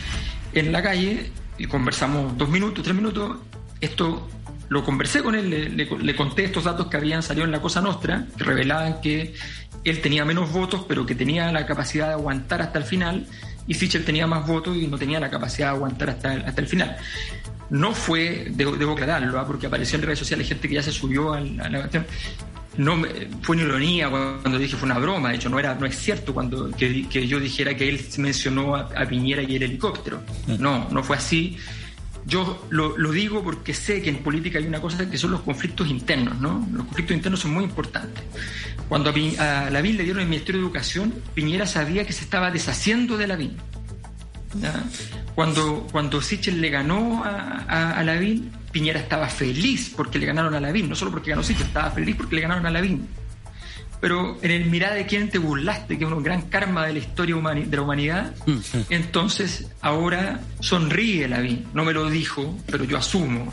en 0.53 0.71
la 0.71 0.83
calle 0.83 1.31
y 1.57 1.65
conversamos 1.67 2.37
dos 2.37 2.51
minutos, 2.51 2.85
tres 2.85 2.95
minutos. 2.95 3.39
Esto 3.81 4.29
lo 4.69 4.85
conversé 4.85 5.23
con 5.23 5.35
él, 5.35 5.49
le, 5.51 5.69
le- 5.71 5.87
le 5.99 6.17
conté 6.17 6.45
estos 6.45 6.65
datos 6.65 6.89
que 6.89 6.97
habían 6.97 7.23
salido 7.23 7.45
en 7.47 7.53
la 7.53 7.61
Cosa 7.63 7.81
Nostra, 7.81 8.27
que 8.37 8.45
revelaban 8.45 9.01
que 9.01 9.35
él 9.85 10.01
tenía 10.01 10.25
menos 10.25 10.53
votos, 10.53 10.85
pero 10.87 11.07
que 11.07 11.15
tenía 11.15 11.51
la 11.53 11.65
capacidad 11.67 12.09
de 12.09 12.13
aguantar 12.15 12.61
hasta 12.63 12.79
el 12.79 12.85
final, 12.85 13.27
y 13.67 13.75
Sichel 13.75 14.05
tenía 14.05 14.27
más 14.27 14.47
votos 14.47 14.77
y 14.77 14.87
no 14.87 14.99
tenía 14.99 15.21
la 15.21 15.31
capacidad 15.31 15.69
de 15.69 15.77
aguantar 15.77 16.11
hasta 16.11 16.35
el, 16.35 16.45
hasta 16.45 16.61
el 16.61 16.67
final. 16.67 16.97
No 17.71 17.93
fue, 17.93 18.49
debo, 18.51 18.77
debo 18.77 18.93
aclararlo, 18.93 19.39
¿ah? 19.39 19.47
porque 19.47 19.67
apareció 19.67 19.97
en 19.99 20.03
redes 20.05 20.19
sociales 20.19 20.49
gente 20.49 20.69
que 20.69 20.75
ya 20.75 20.83
se 20.83 20.93
subió 20.93 21.33
al- 21.35 21.61
a 21.61 21.69
la 21.69 21.79
cuestión. 21.81 22.07
No 22.79 22.97
fue 23.43 23.57
una 23.57 23.65
ironía 23.65 24.09
cuando 24.09 24.57
dije 24.57 24.77
fue 24.77 24.87
una 24.89 24.99
broma, 25.01 25.31
de 25.31 25.35
hecho 25.37 25.49
no 25.49 25.59
era 25.59 25.75
no 25.75 25.85
es 25.85 25.97
cierto 25.99 26.33
cuando 26.33 26.71
que, 26.71 27.09
que 27.09 27.27
yo 27.27 27.41
dijera 27.41 27.75
que 27.77 27.89
él 27.89 28.01
mencionó 28.19 28.77
a, 28.77 28.89
a 28.97 29.05
Piñera 29.05 29.43
y 29.43 29.57
el 29.57 29.65
helicóptero. 29.65 30.23
No, 30.59 30.89
no 30.91 31.03
fue 31.03 31.17
así. 31.17 31.57
Yo 32.29 32.67
lo, 32.69 32.99
lo 32.99 33.11
digo 33.11 33.43
porque 33.43 33.73
sé 33.73 34.03
que 34.03 34.11
en 34.11 34.19
política 34.19 34.59
hay 34.59 34.67
una 34.67 34.83
cosa 34.83 35.11
que 35.11 35.17
son 35.17 35.31
los 35.31 35.41
conflictos 35.41 35.89
internos, 35.89 36.39
¿no? 36.39 36.69
Los 36.73 36.85
conflictos 36.85 37.17
internos 37.17 37.41
son 37.41 37.55
muy 37.55 37.65
importantes. 37.65 38.23
Cuando 38.87 39.11
a, 39.11 39.67
a 39.67 39.71
Lavín 39.71 39.97
le 39.97 40.05
dieron 40.05 40.23
el 40.23 40.29
Ministerio 40.29 40.61
de 40.61 40.67
Educación, 40.67 41.15
Piñera 41.35 41.67
sabía 41.67 42.07
que 42.07 42.13
se 42.13 42.25
estaba 42.25 42.51
deshaciendo 42.51 43.17
de 43.17 43.27
Lavín. 43.29 43.57
¿ya? 44.61 44.85
Cuando, 45.35 45.87
cuando 45.91 46.21
Sichel 46.21 46.61
le 46.61 46.69
ganó 46.69 47.25
a, 47.25 47.65
a, 47.67 47.99
a 47.99 48.05
Lavín, 48.05 48.53
Piñera 48.73 49.01
estaba 49.01 49.29
feliz 49.29 49.95
porque 49.97 50.19
le 50.19 50.27
ganaron 50.27 50.55
a 50.55 50.61
Lavín, 50.61 50.87
no 50.87 50.95
solo 50.95 51.11
porque 51.11 51.31
ganó 51.31 51.43
Sichel, 51.43 51.67
estaba 51.67 51.91
feliz 51.91 52.15
porque 52.17 52.37
le 52.37 52.43
ganaron 52.43 52.67
a 52.67 52.71
Lavín. 52.71 53.09
Pero 54.01 54.39
en 54.43 54.51
el 54.53 54.67
mirar 54.67 54.95
de 54.95 55.07
quién 55.07 55.29
te 55.29 55.39
burlaste, 55.39 55.99
que 55.99 56.05
es 56.05 56.11
un 56.11 56.23
gran 56.23 56.43
karma 56.43 56.87
de 56.87 56.93
la 56.93 56.99
historia 57.01 57.35
humani- 57.37 57.65
de 57.65 57.77
la 57.77 57.83
humanidad, 57.83 58.35
entonces 58.91 59.67
ahora 59.81 60.41
sonríe 60.61 61.27
Lavín. 61.29 61.67
No 61.75 61.85
me 61.85 61.93
lo 61.93 62.09
dijo, 62.09 62.57
pero 62.71 62.85
yo 62.85 62.97
asumo 62.99 63.53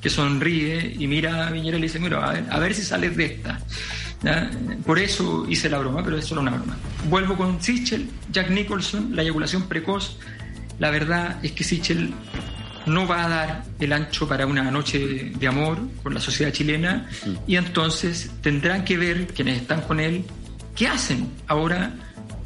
que 0.00 0.10
sonríe 0.10 0.94
y 0.98 1.06
mira 1.08 1.48
a 1.48 1.50
Piñera 1.52 1.76
y 1.76 1.80
le 1.80 1.86
dice, 1.86 1.98
mira, 1.98 2.24
a 2.24 2.32
ver, 2.32 2.44
a 2.50 2.58
ver 2.60 2.74
si 2.74 2.82
sales 2.82 3.16
de 3.16 3.24
esta. 3.24 3.60
Por 4.86 4.98
eso 4.98 5.46
hice 5.48 5.68
la 5.68 5.78
broma, 5.78 6.02
pero 6.04 6.16
es 6.18 6.24
solo 6.26 6.40
una 6.40 6.52
broma. 6.52 6.76
Vuelvo 7.08 7.36
con 7.36 7.60
Sichel, 7.62 8.08
Jack 8.32 8.50
Nicholson, 8.50 9.14
la 9.14 9.22
eyaculación 9.22 9.68
precoz. 9.68 10.18
La 10.78 10.90
verdad 10.90 11.38
es 11.42 11.52
que 11.52 11.64
Sichel 11.64 12.12
no 12.86 13.06
va 13.06 13.24
a 13.24 13.28
dar 13.28 13.64
el 13.80 13.92
ancho 13.92 14.28
para 14.28 14.46
una 14.46 14.70
noche 14.70 15.32
de 15.34 15.46
amor 15.46 15.78
con 16.02 16.14
la 16.14 16.20
sociedad 16.20 16.52
chilena 16.52 17.08
y 17.46 17.56
entonces 17.56 18.30
tendrán 18.42 18.84
que 18.84 18.96
ver 18.96 19.26
quienes 19.28 19.62
están 19.62 19.82
con 19.82 20.00
él 20.00 20.24
qué 20.74 20.86
hacen 20.86 21.30
ahora 21.46 21.92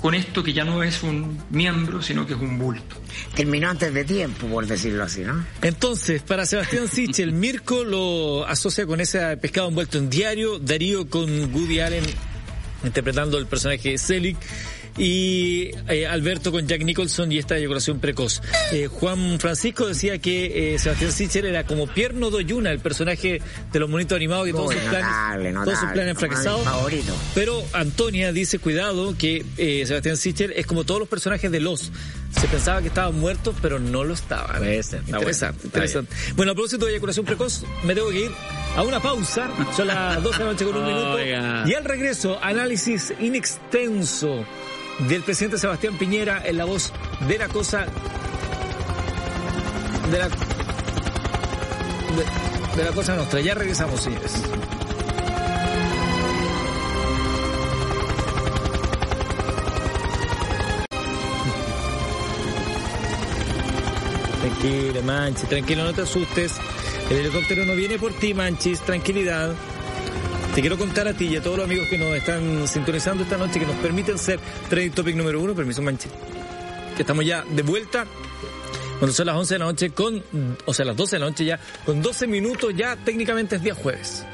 con 0.00 0.14
esto 0.14 0.42
que 0.42 0.52
ya 0.52 0.64
no 0.64 0.82
es 0.82 1.04
un 1.04 1.40
miembro, 1.50 2.02
sino 2.02 2.26
que 2.26 2.34
es 2.34 2.40
un 2.40 2.58
bulto. 2.58 2.96
Terminó 3.36 3.70
antes 3.70 3.94
de 3.94 4.04
tiempo, 4.04 4.48
por 4.48 4.66
decirlo 4.66 5.04
así, 5.04 5.20
¿no? 5.20 5.46
Entonces, 5.62 6.22
para 6.22 6.44
Sebastián 6.44 6.88
Sichel, 6.92 7.30
Mirko 7.30 7.84
lo 7.84 8.44
asocia 8.44 8.84
con 8.84 9.00
ese 9.00 9.36
pescado 9.36 9.68
envuelto 9.68 9.98
en 9.98 10.10
diario, 10.10 10.58
Darío 10.58 11.08
con 11.08 11.54
Woody 11.54 11.78
Allen 11.78 12.04
interpretando 12.84 13.38
el 13.38 13.46
personaje 13.46 13.90
de 13.90 13.98
Selig 13.98 14.36
y 14.98 15.70
eh, 15.88 16.06
Alberto 16.06 16.52
con 16.52 16.66
Jack 16.66 16.82
Nicholson 16.84 17.32
y 17.32 17.38
esta 17.38 17.56
eyaculación 17.56 17.98
precoz. 18.00 18.42
Eh, 18.72 18.88
Juan 18.88 19.38
Francisco 19.40 19.86
decía 19.86 20.18
que 20.18 20.74
eh, 20.74 20.78
Sebastián 20.78 21.12
Sichel 21.12 21.46
era 21.46 21.64
como 21.64 21.86
Pierno 21.86 22.30
Doyuna, 22.30 22.70
el 22.70 22.80
personaje 22.80 23.40
de 23.72 23.78
los 23.80 23.88
monitos 23.88 24.16
animados 24.16 24.46
que 24.46 24.52
todos 24.52 24.72
sus 24.72 24.82
planes, 24.82 25.02
notable, 25.04 25.52
todos 25.64 25.78
sus 25.78 25.88
planes 25.90 26.18
fracasados. 26.18 26.64
favorito. 26.64 27.14
Pero 27.34 27.62
Antonia 27.72 28.32
dice, 28.32 28.58
cuidado, 28.58 29.16
que 29.16 29.44
eh, 29.56 29.84
Sebastián 29.86 30.16
Sichel 30.16 30.52
es 30.52 30.66
como 30.66 30.84
todos 30.84 31.00
los 31.00 31.08
personajes 31.08 31.50
de 31.50 31.60
Los. 31.60 31.90
Se 32.38 32.48
pensaba 32.48 32.80
que 32.80 32.88
estaban 32.88 33.18
muertos, 33.18 33.54
pero 33.60 33.78
no 33.78 34.04
lo 34.04 34.14
estaban. 34.14 34.64
Está 34.64 34.98
Interesante, 35.06 35.66
interesante. 35.66 36.14
Bueno, 36.34 36.52
a 36.52 36.54
propósito 36.54 36.86
de 36.86 36.92
eyaculación 36.92 37.26
precoz, 37.26 37.62
me 37.84 37.94
tengo 37.94 38.08
que 38.10 38.20
ir 38.24 38.30
a 38.74 38.82
una 38.82 39.00
pausa. 39.00 39.50
Son 39.76 39.86
las 39.86 40.22
12 40.22 40.38
de 40.38 40.44
la 40.44 40.52
noche 40.52 40.64
con 40.64 40.76
un 40.76 40.86
minuto. 40.86 41.12
Oiga. 41.12 41.64
Y 41.66 41.74
al 41.74 41.84
regreso, 41.84 42.38
análisis 42.42 43.12
inextenso 43.20 44.44
del 45.00 45.22
presidente 45.22 45.58
Sebastián 45.58 45.96
Piñera 45.98 46.42
en 46.44 46.56
la 46.58 46.64
voz 46.64 46.92
de 47.26 47.38
la 47.38 47.48
cosa. 47.48 47.86
de 50.10 50.18
la. 50.18 50.28
de, 52.76 52.84
la 52.84 52.92
cosa 52.92 53.16
nuestra. 53.16 53.40
Ya 53.40 53.54
regresamos, 53.54 54.00
señores. 54.00 54.32
Tranquilo, 64.40 65.02
Manchis, 65.02 65.48
tranquilo, 65.48 65.84
no 65.84 65.92
te 65.92 66.02
asustes. 66.02 66.54
El 67.10 67.18
helicóptero 67.18 67.64
no 67.64 67.74
viene 67.74 67.98
por 67.98 68.12
ti, 68.12 68.32
Manchis, 68.34 68.80
tranquilidad. 68.80 69.54
Te 70.54 70.60
quiero 70.60 70.76
contar 70.76 71.08
a 71.08 71.14
ti 71.14 71.28
y 71.28 71.36
a 71.36 71.42
todos 71.42 71.56
los 71.56 71.64
amigos 71.64 71.88
que 71.88 71.96
nos 71.96 72.14
están 72.14 72.68
sintonizando 72.68 73.22
esta 73.22 73.38
noche 73.38 73.58
que 73.58 73.64
nos 73.64 73.76
permiten 73.76 74.18
ser 74.18 74.38
Trending 74.68 74.92
Topic 74.92 75.16
número 75.16 75.40
uno, 75.40 75.54
permiso 75.54 75.80
Manchis. 75.80 76.12
Que 76.94 77.02
estamos 77.02 77.24
ya 77.24 77.42
de 77.42 77.62
vuelta. 77.62 78.06
Cuando 78.98 79.14
son 79.14 79.26
las 79.26 79.36
11 79.36 79.54
de 79.54 79.58
la 79.58 79.64
noche 79.64 79.90
con, 79.90 80.22
o 80.66 80.74
sea, 80.74 80.84
las 80.84 80.96
12 80.96 81.16
de 81.16 81.20
la 81.20 81.26
noche 81.26 81.44
ya, 81.46 81.58
con 81.86 82.02
12 82.02 82.26
minutos 82.26 82.74
ya 82.76 82.96
técnicamente 82.96 83.56
es 83.56 83.62
día 83.62 83.74
jueves. 83.74 84.26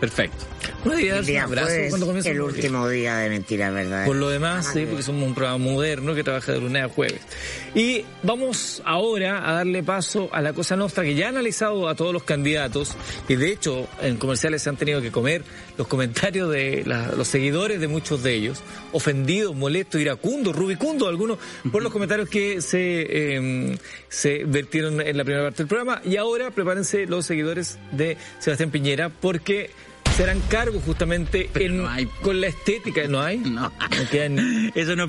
Perfecto. 0.00 0.44
No 0.84 0.92
debía 0.92 1.10
El 1.10 1.16
darse 1.16 1.20
un 1.20 1.26
día 1.34 1.42
abrazo 1.44 1.66
jueves, 1.68 1.88
cuando 1.90 2.06
comienza 2.06 2.30
el 2.30 2.40
último 2.40 2.88
día 2.88 3.16
de 3.18 3.28
mentira, 3.28 3.70
¿verdad? 3.70 4.06
Por 4.06 4.16
lo 4.16 4.30
demás, 4.30 4.66
Ah, 4.68 4.72
sí, 4.72 4.80
que- 4.80 4.86
porque 4.86 5.02
somos 5.02 5.24
un 5.28 5.34
programa 5.34 5.58
moderno 5.58 6.14
que 6.14 6.24
trabaja 6.24 6.52
de 6.52 6.60
lunes 6.60 6.82
a 6.84 6.88
jueves. 6.88 7.20
Y 7.74 8.04
vamos 8.22 8.80
ahora 8.86 9.48
a 9.48 9.52
darle 9.54 9.82
paso 9.82 10.30
a 10.32 10.40
la 10.40 10.52
cosa 10.54 10.76
nuestra 10.76 11.04
que 11.04 11.14
ya 11.14 11.26
ha 11.26 11.28
analizado 11.28 11.86
a 11.88 11.94
todos 11.94 12.12
los 12.14 12.22
candidatos 12.22 12.92
y 13.28 13.36
de 13.36 13.52
hecho 13.52 13.88
en 14.00 14.16
comerciales 14.16 14.62
se 14.62 14.70
han 14.70 14.76
tenido 14.76 15.02
que 15.02 15.10
comer 15.10 15.42
los 15.76 15.86
comentarios 15.86 16.50
de 16.50 16.82
la- 16.86 17.12
los 17.12 17.28
seguidores 17.28 17.78
de 17.80 17.88
muchos 17.88 18.22
de 18.22 18.34
ellos, 18.34 18.62
ofendidos, 18.92 19.54
molestos, 19.54 20.00
iracundos, 20.00 20.56
rubicundos 20.56 21.08
algunos, 21.08 21.38
por 21.70 21.82
los 21.82 21.92
comentarios 21.92 22.28
que 22.28 22.62
se, 22.62 22.78
eh, 23.08 23.78
se 24.08 24.44
vertieron 24.46 25.00
en 25.00 25.16
la 25.16 25.24
primera 25.24 25.44
parte 25.44 25.58
del 25.58 25.68
programa. 25.68 26.00
Y 26.04 26.16
ahora 26.16 26.50
prepárense 26.50 27.04
los 27.06 27.26
seguidores 27.26 27.78
de 27.92 28.16
Sebastián 28.38 28.70
Piñera 28.70 29.10
porque 29.10 29.70
serán 30.16 30.40
cargos 30.48 30.82
justamente 30.84 31.48
Pero 31.52 31.66
en, 31.66 31.76
no 31.78 31.88
hay. 31.88 32.06
con 32.22 32.40
la 32.40 32.48
estética, 32.48 33.06
¿no 33.08 33.20
hay? 33.22 33.38
No. 33.38 33.72
Eso, 34.74 34.96
no, 34.96 35.08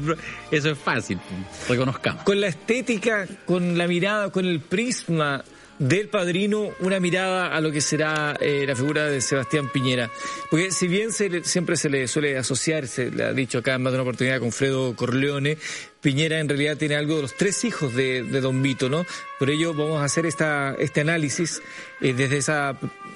eso 0.51 0.69
es 0.71 0.77
fácil, 0.77 1.19
reconozcamos. 1.67 2.23
con 2.23 2.39
la 2.39 2.47
estética, 2.47 3.27
con 3.45 3.77
la 3.77 3.87
mirada, 3.87 4.31
con 4.31 4.45
el 4.45 4.59
prisma 4.61 5.43
del 5.79 6.09
padrino, 6.09 6.69
una 6.81 6.99
mirada 6.99 7.55
a 7.55 7.59
lo 7.61 7.71
que 7.71 7.81
será 7.81 8.37
eh, 8.39 8.65
la 8.67 8.75
figura 8.75 9.05
de 9.05 9.19
Sebastián 9.19 9.69
Piñera. 9.73 10.09
Porque 10.51 10.71
si 10.71 10.87
bien 10.87 11.11
se 11.11 11.27
le- 11.29 11.43
siempre 11.43 11.75
se 11.75 11.89
le 11.89 12.07
suele 12.07 12.37
asociar, 12.37 12.87
se 12.87 13.09
le 13.09 13.23
ha 13.23 13.33
dicho 13.33 13.57
acá 13.59 13.73
en 13.75 13.81
más 13.81 13.91
de 13.91 13.97
una 13.97 14.03
oportunidad 14.03 14.39
con 14.39 14.51
Fredo 14.51 14.95
Corleone, 14.95 15.57
Piñera 16.01 16.39
en 16.39 16.49
realidad 16.49 16.77
tiene 16.77 16.95
algo 16.95 17.17
de 17.17 17.21
los 17.21 17.35
tres 17.37 17.63
hijos 17.63 17.93
de, 17.93 18.23
Don 18.23 18.61
Vito, 18.63 18.89
¿no? 18.89 19.05
Por 19.37 19.49
ello 19.51 19.73
vamos 19.73 20.01
a 20.01 20.05
hacer 20.05 20.25
esta, 20.25 20.73
este 20.79 21.01
análisis 21.01 21.61
eh, 22.01 22.13
desde 22.13 22.37
esa 22.37 22.75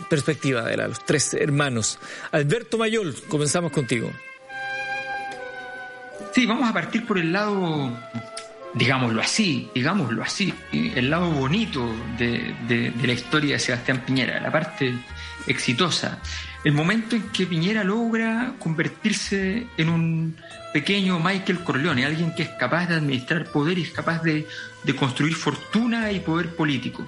perspectiva 0.10 0.64
de 0.64 0.78
los 0.78 1.04
tres 1.04 1.34
hermanos. 1.34 1.98
Alberto 2.32 2.78
Mayol, 2.78 3.16
comenzamos 3.28 3.72
contigo. 3.72 4.12
Sí, 6.34 6.46
vamos 6.46 6.70
a 6.70 6.74
partir 6.74 7.06
por 7.06 7.18
el 7.18 7.32
lado, 7.32 7.98
digámoslo 8.74 9.22
así, 9.22 9.70
digámoslo 9.74 10.22
así, 10.22 10.54
el 10.72 11.10
lado 11.10 11.30
bonito 11.32 11.86
de- 12.18 12.54
de 12.68 13.08
la 13.08 13.14
historia 13.14 13.54
de 13.54 13.60
Sebastián 13.60 14.04
Piñera, 14.06 14.40
la 14.42 14.52
parte 14.52 14.94
exitosa. 15.48 16.20
El 16.64 16.74
momento 16.74 17.16
en 17.16 17.30
que 17.30 17.46
Piñera 17.46 17.84
logra 17.84 18.54
convertirse 18.60 19.66
en 19.78 19.90
un 19.90 20.38
pequeño 20.76 21.22
Michael 21.22 21.64
Corleone, 21.64 22.06
alguien 22.06 22.36
que 22.36 22.44
es 22.44 22.50
capaz 22.50 22.88
de 22.88 22.96
administrar 22.96 23.46
poder 23.46 23.78
y 23.78 23.84
es 23.84 23.92
capaz 23.92 24.22
de, 24.24 24.46
de 24.84 24.94
construir 24.94 25.34
fortuna 25.34 26.12
y 26.12 26.20
poder 26.20 26.54
político. 26.54 27.08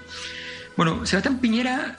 Bueno, 0.77 1.06
Sebastián 1.06 1.39
Piñera 1.39 1.98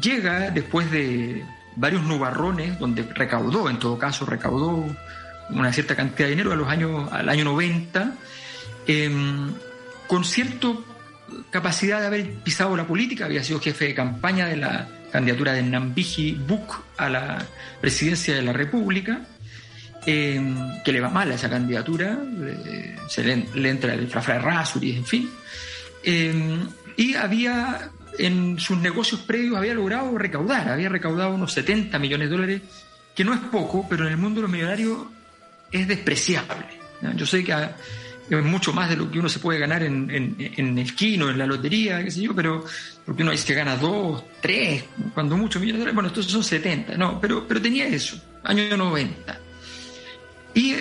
llega 0.00 0.52
después 0.52 0.88
de 0.92 1.44
varios 1.74 2.04
nubarrones, 2.04 2.78
donde 2.78 3.02
recaudó, 3.02 3.68
en 3.68 3.80
todo 3.80 3.98
caso, 3.98 4.26
recaudó 4.26 4.86
una 5.50 5.72
cierta 5.72 5.96
cantidad 5.96 6.28
de 6.28 6.36
dinero 6.36 6.52
a 6.52 6.54
los 6.54 6.68
años, 6.68 7.12
al 7.12 7.28
año 7.28 7.46
90, 7.46 8.12
em, 8.86 9.52
con 10.06 10.24
cierta 10.24 10.68
capacidad 11.50 11.98
de 12.00 12.06
haber 12.06 12.32
pisado 12.44 12.76
la 12.76 12.86
política, 12.86 13.24
había 13.24 13.42
sido 13.42 13.58
jefe 13.58 13.86
de 13.86 13.94
campaña 13.96 14.46
de 14.46 14.56
la 14.56 14.86
candidatura 15.10 15.52
de 15.52 15.64
Nambiji 15.64 16.34
Buk 16.46 16.84
a 16.96 17.08
la 17.08 17.44
presidencia 17.80 18.36
de 18.36 18.42
la 18.42 18.52
República, 18.52 19.22
em, 20.06 20.82
que 20.84 20.92
le 20.92 21.00
va 21.00 21.08
mal 21.08 21.30
a 21.30 21.34
esa 21.34 21.48
candidatura, 21.48 22.18
eh, 22.42 22.96
se 23.08 23.22
le, 23.22 23.68
entra 23.68 23.94
el 23.94 24.08
frafra 24.08 24.34
de 24.34 24.40
Rasuri, 24.40 24.96
en 24.96 25.06
fin. 25.06 25.30
Eh, 26.02 26.58
y 26.96 27.14
había, 27.14 27.90
en 28.18 28.58
sus 28.58 28.78
negocios 28.78 29.20
previos, 29.22 29.56
había 29.56 29.74
logrado 29.74 30.16
recaudar, 30.18 30.68
había 30.68 30.88
recaudado 30.88 31.34
unos 31.34 31.52
70 31.52 31.98
millones 31.98 32.28
de 32.28 32.36
dólares, 32.36 32.62
que 33.14 33.24
no 33.24 33.34
es 33.34 33.40
poco, 33.40 33.86
pero 33.88 34.06
en 34.06 34.12
el 34.12 34.18
mundo 34.18 34.40
de 34.40 34.42
los 34.42 34.50
millonarios 34.50 34.98
es 35.70 35.88
despreciable. 35.88 36.66
Yo 37.16 37.26
sé 37.26 37.42
que 37.42 37.52
es 38.38 38.44
mucho 38.44 38.72
más 38.72 38.88
de 38.88 38.96
lo 38.96 39.10
que 39.10 39.18
uno 39.18 39.28
se 39.28 39.40
puede 39.40 39.58
ganar 39.58 39.82
en, 39.82 40.08
en, 40.10 40.78
el 40.78 40.94
kino, 40.94 41.28
en 41.28 41.38
la 41.38 41.46
lotería, 41.46 42.02
qué 42.04 42.10
sé 42.10 42.22
yo, 42.22 42.34
pero 42.34 42.64
porque 43.04 43.22
uno 43.22 43.32
dice 43.32 43.46
que 43.46 43.54
gana 43.54 43.76
dos, 43.76 44.24
tres, 44.40 44.84
cuando 45.12 45.36
mucho 45.36 45.58
millones 45.58 45.78
de 45.78 45.80
dólares, 45.80 45.94
bueno, 45.94 46.08
estos 46.08 46.26
son 46.26 46.44
70, 46.44 46.96
no, 46.96 47.20
pero, 47.20 47.46
pero 47.46 47.60
tenía 47.60 47.86
eso, 47.86 48.16
año 48.44 48.76
90. 48.76 49.40
Y 50.54 50.76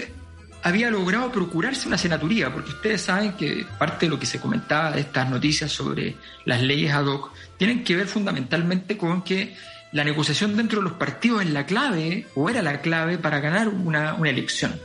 había 0.64 0.92
logrado 0.92 1.32
procurarse 1.32 1.88
una 1.88 1.98
senaturía, 1.98 2.54
porque 2.54 2.72
ustedes 2.72 3.02
saben 3.02 3.34
que 3.34 3.66
parte 3.80 4.06
de 4.06 4.12
lo 4.12 4.20
que 4.20 4.26
se 4.26 4.40
comentaba 4.40 4.92
de 4.92 5.02
estas 5.02 5.30
noticias 5.30 5.72
sobre 5.72 6.16
las 6.46 6.62
leyes 6.62 6.94
ad 6.94 7.06
hoc 7.06 7.32
tienen 7.58 7.84
que 7.84 7.96
ver 7.96 8.08
fundamentalmente 8.08 8.98
con 8.98 9.24
que 9.24 9.56
la 9.92 10.04
negociación 10.04 10.56
dentro 10.56 10.80
de 10.80 10.84
los 10.84 10.94
partidos 10.94 11.42
es 11.42 11.50
la 11.50 11.66
clave, 11.66 12.28
o 12.36 12.50
era 12.50 12.62
la 12.62 12.82
clave 12.82 13.18
para 13.18 13.40
ganar 13.40 13.68
una, 13.68 14.14
una 14.14 14.30
elección, 14.30 14.80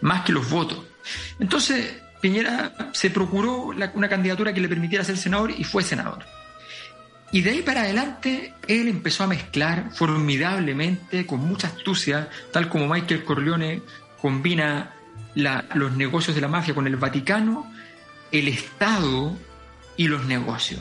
más 0.00 0.22
que 0.22 0.32
los 0.32 0.48
votos. 0.48 0.78
Entonces, 1.38 2.00
Piñera 2.20 2.72
se 2.92 3.10
procuró 3.10 3.72
una 3.94 4.08
candidatura 4.08 4.52
que 4.52 4.60
le 4.60 4.68
permitiera 4.68 5.04
ser 5.04 5.16
senador 5.16 5.50
y 5.50 5.64
fue 5.64 5.82
senador. 5.82 6.24
Y 7.30 7.42
de 7.42 7.50
ahí 7.50 7.62
para 7.62 7.82
adelante, 7.82 8.54
él 8.66 8.88
empezó 8.88 9.24
a 9.24 9.26
mezclar 9.26 9.90
formidablemente, 9.92 11.26
con 11.26 11.40
mucha 11.40 11.68
astucia, 11.68 12.30
tal 12.52 12.70
como 12.70 12.88
Michael 12.88 13.24
Corleone 13.24 13.82
combina 14.20 14.94
los 15.34 15.92
negocios 15.96 16.34
de 16.34 16.42
la 16.42 16.48
mafia 16.48 16.74
con 16.74 16.86
el 16.86 16.96
Vaticano, 16.96 17.70
el 18.32 18.48
Estado 18.48 19.36
y 19.96 20.08
los 20.08 20.24
negocios. 20.26 20.80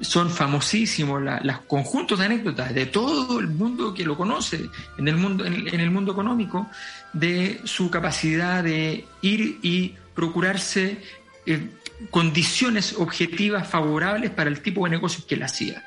Son 0.00 0.28
famosísimos 0.28 1.22
los 1.42 1.58
conjuntos 1.60 2.18
de 2.18 2.24
anécdotas 2.24 2.74
de 2.74 2.86
todo 2.86 3.38
el 3.38 3.48
mundo 3.48 3.94
que 3.94 4.04
lo 4.04 4.16
conoce, 4.16 4.68
en 4.98 5.08
el 5.08 5.16
mundo, 5.16 5.44
en, 5.44 5.68
en 5.68 5.80
el 5.80 5.90
mundo 5.90 6.12
económico, 6.12 6.68
de 7.12 7.60
su 7.64 7.90
capacidad 7.90 8.64
de 8.64 9.06
ir 9.22 9.58
y 9.62 9.94
procurarse 10.14 11.00
eh, 11.46 11.70
condiciones 12.10 12.94
objetivas 12.98 13.68
favorables 13.68 14.30
para 14.30 14.50
el 14.50 14.60
tipo 14.60 14.84
de 14.84 14.90
negocios 14.90 15.24
que 15.24 15.36
él 15.36 15.42
hacía. 15.42 15.84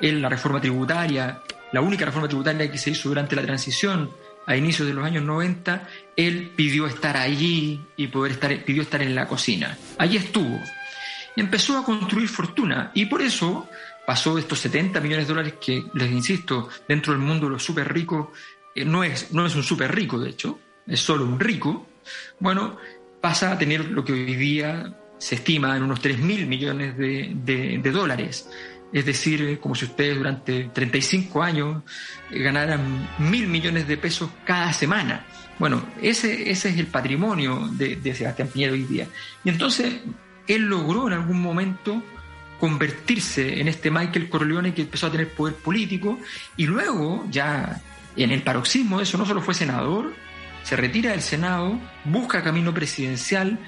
Él, 0.00 0.20
la 0.20 0.28
reforma 0.28 0.60
tributaria, 0.60 1.40
la 1.72 1.80
única 1.80 2.04
reforma 2.04 2.28
tributaria 2.28 2.70
que 2.70 2.78
se 2.78 2.90
hizo 2.90 3.08
durante 3.08 3.34
la 3.36 3.42
transición 3.42 4.10
a 4.46 4.56
inicios 4.56 4.86
de 4.86 4.94
los 4.94 5.04
años 5.04 5.24
90, 5.24 5.88
él 6.16 6.52
pidió 6.54 6.86
estar 6.86 7.16
allí 7.16 7.84
y 7.96 8.06
poder 8.06 8.32
estar, 8.32 8.64
pidió 8.64 8.82
estar 8.82 9.02
en 9.02 9.14
la 9.14 9.26
cocina. 9.26 9.76
Allí 9.98 10.16
estuvo. 10.16 10.60
Empezó 11.34 11.76
a 11.76 11.84
construir 11.84 12.28
fortuna. 12.28 12.92
Y 12.94 13.06
por 13.06 13.20
eso 13.20 13.68
pasó 14.06 14.38
estos 14.38 14.60
70 14.60 15.00
millones 15.00 15.26
de 15.26 15.34
dólares 15.34 15.54
que, 15.60 15.84
les 15.94 16.10
insisto, 16.10 16.68
dentro 16.88 17.12
del 17.12 17.20
mundo 17.20 17.46
de 17.46 17.52
los 17.52 17.64
súper 17.64 17.92
ricos, 17.92 18.28
eh, 18.74 18.84
no, 18.84 19.02
es, 19.02 19.32
no 19.32 19.44
es 19.44 19.54
un 19.56 19.64
súper 19.64 19.94
rico, 19.94 20.18
de 20.18 20.30
hecho, 20.30 20.60
es 20.86 21.00
solo 21.00 21.24
un 21.24 21.40
rico. 21.40 21.88
Bueno, 22.38 22.78
pasa 23.20 23.52
a 23.52 23.58
tener 23.58 23.86
lo 23.90 24.04
que 24.04 24.12
hoy 24.12 24.36
día 24.36 24.96
se 25.18 25.34
estima 25.34 25.76
en 25.76 25.82
unos 25.82 26.00
3 26.00 26.18
mil 26.20 26.46
millones 26.46 26.96
de 26.96 27.90
dólares. 27.92 28.48
Es 28.92 29.04
decir, 29.04 29.58
como 29.60 29.74
si 29.74 29.84
ustedes 29.84 30.16
durante 30.16 30.70
35 30.72 31.42
años 31.42 31.82
eh, 32.30 32.38
ganaran 32.40 33.08
mil 33.18 33.46
millones 33.48 33.86
de 33.88 33.96
pesos 33.96 34.30
cada 34.44 34.72
semana. 34.72 35.26
Bueno, 35.58 35.84
ese, 36.00 36.50
ese 36.50 36.68
es 36.68 36.78
el 36.78 36.86
patrimonio 36.86 37.68
de, 37.72 37.96
de 37.96 38.14
Sebastián 38.14 38.48
Piñera 38.48 38.72
hoy 38.72 38.84
día. 38.84 39.08
Y 39.44 39.48
entonces 39.48 40.00
él 40.46 40.62
logró 40.62 41.06
en 41.08 41.14
algún 41.14 41.40
momento 41.40 42.02
convertirse 42.60 43.60
en 43.60 43.68
este 43.68 43.90
Michael 43.90 44.28
Corleone 44.28 44.74
que 44.74 44.82
empezó 44.82 45.06
a 45.06 45.12
tener 45.12 45.28
poder 45.30 45.54
político 45.56 46.18
y 46.56 46.66
luego 46.66 47.26
ya 47.30 47.80
en 48.16 48.30
el 48.30 48.42
paroxismo 48.42 48.98
de 48.98 49.02
eso 49.02 49.18
no 49.18 49.26
solo 49.26 49.42
fue 49.42 49.54
senador, 49.54 50.14
se 50.62 50.76
retira 50.76 51.10
del 51.10 51.22
Senado, 51.22 51.78
busca 52.04 52.42
camino 52.42 52.72
presidencial, 52.72 53.58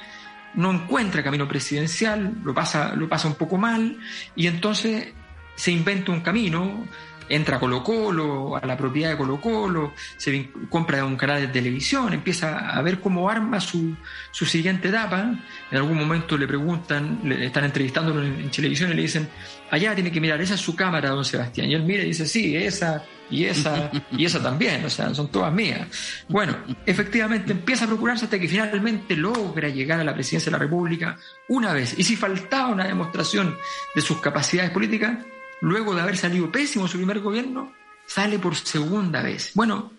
no 0.59 0.73
encuentra 0.73 1.23
camino 1.23 1.47
presidencial, 1.47 2.35
lo 2.43 2.53
pasa, 2.53 2.93
lo 2.97 3.09
pasa 3.09 3.29
un 3.29 3.37
poco 3.37 3.57
mal 3.57 3.97
y 4.35 4.49
entonces 4.49 5.15
se 5.55 5.71
inventa 5.71 6.11
un 6.11 6.21
camino, 6.21 6.85
entra 7.29 7.57
a 7.57 7.61
Colo 7.61 7.83
Colo, 7.83 8.57
a 8.57 8.67
la 8.67 8.77
propiedad 8.77 9.11
de 9.11 9.17
Colo 9.17 9.41
Colo, 9.41 9.93
se 10.17 10.51
compra 10.69 11.05
un 11.05 11.17
canal 11.17 11.41
de 11.41 11.49
televisión, 11.49 12.13
empieza 12.13 12.71
a 12.71 12.83
ver 12.83 13.01
cómo 13.01 13.29
arma 13.29 13.61
su, 13.61 13.97
su 14.31 14.47
siguiente 14.47 14.89
etapa. 14.89 15.35
En 15.71 15.77
algún 15.77 15.99
momento 15.99 16.37
le 16.37 16.47
preguntan, 16.47 17.21
le 17.25 17.47
están 17.47 17.65
entrevistándolo 17.65 18.23
en, 18.23 18.41
en 18.41 18.51
televisión 18.51 18.91
y 18.93 18.95
le 18.95 19.03
dicen, 19.03 19.29
allá 19.71 19.95
tiene 19.95 20.11
que 20.11 20.21
mirar, 20.21 20.41
esa 20.41 20.55
es 20.55 20.61
su 20.61 20.75
cámara, 20.75 21.11
don 21.11 21.25
Sebastián. 21.25 21.71
Y 21.71 21.75
él 21.75 21.83
mira 21.83 22.03
y 22.03 22.07
dice, 22.07 22.27
sí, 22.27 22.57
esa 22.57 23.05
y 23.31 23.45
esa 23.45 23.91
y 24.11 24.25
esa 24.25 24.43
también, 24.43 24.85
o 24.85 24.91
sea, 24.91 25.15
son 25.15 25.29
todas 25.29 25.53
mías. 25.53 25.87
Bueno, 26.29 26.57
efectivamente 26.87 27.53
empieza 27.53 27.85
a 27.85 27.89
procurarse 27.89 28.25
hasta 28.25 28.39
que 28.39 28.49
finalmente 28.49 29.17
logra 29.17 29.69
llegar 29.69 30.01
a 30.01 30.05
la 30.05 30.15
presidencia 30.15 30.51
de 30.51 30.53
la 30.53 30.63
República 30.63 31.19
una 31.49 31.73
vez. 31.73 31.95
Y 31.99 32.05
si 32.05 32.17
faltaba 32.17 32.69
una 32.69 32.87
demostración 32.87 33.57
de 33.95 34.01
sus 34.01 34.21
capacidades 34.21 34.71
políticas, 34.71 35.19
luego 35.61 35.95
de 35.95 36.03
haber 36.03 36.17
salido 36.17 36.51
pésimo 36.51 36.89
su 36.89 36.97
primer 36.99 37.21
gobierno, 37.21 37.73
sale 38.07 38.39
por 38.39 38.57
segunda 38.57 39.23
vez. 39.23 39.53
Bueno, 39.55 39.93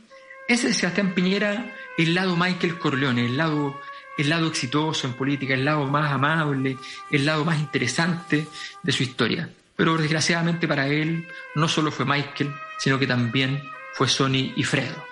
ese 0.47 0.69
es 0.69 0.77
Sebastián 0.77 1.13
Piñera, 1.13 1.75
el 1.97 2.15
lado 2.15 2.35
Michael 2.35 2.79
Corleone, 2.79 3.25
el 3.25 3.37
lado, 3.37 3.79
el 4.17 4.29
lado 4.29 4.47
exitoso 4.47 5.07
en 5.07 5.13
política, 5.13 5.53
el 5.53 5.65
lado 5.65 5.85
más 5.85 6.11
amable, 6.11 6.77
el 7.11 7.25
lado 7.25 7.45
más 7.45 7.59
interesante 7.59 8.47
de 8.81 8.91
su 8.91 9.03
historia. 9.03 9.49
Pero 9.75 9.97
desgraciadamente 9.97 10.67
para 10.67 10.87
él 10.87 11.27
no 11.55 11.67
solo 11.67 11.91
fue 11.91 12.05
Michael, 12.05 12.53
sino 12.79 12.99
que 12.99 13.07
también 13.07 13.63
fue 13.93 14.07
Sony 14.07 14.53
y 14.55 14.63
Fredo. 14.63 15.08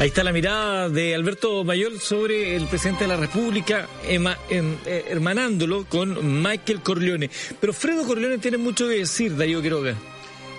Ahí 0.00 0.08
está 0.08 0.24
la 0.24 0.32
mirada 0.32 0.88
de 0.88 1.14
Alberto 1.14 1.62
Mayor 1.64 1.98
sobre 2.00 2.56
el 2.56 2.66
presidente 2.66 3.04
de 3.04 3.08
la 3.08 3.16
República, 3.16 3.88
ema- 4.08 4.36
em- 4.50 4.76
eh, 4.86 5.04
hermanándolo 5.08 5.84
con 5.86 6.42
Michael 6.42 6.80
Corleone. 6.80 7.30
Pero 7.60 7.72
Fredo 7.72 8.04
Corleone 8.04 8.38
tiene 8.38 8.58
mucho 8.58 8.88
que 8.88 8.96
decir, 8.98 9.36
Darío 9.36 9.62
Quiroga. 9.62 9.94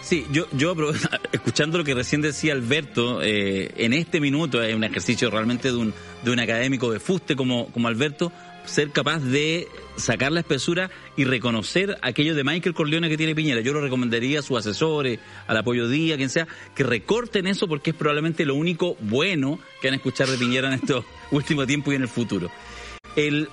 Sí, 0.01 0.25
yo, 0.31 0.47
yo 0.53 0.73
escuchando 1.33 1.77
lo 1.77 1.83
que 1.83 1.93
recién 1.93 2.21
decía 2.21 2.53
Alberto, 2.53 3.21
eh, 3.21 3.71
en 3.77 3.93
este 3.93 4.19
minuto 4.21 4.63
es 4.63 4.73
un 4.73 4.83
ejercicio 4.83 5.29
realmente 5.29 5.67
de 5.69 5.75
un, 5.77 5.93
de 6.23 6.31
un 6.31 6.39
académico 6.39 6.91
de 6.91 6.99
fuste 6.99 7.35
como, 7.35 7.67
como 7.71 7.87
Alberto, 7.87 8.31
ser 8.65 8.91
capaz 8.91 9.19
de 9.19 9.67
sacar 9.95 10.31
la 10.31 10.41
espesura 10.41 10.89
y 11.15 11.23
reconocer 11.23 11.97
aquello 12.01 12.35
de 12.35 12.43
Michael 12.43 12.75
Corleone 12.75 13.09
que 13.09 13.17
tiene 13.17 13.35
Piñera. 13.35 13.61
Yo 13.61 13.73
lo 13.73 13.81
recomendaría 13.81 14.39
a 14.39 14.41
sus 14.41 14.57
asesores, 14.57 15.19
al 15.47 15.57
apoyo 15.57 15.87
Día, 15.87 16.17
quien 16.17 16.29
sea, 16.29 16.47
que 16.73 16.83
recorten 16.83 17.47
eso 17.47 17.67
porque 17.67 17.91
es 17.91 17.95
probablemente 17.95 18.45
lo 18.45 18.55
único 18.55 18.95
bueno 18.99 19.59
que 19.81 19.87
van 19.87 19.93
a 19.93 19.97
escuchar 19.97 20.27
de 20.27 20.37
Piñera 20.37 20.67
en 20.67 20.75
estos 20.75 21.05
últimos 21.31 21.67
tiempos 21.67 21.93
y 21.93 21.95
en 21.95 22.01
el 22.01 22.07
futuro. 22.07 22.49
El, 23.15 23.47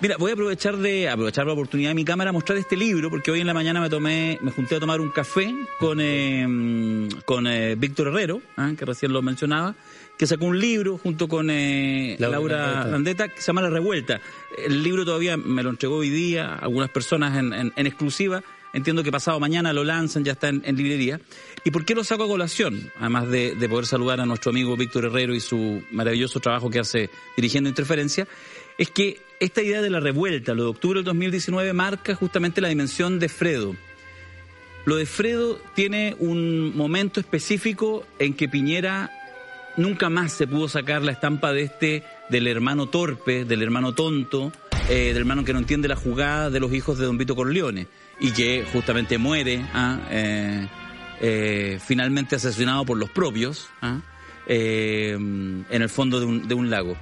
mira, 0.00 0.16
voy 0.18 0.30
a 0.30 0.34
aprovechar 0.34 0.76
de 0.76 1.08
aprovechar 1.08 1.46
la 1.46 1.52
oportunidad 1.52 1.90
de 1.90 1.94
mi 1.94 2.04
cámara 2.04 2.30
a 2.30 2.32
mostrar 2.32 2.58
este 2.58 2.76
libro, 2.76 3.08
porque 3.08 3.30
hoy 3.30 3.40
en 3.40 3.46
la 3.46 3.54
mañana 3.54 3.80
me 3.80 3.88
tomé, 3.88 4.38
me 4.42 4.50
junté 4.50 4.76
a 4.76 4.80
tomar 4.80 5.00
un 5.00 5.10
café 5.10 5.54
con 5.78 5.98
eh, 6.00 7.08
con 7.24 7.46
eh, 7.46 7.74
Víctor 7.76 8.08
Herrero, 8.08 8.42
ah, 8.56 8.72
que 8.76 8.84
recién 8.84 9.12
lo 9.12 9.22
mencionaba, 9.22 9.74
que 10.18 10.26
sacó 10.26 10.46
un 10.46 10.58
libro 10.58 10.98
junto 10.98 11.28
con 11.28 11.50
eh, 11.50 12.16
Laura 12.18 12.56
Laura, 12.58 12.86
Landeta. 12.86 13.28
Que 13.28 13.40
se 13.40 13.46
llama 13.48 13.62
La 13.62 13.70
Revuelta. 13.70 14.20
El 14.56 14.82
libro 14.82 15.04
todavía 15.04 15.36
me 15.36 15.62
lo 15.62 15.70
entregó 15.70 15.96
hoy 15.96 16.10
día 16.10 16.54
algunas 16.54 16.90
personas 16.90 17.36
en, 17.38 17.52
en- 17.52 17.72
en 17.76 17.86
exclusiva. 17.86 18.42
Entiendo 18.72 19.02
que 19.02 19.10
pasado 19.10 19.40
mañana 19.40 19.72
lo 19.72 19.84
lanzan, 19.84 20.22
ya 20.24 20.32
está 20.32 20.48
en, 20.48 20.60
en 20.64 20.76
librería. 20.76 21.18
¿Y 21.64 21.70
por 21.70 21.84
qué 21.86 21.94
lo 21.94 22.04
saco 22.04 22.24
a 22.24 22.28
colación? 22.28 22.90
Además 23.00 23.28
de, 23.30 23.54
de 23.54 23.68
poder 23.68 23.86
saludar 23.86 24.20
a 24.20 24.26
nuestro 24.26 24.50
amigo 24.50 24.76
Víctor 24.76 25.06
Herrero 25.06 25.34
y 25.34 25.40
su 25.40 25.82
maravilloso 25.92 26.40
trabajo 26.40 26.68
que 26.68 26.80
hace 26.80 27.08
dirigiendo 27.36 27.68
Interferencia, 27.70 28.26
es 28.76 28.90
que 28.90 29.20
esta 29.40 29.62
idea 29.62 29.80
de 29.80 29.88
la 29.88 30.00
revuelta, 30.00 30.52
lo 30.54 30.64
de 30.64 30.68
octubre 30.70 30.98
del 30.98 31.04
2019, 31.04 31.72
marca 31.72 32.14
justamente 32.14 32.60
la 32.60 32.68
dimensión 32.68 33.18
de 33.18 33.28
Fredo. 33.30 33.74
Lo 34.84 34.96
de 34.96 35.06
Fredo 35.06 35.58
tiene 35.74 36.14
un 36.18 36.76
momento 36.76 37.18
específico 37.20 38.06
en 38.18 38.34
que 38.34 38.48
Piñera 38.48 39.10
nunca 39.76 40.10
más 40.10 40.32
se 40.32 40.46
pudo 40.46 40.68
sacar 40.68 41.02
la 41.02 41.12
estampa 41.12 41.52
de 41.52 41.62
este, 41.62 42.02
del 42.28 42.46
hermano 42.46 42.86
torpe, 42.86 43.44
del 43.44 43.62
hermano 43.62 43.92
tonto, 43.92 44.52
eh, 44.88 45.08
del 45.08 45.18
hermano 45.18 45.44
que 45.44 45.52
no 45.52 45.58
entiende 45.58 45.88
la 45.88 45.96
jugada 45.96 46.50
de 46.50 46.60
los 46.60 46.72
hijos 46.72 46.98
de 46.98 47.06
Don 47.06 47.18
Vito 47.18 47.34
Corleone 47.34 47.88
y 48.20 48.30
que 48.30 48.64
justamente 48.72 49.18
muere 49.18 49.64
ah, 49.74 49.98
eh, 50.10 50.66
eh, 51.20 51.78
finalmente 51.84 52.36
asesinado 52.36 52.84
por 52.84 52.96
los 52.96 53.10
propios 53.10 53.68
ah, 53.82 54.00
en 54.48 55.66
el 55.68 55.88
fondo 55.88 56.20
de 56.20 56.26
un, 56.26 56.48
de 56.48 56.54
un 56.54 56.70
lago. 56.70 56.96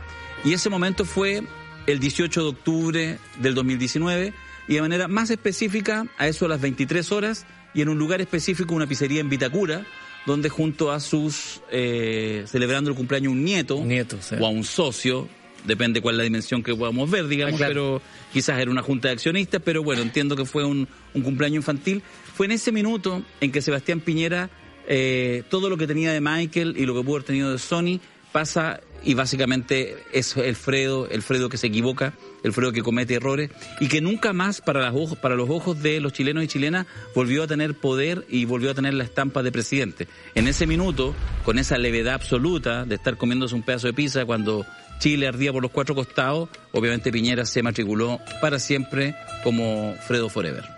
Y 0.44 0.54
ese 0.54 0.70
momento 0.70 1.04
fue 1.04 1.42
el 1.86 2.00
18 2.00 2.42
de 2.42 2.48
octubre 2.48 3.18
del 3.38 3.54
2019 3.54 4.32
y 4.66 4.74
de 4.74 4.80
manera 4.80 5.08
más 5.08 5.30
específica 5.30 6.06
a 6.16 6.26
eso 6.26 6.46
a 6.46 6.48
las 6.48 6.60
23 6.60 7.12
horas 7.12 7.46
y 7.74 7.82
en 7.82 7.88
un 7.88 7.98
lugar 7.98 8.20
específico, 8.20 8.74
una 8.74 8.86
pizzería 8.86 9.20
en 9.20 9.28
Vitacura, 9.28 9.84
donde 10.26 10.48
junto 10.48 10.90
a 10.90 11.00
sus, 11.00 11.60
eh, 11.70 12.44
celebrando 12.46 12.90
el 12.90 12.96
cumpleaños 12.96 13.32
un 13.32 13.44
nieto, 13.44 13.76
Un 13.76 13.88
nieto, 13.88 14.16
sí. 14.20 14.36
o 14.40 14.46
a 14.46 14.50
un 14.50 14.64
socio, 14.64 15.28
depende 15.64 16.00
cuál 16.00 16.14
es 16.14 16.18
la 16.18 16.24
dimensión 16.24 16.62
que 16.62 16.74
podamos 16.74 17.10
ver, 17.10 17.26
digamos, 17.28 17.54
Ah, 17.54 17.56
claro. 17.58 17.72
pero 17.74 18.02
quizás 18.32 18.58
era 18.60 18.70
una 18.70 18.82
junta 18.82 19.08
de 19.08 19.14
accionistas, 19.14 19.60
pero 19.64 19.82
bueno, 19.82 20.02
entiendo 20.02 20.34
que 20.36 20.44
fue 20.44 20.64
un, 20.64 20.88
un 21.14 21.22
cumpleaños 21.22 21.56
infantil. 21.58 22.02
Fue 22.34 22.46
en 22.46 22.52
ese 22.52 22.72
minuto 22.72 23.22
en 23.40 23.52
que 23.52 23.60
Sebastián 23.62 24.00
Piñera, 24.00 24.50
eh, 24.86 25.42
todo 25.50 25.70
lo 25.70 25.76
que 25.76 25.86
tenía 25.86 26.12
de 26.12 26.20
Michael 26.20 26.74
y 26.76 26.84
lo 26.86 26.94
que 26.94 27.02
pudo 27.02 27.16
haber 27.16 27.26
tenido 27.26 27.52
de 27.52 27.58
Sony, 27.58 28.00
pasa 28.34 28.80
y 29.04 29.14
básicamente 29.14 29.96
es 30.12 30.36
el 30.36 30.56
Fredo, 30.56 31.08
el 31.08 31.22
Fredo 31.22 31.48
que 31.48 31.56
se 31.56 31.68
equivoca, 31.68 32.14
el 32.42 32.52
Fredo 32.52 32.72
que 32.72 32.82
comete 32.82 33.14
errores 33.14 33.50
y 33.78 33.86
que 33.86 34.00
nunca 34.00 34.32
más 34.32 34.60
para, 34.60 34.80
las 34.80 34.92
ojos, 34.92 35.16
para 35.16 35.36
los 35.36 35.48
ojos 35.48 35.80
de 35.80 36.00
los 36.00 36.12
chilenos 36.12 36.42
y 36.42 36.48
chilenas 36.48 36.86
volvió 37.14 37.44
a 37.44 37.46
tener 37.46 37.74
poder 37.74 38.26
y 38.28 38.44
volvió 38.44 38.72
a 38.72 38.74
tener 38.74 38.92
la 38.94 39.04
estampa 39.04 39.44
de 39.44 39.52
presidente. 39.52 40.08
En 40.34 40.48
ese 40.48 40.66
minuto, 40.66 41.14
con 41.44 41.60
esa 41.60 41.78
levedad 41.78 42.14
absoluta 42.14 42.84
de 42.84 42.96
estar 42.96 43.16
comiéndose 43.16 43.54
un 43.54 43.62
pedazo 43.62 43.86
de 43.86 43.92
pizza 43.92 44.24
cuando 44.24 44.66
Chile 44.98 45.28
ardía 45.28 45.52
por 45.52 45.62
los 45.62 45.70
cuatro 45.70 45.94
costados, 45.94 46.48
obviamente 46.72 47.12
Piñera 47.12 47.46
se 47.46 47.62
matriculó 47.62 48.18
para 48.40 48.58
siempre 48.58 49.14
como 49.44 49.94
Fredo 50.08 50.28
Forever. 50.28 50.73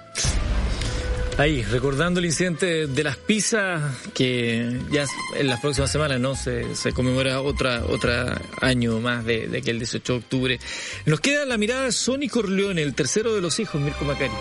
Ahí, 1.38 1.62
recordando 1.64 2.18
el 2.18 2.26
incidente 2.26 2.86
de 2.86 3.04
las 3.04 3.18
pizzas, 3.18 3.82
que 4.14 4.80
ya 4.90 5.04
en 5.36 5.46
las 5.48 5.60
próximas 5.60 5.92
semanas 5.92 6.18
no 6.18 6.34
se, 6.34 6.74
se 6.74 6.94
conmemora 6.94 7.42
otra 7.42 7.84
otra 7.84 8.40
año 8.62 9.00
más 9.00 9.22
de, 9.26 9.54
aquel 9.58 9.78
18 9.78 10.12
de 10.14 10.18
octubre. 10.18 10.60
Nos 11.04 11.20
queda 11.20 11.44
la 11.44 11.58
mirada 11.58 11.84
de 11.84 11.92
Sonny 11.92 12.30
Corleone, 12.30 12.80
el 12.80 12.94
tercero 12.94 13.34
de 13.34 13.42
los 13.42 13.58
hijos, 13.60 13.78
Mirko 13.78 14.06
Macari. 14.06 14.32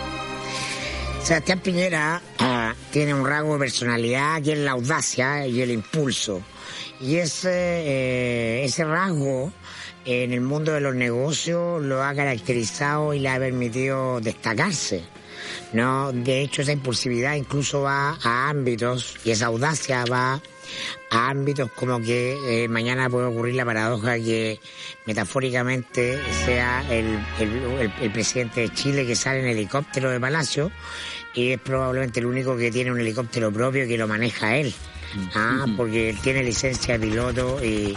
Sebastián 1.22 1.60
Piñera 1.60 2.22
ah, 2.38 2.74
tiene 2.90 3.12
un 3.12 3.26
rasgo 3.26 3.54
de 3.54 3.58
personalidad 3.58 4.40
que 4.42 4.52
es 4.52 4.58
la 4.58 4.70
audacia 4.70 5.46
y 5.46 5.60
el 5.60 5.72
impulso. 5.72 6.40
Y 6.98 7.16
ese, 7.16 7.50
eh, 7.50 8.64
ese 8.64 8.84
rasgo 8.84 9.52
en 10.06 10.32
el 10.32 10.40
mundo 10.40 10.72
de 10.72 10.80
los 10.80 10.94
negocios 10.94 11.82
lo 11.82 12.02
ha 12.02 12.14
caracterizado 12.14 13.12
y 13.12 13.18
le 13.18 13.28
ha 13.28 13.38
permitido 13.38 14.18
destacarse. 14.22 15.04
No, 15.72 16.12
de 16.12 16.42
hecho 16.42 16.62
esa 16.62 16.72
impulsividad 16.72 17.34
incluso 17.34 17.82
va 17.82 18.16
a 18.22 18.48
ámbitos 18.48 19.16
y 19.24 19.30
esa 19.32 19.46
audacia 19.46 20.04
va 20.10 20.40
a 21.10 21.28
ámbitos 21.30 21.70
como 21.72 22.00
que 22.00 22.36
eh, 22.64 22.68
mañana 22.68 23.10
puede 23.10 23.26
ocurrir 23.26 23.54
la 23.56 23.64
paradoja 23.64 24.16
que 24.16 24.60
metafóricamente 25.06 26.18
sea 26.44 26.84
el, 26.90 27.18
el- 27.40 27.62
el- 27.80 27.92
el 28.00 28.10
presidente 28.12 28.60
de 28.62 28.68
Chile 28.74 29.06
que 29.06 29.16
sale 29.16 29.40
en 29.40 29.46
helicóptero 29.48 30.10
de 30.10 30.20
Palacio 30.20 30.70
y 31.34 31.50
es 31.52 31.60
probablemente 31.60 32.20
el 32.20 32.26
único 32.26 32.56
que 32.56 32.70
tiene 32.70 32.92
un 32.92 33.00
helicóptero 33.00 33.52
propio 33.52 33.86
que 33.86 33.98
lo 33.98 34.06
maneja 34.08 34.56
él. 34.56 34.72
Ah, 35.34 35.66
porque 35.76 36.10
él 36.10 36.18
tiene 36.20 36.42
licencia 36.42 36.98
de 36.98 37.06
piloto 37.06 37.62
y, 37.62 37.96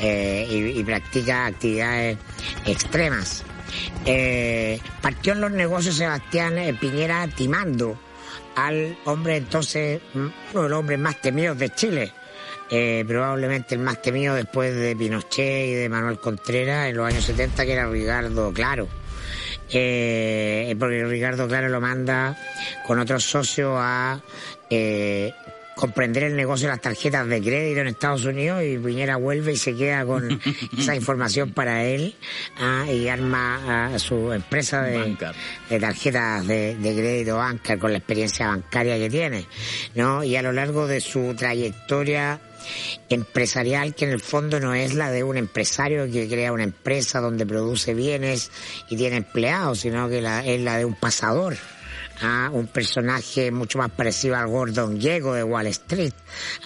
eh, 0.00 0.46
y- 0.50 0.78
y 0.80 0.84
practica 0.84 1.46
actividades 1.46 2.18
extremas. 2.66 3.44
Eh, 4.04 4.80
partió 5.00 5.32
en 5.32 5.40
los 5.40 5.50
negocios 5.50 5.96
Sebastián 5.96 6.58
eh, 6.58 6.74
Piñera 6.74 7.26
timando 7.28 7.98
al 8.56 8.96
hombre 9.04 9.36
entonces, 9.36 10.00
mm, 10.14 10.26
uno 10.52 10.62
de 10.62 10.68
los 10.68 10.78
hombres 10.78 10.98
más 10.98 11.20
temidos 11.20 11.58
de 11.58 11.70
Chile. 11.70 12.12
Eh, 12.70 13.04
probablemente 13.06 13.74
el 13.74 13.80
más 13.80 14.02
temido 14.02 14.34
después 14.34 14.74
de 14.74 14.94
Pinochet 14.94 15.68
y 15.68 15.74
de 15.74 15.88
Manuel 15.88 16.18
Contreras 16.18 16.88
en 16.88 16.96
los 16.96 17.06
años 17.06 17.24
70, 17.24 17.64
que 17.64 17.72
era 17.72 17.88
Ricardo 17.88 18.52
Claro. 18.52 18.88
Porque 19.66 21.04
Ricardo 21.06 21.48
Claro 21.48 21.68
lo 21.68 21.80
manda 21.80 22.36
con 22.86 22.98
otros 22.98 23.24
socios 23.24 23.74
a 23.78 24.20
comprender 25.78 26.24
el 26.24 26.34
negocio 26.34 26.66
de 26.66 26.72
las 26.72 26.82
tarjetas 26.82 27.28
de 27.28 27.40
crédito 27.40 27.80
en 27.80 27.86
Estados 27.86 28.24
Unidos 28.24 28.64
y 28.64 28.76
Piñera 28.78 29.14
vuelve 29.16 29.52
y 29.52 29.56
se 29.56 29.76
queda 29.76 30.04
con 30.04 30.40
esa 30.78 30.96
información 30.96 31.52
para 31.52 31.84
él 31.84 32.16
ah, 32.58 32.84
y 32.90 33.06
arma 33.06 33.94
a 33.94 33.98
su 34.00 34.32
empresa 34.32 34.82
de, 34.82 34.98
Bancar. 34.98 35.36
de 35.70 35.78
tarjetas 35.78 36.46
de, 36.48 36.74
de 36.74 36.94
crédito 36.94 37.36
banca 37.36 37.78
con 37.78 37.92
la 37.92 37.98
experiencia 37.98 38.48
bancaria 38.48 38.98
que 38.98 39.08
tiene, 39.08 39.46
¿no? 39.94 40.24
Y 40.24 40.34
a 40.34 40.42
lo 40.42 40.52
largo 40.52 40.88
de 40.88 41.00
su 41.00 41.34
trayectoria 41.36 42.40
empresarial, 43.08 43.94
que 43.94 44.04
en 44.04 44.10
el 44.10 44.20
fondo 44.20 44.58
no 44.58 44.74
es 44.74 44.94
la 44.94 45.12
de 45.12 45.22
un 45.22 45.36
empresario 45.36 46.10
que 46.10 46.28
crea 46.28 46.52
una 46.52 46.64
empresa 46.64 47.20
donde 47.20 47.46
produce 47.46 47.94
bienes 47.94 48.50
y 48.88 48.96
tiene 48.96 49.18
empleados, 49.18 49.80
sino 49.80 50.08
que 50.08 50.20
la, 50.20 50.44
es 50.44 50.60
la 50.60 50.76
de 50.76 50.84
un 50.84 50.94
pasador. 50.94 51.56
A 52.20 52.50
un 52.52 52.66
personaje 52.66 53.50
mucho 53.50 53.78
más 53.78 53.90
parecido 53.90 54.36
al 54.36 54.48
Gordon 54.48 54.98
Diego 54.98 55.34
de 55.34 55.42
Wall 55.42 55.66
Street, 55.68 56.12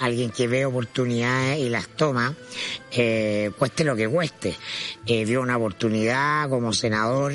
alguien 0.01 0.31
que 0.31 0.49
ve 0.49 0.65
oportunidades 0.65 1.59
y 1.59 1.69
las 1.69 1.89
toma, 1.89 2.35
eh, 2.91 3.51
cueste 3.59 3.85
lo 3.85 3.97
que 3.97 4.09
cueste. 4.09 4.57
Eh, 5.07 5.25
vio 5.25 5.43
una 5.43 5.57
oportunidad 5.57 6.49
como 6.49 6.73
senador 6.73 7.35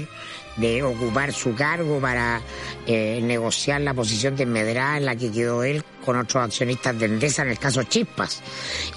de 0.58 0.84
ocupar 0.84 1.32
su 1.34 1.56
cargo 1.56 2.00
para 2.00 2.42
eh, 2.88 3.20
negociar 3.22 3.82
la 3.82 3.94
posición 3.94 4.36
de 4.36 4.46
Medra 4.46 4.98
en 4.98 5.06
la 5.06 5.16
que 5.16 5.32
quedó 5.32 5.64
él 5.64 5.84
con 6.04 6.18
otros 6.18 6.44
accionistas 6.44 6.98
de 6.98 7.06
Endesa 7.06 7.44
en 7.44 7.50
el 7.50 7.60
caso 7.60 7.84
Chispas. 7.84 8.42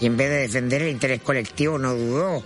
Y 0.00 0.06
en 0.06 0.16
vez 0.16 0.30
de 0.30 0.36
defender 0.38 0.82
el 0.82 0.88
interés 0.88 1.20
colectivo 1.20 1.78
no 1.78 1.94
dudó 1.94 2.42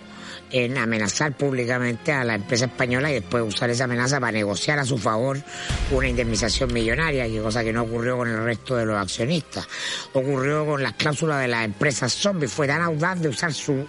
en 0.56 0.78
amenazar 0.78 1.32
públicamente 1.32 2.12
a 2.12 2.22
la 2.22 2.36
empresa 2.36 2.66
española 2.66 3.10
y 3.10 3.14
después 3.14 3.42
usar 3.42 3.70
esa 3.70 3.84
amenaza 3.84 4.20
para 4.20 4.30
negociar 4.30 4.78
a 4.78 4.84
su 4.84 4.96
favor 4.96 5.36
una 5.90 6.08
indemnización 6.08 6.72
millonaria, 6.72 7.26
que 7.26 7.40
cosa 7.40 7.64
que 7.64 7.72
no 7.72 7.82
ocurrió 7.82 8.18
con 8.18 8.28
el 8.28 8.44
resto 8.44 8.76
de 8.76 8.86
los 8.86 8.96
accionistas. 8.96 9.66
Ocurrió 10.12 10.64
con 10.64 10.80
las 10.80 10.92
cláusulas 10.92 11.40
de 11.40 11.48
las 11.48 11.64
empresas 11.64 12.12
zombies. 12.12 12.52
Fue 12.52 12.68
tan 12.68 12.82
audaz 12.82 13.20
de 13.20 13.30
usar 13.30 13.52
su 13.52 13.72
eh, 13.72 13.84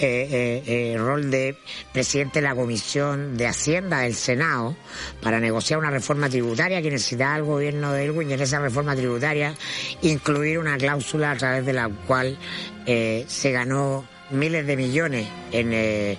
eh, 0.00 0.62
eh, 0.66 0.98
rol 0.98 1.30
de 1.30 1.56
presidente 1.94 2.42
de 2.42 2.46
la 2.46 2.54
Comisión 2.54 3.38
de 3.38 3.46
Hacienda 3.46 4.00
del 4.00 4.14
Senado 4.14 4.76
para 5.22 5.40
negociar 5.40 5.78
una 5.78 5.90
reforma 5.90 6.28
tributaria 6.28 6.82
que 6.82 6.90
necesitaba 6.90 7.36
el 7.36 7.44
gobierno 7.44 7.90
de 7.90 8.04
Elwin 8.04 8.28
y 8.28 8.34
en 8.34 8.42
esa 8.42 8.58
reforma 8.58 8.94
tributaria 8.94 9.54
incluir 10.02 10.58
una 10.58 10.76
cláusula 10.76 11.30
a 11.30 11.36
través 11.38 11.64
de 11.64 11.72
la 11.72 11.88
cual 11.88 12.36
se 12.84 13.52
ganó 13.52 14.04
miles 14.32 14.66
de 14.66 14.76
millones 14.76 15.28
en 15.52 15.72
eh, 15.72 16.18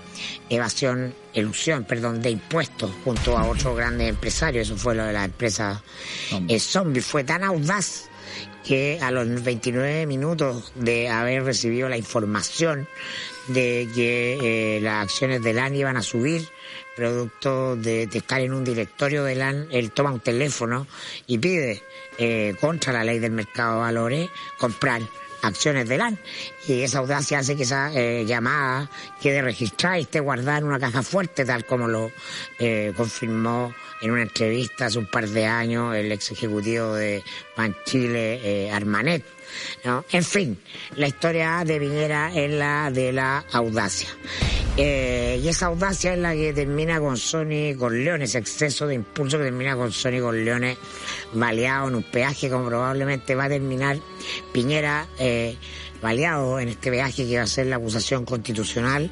evasión, 0.49 1.14
elusión, 1.34 1.84
perdón, 1.84 2.22
de 2.22 2.31
impuestos 2.31 2.91
junto 3.03 3.38
a 3.38 3.45
otros 3.48 3.76
grandes 3.76 4.10
empresarios. 4.10 4.68
Eso 4.68 4.77
fue 4.77 4.95
lo 4.95 5.06
de 5.06 5.14
la 5.14 5.26
empresa 5.26 5.84
eh, 6.48 6.60
zombie. 6.60 7.02
Fue 7.02 7.23
tan 7.23 7.44
audaz 7.44 8.10
que 8.64 8.99
a 9.02 9.11
los 9.11 9.44
29 9.44 10.06
minutos 10.06 10.72
de 10.76 11.10
haber 11.10 11.44
recibido 11.44 11.90
la 11.90 11.98
información 11.98 12.88
de 13.48 13.90
que 13.94 14.77
eh, 14.77 14.81
las 14.81 15.03
acciones 15.03 15.41
de 15.44 15.53
LAN 15.53 15.76
iban 15.76 15.98
a 15.98 16.02
subir, 16.02 16.48
producto 16.95 17.76
de, 17.76 18.07
de 18.07 18.18
estar 18.18 18.40
en 18.40 18.53
un 18.53 18.64
directorio 18.64 19.23
de 19.23 19.35
LAN, 19.35 19.68
él 19.72 19.91
toma 19.91 20.11
un 20.11 20.22
teléfono 20.22 20.88
y 21.27 21.38
pide, 21.38 21.84
eh, 22.18 22.56
contra 22.61 22.94
la 22.94 23.03
ley 23.03 23.19
del 23.19 23.31
mercado 23.31 23.76
de 23.76 23.81
valores, 23.81 24.30
comprar 24.57 25.02
acciones 25.44 25.88
de 25.88 25.98
LAN. 25.98 26.18
Y 26.68 26.82
esa 26.82 26.99
audacia 26.99 27.40
hace 27.40 27.56
que 27.56 27.64
esa 27.64 27.91
eh, 27.94 28.26
llamada 28.26 28.90
quede 29.22 29.41
registrada 29.41 29.99
y 29.99 30.02
esté 30.02 30.20
guardada 30.20 30.57
en 30.57 30.64
una 30.64 30.80
caja 30.80 31.03
fuerte, 31.03 31.45
tal 31.45 31.65
como 31.65 31.88
lo 31.88 32.11
eh, 32.60 32.94
confirmó 32.98 33.74
en 34.02 34.11
una 34.11 34.24
entrevista 34.24 34.88
hace 34.88 34.99
un 34.99 35.06
par 35.06 35.28
de 35.28 35.45
años 35.45 35.95
el 35.95 36.11
ex 36.11 36.32
ejecutivo 36.32 36.94
de 36.94 37.24
Banchile, 37.56 38.65
eh, 38.65 38.72
Armanet. 38.72 39.24
¿no? 39.84 40.03
En 40.11 40.24
fin, 40.24 40.60
la 40.95 41.07
historia 41.07 41.64
de 41.65 41.80
Viñera 41.80 42.32
es 42.34 42.52
la 42.52 42.90
de 42.91 43.14
la 43.14 43.45
audacia. 43.52 44.10
Eh, 44.76 45.40
y 45.44 45.48
esa 45.48 45.68
audacia 45.68 46.14
es 46.14 46.20
la 46.20 46.34
que 46.34 46.52
termina 46.52 47.00
con 47.00 47.16
Sony 47.16 47.76
con 47.78 48.04
Leones, 48.04 48.32
ese 48.32 48.40
exceso 48.40 48.88
de 48.88 48.95
impulso 48.95 49.38
que 49.38 49.44
termina 49.44 49.76
con 49.76 49.91
Sony 49.91 50.20
con 50.20 50.44
Leones 50.44 50.78
baleado 51.34 51.90
en 51.90 51.95
un 51.95 52.04
peaje 52.04 52.50
como 52.50 52.68
probablemente 52.68 53.36
va 53.36 53.45
a 53.45 53.50
terminar 53.50 53.98
Piñera 54.52 55.06
eh, 55.20 55.58
baleado 56.02 56.60
en 56.60 56.70
este 56.70 56.90
peaje 56.90 57.28
que 57.28 57.38
va 57.38 57.44
a 57.44 57.48
ser 57.48 57.68
la 57.68 57.76
acusación 57.76 58.26
constitucional, 58.26 59.12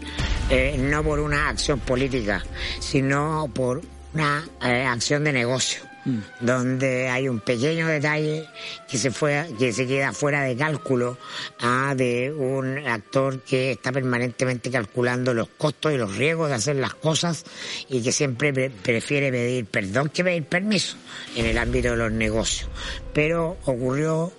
eh, 0.49 0.75
no 0.79 1.03
por 1.03 1.19
una 1.19 1.49
acción 1.49 1.79
política, 1.79 2.43
sino 2.79 3.47
por 3.53 3.81
una 4.13 4.43
eh, 4.63 4.83
acción 4.83 5.23
de 5.23 5.31
negocio 5.31 5.90
donde 6.39 7.09
hay 7.09 7.27
un 7.29 7.39
pequeño 7.39 7.87
detalle 7.87 8.47
que 8.89 8.97
se 8.97 9.11
fue 9.11 9.47
que 9.59 9.71
se 9.71 9.85
queda 9.85 10.13
fuera 10.13 10.41
de 10.41 10.55
cálculo 10.57 11.17
ah, 11.59 11.93
de 11.95 12.31
un 12.31 12.79
actor 12.87 13.41
que 13.41 13.71
está 13.73 13.91
permanentemente 13.91 14.71
calculando 14.71 15.33
los 15.33 15.47
costos 15.49 15.93
y 15.93 15.97
los 15.97 16.15
riesgos 16.17 16.49
de 16.49 16.55
hacer 16.55 16.75
las 16.77 16.95
cosas 16.95 17.45
y 17.89 18.01
que 18.01 18.11
siempre 18.11 18.51
pre- 18.51 18.69
prefiere 18.71 19.31
pedir 19.31 19.65
perdón 19.65 20.09
que 20.09 20.23
pedir 20.23 20.43
permiso 20.45 20.97
en 21.35 21.45
el 21.45 21.57
ámbito 21.57 21.91
de 21.91 21.97
los 21.97 22.11
negocios. 22.11 22.69
Pero 23.13 23.57
ocurrió 23.65 24.33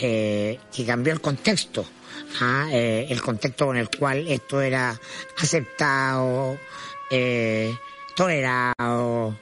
eh, 0.00 0.58
que 0.74 0.86
cambió 0.86 1.12
el 1.12 1.20
contexto 1.20 1.84
ah, 2.40 2.68
eh, 2.70 3.06
el 3.10 3.20
contexto 3.20 3.66
con 3.66 3.76
el 3.76 3.88
cual 3.90 4.26
esto 4.28 4.60
era 4.60 4.98
aceptado 5.36 6.56
eh, 7.10 7.74
tolerado 8.14 9.36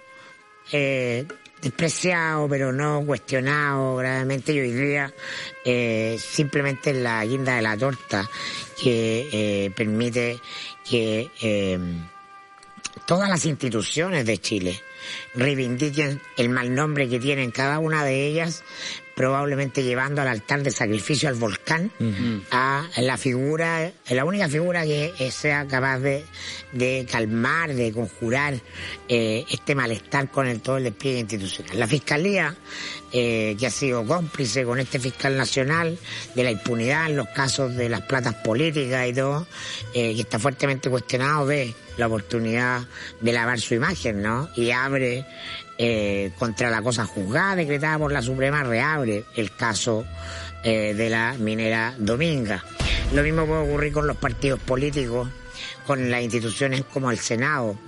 eh, 0.73 1.25
despreciado 1.61 2.49
pero 2.49 2.73
no 2.73 3.05
cuestionado 3.05 3.97
gravemente. 3.97 4.53
Y 4.53 4.61
hoy 4.61 4.73
día 4.73 5.13
eh, 5.65 6.19
simplemente 6.21 6.93
la 6.93 7.25
guinda 7.25 7.57
de 7.57 7.63
la 7.63 7.77
torta 7.77 8.29
que 8.81 9.29
eh, 9.33 9.71
permite 9.71 10.41
que 10.89 11.31
eh, 11.43 11.79
todas 13.07 13.29
las 13.29 13.45
instituciones 13.47 14.27
de 14.27 14.39
Chile 14.39 14.81
reivindiquen 15.35 16.21
el 16.37 16.49
mal 16.49 16.75
nombre 16.75 17.09
que 17.09 17.21
tienen 17.21 17.51
cada 17.51 17.79
una 17.79 18.05
de 18.05 18.27
ellas, 18.27 18.65
probablemente 19.17 19.83
llevando 19.83 20.21
al 20.21 20.29
altar 20.29 20.63
de 20.63 20.71
sacrificio 20.71 21.31
al 21.31 21.37
volcán 21.37 21.91
a 22.51 22.87
la 22.99 23.17
figura, 23.17 23.91
la 24.11 24.25
única 24.27 24.47
figura 24.47 24.85
que 24.85 25.31
sea 25.33 25.67
capaz 25.67 26.01
de, 26.01 26.23
de 26.73 27.07
calmar, 27.11 27.75
de 27.75 27.93
conjurar 27.93 28.61
eh, 29.09 29.47
este 29.51 29.75
malestar 29.75 30.31
con 30.31 30.47
el 30.47 30.61
todo 30.61 30.77
el 30.77 30.85
despliegue 30.85 31.21
institucional. 31.21 31.79
La 31.79 31.87
Fiscalía, 31.87 32.55
eh, 33.11 33.57
que 33.59 33.67
ha 33.67 33.71
sido 33.71 34.05
cómplice 34.05 34.65
con 34.65 34.79
este 34.79 35.01
fiscal 35.01 35.35
nacional 35.39 35.99
de 36.35 36.45
la 36.45 36.51
impunidad 36.51 37.07
en 37.07 37.17
los 37.17 37.29
casos 37.29 37.75
de 37.75 37.89
las 37.89 38.03
platas 38.03 38.35
políticas 38.35 39.09
y 39.09 39.15
todo, 39.15 39.47
eh, 39.95 40.15
que 40.15 40.21
está 40.21 40.39
fuertemente 40.39 40.91
cuestionado, 40.91 41.47
ve 41.47 41.75
la 41.97 42.09
oportunidad 42.09 42.83
de 43.23 43.33
lavar 43.33 43.59
su 43.61 43.75
imagen, 43.75 44.21
¿no? 44.21 44.51
Y 44.57 44.73
abre 44.73 45.25
eh, 45.79 46.33
contra 46.39 46.71
la 46.71 46.83
cosa 46.83 47.05
juzgada 47.05 47.57
decretada 47.57 47.99
por 47.99 48.13
la 48.13 48.23
Suprema, 48.23 48.63
reabre 48.63 49.25
el 49.37 49.55
caso 49.55 50.05
eh, 50.63 50.95
de 50.95 51.11
la 51.11 51.35
minera 51.39 51.95
Dominga. 51.99 52.65
Lo 53.13 53.23
mismo 53.23 53.47
puede 53.47 53.69
ocurrir 53.69 53.93
con 53.93 54.07
los 54.07 54.17
partidos 54.17 54.59
políticos, 54.61 55.29
con 55.87 56.11
las 56.11 56.23
instituciones 56.23 56.85
como 56.85 57.11
el 57.11 57.19
Senado, 57.19 57.79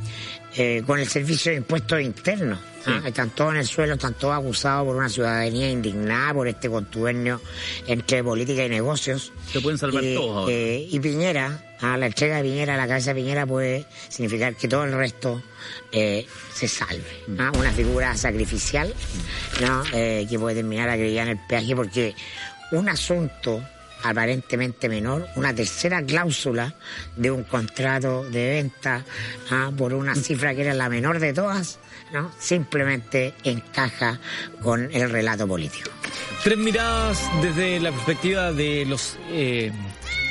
eh, 0.57 0.83
con 0.87 0.99
el 0.99 1.09
Servicio 1.09 1.51
de 1.51 1.59
Impuestos 1.59 2.01
Internos. 2.01 2.59
¿Ah? 2.89 3.03
Están 3.07 3.31
todos 3.31 3.53
en 3.53 3.59
el 3.59 3.67
suelo, 3.67 3.95
están 3.95 4.15
todos 4.15 4.37
acusados 4.37 4.87
por 4.87 4.97
una 4.97 5.09
ciudadanía 5.09 5.71
indignada 5.71 6.35
por 6.35 6.49
este 6.49 6.69
contubernio 6.69 7.41
entre 7.87 8.23
política 8.25 8.65
y 8.65 8.69
negocios. 8.69 9.33
Se 9.53 9.61
pueden 9.61 9.79
salvar 9.79 10.05
y, 10.05 10.15
todos 10.15 10.37
ahora. 10.37 10.53
eh, 10.53 10.89
y 10.91 11.01
Piñera, 11.01 11.65
a 11.81 11.97
la 11.97 12.07
entrega 12.07 12.37
de 12.37 12.43
Piñera, 12.43 12.77
la 12.77 12.89
cabeza 12.89 13.15
de 13.15 13.21
Piñera 13.21 13.47
puede 13.47 13.87
significar 14.09 14.55
que 14.57 14.69
todo 14.69 14.85
el 14.85 14.93
resto 14.93 15.43
eh, 15.93 16.27
se 16.55 16.69
salve. 16.69 17.25
¿ah? 17.39 17.53
Una 17.59 17.71
figura 17.73 18.17
sacrificial 18.17 18.93
¿no? 19.61 19.83
Eh, 19.93 20.27
que 20.29 20.39
puede 20.39 20.57
terminar 20.57 20.89
agredida 20.89 21.23
en 21.23 21.29
el 21.29 21.39
peaje 21.47 21.75
porque 21.77 22.15
un 22.73 22.89
asunto 22.89 23.63
aparentemente 24.03 24.89
menor, 24.89 25.27
una 25.37 25.55
tercera 25.55 26.03
cláusula 26.03 26.75
de 27.17 27.31
un 27.31 27.45
contrato 27.45 28.25
de 28.25 28.51
venta 28.51 29.05
¿ah? 29.51 29.71
por 29.77 29.93
una 29.93 30.15
cifra 30.15 30.55
que 30.55 30.63
era 30.63 30.75
la 30.75 30.89
menor 30.89 31.19
de 31.19 31.33
todas, 31.33 31.79
¿no? 32.13 32.31
simplemente 32.39 33.35
encaja 33.45 34.19
con 34.63 34.89
el 34.93 35.11
relato 35.11 35.47
político. 35.47 35.91
Tres 36.43 36.59
miradas 36.59 37.21
desde 37.43 37.81
la 37.81 37.91
perspectiva 37.91 38.53
de 38.53 38.87
los 38.87 39.19
eh, 39.31 39.73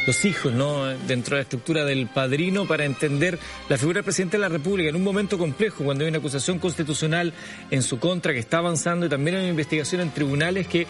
los 0.07 0.23
hijos, 0.23 0.53
¿no? 0.53 0.85
Dentro 0.85 1.35
de 1.35 1.39
la 1.39 1.43
estructura 1.43 1.83
del 1.83 2.07
padrino 2.07 2.65
para 2.65 2.85
entender 2.85 3.37
la 3.67 3.77
figura 3.77 3.97
del 3.97 4.05
presidente 4.05 4.37
de 4.37 4.41
la 4.41 4.49
República 4.49 4.89
en 4.89 4.95
un 4.95 5.03
momento 5.03 5.37
complejo, 5.37 5.83
cuando 5.83 6.05
hay 6.05 6.09
una 6.09 6.19
acusación 6.19 6.59
constitucional 6.59 7.33
en 7.69 7.83
su 7.83 7.99
contra 7.99 8.31
que 8.31 8.39
está 8.39 8.59
avanzando 8.59 9.05
y 9.05 9.09
también 9.09 9.35
hay 9.35 9.43
una 9.43 9.51
investigación 9.51 9.99
en 9.99 10.11
tribunales 10.11 10.67
que 10.67 10.87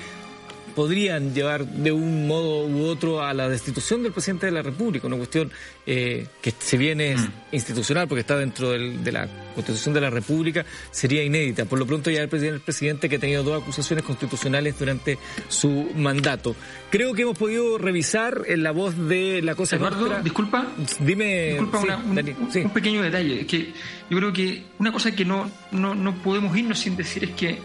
podrían 0.78 1.34
llevar 1.34 1.66
de 1.66 1.92
un 1.92 2.28
modo 2.28 2.68
u 2.68 2.84
otro 2.86 3.24
a 3.24 3.34
la 3.34 3.50
destitución 3.50 4.04
del 4.04 4.12
presidente 4.12 4.46
de 4.46 4.52
la 4.52 4.62
República, 4.62 5.08
una 5.08 5.18
cuestión 5.18 5.52
eh, 5.88 6.28
que 6.40 6.54
si 6.60 6.78
bien 6.78 7.02
es 7.02 7.20
institucional 7.52 8.08
porque 8.08 8.20
está 8.22 8.38
dentro 8.38 8.70
del- 8.70 9.04
de 9.04 9.12
la 9.12 9.28
Constitución 9.56 9.96
de 9.96 10.02
la 10.02 10.12
República, 10.12 10.64
sería 10.92 11.24
inédita. 11.24 11.66
Por 11.66 11.80
lo 11.80 11.88
pronto 11.88 12.12
ya 12.12 12.22
el 12.22 12.30
presidente, 12.30 12.58
el 12.58 12.62
presidente 12.62 13.10
que 13.10 13.16
ha 13.16 13.20
tenido 13.20 13.42
dos 13.42 13.60
acusaciones 13.64 14.06
constitucionales 14.06 14.78
durante 14.78 15.18
su 15.48 15.90
mandato. 15.96 16.56
Creo 16.92 17.16
que 17.16 17.24
hemos 17.24 17.40
podido 17.40 17.80
revisar 17.80 18.44
en 18.46 18.62
la 18.62 18.70
voz 18.70 18.96
de 19.10 19.42
la 19.42 19.56
cosa 19.56 19.78
Eduardo, 19.78 20.02
Nostra- 20.02 20.22
disculpa. 20.22 20.68
Dime, 21.00 21.48
Disculpa, 21.54 21.80
sí, 21.82 21.86
una- 21.88 21.98
un, 21.98 22.18
un- 22.44 22.52
sí. 22.54 22.60
un 22.60 22.70
pequeño 22.72 23.02
detalle. 23.02 23.48
Que 23.48 23.74
yo 24.12 24.18
creo 24.20 24.32
que 24.32 24.64
una 24.78 24.92
cosa 24.92 25.12
que 25.16 25.26
no, 25.26 25.50
no, 25.72 25.96
no 25.96 26.14
podemos 26.22 26.56
irnos 26.56 26.78
sin 26.78 26.96
decir 26.96 27.24
es 27.24 27.32
que, 27.32 27.58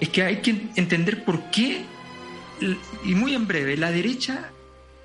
es 0.00 0.08
que 0.08 0.22
hay 0.24 0.36
que 0.38 0.56
entender 0.74 1.22
por 1.24 1.52
qué, 1.52 1.84
y 3.04 3.14
muy 3.14 3.34
en 3.34 3.46
breve, 3.46 3.76
la 3.76 3.90
derecha 3.90 4.50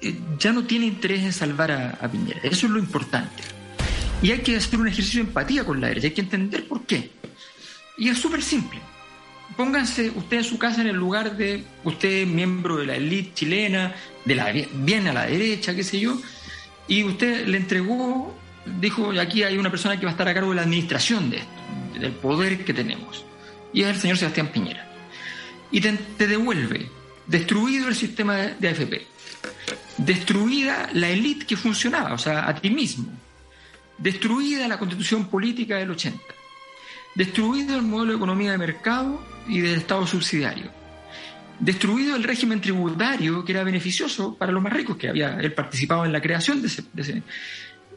eh, 0.04 0.16
ya 0.38 0.52
no 0.52 0.66
tiene 0.66 0.86
interés 0.86 1.24
en 1.24 1.34
salvar 1.34 1.72
a, 1.72 2.12
Piñera. 2.12 2.40
Eso 2.44 2.66
es 2.66 2.72
lo 2.72 2.80
importante. 2.80 3.44
Y 4.22 4.32
hay 4.32 4.40
que 4.40 4.56
hacer 4.58 4.80
un 4.80 4.88
ejercicio 4.88 5.22
de 5.22 5.30
empatía 5.30 5.66
con 5.66 5.80
la 5.80 5.88
derecha. 5.88 6.08
Hay 6.08 6.14
que 6.14 6.22
entender 6.22 6.68
por 6.68 6.86
qué. 6.86 7.10
Y 7.98 8.10
es 8.10 8.18
súper 8.18 8.42
simple. 8.42 8.80
Pónganse 9.56 10.12
usted 10.16 10.38
en 10.38 10.44
su 10.44 10.58
casa 10.58 10.82
en 10.82 10.88
el 10.88 10.96
lugar 10.96 11.38
de 11.38 11.64
usted, 11.84 12.26
miembro 12.26 12.78
de 12.78 12.88
la 12.88 12.96
élite 12.96 13.34
chilena, 13.34 13.94
de 14.26 14.36
la 14.36 14.52
bien 14.52 15.08
a 15.08 15.14
la 15.14 15.26
derecha, 15.26 15.76
qué 15.76 15.84
sé 15.84 16.00
yo, 16.00 16.20
y 16.88 17.04
usted 17.04 17.48
le 17.48 17.58
entregó, 17.58 18.36
dijo, 18.82 19.12
aquí 19.20 19.44
hay 19.44 19.58
una 19.58 19.70
persona 19.70 20.00
que 20.00 20.06
va 20.06 20.12
a 20.12 20.14
estar 20.14 20.28
a 20.28 20.34
cargo 20.34 20.50
de 20.50 20.56
la 20.56 20.64
administración 20.64 21.30
de 21.30 21.38
esto, 21.38 22.00
del 22.00 22.14
poder 22.14 22.66
que 22.66 22.74
tenemos, 22.74 23.26
y 23.74 23.84
es 23.84 23.90
el 23.90 23.98
señor 23.98 24.18
Sebastián 24.18 24.48
Piñera. 24.48 24.90
Y 25.72 25.82
te 25.82 26.28
devuelve, 26.28 26.90
destruido 27.28 27.88
el 27.88 27.96
sistema 27.96 28.36
de, 28.36 28.70
AFP, 28.70 29.06
destruida 29.98 30.90
la 30.94 31.10
élite 31.10 31.46
que 31.46 31.58
funcionaba, 31.58 32.14
o 32.14 32.18
sea, 32.18 32.48
a 32.48 32.56
ti 32.56 32.70
mismo, 32.70 33.06
destruida 33.98 34.68
la 34.68 34.78
constitución 34.80 35.28
política 35.30 35.78
del 35.78 35.92
80, 35.92 36.20
destruido 37.16 37.76
el 37.76 37.84
modelo 37.84 38.12
de 38.12 38.18
economía 38.18 38.52
de 38.52 38.58
mercado 38.58 39.24
y 39.48 39.60
del 39.62 39.76
Estado 39.76 40.06
subsidiario, 40.08 40.72
destruido 41.60 42.16
el 42.16 42.24
régimen 42.24 42.60
tributario 42.60 43.46
que 43.46 43.52
era 43.52 43.64
beneficioso 43.64 44.36
para 44.36 44.52
los 44.52 44.62
más 44.64 44.74
ricos, 44.74 44.98
que 44.98 45.10
había 45.10 45.38
participado 45.56 46.06
en 46.06 46.12
la 46.12 46.22
creación 46.22 46.62
de 46.62 46.68
ese, 46.68 46.84
de 46.92 47.02
ese- 47.02 47.24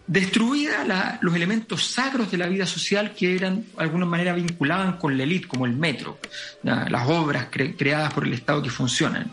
destruida 0.06 0.84
la- 0.84 1.18
los 1.20 1.34
elementos 1.34 1.84
sacros 1.86 2.30
de 2.30 2.38
la 2.38 2.46
vida 2.46 2.66
social 2.66 3.14
que 3.14 3.34
eran 3.34 3.62
de 3.62 3.66
alguna 3.78 4.06
manera 4.06 4.32
vinculaban 4.34 4.98
con 4.98 5.16
la 5.16 5.24
élite, 5.24 5.48
como 5.48 5.66
el 5.66 5.72
metro, 5.74 6.18
la- 6.62 6.88
las 6.88 7.08
obras 7.08 7.50
cre- 7.50 7.76
creadas 7.76 8.12
por 8.12 8.24
el 8.26 8.32
Estado 8.32 8.62
que 8.62 8.70
funcionan. 8.70 9.32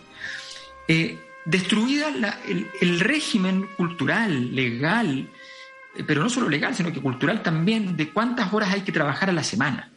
Eh, 0.87 1.17
destruida 1.45 2.09
el, 2.47 2.67
el 2.81 2.99
régimen 2.99 3.67
cultural, 3.77 4.55
legal, 4.55 5.27
eh, 5.95 6.03
pero 6.05 6.23
no 6.23 6.29
solo 6.29 6.49
legal, 6.49 6.73
sino 6.73 6.91
que 6.91 7.01
cultural 7.01 7.43
también, 7.43 7.95
de 7.95 8.09
cuántas 8.09 8.51
horas 8.53 8.73
hay 8.73 8.81
que 8.81 8.91
trabajar 8.91 9.29
a 9.29 9.33
la 9.33 9.43
semana. 9.43 9.89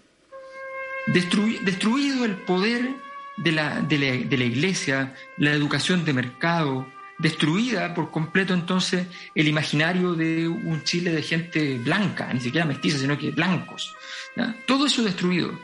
Destrui- 1.06 1.60
destruido 1.60 2.24
el 2.24 2.32
poder 2.32 2.90
de 3.36 3.52
la, 3.52 3.80
de, 3.80 3.98
la, 3.98 4.06
de 4.28 4.36
la 4.38 4.44
iglesia, 4.44 5.14
la 5.38 5.52
educación 5.52 6.04
de 6.04 6.12
mercado, 6.12 6.86
destruida 7.18 7.94
por 7.94 8.10
completo 8.10 8.52
entonces 8.54 9.06
el 9.34 9.48
imaginario 9.48 10.14
de 10.14 10.46
un 10.48 10.82
Chile 10.84 11.12
de 11.12 11.22
gente 11.22 11.78
blanca, 11.78 12.32
ni 12.32 12.40
siquiera 12.40 12.66
mestiza, 12.66 12.98
sino 12.98 13.16
que 13.18 13.30
blancos. 13.30 13.94
Todo 14.66 14.86
eso 14.86 15.02
destruido. 15.02 15.58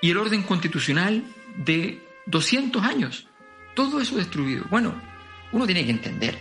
Y 0.00 0.10
el 0.10 0.16
orden 0.16 0.42
constitucional 0.42 1.24
de 1.56 2.00
200 2.26 2.82
años, 2.84 3.26
todo 3.74 4.00
eso 4.00 4.16
destruido. 4.16 4.64
Bueno, 4.70 4.94
uno 5.52 5.66
tiene 5.66 5.84
que 5.84 5.90
entender. 5.90 6.38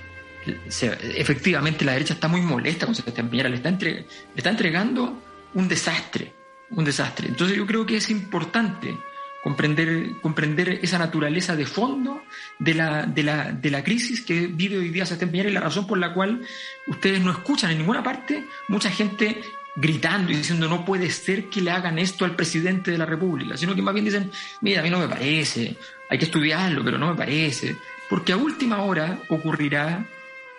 efectivamente, 1.15 1.83
la 1.83 1.93
derecha 1.93 2.13
está 2.13 2.27
muy 2.27 2.41
molesta 2.41 2.85
con 2.85 2.95
Sebastián 2.95 3.29
Piñera, 3.29 3.49
le 3.49 3.57
está, 3.57 3.69
entre- 3.69 3.93
le 4.01 4.05
está 4.37 4.49
entregando 4.49 5.21
un 5.53 5.67
desastre, 5.67 6.33
un 6.69 6.85
desastre. 6.85 7.27
Entonces 7.27 7.57
yo 7.57 7.65
creo 7.65 7.85
que 7.85 7.97
es 7.97 8.09
importante 8.09 8.97
comprender, 9.43 10.11
comprender 10.21 10.79
esa 10.81 10.97
naturaleza 10.97 11.55
de 11.55 11.65
fondo 11.65 12.23
de 12.59 12.73
la, 12.73 13.05
de, 13.05 13.23
la, 13.23 13.51
de 13.51 13.69
la 13.69 13.83
crisis 13.83 14.21
que 14.21 14.47
vive 14.47 14.77
hoy 14.77 14.89
día 14.89 15.05
Sebastián 15.05 15.31
Piñera 15.31 15.49
y 15.49 15.53
la 15.53 15.61
razón 15.61 15.87
por 15.87 15.97
la 15.97 16.13
cual 16.13 16.41
ustedes 16.87 17.21
no 17.21 17.31
escuchan 17.31 17.71
en 17.71 17.79
ninguna 17.79 18.03
parte 18.03 18.45
mucha 18.67 18.89
gente 18.89 19.41
gritando 19.77 20.31
y 20.31 20.35
diciendo 20.35 20.67
no 20.67 20.83
puede 20.83 21.09
ser 21.11 21.45
que 21.45 21.61
le 21.61 21.71
hagan 21.71 21.99
esto 21.99 22.25
al 22.25 22.35
presidente 22.35 22.91
de 22.91 22.97
la 22.97 23.05
República, 23.05 23.55
sino 23.55 23.75
que 23.75 23.81
más 23.81 23.93
bien 23.93 24.05
dicen, 24.05 24.31
mira, 24.61 24.81
a 24.81 24.83
mí 24.83 24.89
no 24.89 24.99
me 24.99 25.07
parece, 25.07 25.75
hay 26.09 26.17
que 26.17 26.25
estudiarlo, 26.25 26.83
pero 26.83 26.97
no 26.97 27.11
me 27.11 27.15
parece, 27.15 27.75
porque 28.09 28.33
a 28.33 28.37
última 28.37 28.81
hora 28.81 29.19
ocurrirá 29.29 30.03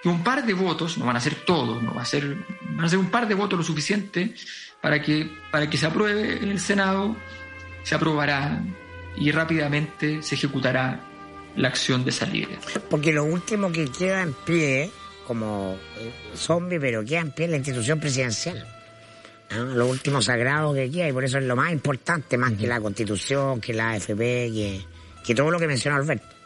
que 0.00 0.08
un 0.08 0.22
par 0.22 0.46
de 0.46 0.54
votos, 0.54 0.96
no 0.98 1.04
van 1.04 1.16
a 1.16 1.20
ser 1.20 1.34
todos, 1.34 1.82
no 1.82 1.92
va 1.94 2.02
a 2.02 2.04
ser, 2.04 2.36
van 2.70 2.84
a 2.84 2.88
ser 2.88 3.00
un 3.00 3.10
par 3.10 3.26
de 3.26 3.34
votos 3.34 3.58
lo 3.58 3.64
suficiente 3.64 4.34
para 4.80 5.02
que, 5.02 5.28
para 5.50 5.68
que 5.68 5.76
se 5.76 5.86
apruebe 5.86 6.36
en 6.40 6.50
el 6.50 6.60
Senado, 6.60 7.16
se 7.88 7.94
aprobará 7.94 8.62
y 9.16 9.30
rápidamente 9.30 10.22
se 10.22 10.34
ejecutará 10.34 11.00
la 11.56 11.68
acción 11.68 12.04
de 12.04 12.12
salida. 12.12 12.58
Porque 12.90 13.14
lo 13.14 13.24
último 13.24 13.72
que 13.72 13.90
queda 13.90 14.20
en 14.20 14.34
pie, 14.34 14.90
como 15.26 15.78
eh, 15.96 16.12
zombie, 16.36 16.78
pero 16.78 17.02
queda 17.02 17.20
en 17.20 17.30
pie 17.30 17.46
es 17.46 17.50
la 17.50 17.56
institución 17.56 17.98
presidencial. 17.98 18.62
¿no? 19.52 19.64
Lo 19.64 19.86
último 19.86 20.20
sagrado 20.20 20.74
que 20.74 20.90
queda, 20.90 21.08
y 21.08 21.12
por 21.14 21.24
eso 21.24 21.38
es 21.38 21.44
lo 21.44 21.56
más 21.56 21.72
importante, 21.72 22.36
más 22.36 22.52
que 22.52 22.66
la 22.66 22.78
constitución, 22.78 23.58
que 23.58 23.72
la 23.72 23.92
AFP, 23.92 24.18
que, 24.18 24.84
que 25.24 25.34
todo 25.34 25.50
lo 25.50 25.58
que 25.58 25.66
mencionó 25.66 25.96
Alberto. 25.96 26.37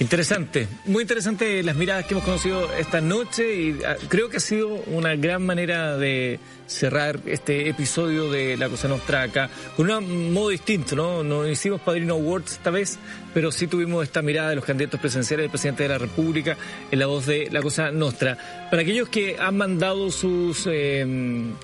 Interesante, 0.00 0.66
muy 0.86 1.02
interesante 1.02 1.62
las 1.62 1.76
miradas 1.76 2.04
que 2.04 2.14
hemos 2.14 2.24
conocido 2.24 2.68
esta 2.74 3.00
noche 3.00 3.54
y 3.54 3.78
ah, 3.86 3.96
creo 4.08 4.28
que 4.28 4.38
ha 4.38 4.40
sido 4.40 4.68
una 4.86 5.14
gran 5.14 5.46
manera 5.46 5.96
de 5.96 6.40
cerrar 6.66 7.20
este 7.26 7.68
episodio 7.68 8.30
de 8.30 8.56
La 8.56 8.68
Cosa 8.68 8.88
Nostra 8.88 9.22
acá 9.22 9.48
con 9.76 9.88
un 9.88 10.32
modo 10.32 10.48
distinto, 10.48 10.96
¿no? 10.96 11.22
No 11.22 11.46
hicimos 11.46 11.80
Padrino 11.80 12.14
Awards 12.14 12.52
esta 12.52 12.70
vez, 12.70 12.98
pero 13.32 13.52
sí 13.52 13.68
tuvimos 13.68 14.02
esta 14.02 14.20
mirada 14.20 14.50
de 14.50 14.56
los 14.56 14.64
candidatos 14.64 14.98
presidenciales 14.98 15.44
del 15.44 15.50
presidente 15.50 15.84
de 15.84 15.88
la 15.90 15.98
República 15.98 16.56
en 16.90 16.98
la 16.98 17.06
voz 17.06 17.26
de 17.26 17.48
La 17.52 17.62
Cosa 17.62 17.92
Nostra. 17.92 18.36
Para 18.70 18.82
aquellos 18.82 19.08
que 19.08 19.36
han 19.38 19.56
mandado 19.56 20.10
sus 20.10 20.66
eh, 20.66 21.06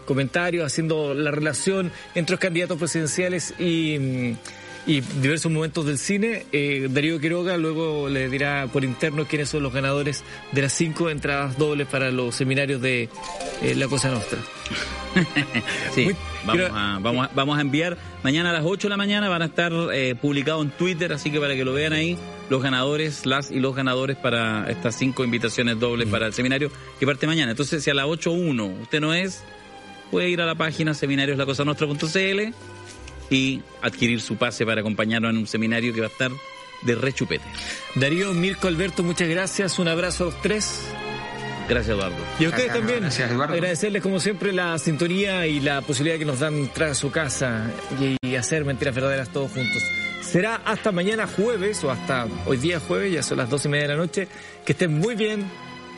comentarios 0.07 0.65
haciendo 0.65 1.15
la 1.15 1.33
relación 1.33 1.91
entre 2.15 2.35
los 2.35 2.41
candidatos 2.41 2.79
presidenciales 2.79 3.55
y... 3.59 4.37
mm, 4.87 4.91
y 4.91 5.01
diversos 5.01 5.51
momentos 5.53 5.87
del 5.87 5.99
cine. 5.99 6.47
Eh, 6.53 6.89
Darío 6.91 7.21
Quiroga 7.21 7.57
luego 7.57 8.09
le 8.09 8.29
dirá 8.29 8.67
por 8.73 8.85
interno 8.85 9.27
quiénes 9.27 9.49
son 9.49 9.63
los 9.63 9.73
ganadores 9.73 10.25
de 10.53 10.63
las 10.63 10.73
cinco 10.73 11.11
entradas 11.11 11.57
dobles 11.59 11.87
para 11.87 12.11
los 12.11 12.35
seminarios 12.35 12.81
de 12.81 13.09
eh, 13.63 13.75
La 13.75 13.89
Cosa 13.89 14.11
Nostra. 14.11 14.39
Sí, 15.95 16.05
Muy- 16.05 16.17
vamos, 16.45 16.71
a, 16.73 16.99
vamos, 17.01 17.27
a, 17.27 17.31
vamos 17.35 17.59
a 17.59 17.61
enviar 17.63 17.97
mañana 18.23 18.51
a 18.51 18.53
las 18.53 18.63
8 18.65 18.87
de 18.87 18.91
la 18.91 18.97
mañana, 18.97 19.29
van 19.29 19.43
a 19.43 19.47
estar 19.47 19.73
eh, 19.93 20.15
publicados 20.15 20.65
en 20.65 20.71
Twitter, 20.71 21.13
así 21.13 21.33
que 21.33 21.41
para 21.41 21.57
que 21.57 21.65
lo 21.65 21.73
vean 21.73 21.93
ahí, 21.93 22.17
los 22.49 22.63
ganadores, 22.63 23.27
las 23.27 23.51
y 23.51 23.59
los 23.59 23.75
ganadores 23.75 24.17
para 24.17 24.71
estas 24.71 24.95
cinco 24.95 25.25
invitaciones 25.25 25.81
dobles 25.81 26.09
para 26.09 26.27
el 26.29 26.33
seminario 26.33 26.71
que 27.01 27.07
parte 27.07 27.27
mañana. 27.27 27.51
Entonces, 27.51 27.83
si 27.83 27.91
a 27.91 27.95
las 27.95 28.07
8.1 28.07 28.83
usted 28.83 29.01
no 29.01 29.13
es, 29.13 29.43
puede 30.13 30.31
ir 30.31 30.41
a 30.41 30.47
la 30.47 30.55
página 30.55 30.95
seminarioslacosanostra.cl 30.95 32.55
y 33.31 33.63
adquirir 33.81 34.21
su 34.21 34.37
pase 34.37 34.67
para 34.67 34.81
acompañarnos 34.81 35.31
en 35.31 35.39
un 35.39 35.47
seminario 35.47 35.95
que 35.95 36.01
va 36.01 36.09
a 36.09 36.11
estar 36.11 36.31
de 36.83 36.95
rechupete. 36.95 37.45
Darío, 37.95 38.33
Mirko, 38.35 38.69
Alberto, 38.69 39.03
muchas 39.03 39.29
gracias. 39.29 39.79
Un 39.79 39.89
abrazo 39.89 40.25
a 40.25 40.27
los 40.27 40.43
tres. 40.43 40.83
Gracias, 41.69 41.97
Eduardo. 41.97 42.17
Y 42.41 42.47
a 42.47 42.49
ustedes 42.49 42.65
Gracias, 42.67 42.75
también. 42.79 43.01
gracias, 43.01 43.31
Eduardo. 43.31 43.55
Agradecerles 43.55 44.03
como 44.03 44.19
siempre 44.19 44.53
la 44.53 44.77
sintonía 44.79 45.47
y 45.47 45.61
la 45.61 45.83
posibilidad 45.83 46.19
que 46.19 46.25
nos 46.25 46.41
dan 46.41 46.55
entrar 46.57 46.89
a 46.91 46.95
su 46.95 47.13
casa 47.13 47.71
y, 48.01 48.17
y 48.27 48.35
hacer 48.35 48.65
mentiras 48.65 48.95
verdaderas 48.95 49.29
todos 49.29 49.53
juntos. 49.53 49.81
Será 50.23 50.57
hasta 50.65 50.91
mañana 50.91 51.27
jueves 51.29 51.85
o 51.85 51.91
hasta 51.93 52.27
hoy 52.47 52.57
día 52.57 52.81
jueves, 52.81 53.13
ya 53.13 53.23
son 53.23 53.39
las 53.39 53.49
dos 53.51 53.65
y 53.67 53.69
media 53.69 53.83
de 53.87 53.95
la 53.95 53.97
noche. 54.01 54.27
Que 54.65 54.73
estén 54.73 54.93
muy 54.99 55.15
bien, 55.15 55.45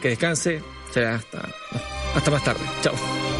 que 0.03 0.09
descanse. 0.11 0.61
Será 0.93 1.15
hasta, 1.15 1.49
hasta 2.15 2.31
más 2.31 2.45
tarde. 2.45 2.61
Chao. 2.83 3.32